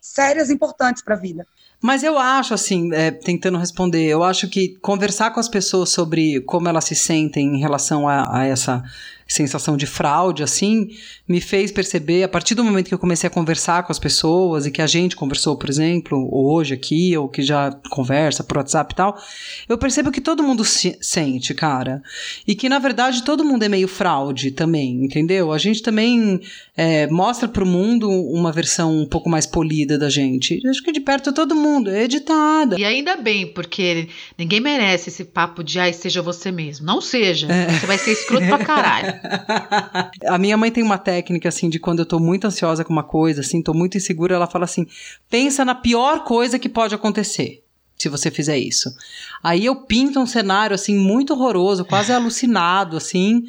sérias 0.01 0.51
importantes 0.51 1.03
para 1.03 1.15
a 1.15 1.19
vida. 1.19 1.47
Mas 1.83 2.03
eu 2.03 2.19
acho, 2.19 2.55
assim, 2.55 2.93
é, 2.95 3.11
tentando 3.11 3.59
responder, 3.59 4.07
eu 4.07 4.23
acho 4.23 4.49
que 4.49 4.77
conversar 4.79 5.31
com 5.31 5.41
as 5.41 5.49
pessoas 5.49 5.91
sobre 5.91 6.41
como 6.43 6.69
elas 6.69 6.85
se 6.85 6.95
sentem 6.95 7.57
em 7.57 7.61
relação 7.61 8.09
a, 8.09 8.39
a 8.39 8.47
essa 8.47 8.83
sensação 9.27 9.77
de 9.77 9.87
fraude, 9.87 10.43
assim, 10.43 10.89
me 11.27 11.41
fez 11.41 11.72
perceber, 11.72 12.22
a 12.22 12.29
partir 12.29 12.55
do 12.55 12.62
momento 12.62 12.89
que 12.89 12.95
eu 12.95 12.99
comecei 12.99 13.27
a 13.27 13.31
conversar 13.31 13.83
com 13.83 13.91
as 13.91 13.99
pessoas 13.99 14.66
e 14.66 14.70
que 14.70 14.81
a 14.81 14.87
gente 14.87 15.16
conversou, 15.16 15.57
por 15.57 15.68
exemplo, 15.68 16.29
hoje 16.33 16.74
aqui, 16.74 17.16
ou 17.16 17.29
que 17.29 17.43
já 17.43 17.72
conversa 17.91 18.45
por 18.45 18.59
WhatsApp 18.59 18.93
e 18.93 18.97
tal, 18.97 19.20
eu 19.68 19.77
percebo 19.77 20.12
que 20.12 20.20
todo 20.20 20.43
mundo 20.43 20.64
se 20.64 20.97
sente, 21.01 21.53
cara. 21.55 22.03
E 22.47 22.55
que, 22.55 22.68
na 22.68 22.79
verdade, 22.79 23.24
todo 23.24 23.45
mundo 23.45 23.64
é 23.64 23.68
meio 23.68 23.89
fraude 23.89 24.53
também, 24.53 25.05
entendeu? 25.05 25.53
A 25.53 25.59
gente 25.59 25.83
também 25.83 26.41
é, 26.77 27.07
mostra 27.09 27.49
pro 27.49 27.66
mundo 27.66 28.09
uma 28.09 28.53
versão 28.53 28.97
um 28.97 29.07
pouco 29.07 29.29
mais 29.29 29.47
polida 29.47 29.99
da 29.99 30.09
gente. 30.09 30.61
Acho 30.68 30.83
que 30.83 30.93
de 30.93 31.01
perto 31.01 31.33
todo 31.33 31.55
mundo, 31.55 31.91
é 31.91 32.05
editada. 32.05 32.79
E 32.79 32.85
ainda 32.85 33.16
bem, 33.16 33.47
porque 33.47 34.09
ninguém 34.39 34.61
merece 34.61 35.09
esse 35.09 35.24
papo 35.24 35.64
de, 35.64 35.81
ai, 35.81 35.93
seja 35.93 36.22
você 36.22 36.53
mesmo. 36.53 36.87
Não 36.87 37.01
seja. 37.01 37.49
É. 37.51 37.66
Você 37.70 37.87
vai 37.87 37.99
ser 37.99 38.12
escroto 38.12 38.47
pra 38.47 38.59
caralho. 38.59 39.16
a 40.27 40.39
minha 40.39 40.57
mãe 40.57 40.71
tem 40.71 40.83
uma 40.83 40.99
técnica, 40.99 41.49
assim, 41.49 41.69
de 41.69 41.79
quando 41.79 42.01
eu 42.01 42.07
tô 42.07 42.19
muito 42.19 42.47
ansiosa 42.47 42.85
com 42.85 42.93
uma 42.93 43.03
coisa, 43.05 43.41
assim, 43.41 43.62
tô 43.62 43.73
muito 43.75 43.97
insegura, 43.97 44.35
ela 44.35 44.47
fala 44.47 44.64
assim: 44.64 44.87
pensa 45.31 45.64
na 45.64 45.75
pior 45.75 46.25
coisa 46.25 46.59
que 46.59 46.69
pode 46.69 46.95
acontecer 46.95 47.62
se 47.97 48.09
você 48.09 48.31
fizer 48.31 48.59
isso. 48.59 48.95
Aí 49.43 49.64
eu 49.64 49.75
pinto 49.75 50.21
um 50.21 50.27
cenário 50.27 50.75
assim 50.75 50.97
muito 50.97 51.33
horroroso, 51.33 51.85
quase 51.85 52.12
alucinado 52.12 52.97
assim. 52.97 53.45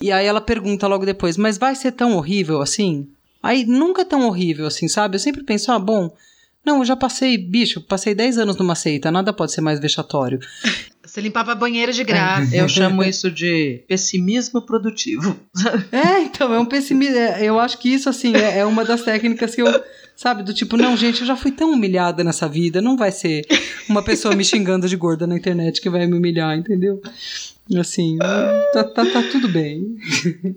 E 0.00 0.10
aí 0.10 0.26
ela 0.26 0.40
pergunta 0.40 0.86
logo 0.86 1.06
depois: 1.06 1.36
"Mas 1.36 1.58
vai 1.58 1.74
ser 1.74 1.92
tão 1.92 2.16
horrível 2.16 2.60
assim?" 2.60 3.08
Aí 3.42 3.64
nunca 3.64 4.02
é 4.02 4.04
tão 4.04 4.26
horrível 4.26 4.66
assim, 4.66 4.88
sabe? 4.88 5.16
Eu 5.16 5.20
sempre 5.20 5.44
penso: 5.44 5.70
"Ah, 5.70 5.78
bom, 5.78 6.10
não, 6.64 6.78
eu 6.78 6.84
já 6.84 6.96
passei, 6.96 7.36
bicho, 7.36 7.80
passei 7.80 8.14
10 8.14 8.38
anos 8.38 8.56
numa 8.56 8.74
seita, 8.74 9.10
nada 9.10 9.32
pode 9.32 9.52
ser 9.52 9.60
mais 9.60 9.80
vexatório. 9.80 10.38
Você 11.04 11.20
limpava 11.20 11.54
banheiro 11.54 11.92
de 11.92 12.04
graça. 12.04 12.56
Eu 12.56 12.68
chamo 12.68 13.02
isso 13.02 13.30
de 13.30 13.84
pessimismo 13.88 14.62
produtivo. 14.62 15.36
É, 15.90 16.20
então, 16.20 16.54
é 16.54 16.58
um 16.58 16.64
pessimismo. 16.64 17.16
É, 17.16 17.44
eu 17.44 17.58
acho 17.58 17.76
que 17.78 17.92
isso, 17.92 18.08
assim, 18.08 18.34
é, 18.34 18.60
é 18.60 18.64
uma 18.64 18.84
das 18.84 19.02
técnicas 19.02 19.54
que 19.54 19.60
eu. 19.60 19.84
Sabe, 20.16 20.42
do 20.42 20.54
tipo, 20.54 20.76
não, 20.76 20.96
gente, 20.96 21.22
eu 21.22 21.26
já 21.26 21.36
fui 21.36 21.50
tão 21.50 21.72
humilhada 21.72 22.22
nessa 22.22 22.48
vida, 22.48 22.80
não 22.80 22.96
vai 22.96 23.10
ser 23.10 23.44
uma 23.88 24.02
pessoa 24.02 24.36
me 24.36 24.44
xingando 24.44 24.88
de 24.88 24.96
gorda 24.96 25.26
na 25.26 25.36
internet 25.36 25.80
que 25.80 25.90
vai 25.90 26.06
me 26.06 26.16
humilhar, 26.16 26.56
entendeu? 26.56 27.00
Assim, 27.78 28.18
tá, 28.72 28.84
tá, 28.84 29.04
tá, 29.04 29.22
tudo 29.30 29.48
bem. 29.48 29.96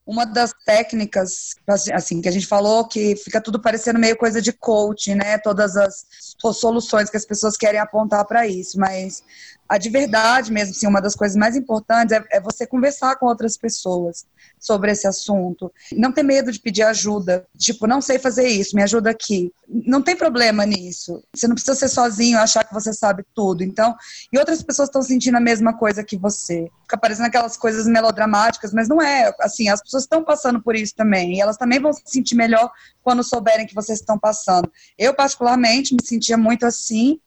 Uma 0.05 0.25
das 0.25 0.53
técnicas, 0.65 1.55
assim, 1.93 2.21
que 2.21 2.27
a 2.27 2.31
gente 2.31 2.47
falou 2.47 2.87
que 2.87 3.15
fica 3.15 3.39
tudo 3.39 3.59
parecendo 3.59 3.99
meio 3.99 4.17
coisa 4.17 4.41
de 4.41 4.51
coach, 4.51 5.13
né? 5.13 5.37
Todas 5.37 5.77
as 5.77 6.05
soluções 6.53 7.09
que 7.09 7.15
as 7.15 7.25
pessoas 7.25 7.55
querem 7.55 7.79
apontar 7.79 8.25
para 8.25 8.47
isso, 8.47 8.79
mas 8.79 9.23
a 9.69 9.77
de 9.77 9.89
verdade 9.89 10.51
mesmo, 10.51 10.71
assim, 10.71 10.87
uma 10.87 11.01
das 11.01 11.15
coisas 11.15 11.37
mais 11.37 11.55
importantes 11.55 12.11
é, 12.11 12.23
é, 12.31 12.41
você 12.41 12.67
conversar 12.67 13.15
com 13.17 13.27
outras 13.27 13.55
pessoas 13.55 14.25
sobre 14.65 14.91
esse 14.91 15.07
assunto. 15.07 15.71
Não 15.93 16.11
ter 16.11 16.23
medo 16.23 16.51
de 16.51 16.59
pedir 16.59 16.81
ajuda. 16.81 17.45
Tipo, 17.57 17.85
não 17.85 18.01
sei 18.01 18.17
fazer 18.17 18.47
isso, 18.47 18.75
me 18.75 18.81
ajuda 18.81 19.11
aqui. 19.11 19.51
Não 19.67 20.01
tem 20.01 20.15
problema 20.15 20.65
nisso. 20.65 21.23
Você 21.33 21.47
não 21.47 21.55
precisa 21.55 21.75
ser 21.75 21.87
sozinho, 21.87 22.39
achar 22.39 22.63
que 22.63 22.73
você 22.73 22.91
sabe 22.91 23.23
tudo. 23.33 23.63
Então, 23.63 23.95
e 24.33 24.39
outras 24.39 24.63
pessoas 24.63 24.89
estão 24.89 25.01
sentindo 25.01 25.37
a 25.37 25.41
mesma 25.41 25.77
coisa 25.77 26.03
que 26.03 26.17
você. 26.17 26.67
Fica 26.81 26.97
parecendo 26.97 27.27
aquelas 27.27 27.55
coisas 27.55 27.85
melodramáticas, 27.85 28.73
mas 28.73 28.87
não 28.87 29.01
é. 29.01 29.33
Assim, 29.39 29.69
as 29.69 29.81
pessoas 29.81 30.03
estão 30.03 30.23
passando 30.23 30.61
por 30.61 30.75
isso 30.75 30.95
também. 30.95 31.35
E 31.35 31.41
elas 31.41 31.57
também 31.57 31.79
vão 31.79 31.93
se 31.93 32.01
sentir 32.05 32.35
melhor 32.35 32.71
quando 33.03 33.23
souberem 33.23 33.67
que 33.67 33.75
vocês 33.75 33.99
estão 33.99 34.17
passando. 34.17 34.71
Eu, 34.97 35.13
particularmente, 35.13 35.93
me 35.93 36.03
sentia 36.03 36.37
muito 36.37 36.65
assim. 36.65 37.19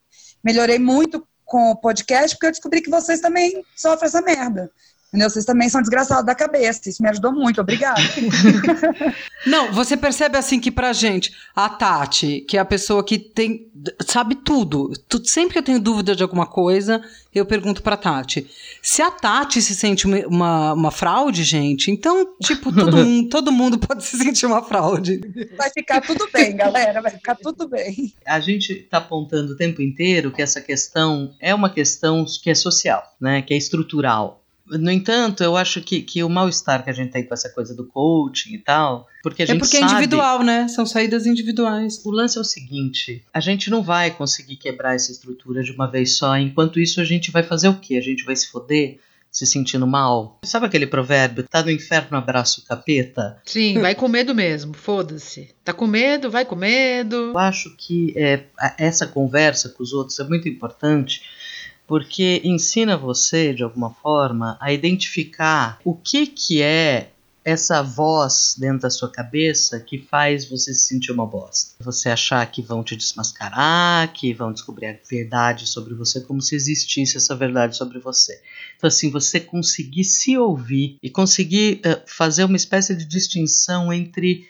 Melhorei 0.43 0.79
muito 0.79 1.27
com 1.49 1.71
o 1.71 1.77
podcast, 1.77 2.37
porque 2.37 2.47
eu 2.47 2.51
descobri 2.51 2.83
que 2.83 2.91
vocês 2.91 3.21
também 3.21 3.65
sofrem 3.75 4.07
essa 4.07 4.21
merda. 4.21 4.71
Entendeu? 5.09 5.31
Vocês 5.31 5.47
também 5.47 5.71
são 5.71 5.81
desgraçados 5.81 6.27
da 6.27 6.35
cabeça. 6.35 6.89
Isso 6.89 7.03
me 7.03 7.09
ajudou 7.09 7.33
muito. 7.33 7.63
Obrigada. 7.63 8.01
Não, 9.47 9.73
você 9.73 9.97
percebe 9.97 10.37
assim 10.37 10.61
que 10.61 10.71
pra 10.71 10.93
gente, 10.93 11.33
a 11.57 11.67
Tati, 11.67 12.45
que 12.47 12.59
é 12.59 12.61
a 12.61 12.65
pessoa 12.65 13.03
que 13.03 13.19
tem. 13.19 13.73
sabe 14.07 14.35
tudo. 14.35 14.93
Sempre 15.25 15.55
que 15.55 15.59
eu 15.61 15.63
tenho 15.63 15.81
dúvida 15.81 16.15
de 16.15 16.23
alguma 16.23 16.47
coisa, 16.47 17.03
eu 17.35 17.47
pergunto 17.47 17.83
pra 17.83 17.97
Tati. 17.97 18.51
Se 18.83 19.01
a 19.01 19.11
Tati 19.11 19.63
se 19.63 19.75
sente 19.75 20.07
uma, 20.07 20.75
uma 20.75 20.91
fraude, 20.91 21.43
gente, 21.43 21.91
então, 21.91 22.35
tipo, 22.43 22.71
todo 22.71 22.97
mundo, 23.03 23.29
todo 23.31 23.51
mundo 23.51 23.79
pode 23.79 24.05
se 24.05 24.19
sentir 24.19 24.45
uma 24.45 24.63
fraude. 24.63 25.21
Vai 25.57 25.71
ficar 25.71 26.03
tudo 26.03 26.29
bem, 26.31 26.55
galera. 26.55 27.01
Vai 27.01 27.13
ficar 27.13 27.35
tudo 27.35 27.67
bem. 27.67 28.13
A 28.27 28.41
gente 28.41 28.75
tá 28.91 28.99
apontando 28.99 29.55
o 29.55 29.57
tempo 29.57 29.81
inteiro 29.81 30.31
que 30.31 30.43
essa 30.43 30.61
questão 30.61 31.35
é 31.41 31.55
uma 31.55 31.71
questão 31.71 32.27
que 32.43 32.51
é 32.51 32.55
social, 32.55 33.03
né? 33.19 33.41
Que 33.41 33.55
é 33.55 33.57
estrutural 33.57 34.45
no 34.71 34.91
entanto, 34.91 35.43
eu 35.43 35.57
acho 35.57 35.81
que, 35.81 36.03
que 36.03 36.23
o 36.23 36.29
mal-estar 36.29 36.85
que 36.85 36.91
a 36.91 36.93
gente 36.93 37.11
tem 37.11 37.25
com 37.25 37.35
essa 37.35 37.49
coisa 37.49 37.75
do 37.75 37.85
coaching 37.85 38.55
e 38.55 38.59
tal, 38.59 39.07
porque 39.23 39.43
a 39.43 39.45
é 39.45 39.47
gente 39.47 39.61
porque 39.61 39.79
sabe, 39.79 39.93
é 39.93 39.97
individual, 39.97 40.43
né? 40.43 40.69
São 40.69 40.85
saídas 40.85 41.27
individuais. 41.27 42.05
O 42.05 42.11
lance 42.11 42.39
é 42.39 42.41
o 42.41 42.45
seguinte: 42.45 43.25
a 43.33 43.41
gente 43.41 43.71
não 43.71 43.83
vai 43.83 44.11
conseguir 44.11 44.57
quebrar 44.57 44.95
essa 44.95 45.13
estrutura 45.13 45.63
de 45.63 45.73
uma 45.73 45.91
vez 45.91 46.17
só. 46.17 46.37
Enquanto 46.37 46.81
isso, 46.81 47.01
a 47.01 47.05
gente 47.05 47.31
vai 47.31 47.43
fazer 47.43 47.69
o 47.69 47.79
quê? 47.79 47.97
A 47.97 48.03
gente 48.03 48.25
vai 48.25 48.37
se 48.37 48.49
foder? 48.49 48.99
se 49.31 49.47
sentindo 49.47 49.87
mal. 49.87 50.39
Sabe 50.43 50.67
aquele 50.67 50.87
provérbio? 50.87 51.45
Tá 51.45 51.63
no 51.63 51.71
inferno, 51.71 52.17
abraço 52.17 52.61
o 52.61 52.65
capeta? 52.65 53.41
Sim, 53.45 53.79
vai 53.79 53.95
com 53.95 54.09
medo 54.09 54.35
mesmo, 54.35 54.75
foda-se. 54.75 55.55
Tá 55.63 55.73
com 55.73 55.87
medo, 55.87 56.31
vai 56.31 56.45
com 56.45 56.57
medo. 56.57 57.17
Eu 57.17 57.39
acho 57.39 57.75
que 57.77 58.13
é, 58.17 58.45
essa 58.79 59.07
conversa 59.07 59.69
com 59.69 59.83
os 59.83 59.93
outros 59.93 60.19
é 60.19 60.25
muito 60.25 60.49
importante 60.49 61.23
porque 61.89 62.43
ensina 62.45 62.99
você, 62.99 63.55
de 63.55 63.65
alguma 63.65 63.91
forma, 63.91 64.59
a 64.61 64.71
identificar 64.71 65.81
o 65.83 65.97
que, 65.97 66.27
que 66.27 66.63
é 66.63 67.11
essa 67.43 67.83
voz 67.83 68.55
dentro 68.59 68.81
da 68.81 68.91
sua 68.91 69.11
cabeça 69.11 69.81
que 69.81 69.97
faz 69.97 70.45
você 70.45 70.75
se 70.75 70.81
sentir 70.81 71.13
uma 71.13 71.27
bosta. 71.27 71.83
Você 71.83 72.11
achar 72.11 72.45
que 72.45 72.61
vão 72.61 72.85
te 72.85 72.95
desmascarar, 72.95 74.13
que 74.13 74.35
vão 74.35 74.53
descobrir 74.53 74.87
a 74.87 74.99
verdade 75.09 75.67
sobre 75.67 75.95
você, 75.95 76.21
como 76.21 76.43
se 76.43 76.55
existisse 76.55 77.17
essa 77.17 77.35
verdade 77.35 77.75
sobre 77.75 77.99
você. 77.99 78.39
Então, 78.77 78.87
assim, 78.87 79.11
você 79.11 79.41
conseguir 79.41 80.05
se 80.05 80.37
ouvir 80.37 80.99
e 81.03 81.09
conseguir 81.09 81.81
uh, 81.87 82.03
fazer 82.07 82.45
uma 82.45 82.57
espécie 82.57 82.95
de 82.95 83.07
distinção 83.07 83.91
entre, 83.91 84.47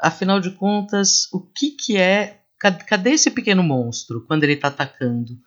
afinal 0.00 0.40
de 0.40 0.52
contas, 0.52 1.30
o 1.34 1.40
que, 1.40 1.72
que 1.72 1.98
é. 1.98 2.38
Cadê 2.58 3.10
esse 3.10 3.30
pequeno 3.30 3.62
monstro 3.62 4.24
quando 4.26 4.42
ele 4.42 4.54
está 4.54 4.66
atacando? 4.66 5.38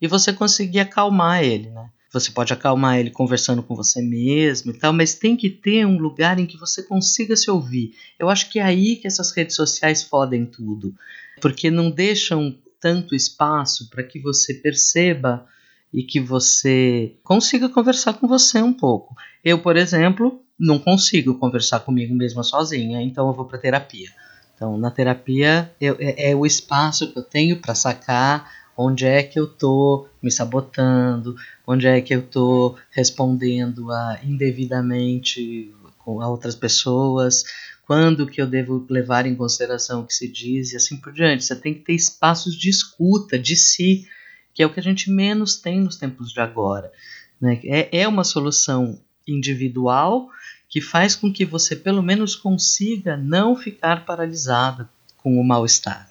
E 0.00 0.06
você 0.06 0.32
conseguir 0.32 0.80
acalmar 0.80 1.42
ele, 1.42 1.70
né? 1.70 1.90
Você 2.12 2.30
pode 2.30 2.52
acalmar 2.52 2.98
ele 2.98 3.10
conversando 3.10 3.62
com 3.62 3.74
você 3.74 4.00
mesmo 4.00 4.70
e 4.70 4.78
tal, 4.78 4.92
mas 4.92 5.14
tem 5.14 5.36
que 5.36 5.50
ter 5.50 5.84
um 5.84 5.98
lugar 5.98 6.38
em 6.38 6.46
que 6.46 6.56
você 6.56 6.82
consiga 6.82 7.36
se 7.36 7.50
ouvir. 7.50 7.94
Eu 8.18 8.30
acho 8.30 8.50
que 8.50 8.58
é 8.58 8.62
aí 8.62 8.96
que 8.96 9.06
essas 9.06 9.32
redes 9.32 9.56
sociais 9.56 10.02
fodem 10.02 10.46
tudo, 10.46 10.94
porque 11.40 11.70
não 11.70 11.90
deixam 11.90 12.56
tanto 12.80 13.14
espaço 13.14 13.90
para 13.90 14.02
que 14.02 14.18
você 14.20 14.54
perceba 14.54 15.46
e 15.92 16.02
que 16.02 16.20
você 16.20 17.16
consiga 17.22 17.68
conversar 17.68 18.14
com 18.14 18.26
você 18.26 18.62
um 18.62 18.72
pouco. 18.72 19.14
Eu, 19.44 19.58
por 19.58 19.76
exemplo, 19.76 20.40
não 20.58 20.78
consigo 20.78 21.38
conversar 21.38 21.80
comigo 21.80 22.14
mesma 22.14 22.42
sozinha, 22.42 23.02
então 23.02 23.26
eu 23.28 23.34
vou 23.34 23.44
para 23.44 23.58
terapia. 23.58 24.10
Então, 24.54 24.78
na 24.78 24.90
terapia, 24.90 25.70
eu, 25.80 25.96
é, 25.98 26.30
é 26.30 26.36
o 26.36 26.46
espaço 26.46 27.12
que 27.12 27.18
eu 27.18 27.22
tenho 27.22 27.60
para 27.60 27.74
sacar 27.74 28.50
onde 28.76 29.06
é 29.06 29.22
que 29.22 29.38
eu 29.38 29.46
tô 29.46 30.06
me 30.22 30.30
sabotando, 30.30 31.36
onde 31.66 31.86
é 31.86 32.00
que 32.00 32.14
eu 32.14 32.22
tô 32.22 32.76
respondendo 32.90 33.90
a, 33.90 34.18
indevidamente 34.22 35.74
a 36.06 36.28
outras 36.28 36.54
pessoas, 36.54 37.44
quando 37.86 38.26
que 38.26 38.40
eu 38.40 38.46
devo 38.46 38.84
levar 38.90 39.26
em 39.26 39.34
consideração 39.34 40.00
o 40.00 40.06
que 40.06 40.14
se 40.14 40.28
diz 40.28 40.72
e 40.72 40.76
assim 40.76 40.96
por 40.96 41.12
diante. 41.12 41.44
Você 41.44 41.56
tem 41.56 41.72
que 41.72 41.80
ter 41.80 41.94
espaços 41.94 42.54
de 42.54 42.68
escuta 42.68 43.38
de 43.38 43.56
si, 43.56 44.06
que 44.52 44.62
é 44.62 44.66
o 44.66 44.72
que 44.72 44.80
a 44.80 44.82
gente 44.82 45.10
menos 45.10 45.56
tem 45.56 45.80
nos 45.80 45.96
tempos 45.96 46.32
de 46.32 46.40
agora. 46.40 46.92
Né? 47.40 47.60
É, 47.64 48.00
é 48.00 48.08
uma 48.08 48.24
solução 48.24 49.00
individual 49.26 50.28
que 50.68 50.80
faz 50.80 51.14
com 51.14 51.32
que 51.32 51.44
você 51.44 51.76
pelo 51.76 52.02
menos 52.02 52.34
consiga 52.34 53.16
não 53.16 53.56
ficar 53.56 54.04
paralisada 54.04 54.88
com 55.16 55.40
o 55.40 55.44
mal-estar. 55.44 56.08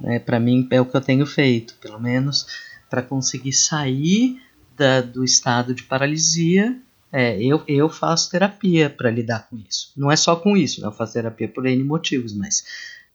Né? 0.00 0.18
Para 0.18 0.38
mim 0.38 0.66
é 0.70 0.80
o 0.80 0.86
que 0.86 0.96
eu 0.96 1.00
tenho 1.00 1.26
feito, 1.26 1.74
pelo 1.80 2.00
menos 2.00 2.46
para 2.88 3.02
conseguir 3.02 3.52
sair 3.52 4.40
da, 4.76 5.00
do 5.00 5.24
estado 5.24 5.74
de 5.74 5.82
paralisia 5.82 6.76
é, 7.12 7.42
eu, 7.42 7.62
eu 7.66 7.88
faço 7.88 8.30
terapia 8.30 8.90
para 8.90 9.10
lidar 9.10 9.48
com 9.48 9.56
isso. 9.56 9.92
Não 9.96 10.10
é 10.10 10.16
só 10.16 10.36
com 10.36 10.56
isso, 10.56 10.80
né? 10.80 10.86
eu 10.86 10.92
faço 10.92 11.14
terapia 11.14 11.48
por 11.48 11.66
N 11.66 11.82
motivos, 11.82 12.34
mas 12.34 12.64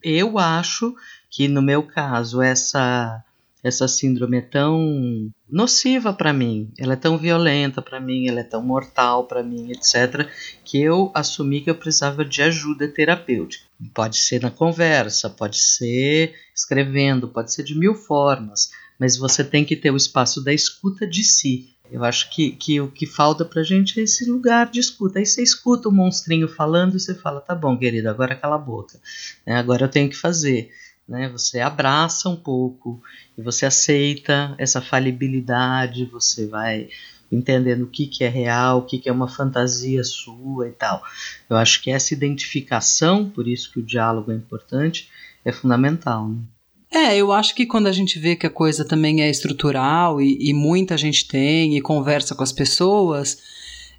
eu 0.02 0.40
acho 0.40 0.96
que 1.30 1.48
no 1.48 1.62
meu 1.62 1.84
caso 1.84 2.42
essa 2.42 3.24
essa 3.64 3.88
síndrome 3.88 4.38
é 4.38 4.42
tão 4.42 5.32
nociva 5.50 6.12
para 6.14 6.34
mim, 6.34 6.72
ela 6.78 6.94
é 6.94 6.98
tão 6.98 7.18
violenta 7.18 7.82
para 7.82 8.00
mim, 8.00 8.28
ela 8.28 8.42
é 8.42 8.44
tão 8.44 8.62
mortal 8.62 9.26
para 9.26 9.42
mim, 9.42 9.72
etc, 9.72 10.28
que 10.66 10.82
eu 10.82 11.12
assumi 11.14 11.62
que 11.62 11.70
eu 11.70 11.76
precisava 11.76 12.26
de 12.26 12.42
ajuda 12.42 12.88
terapêutica. 12.88 13.66
Pode 13.94 14.18
ser 14.18 14.42
na 14.42 14.52
conversa, 14.52 15.30
pode 15.30 15.60
ser 15.60 16.34
escrevendo, 16.54 17.28
pode 17.28 17.54
ser 17.54 17.64
de 17.64 17.78
mil 17.78 17.96
formas, 17.96 18.72
mas 19.00 19.18
você 19.18 19.44
tem 19.44 19.64
que 19.64 19.76
ter 19.76 19.92
o 19.92 19.98
espaço 19.98 20.44
da 20.44 20.54
escuta 20.54 21.08
de 21.08 21.24
si 21.24 21.74
eu 21.94 22.04
acho 22.04 22.32
que, 22.32 22.52
que 22.52 22.82
o 22.82 22.90
que 22.90 23.06
falta 23.06 23.46
pra 23.46 23.62
gente 23.62 24.00
é 24.00 24.04
esse 24.04 24.26
lugar 24.26 24.72
de 24.72 24.80
escuta. 24.80 25.20
Aí 25.20 25.26
você 25.28 25.44
escuta 25.44 25.88
o 25.88 25.92
monstrinho 25.92 26.48
falando 26.48 26.96
e 26.96 27.00
você 27.00 27.14
fala, 27.14 27.40
tá 27.40 27.54
bom, 27.54 27.78
querido, 27.78 28.10
agora 28.10 28.36
cala 28.36 28.56
a 28.56 28.58
boca. 28.58 29.00
Né? 29.46 29.56
Agora 29.56 29.86
eu 29.86 29.90
tenho 29.90 30.10
que 30.10 30.16
fazer. 30.16 30.72
Né? 31.08 31.30
Você 31.30 31.60
abraça 31.60 32.30
um 32.30 32.36
pouco 32.36 33.02
e 33.38 33.42
você 33.42 33.66
aceita 33.66 34.56
essa 34.58 34.82
falibilidade, 34.82 36.06
você 36.06 36.46
vai 36.48 36.90
entendendo 37.32 37.84
o 37.84 37.88
que, 37.88 38.06
que 38.06 38.24
é 38.24 38.30
real, 38.30 38.80
o 38.80 38.82
que, 38.84 39.00
que 39.00 39.10
é 39.10 39.12
uma 39.12 39.28
fantasia 39.28 40.04
sua 40.04 40.68
e 40.68 40.72
tal. 40.72 41.04
Eu 41.50 41.58
acho 41.58 41.82
que 41.82 41.90
essa 41.90 42.14
identificação, 42.14 43.30
por 43.30 43.48
isso 43.48 43.72
que 43.72 43.80
o 43.80 43.84
diálogo 43.84 44.32
é 44.32 44.36
importante, 44.36 45.10
é 45.44 45.52
fundamental. 45.52 46.30
Né? 46.30 46.38
É, 46.92 47.18
eu 47.18 47.32
acho 47.32 47.56
que 47.56 47.66
quando 47.66 47.88
a 47.88 47.92
gente 47.92 48.20
vê 48.20 48.36
que 48.36 48.46
a 48.46 48.52
coisa 48.52 48.86
também 48.86 49.24
é 49.24 49.30
estrutural 49.30 50.22
e, 50.22 50.38
e 50.40 50.54
muita 50.54 50.96
gente 50.96 51.28
tem 51.28 51.76
e 51.76 51.82
conversa 51.82 52.36
com 52.36 52.44
as 52.44 52.52
pessoas, 52.52 53.40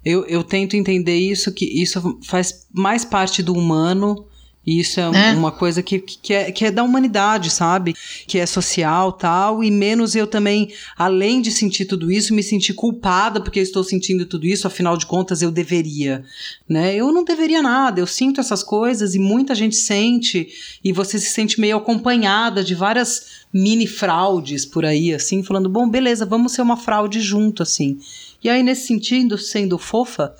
eu, 0.03 0.25
eu 0.27 0.43
tento 0.43 0.75
entender 0.75 1.17
isso, 1.17 1.51
que 1.51 1.65
isso 1.65 2.19
faz 2.23 2.65
mais 2.73 3.03
parte 3.03 3.43
do 3.43 3.53
humano 3.53 4.25
e 4.65 4.79
isso 4.79 4.99
é, 4.99 5.03
é. 5.03 5.31
uma 5.33 5.51
coisa 5.51 5.83
que, 5.83 5.99
que, 5.99 6.33
é, 6.33 6.51
que 6.51 6.65
é 6.65 6.71
da 6.71 6.83
humanidade, 6.83 7.51
sabe? 7.51 7.93
Que 8.27 8.39
é 8.39 8.45
social 8.45 9.11
tal. 9.11 9.63
E 9.63 9.69
menos 9.69 10.15
eu 10.15 10.25
também, 10.25 10.73
além 10.97 11.41
de 11.41 11.51
sentir 11.51 11.85
tudo 11.85 12.11
isso, 12.11 12.33
me 12.33 12.41
sentir 12.41 12.73
culpada 12.73 13.39
porque 13.39 13.59
eu 13.59 13.63
estou 13.63 13.83
sentindo 13.83 14.25
tudo 14.25 14.47
isso, 14.47 14.65
afinal 14.65 14.97
de 14.97 15.05
contas 15.05 15.41
eu 15.41 15.51
deveria. 15.51 16.23
Né? 16.67 16.95
Eu 16.95 17.11
não 17.11 17.23
deveria 17.23 17.61
nada, 17.61 17.99
eu 17.99 18.07
sinto 18.07 18.41
essas 18.41 18.63
coisas 18.63 19.13
e 19.13 19.19
muita 19.19 19.53
gente 19.53 19.75
sente, 19.75 20.47
e 20.83 20.91
você 20.91 21.19
se 21.19 21.29
sente 21.29 21.59
meio 21.61 21.77
acompanhada 21.77 22.63
de 22.63 22.73
várias 22.73 23.45
mini 23.53 23.87
fraudes 23.87 24.65
por 24.65 24.83
aí, 24.83 25.13
assim, 25.13 25.43
falando: 25.43 25.69
bom, 25.69 25.87
beleza, 25.87 26.25
vamos 26.25 26.51
ser 26.51 26.61
uma 26.61 26.75
fraude 26.75 27.21
junto, 27.21 27.63
assim. 27.63 27.99
E 28.43 28.49
aí, 28.49 28.61
nesse 28.61 28.87
sentido, 28.87 29.37
sendo 29.37 29.77
fofa, 29.77 30.35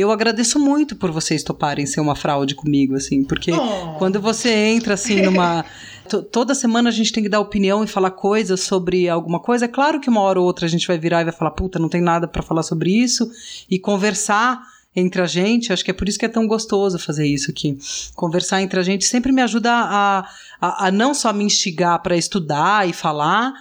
eu 0.00 0.10
agradeço 0.10 0.58
muito 0.58 0.96
por 0.96 1.10
vocês 1.10 1.42
toparem 1.42 1.86
ser 1.86 2.00
uma 2.00 2.16
fraude 2.16 2.54
comigo, 2.54 2.94
assim, 2.94 3.22
porque 3.22 3.52
oh. 3.52 3.94
quando 3.98 4.20
você 4.20 4.50
entra, 4.50 4.94
assim, 4.94 5.22
numa. 5.22 5.64
toda 6.30 6.54
semana 6.54 6.90
a 6.90 6.92
gente 6.92 7.12
tem 7.12 7.22
que 7.22 7.28
dar 7.28 7.40
opinião 7.40 7.82
e 7.82 7.86
falar 7.86 8.10
coisas 8.10 8.60
sobre 8.60 9.08
alguma 9.08 9.40
coisa. 9.40 9.64
É 9.64 9.68
claro 9.68 10.00
que 10.00 10.10
uma 10.10 10.20
hora 10.20 10.40
ou 10.40 10.46
outra 10.46 10.66
a 10.66 10.68
gente 10.68 10.86
vai 10.86 10.98
virar 10.98 11.20
e 11.20 11.24
vai 11.24 11.32
falar, 11.32 11.52
puta, 11.52 11.78
não 11.78 11.88
tem 11.88 12.00
nada 12.00 12.28
para 12.28 12.42
falar 12.42 12.62
sobre 12.62 12.90
isso, 12.90 13.30
e 13.70 13.78
conversar 13.78 14.60
entre 14.96 15.20
a 15.20 15.26
gente, 15.26 15.72
acho 15.72 15.84
que 15.84 15.90
é 15.90 15.94
por 15.94 16.08
isso 16.08 16.18
que 16.18 16.24
é 16.24 16.28
tão 16.28 16.46
gostoso 16.46 16.98
fazer 16.98 17.26
isso 17.26 17.50
aqui. 17.50 17.76
Conversar 18.14 18.62
entre 18.62 18.78
a 18.78 18.82
gente 18.82 19.04
sempre 19.04 19.32
me 19.32 19.42
ajuda 19.42 19.72
a, 19.72 20.28
a, 20.60 20.86
a 20.86 20.90
não 20.90 21.12
só 21.12 21.32
me 21.32 21.42
instigar 21.42 22.00
para 22.00 22.16
estudar 22.16 22.88
e 22.88 22.92
falar, 22.92 23.52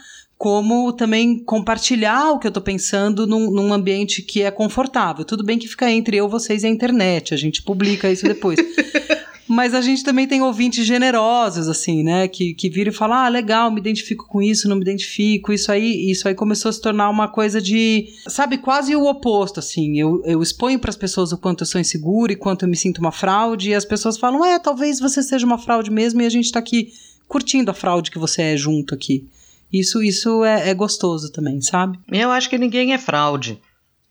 como 0.43 0.91
também 0.91 1.39
compartilhar 1.39 2.31
o 2.31 2.37
que 2.37 2.45
eu 2.45 2.49
estou 2.49 2.61
pensando 2.61 3.25
num, 3.25 3.49
num, 3.49 3.71
ambiente 3.71 4.21
que 4.21 4.41
é 4.41 4.51
confortável. 4.51 5.23
Tudo 5.23 5.41
bem 5.41 5.57
que 5.57 5.69
fica 5.69 5.89
entre 5.89 6.17
eu, 6.17 6.27
vocês 6.27 6.63
e 6.63 6.67
a 6.67 6.69
internet, 6.69 7.33
a 7.33 7.37
gente 7.37 7.63
publica 7.63 8.11
isso 8.11 8.25
depois. 8.25 8.59
Mas 9.47 9.73
a 9.73 9.79
gente 9.79 10.03
também 10.03 10.27
tem 10.27 10.41
ouvintes 10.41 10.85
generosos, 10.85 11.69
assim, 11.69 12.03
né? 12.03 12.27
Que, 12.27 12.53
que 12.53 12.69
viram 12.69 12.91
e 12.91 12.93
falam: 12.93 13.19
ah, 13.19 13.29
legal, 13.29 13.71
me 13.71 13.79
identifico 13.79 14.27
com 14.27 14.41
isso, 14.41 14.67
não 14.67 14.75
me 14.75 14.81
identifico. 14.81 15.53
Isso 15.53 15.71
aí, 15.71 16.11
isso 16.11 16.27
aí 16.27 16.35
começou 16.35 16.67
a 16.67 16.73
se 16.73 16.81
tornar 16.81 17.09
uma 17.09 17.29
coisa 17.29 17.61
de. 17.61 18.09
Sabe, 18.27 18.57
quase 18.57 18.93
o 18.97 19.05
oposto, 19.05 19.61
assim. 19.61 19.97
Eu, 19.97 20.21
eu 20.25 20.41
exponho 20.41 20.77
para 20.77 20.89
as 20.89 20.97
pessoas 20.97 21.31
o 21.31 21.37
quanto 21.37 21.61
eu 21.61 21.67
sou 21.67 21.79
inseguro 21.79 22.33
e 22.33 22.35
quanto 22.35 22.65
eu 22.65 22.69
me 22.69 22.75
sinto 22.75 22.97
uma 22.97 23.13
fraude, 23.13 23.69
e 23.69 23.75
as 23.75 23.85
pessoas 23.85 24.17
falam: 24.17 24.43
é, 24.43 24.59
talvez 24.59 24.99
você 24.99 25.23
seja 25.23 25.45
uma 25.45 25.57
fraude 25.57 25.89
mesmo, 25.89 26.21
e 26.21 26.25
a 26.25 26.29
gente 26.29 26.45
está 26.45 26.59
aqui 26.59 26.91
curtindo 27.29 27.71
a 27.71 27.73
fraude 27.73 28.11
que 28.11 28.19
você 28.19 28.41
é 28.41 28.57
junto 28.57 28.93
aqui. 28.93 29.25
Isso, 29.73 30.03
isso 30.03 30.45
é, 30.45 30.69
é 30.69 30.73
gostoso 30.75 31.31
também, 31.31 31.59
sabe? 31.59 31.99
Eu 32.11 32.31
acho 32.31 32.47
que 32.47 32.59
ninguém 32.59 32.93
é 32.93 32.97
fraude. 32.99 33.59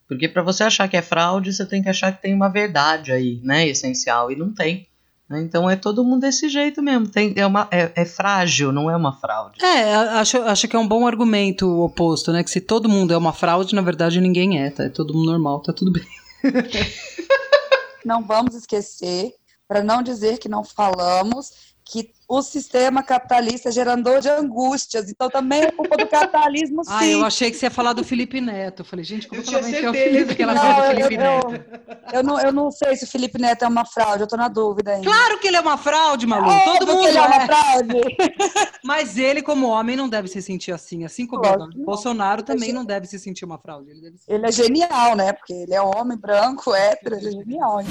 Porque 0.08 0.28
para 0.28 0.42
você 0.42 0.64
achar 0.64 0.88
que 0.88 0.96
é 0.96 1.02
fraude, 1.02 1.52
você 1.52 1.64
tem 1.64 1.80
que 1.80 1.88
achar 1.88 2.12
que 2.12 2.20
tem 2.20 2.34
uma 2.34 2.48
verdade 2.48 3.12
aí, 3.12 3.40
né? 3.44 3.68
Essencial. 3.68 4.30
E 4.30 4.36
não 4.36 4.52
tem. 4.52 4.88
Né? 5.28 5.40
Então 5.40 5.70
é 5.70 5.76
todo 5.76 6.04
mundo 6.04 6.20
desse 6.22 6.48
jeito 6.48 6.82
mesmo. 6.82 7.08
Tem, 7.08 7.32
é, 7.36 7.46
uma, 7.46 7.68
é, 7.70 7.90
é, 7.94 8.04
frágil, 8.04 8.72
não 8.72 8.90
é 8.90 8.96
uma 8.96 9.12
fraude. 9.12 9.64
É, 9.64 9.94
acho, 9.94 10.38
acho 10.42 10.68
que 10.68 10.76
é 10.76 10.78
um 10.78 10.86
bom 10.86 11.06
argumento 11.06 11.66
o 11.66 11.84
oposto, 11.84 12.32
né? 12.32 12.42
Que 12.42 12.50
se 12.50 12.60
todo 12.60 12.88
mundo 12.88 13.14
é 13.14 13.16
uma 13.16 13.32
fraude, 13.32 13.74
na 13.74 13.82
verdade 13.82 14.20
ninguém 14.20 14.60
é, 14.60 14.68
tá? 14.68 14.84
É 14.84 14.88
todo 14.88 15.14
mundo 15.14 15.30
normal, 15.30 15.60
tá 15.60 15.72
tudo 15.72 15.92
bem. 15.92 16.04
não 18.04 18.22
vamos 18.22 18.54
esquecer, 18.54 19.32
para 19.66 19.82
não 19.82 20.02
dizer 20.02 20.38
que 20.38 20.48
não 20.48 20.62
falamos, 20.64 21.71
que 21.84 22.12
o 22.28 22.40
sistema 22.40 23.02
capitalista 23.02 23.68
é 23.68 23.72
gerador 23.72 24.20
de 24.20 24.28
angústias. 24.28 25.10
Então 25.10 25.28
também 25.28 25.62
é 25.62 25.70
culpa 25.70 25.96
do 25.96 26.06
capitalismo, 26.06 26.84
sim. 26.84 26.90
Ah, 27.02 27.06
eu 27.06 27.24
achei 27.24 27.50
que 27.50 27.56
você 27.56 27.66
ia 27.66 27.70
falar 27.70 27.92
do 27.92 28.04
Felipe 28.04 28.40
Neto. 28.40 28.80
Eu 28.80 28.84
falei, 28.84 29.04
gente, 29.04 29.28
como 29.28 29.40
eu 29.40 29.44
que 29.44 29.54
ela 29.54 29.62
vai 29.62 29.70
enfiar 29.70 29.90
o 29.90 29.94
Felipe, 29.94 30.34
que 30.34 30.42
ela 30.42 30.54
não, 30.54 30.74
do 30.74 30.82
Felipe 30.82 31.14
eu, 31.14 31.20
Neto? 31.20 31.64
Eu, 32.12 32.12
eu, 32.12 32.22
não, 32.22 32.40
eu 32.40 32.52
não 32.52 32.70
sei 32.70 32.96
se 32.96 33.04
o 33.04 33.06
Felipe 33.06 33.38
Neto 33.38 33.64
é 33.64 33.68
uma 33.68 33.84
fraude, 33.84 34.22
eu 34.22 34.26
tô 34.26 34.36
na 34.36 34.48
dúvida 34.48 34.92
ainda. 34.92 35.04
Claro 35.04 35.38
que 35.40 35.48
ele 35.48 35.56
é 35.56 35.60
uma 35.60 35.76
fraude, 35.76 36.26
Malu. 36.26 36.50
É, 36.50 36.64
Todo 36.64 36.86
mundo 36.86 37.08
ele 37.08 37.18
é. 37.18 37.20
é 37.20 37.26
uma 37.26 37.40
fraude. 37.46 38.00
Mas 38.82 39.18
ele, 39.18 39.42
como 39.42 39.68
homem, 39.68 39.96
não 39.96 40.08
deve 40.08 40.28
se 40.28 40.40
sentir 40.40 40.72
assim. 40.72 41.04
Assim 41.04 41.26
como 41.26 41.42
o 41.44 41.84
Bolsonaro 41.84 42.42
também 42.42 42.72
não 42.72 42.84
deve 42.84 43.06
se 43.06 43.18
sentir 43.18 43.44
uma 43.44 43.58
fraude. 43.58 43.90
Ele, 43.90 44.14
ele 44.26 44.46
é 44.46 44.52
genial, 44.52 45.16
né? 45.16 45.32
Porque 45.32 45.52
ele 45.52 45.74
é 45.74 45.82
homem, 45.82 46.16
branco, 46.16 46.74
hétero, 46.74 47.16
ele 47.16 47.28
é 47.28 47.32
genial. 47.32 47.80
Hein? 47.80 47.86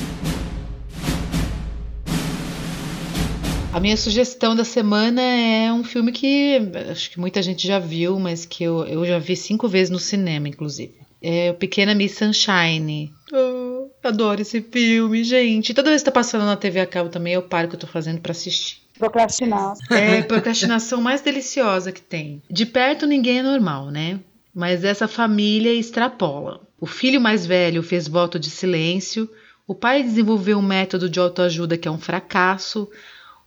A 3.72 3.80
minha 3.80 3.95
sugestão 3.95 4.53
da 4.53 4.65
semana 4.65 5.22
é 5.22 5.72
um 5.72 5.84
filme 5.84 6.11
que 6.11 6.60
acho 6.89 7.10
que 7.10 7.19
muita 7.19 7.41
gente 7.41 7.65
já 7.65 7.80
viu, 7.80 8.19
mas 8.19 8.45
que 8.45 8.65
eu, 8.65 8.85
eu 8.85 9.06
já 9.06 9.18
vi 9.18 9.35
cinco 9.35 9.68
vezes 9.68 9.89
no 9.89 9.99
cinema, 9.99 10.49
inclusive. 10.49 10.93
É 11.22 11.52
o 11.52 11.53
Pequena 11.53 11.95
Miss 11.95 12.18
Sunshine. 12.18 13.14
Oh, 13.31 13.88
adoro 14.03 14.41
esse 14.41 14.61
filme, 14.61 15.23
gente. 15.23 15.73
Toda 15.73 15.89
vez 15.89 16.02
que 16.02 16.06
tá 16.06 16.11
passando 16.11 16.45
na 16.45 16.57
TV 16.57 16.81
a 16.81 16.85
cabo 16.85 17.10
também, 17.10 17.34
eu 17.34 17.43
paro 17.43 17.68
o 17.68 17.69
que 17.69 17.76
eu 17.76 17.80
tô 17.80 17.88
fazendo 17.88 18.19
para 18.19 18.34
assistir. 18.34 18.81
Procrastinar. 18.99 19.73
É, 19.89 20.22
procrastinação 20.22 20.99
mais 20.99 21.22
deliciosa 21.22 21.93
que 21.93 22.02
tem. 22.02 22.41
De 22.49 22.65
perto 22.65 23.07
ninguém 23.07 23.39
é 23.39 23.43
normal, 23.43 23.89
né? 23.89 24.19
Mas 24.53 24.84
essa 24.84 25.07
família 25.07 25.73
extrapola. 25.73 26.60
O 26.77 26.85
filho 26.85 27.22
mais 27.22 27.45
velho 27.45 27.81
fez 27.81 28.07
voto 28.07 28.38
de 28.38 28.49
silêncio, 28.49 29.30
o 29.65 29.73
pai 29.73 30.03
desenvolveu 30.03 30.57
um 30.57 30.61
método 30.61 31.10
de 31.10 31.19
autoajuda 31.19 31.77
que 31.77 31.88
é 31.88 31.91
um 31.91 31.98
fracasso, 31.98 32.89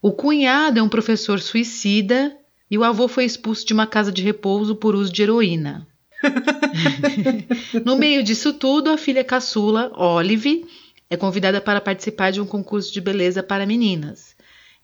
o 0.05 0.13
cunhado 0.13 0.79
é 0.79 0.83
um 0.83 0.89
professor 0.89 1.41
suicida 1.41 2.37
e 2.71 2.77
o 2.77 2.85
avô 2.85 3.09
foi 3.09 3.25
expulso 3.25 3.65
de 3.65 3.73
uma 3.73 3.87
casa 3.87 4.13
de 4.13 4.23
repouso 4.23 4.77
por 4.77 4.95
uso 4.95 5.11
de 5.11 5.23
heroína. 5.23 5.89
no 7.87 7.97
meio 7.97 8.23
disso 8.23 8.53
tudo, 8.53 8.91
a 8.91 8.99
filha 8.99 9.25
caçula, 9.25 9.91
Olive, 9.97 10.67
é 11.09 11.17
convidada 11.17 11.59
para 11.59 11.81
participar 11.81 12.33
de 12.33 12.39
um 12.39 12.45
concurso 12.45 12.93
de 12.93 13.01
beleza 13.01 13.43
para 13.43 13.65
meninas. 13.65 14.37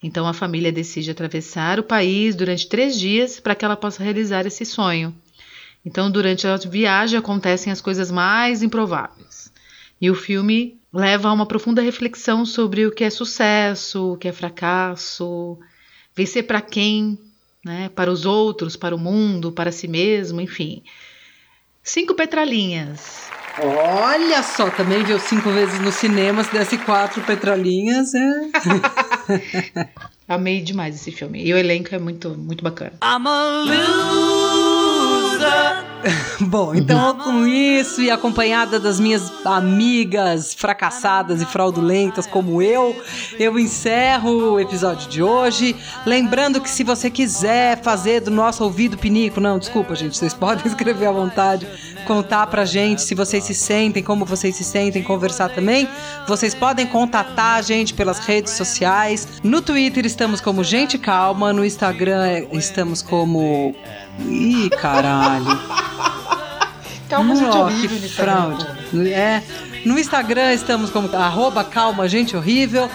Então 0.02 0.26
a 0.26 0.32
família 0.32 0.72
decide 0.72 1.10
atravessar 1.10 1.78
o 1.78 1.82
país 1.82 2.34
durante 2.34 2.66
três 2.66 2.98
dias 2.98 3.38
para 3.38 3.54
que 3.54 3.62
ela 3.62 3.76
possa 3.76 4.02
realizar 4.02 4.46
esse 4.46 4.64
sonho. 4.64 5.14
Então, 5.84 6.10
durante 6.10 6.46
a 6.46 6.56
viagem 6.56 7.18
acontecem 7.18 7.70
as 7.70 7.82
coisas 7.82 8.10
mais 8.10 8.62
improváveis. 8.62 9.52
E 10.00 10.10
o 10.10 10.14
filme 10.14 10.79
leva 10.92 11.28
a 11.28 11.32
uma 11.32 11.46
profunda 11.46 11.82
reflexão 11.82 12.44
sobre 12.44 12.86
o 12.86 12.92
que 12.92 13.04
é 13.04 13.10
sucesso, 13.10 14.12
o 14.12 14.16
que 14.16 14.28
é 14.28 14.32
fracasso 14.32 15.58
Vencer 16.14 16.46
para 16.46 16.60
quem? 16.60 17.18
Né? 17.64 17.88
Para 17.94 18.10
os 18.10 18.26
outros, 18.26 18.76
para 18.76 18.94
o 18.94 18.98
mundo, 18.98 19.52
para 19.52 19.70
si 19.70 19.86
mesmo, 19.86 20.40
enfim. 20.40 20.82
Cinco 21.82 22.14
petralinhas. 22.14 23.30
Olha 23.58 24.42
só, 24.42 24.70
também 24.70 25.02
viu 25.02 25.18
cinco 25.18 25.50
vezes 25.50 25.80
no 25.80 25.92
cinema, 25.92 26.44
se 26.44 26.52
desse 26.52 26.78
quatro 26.78 27.22
petralinhas, 27.22 28.14
é. 28.14 29.88
Amei 30.28 30.60
demais 30.60 30.94
esse 30.94 31.10
filme. 31.10 31.44
E 31.44 31.52
o 31.52 31.56
elenco 31.56 31.94
é 31.94 31.98
muito, 31.98 32.30
muito 32.30 32.62
bacana. 32.62 32.92
I'm 33.02 33.26
a 33.26 33.64
loser. 33.64 34.79
Bom, 36.40 36.74
então 36.74 37.16
com 37.16 37.46
isso 37.46 38.00
e 38.02 38.10
acompanhada 38.10 38.78
das 38.78 38.98
minhas 38.98 39.30
amigas 39.44 40.54
fracassadas 40.54 41.42
e 41.42 41.46
fraudulentas 41.46 42.26
como 42.26 42.62
eu, 42.62 42.96
eu 43.38 43.58
encerro 43.58 44.52
o 44.52 44.60
episódio 44.60 45.08
de 45.08 45.22
hoje. 45.22 45.76
Lembrando 46.06 46.60
que 46.60 46.70
se 46.70 46.82
você 46.82 47.10
quiser 47.10 47.80
fazer 47.82 48.20
do 48.20 48.30
nosso 48.30 48.64
ouvido 48.64 48.96
pinico, 48.96 49.40
não, 49.40 49.58
desculpa, 49.58 49.94
gente, 49.94 50.16
vocês 50.16 50.32
podem 50.34 50.66
escrever 50.66 51.06
à 51.06 51.12
vontade, 51.12 51.66
contar 52.06 52.46
pra 52.46 52.64
gente 52.64 53.02
se 53.02 53.14
vocês 53.14 53.44
se 53.44 53.54
sentem, 53.54 54.02
como 54.02 54.24
vocês 54.24 54.56
se 54.56 54.64
sentem, 54.64 55.02
conversar 55.02 55.50
também. 55.50 55.88
Vocês 56.26 56.54
podem 56.54 56.86
contatar 56.86 57.58
a 57.58 57.62
gente 57.62 57.94
pelas 57.94 58.18
redes 58.20 58.54
sociais. 58.54 59.28
No 59.42 59.60
Twitter 59.60 60.06
estamos 60.06 60.40
como 60.40 60.64
Gente 60.64 60.98
Calma, 60.98 61.52
no 61.52 61.64
Instagram 61.64 62.46
estamos 62.52 63.02
como. 63.02 63.74
Ih, 64.28 64.70
caralho. 64.70 65.58
Calma, 67.08 67.34
gente, 67.34 67.48
Nó, 67.48 67.64
horrível 67.64 67.98
que 67.98 68.08
fraude. 68.08 68.66
É. 69.12 69.42
No 69.84 69.98
Instagram 69.98 70.52
estamos 70.52 70.90
como 70.90 71.14
arroba 71.16 71.64
calma 71.64 72.08
gente 72.08 72.36
horrível. 72.36 72.88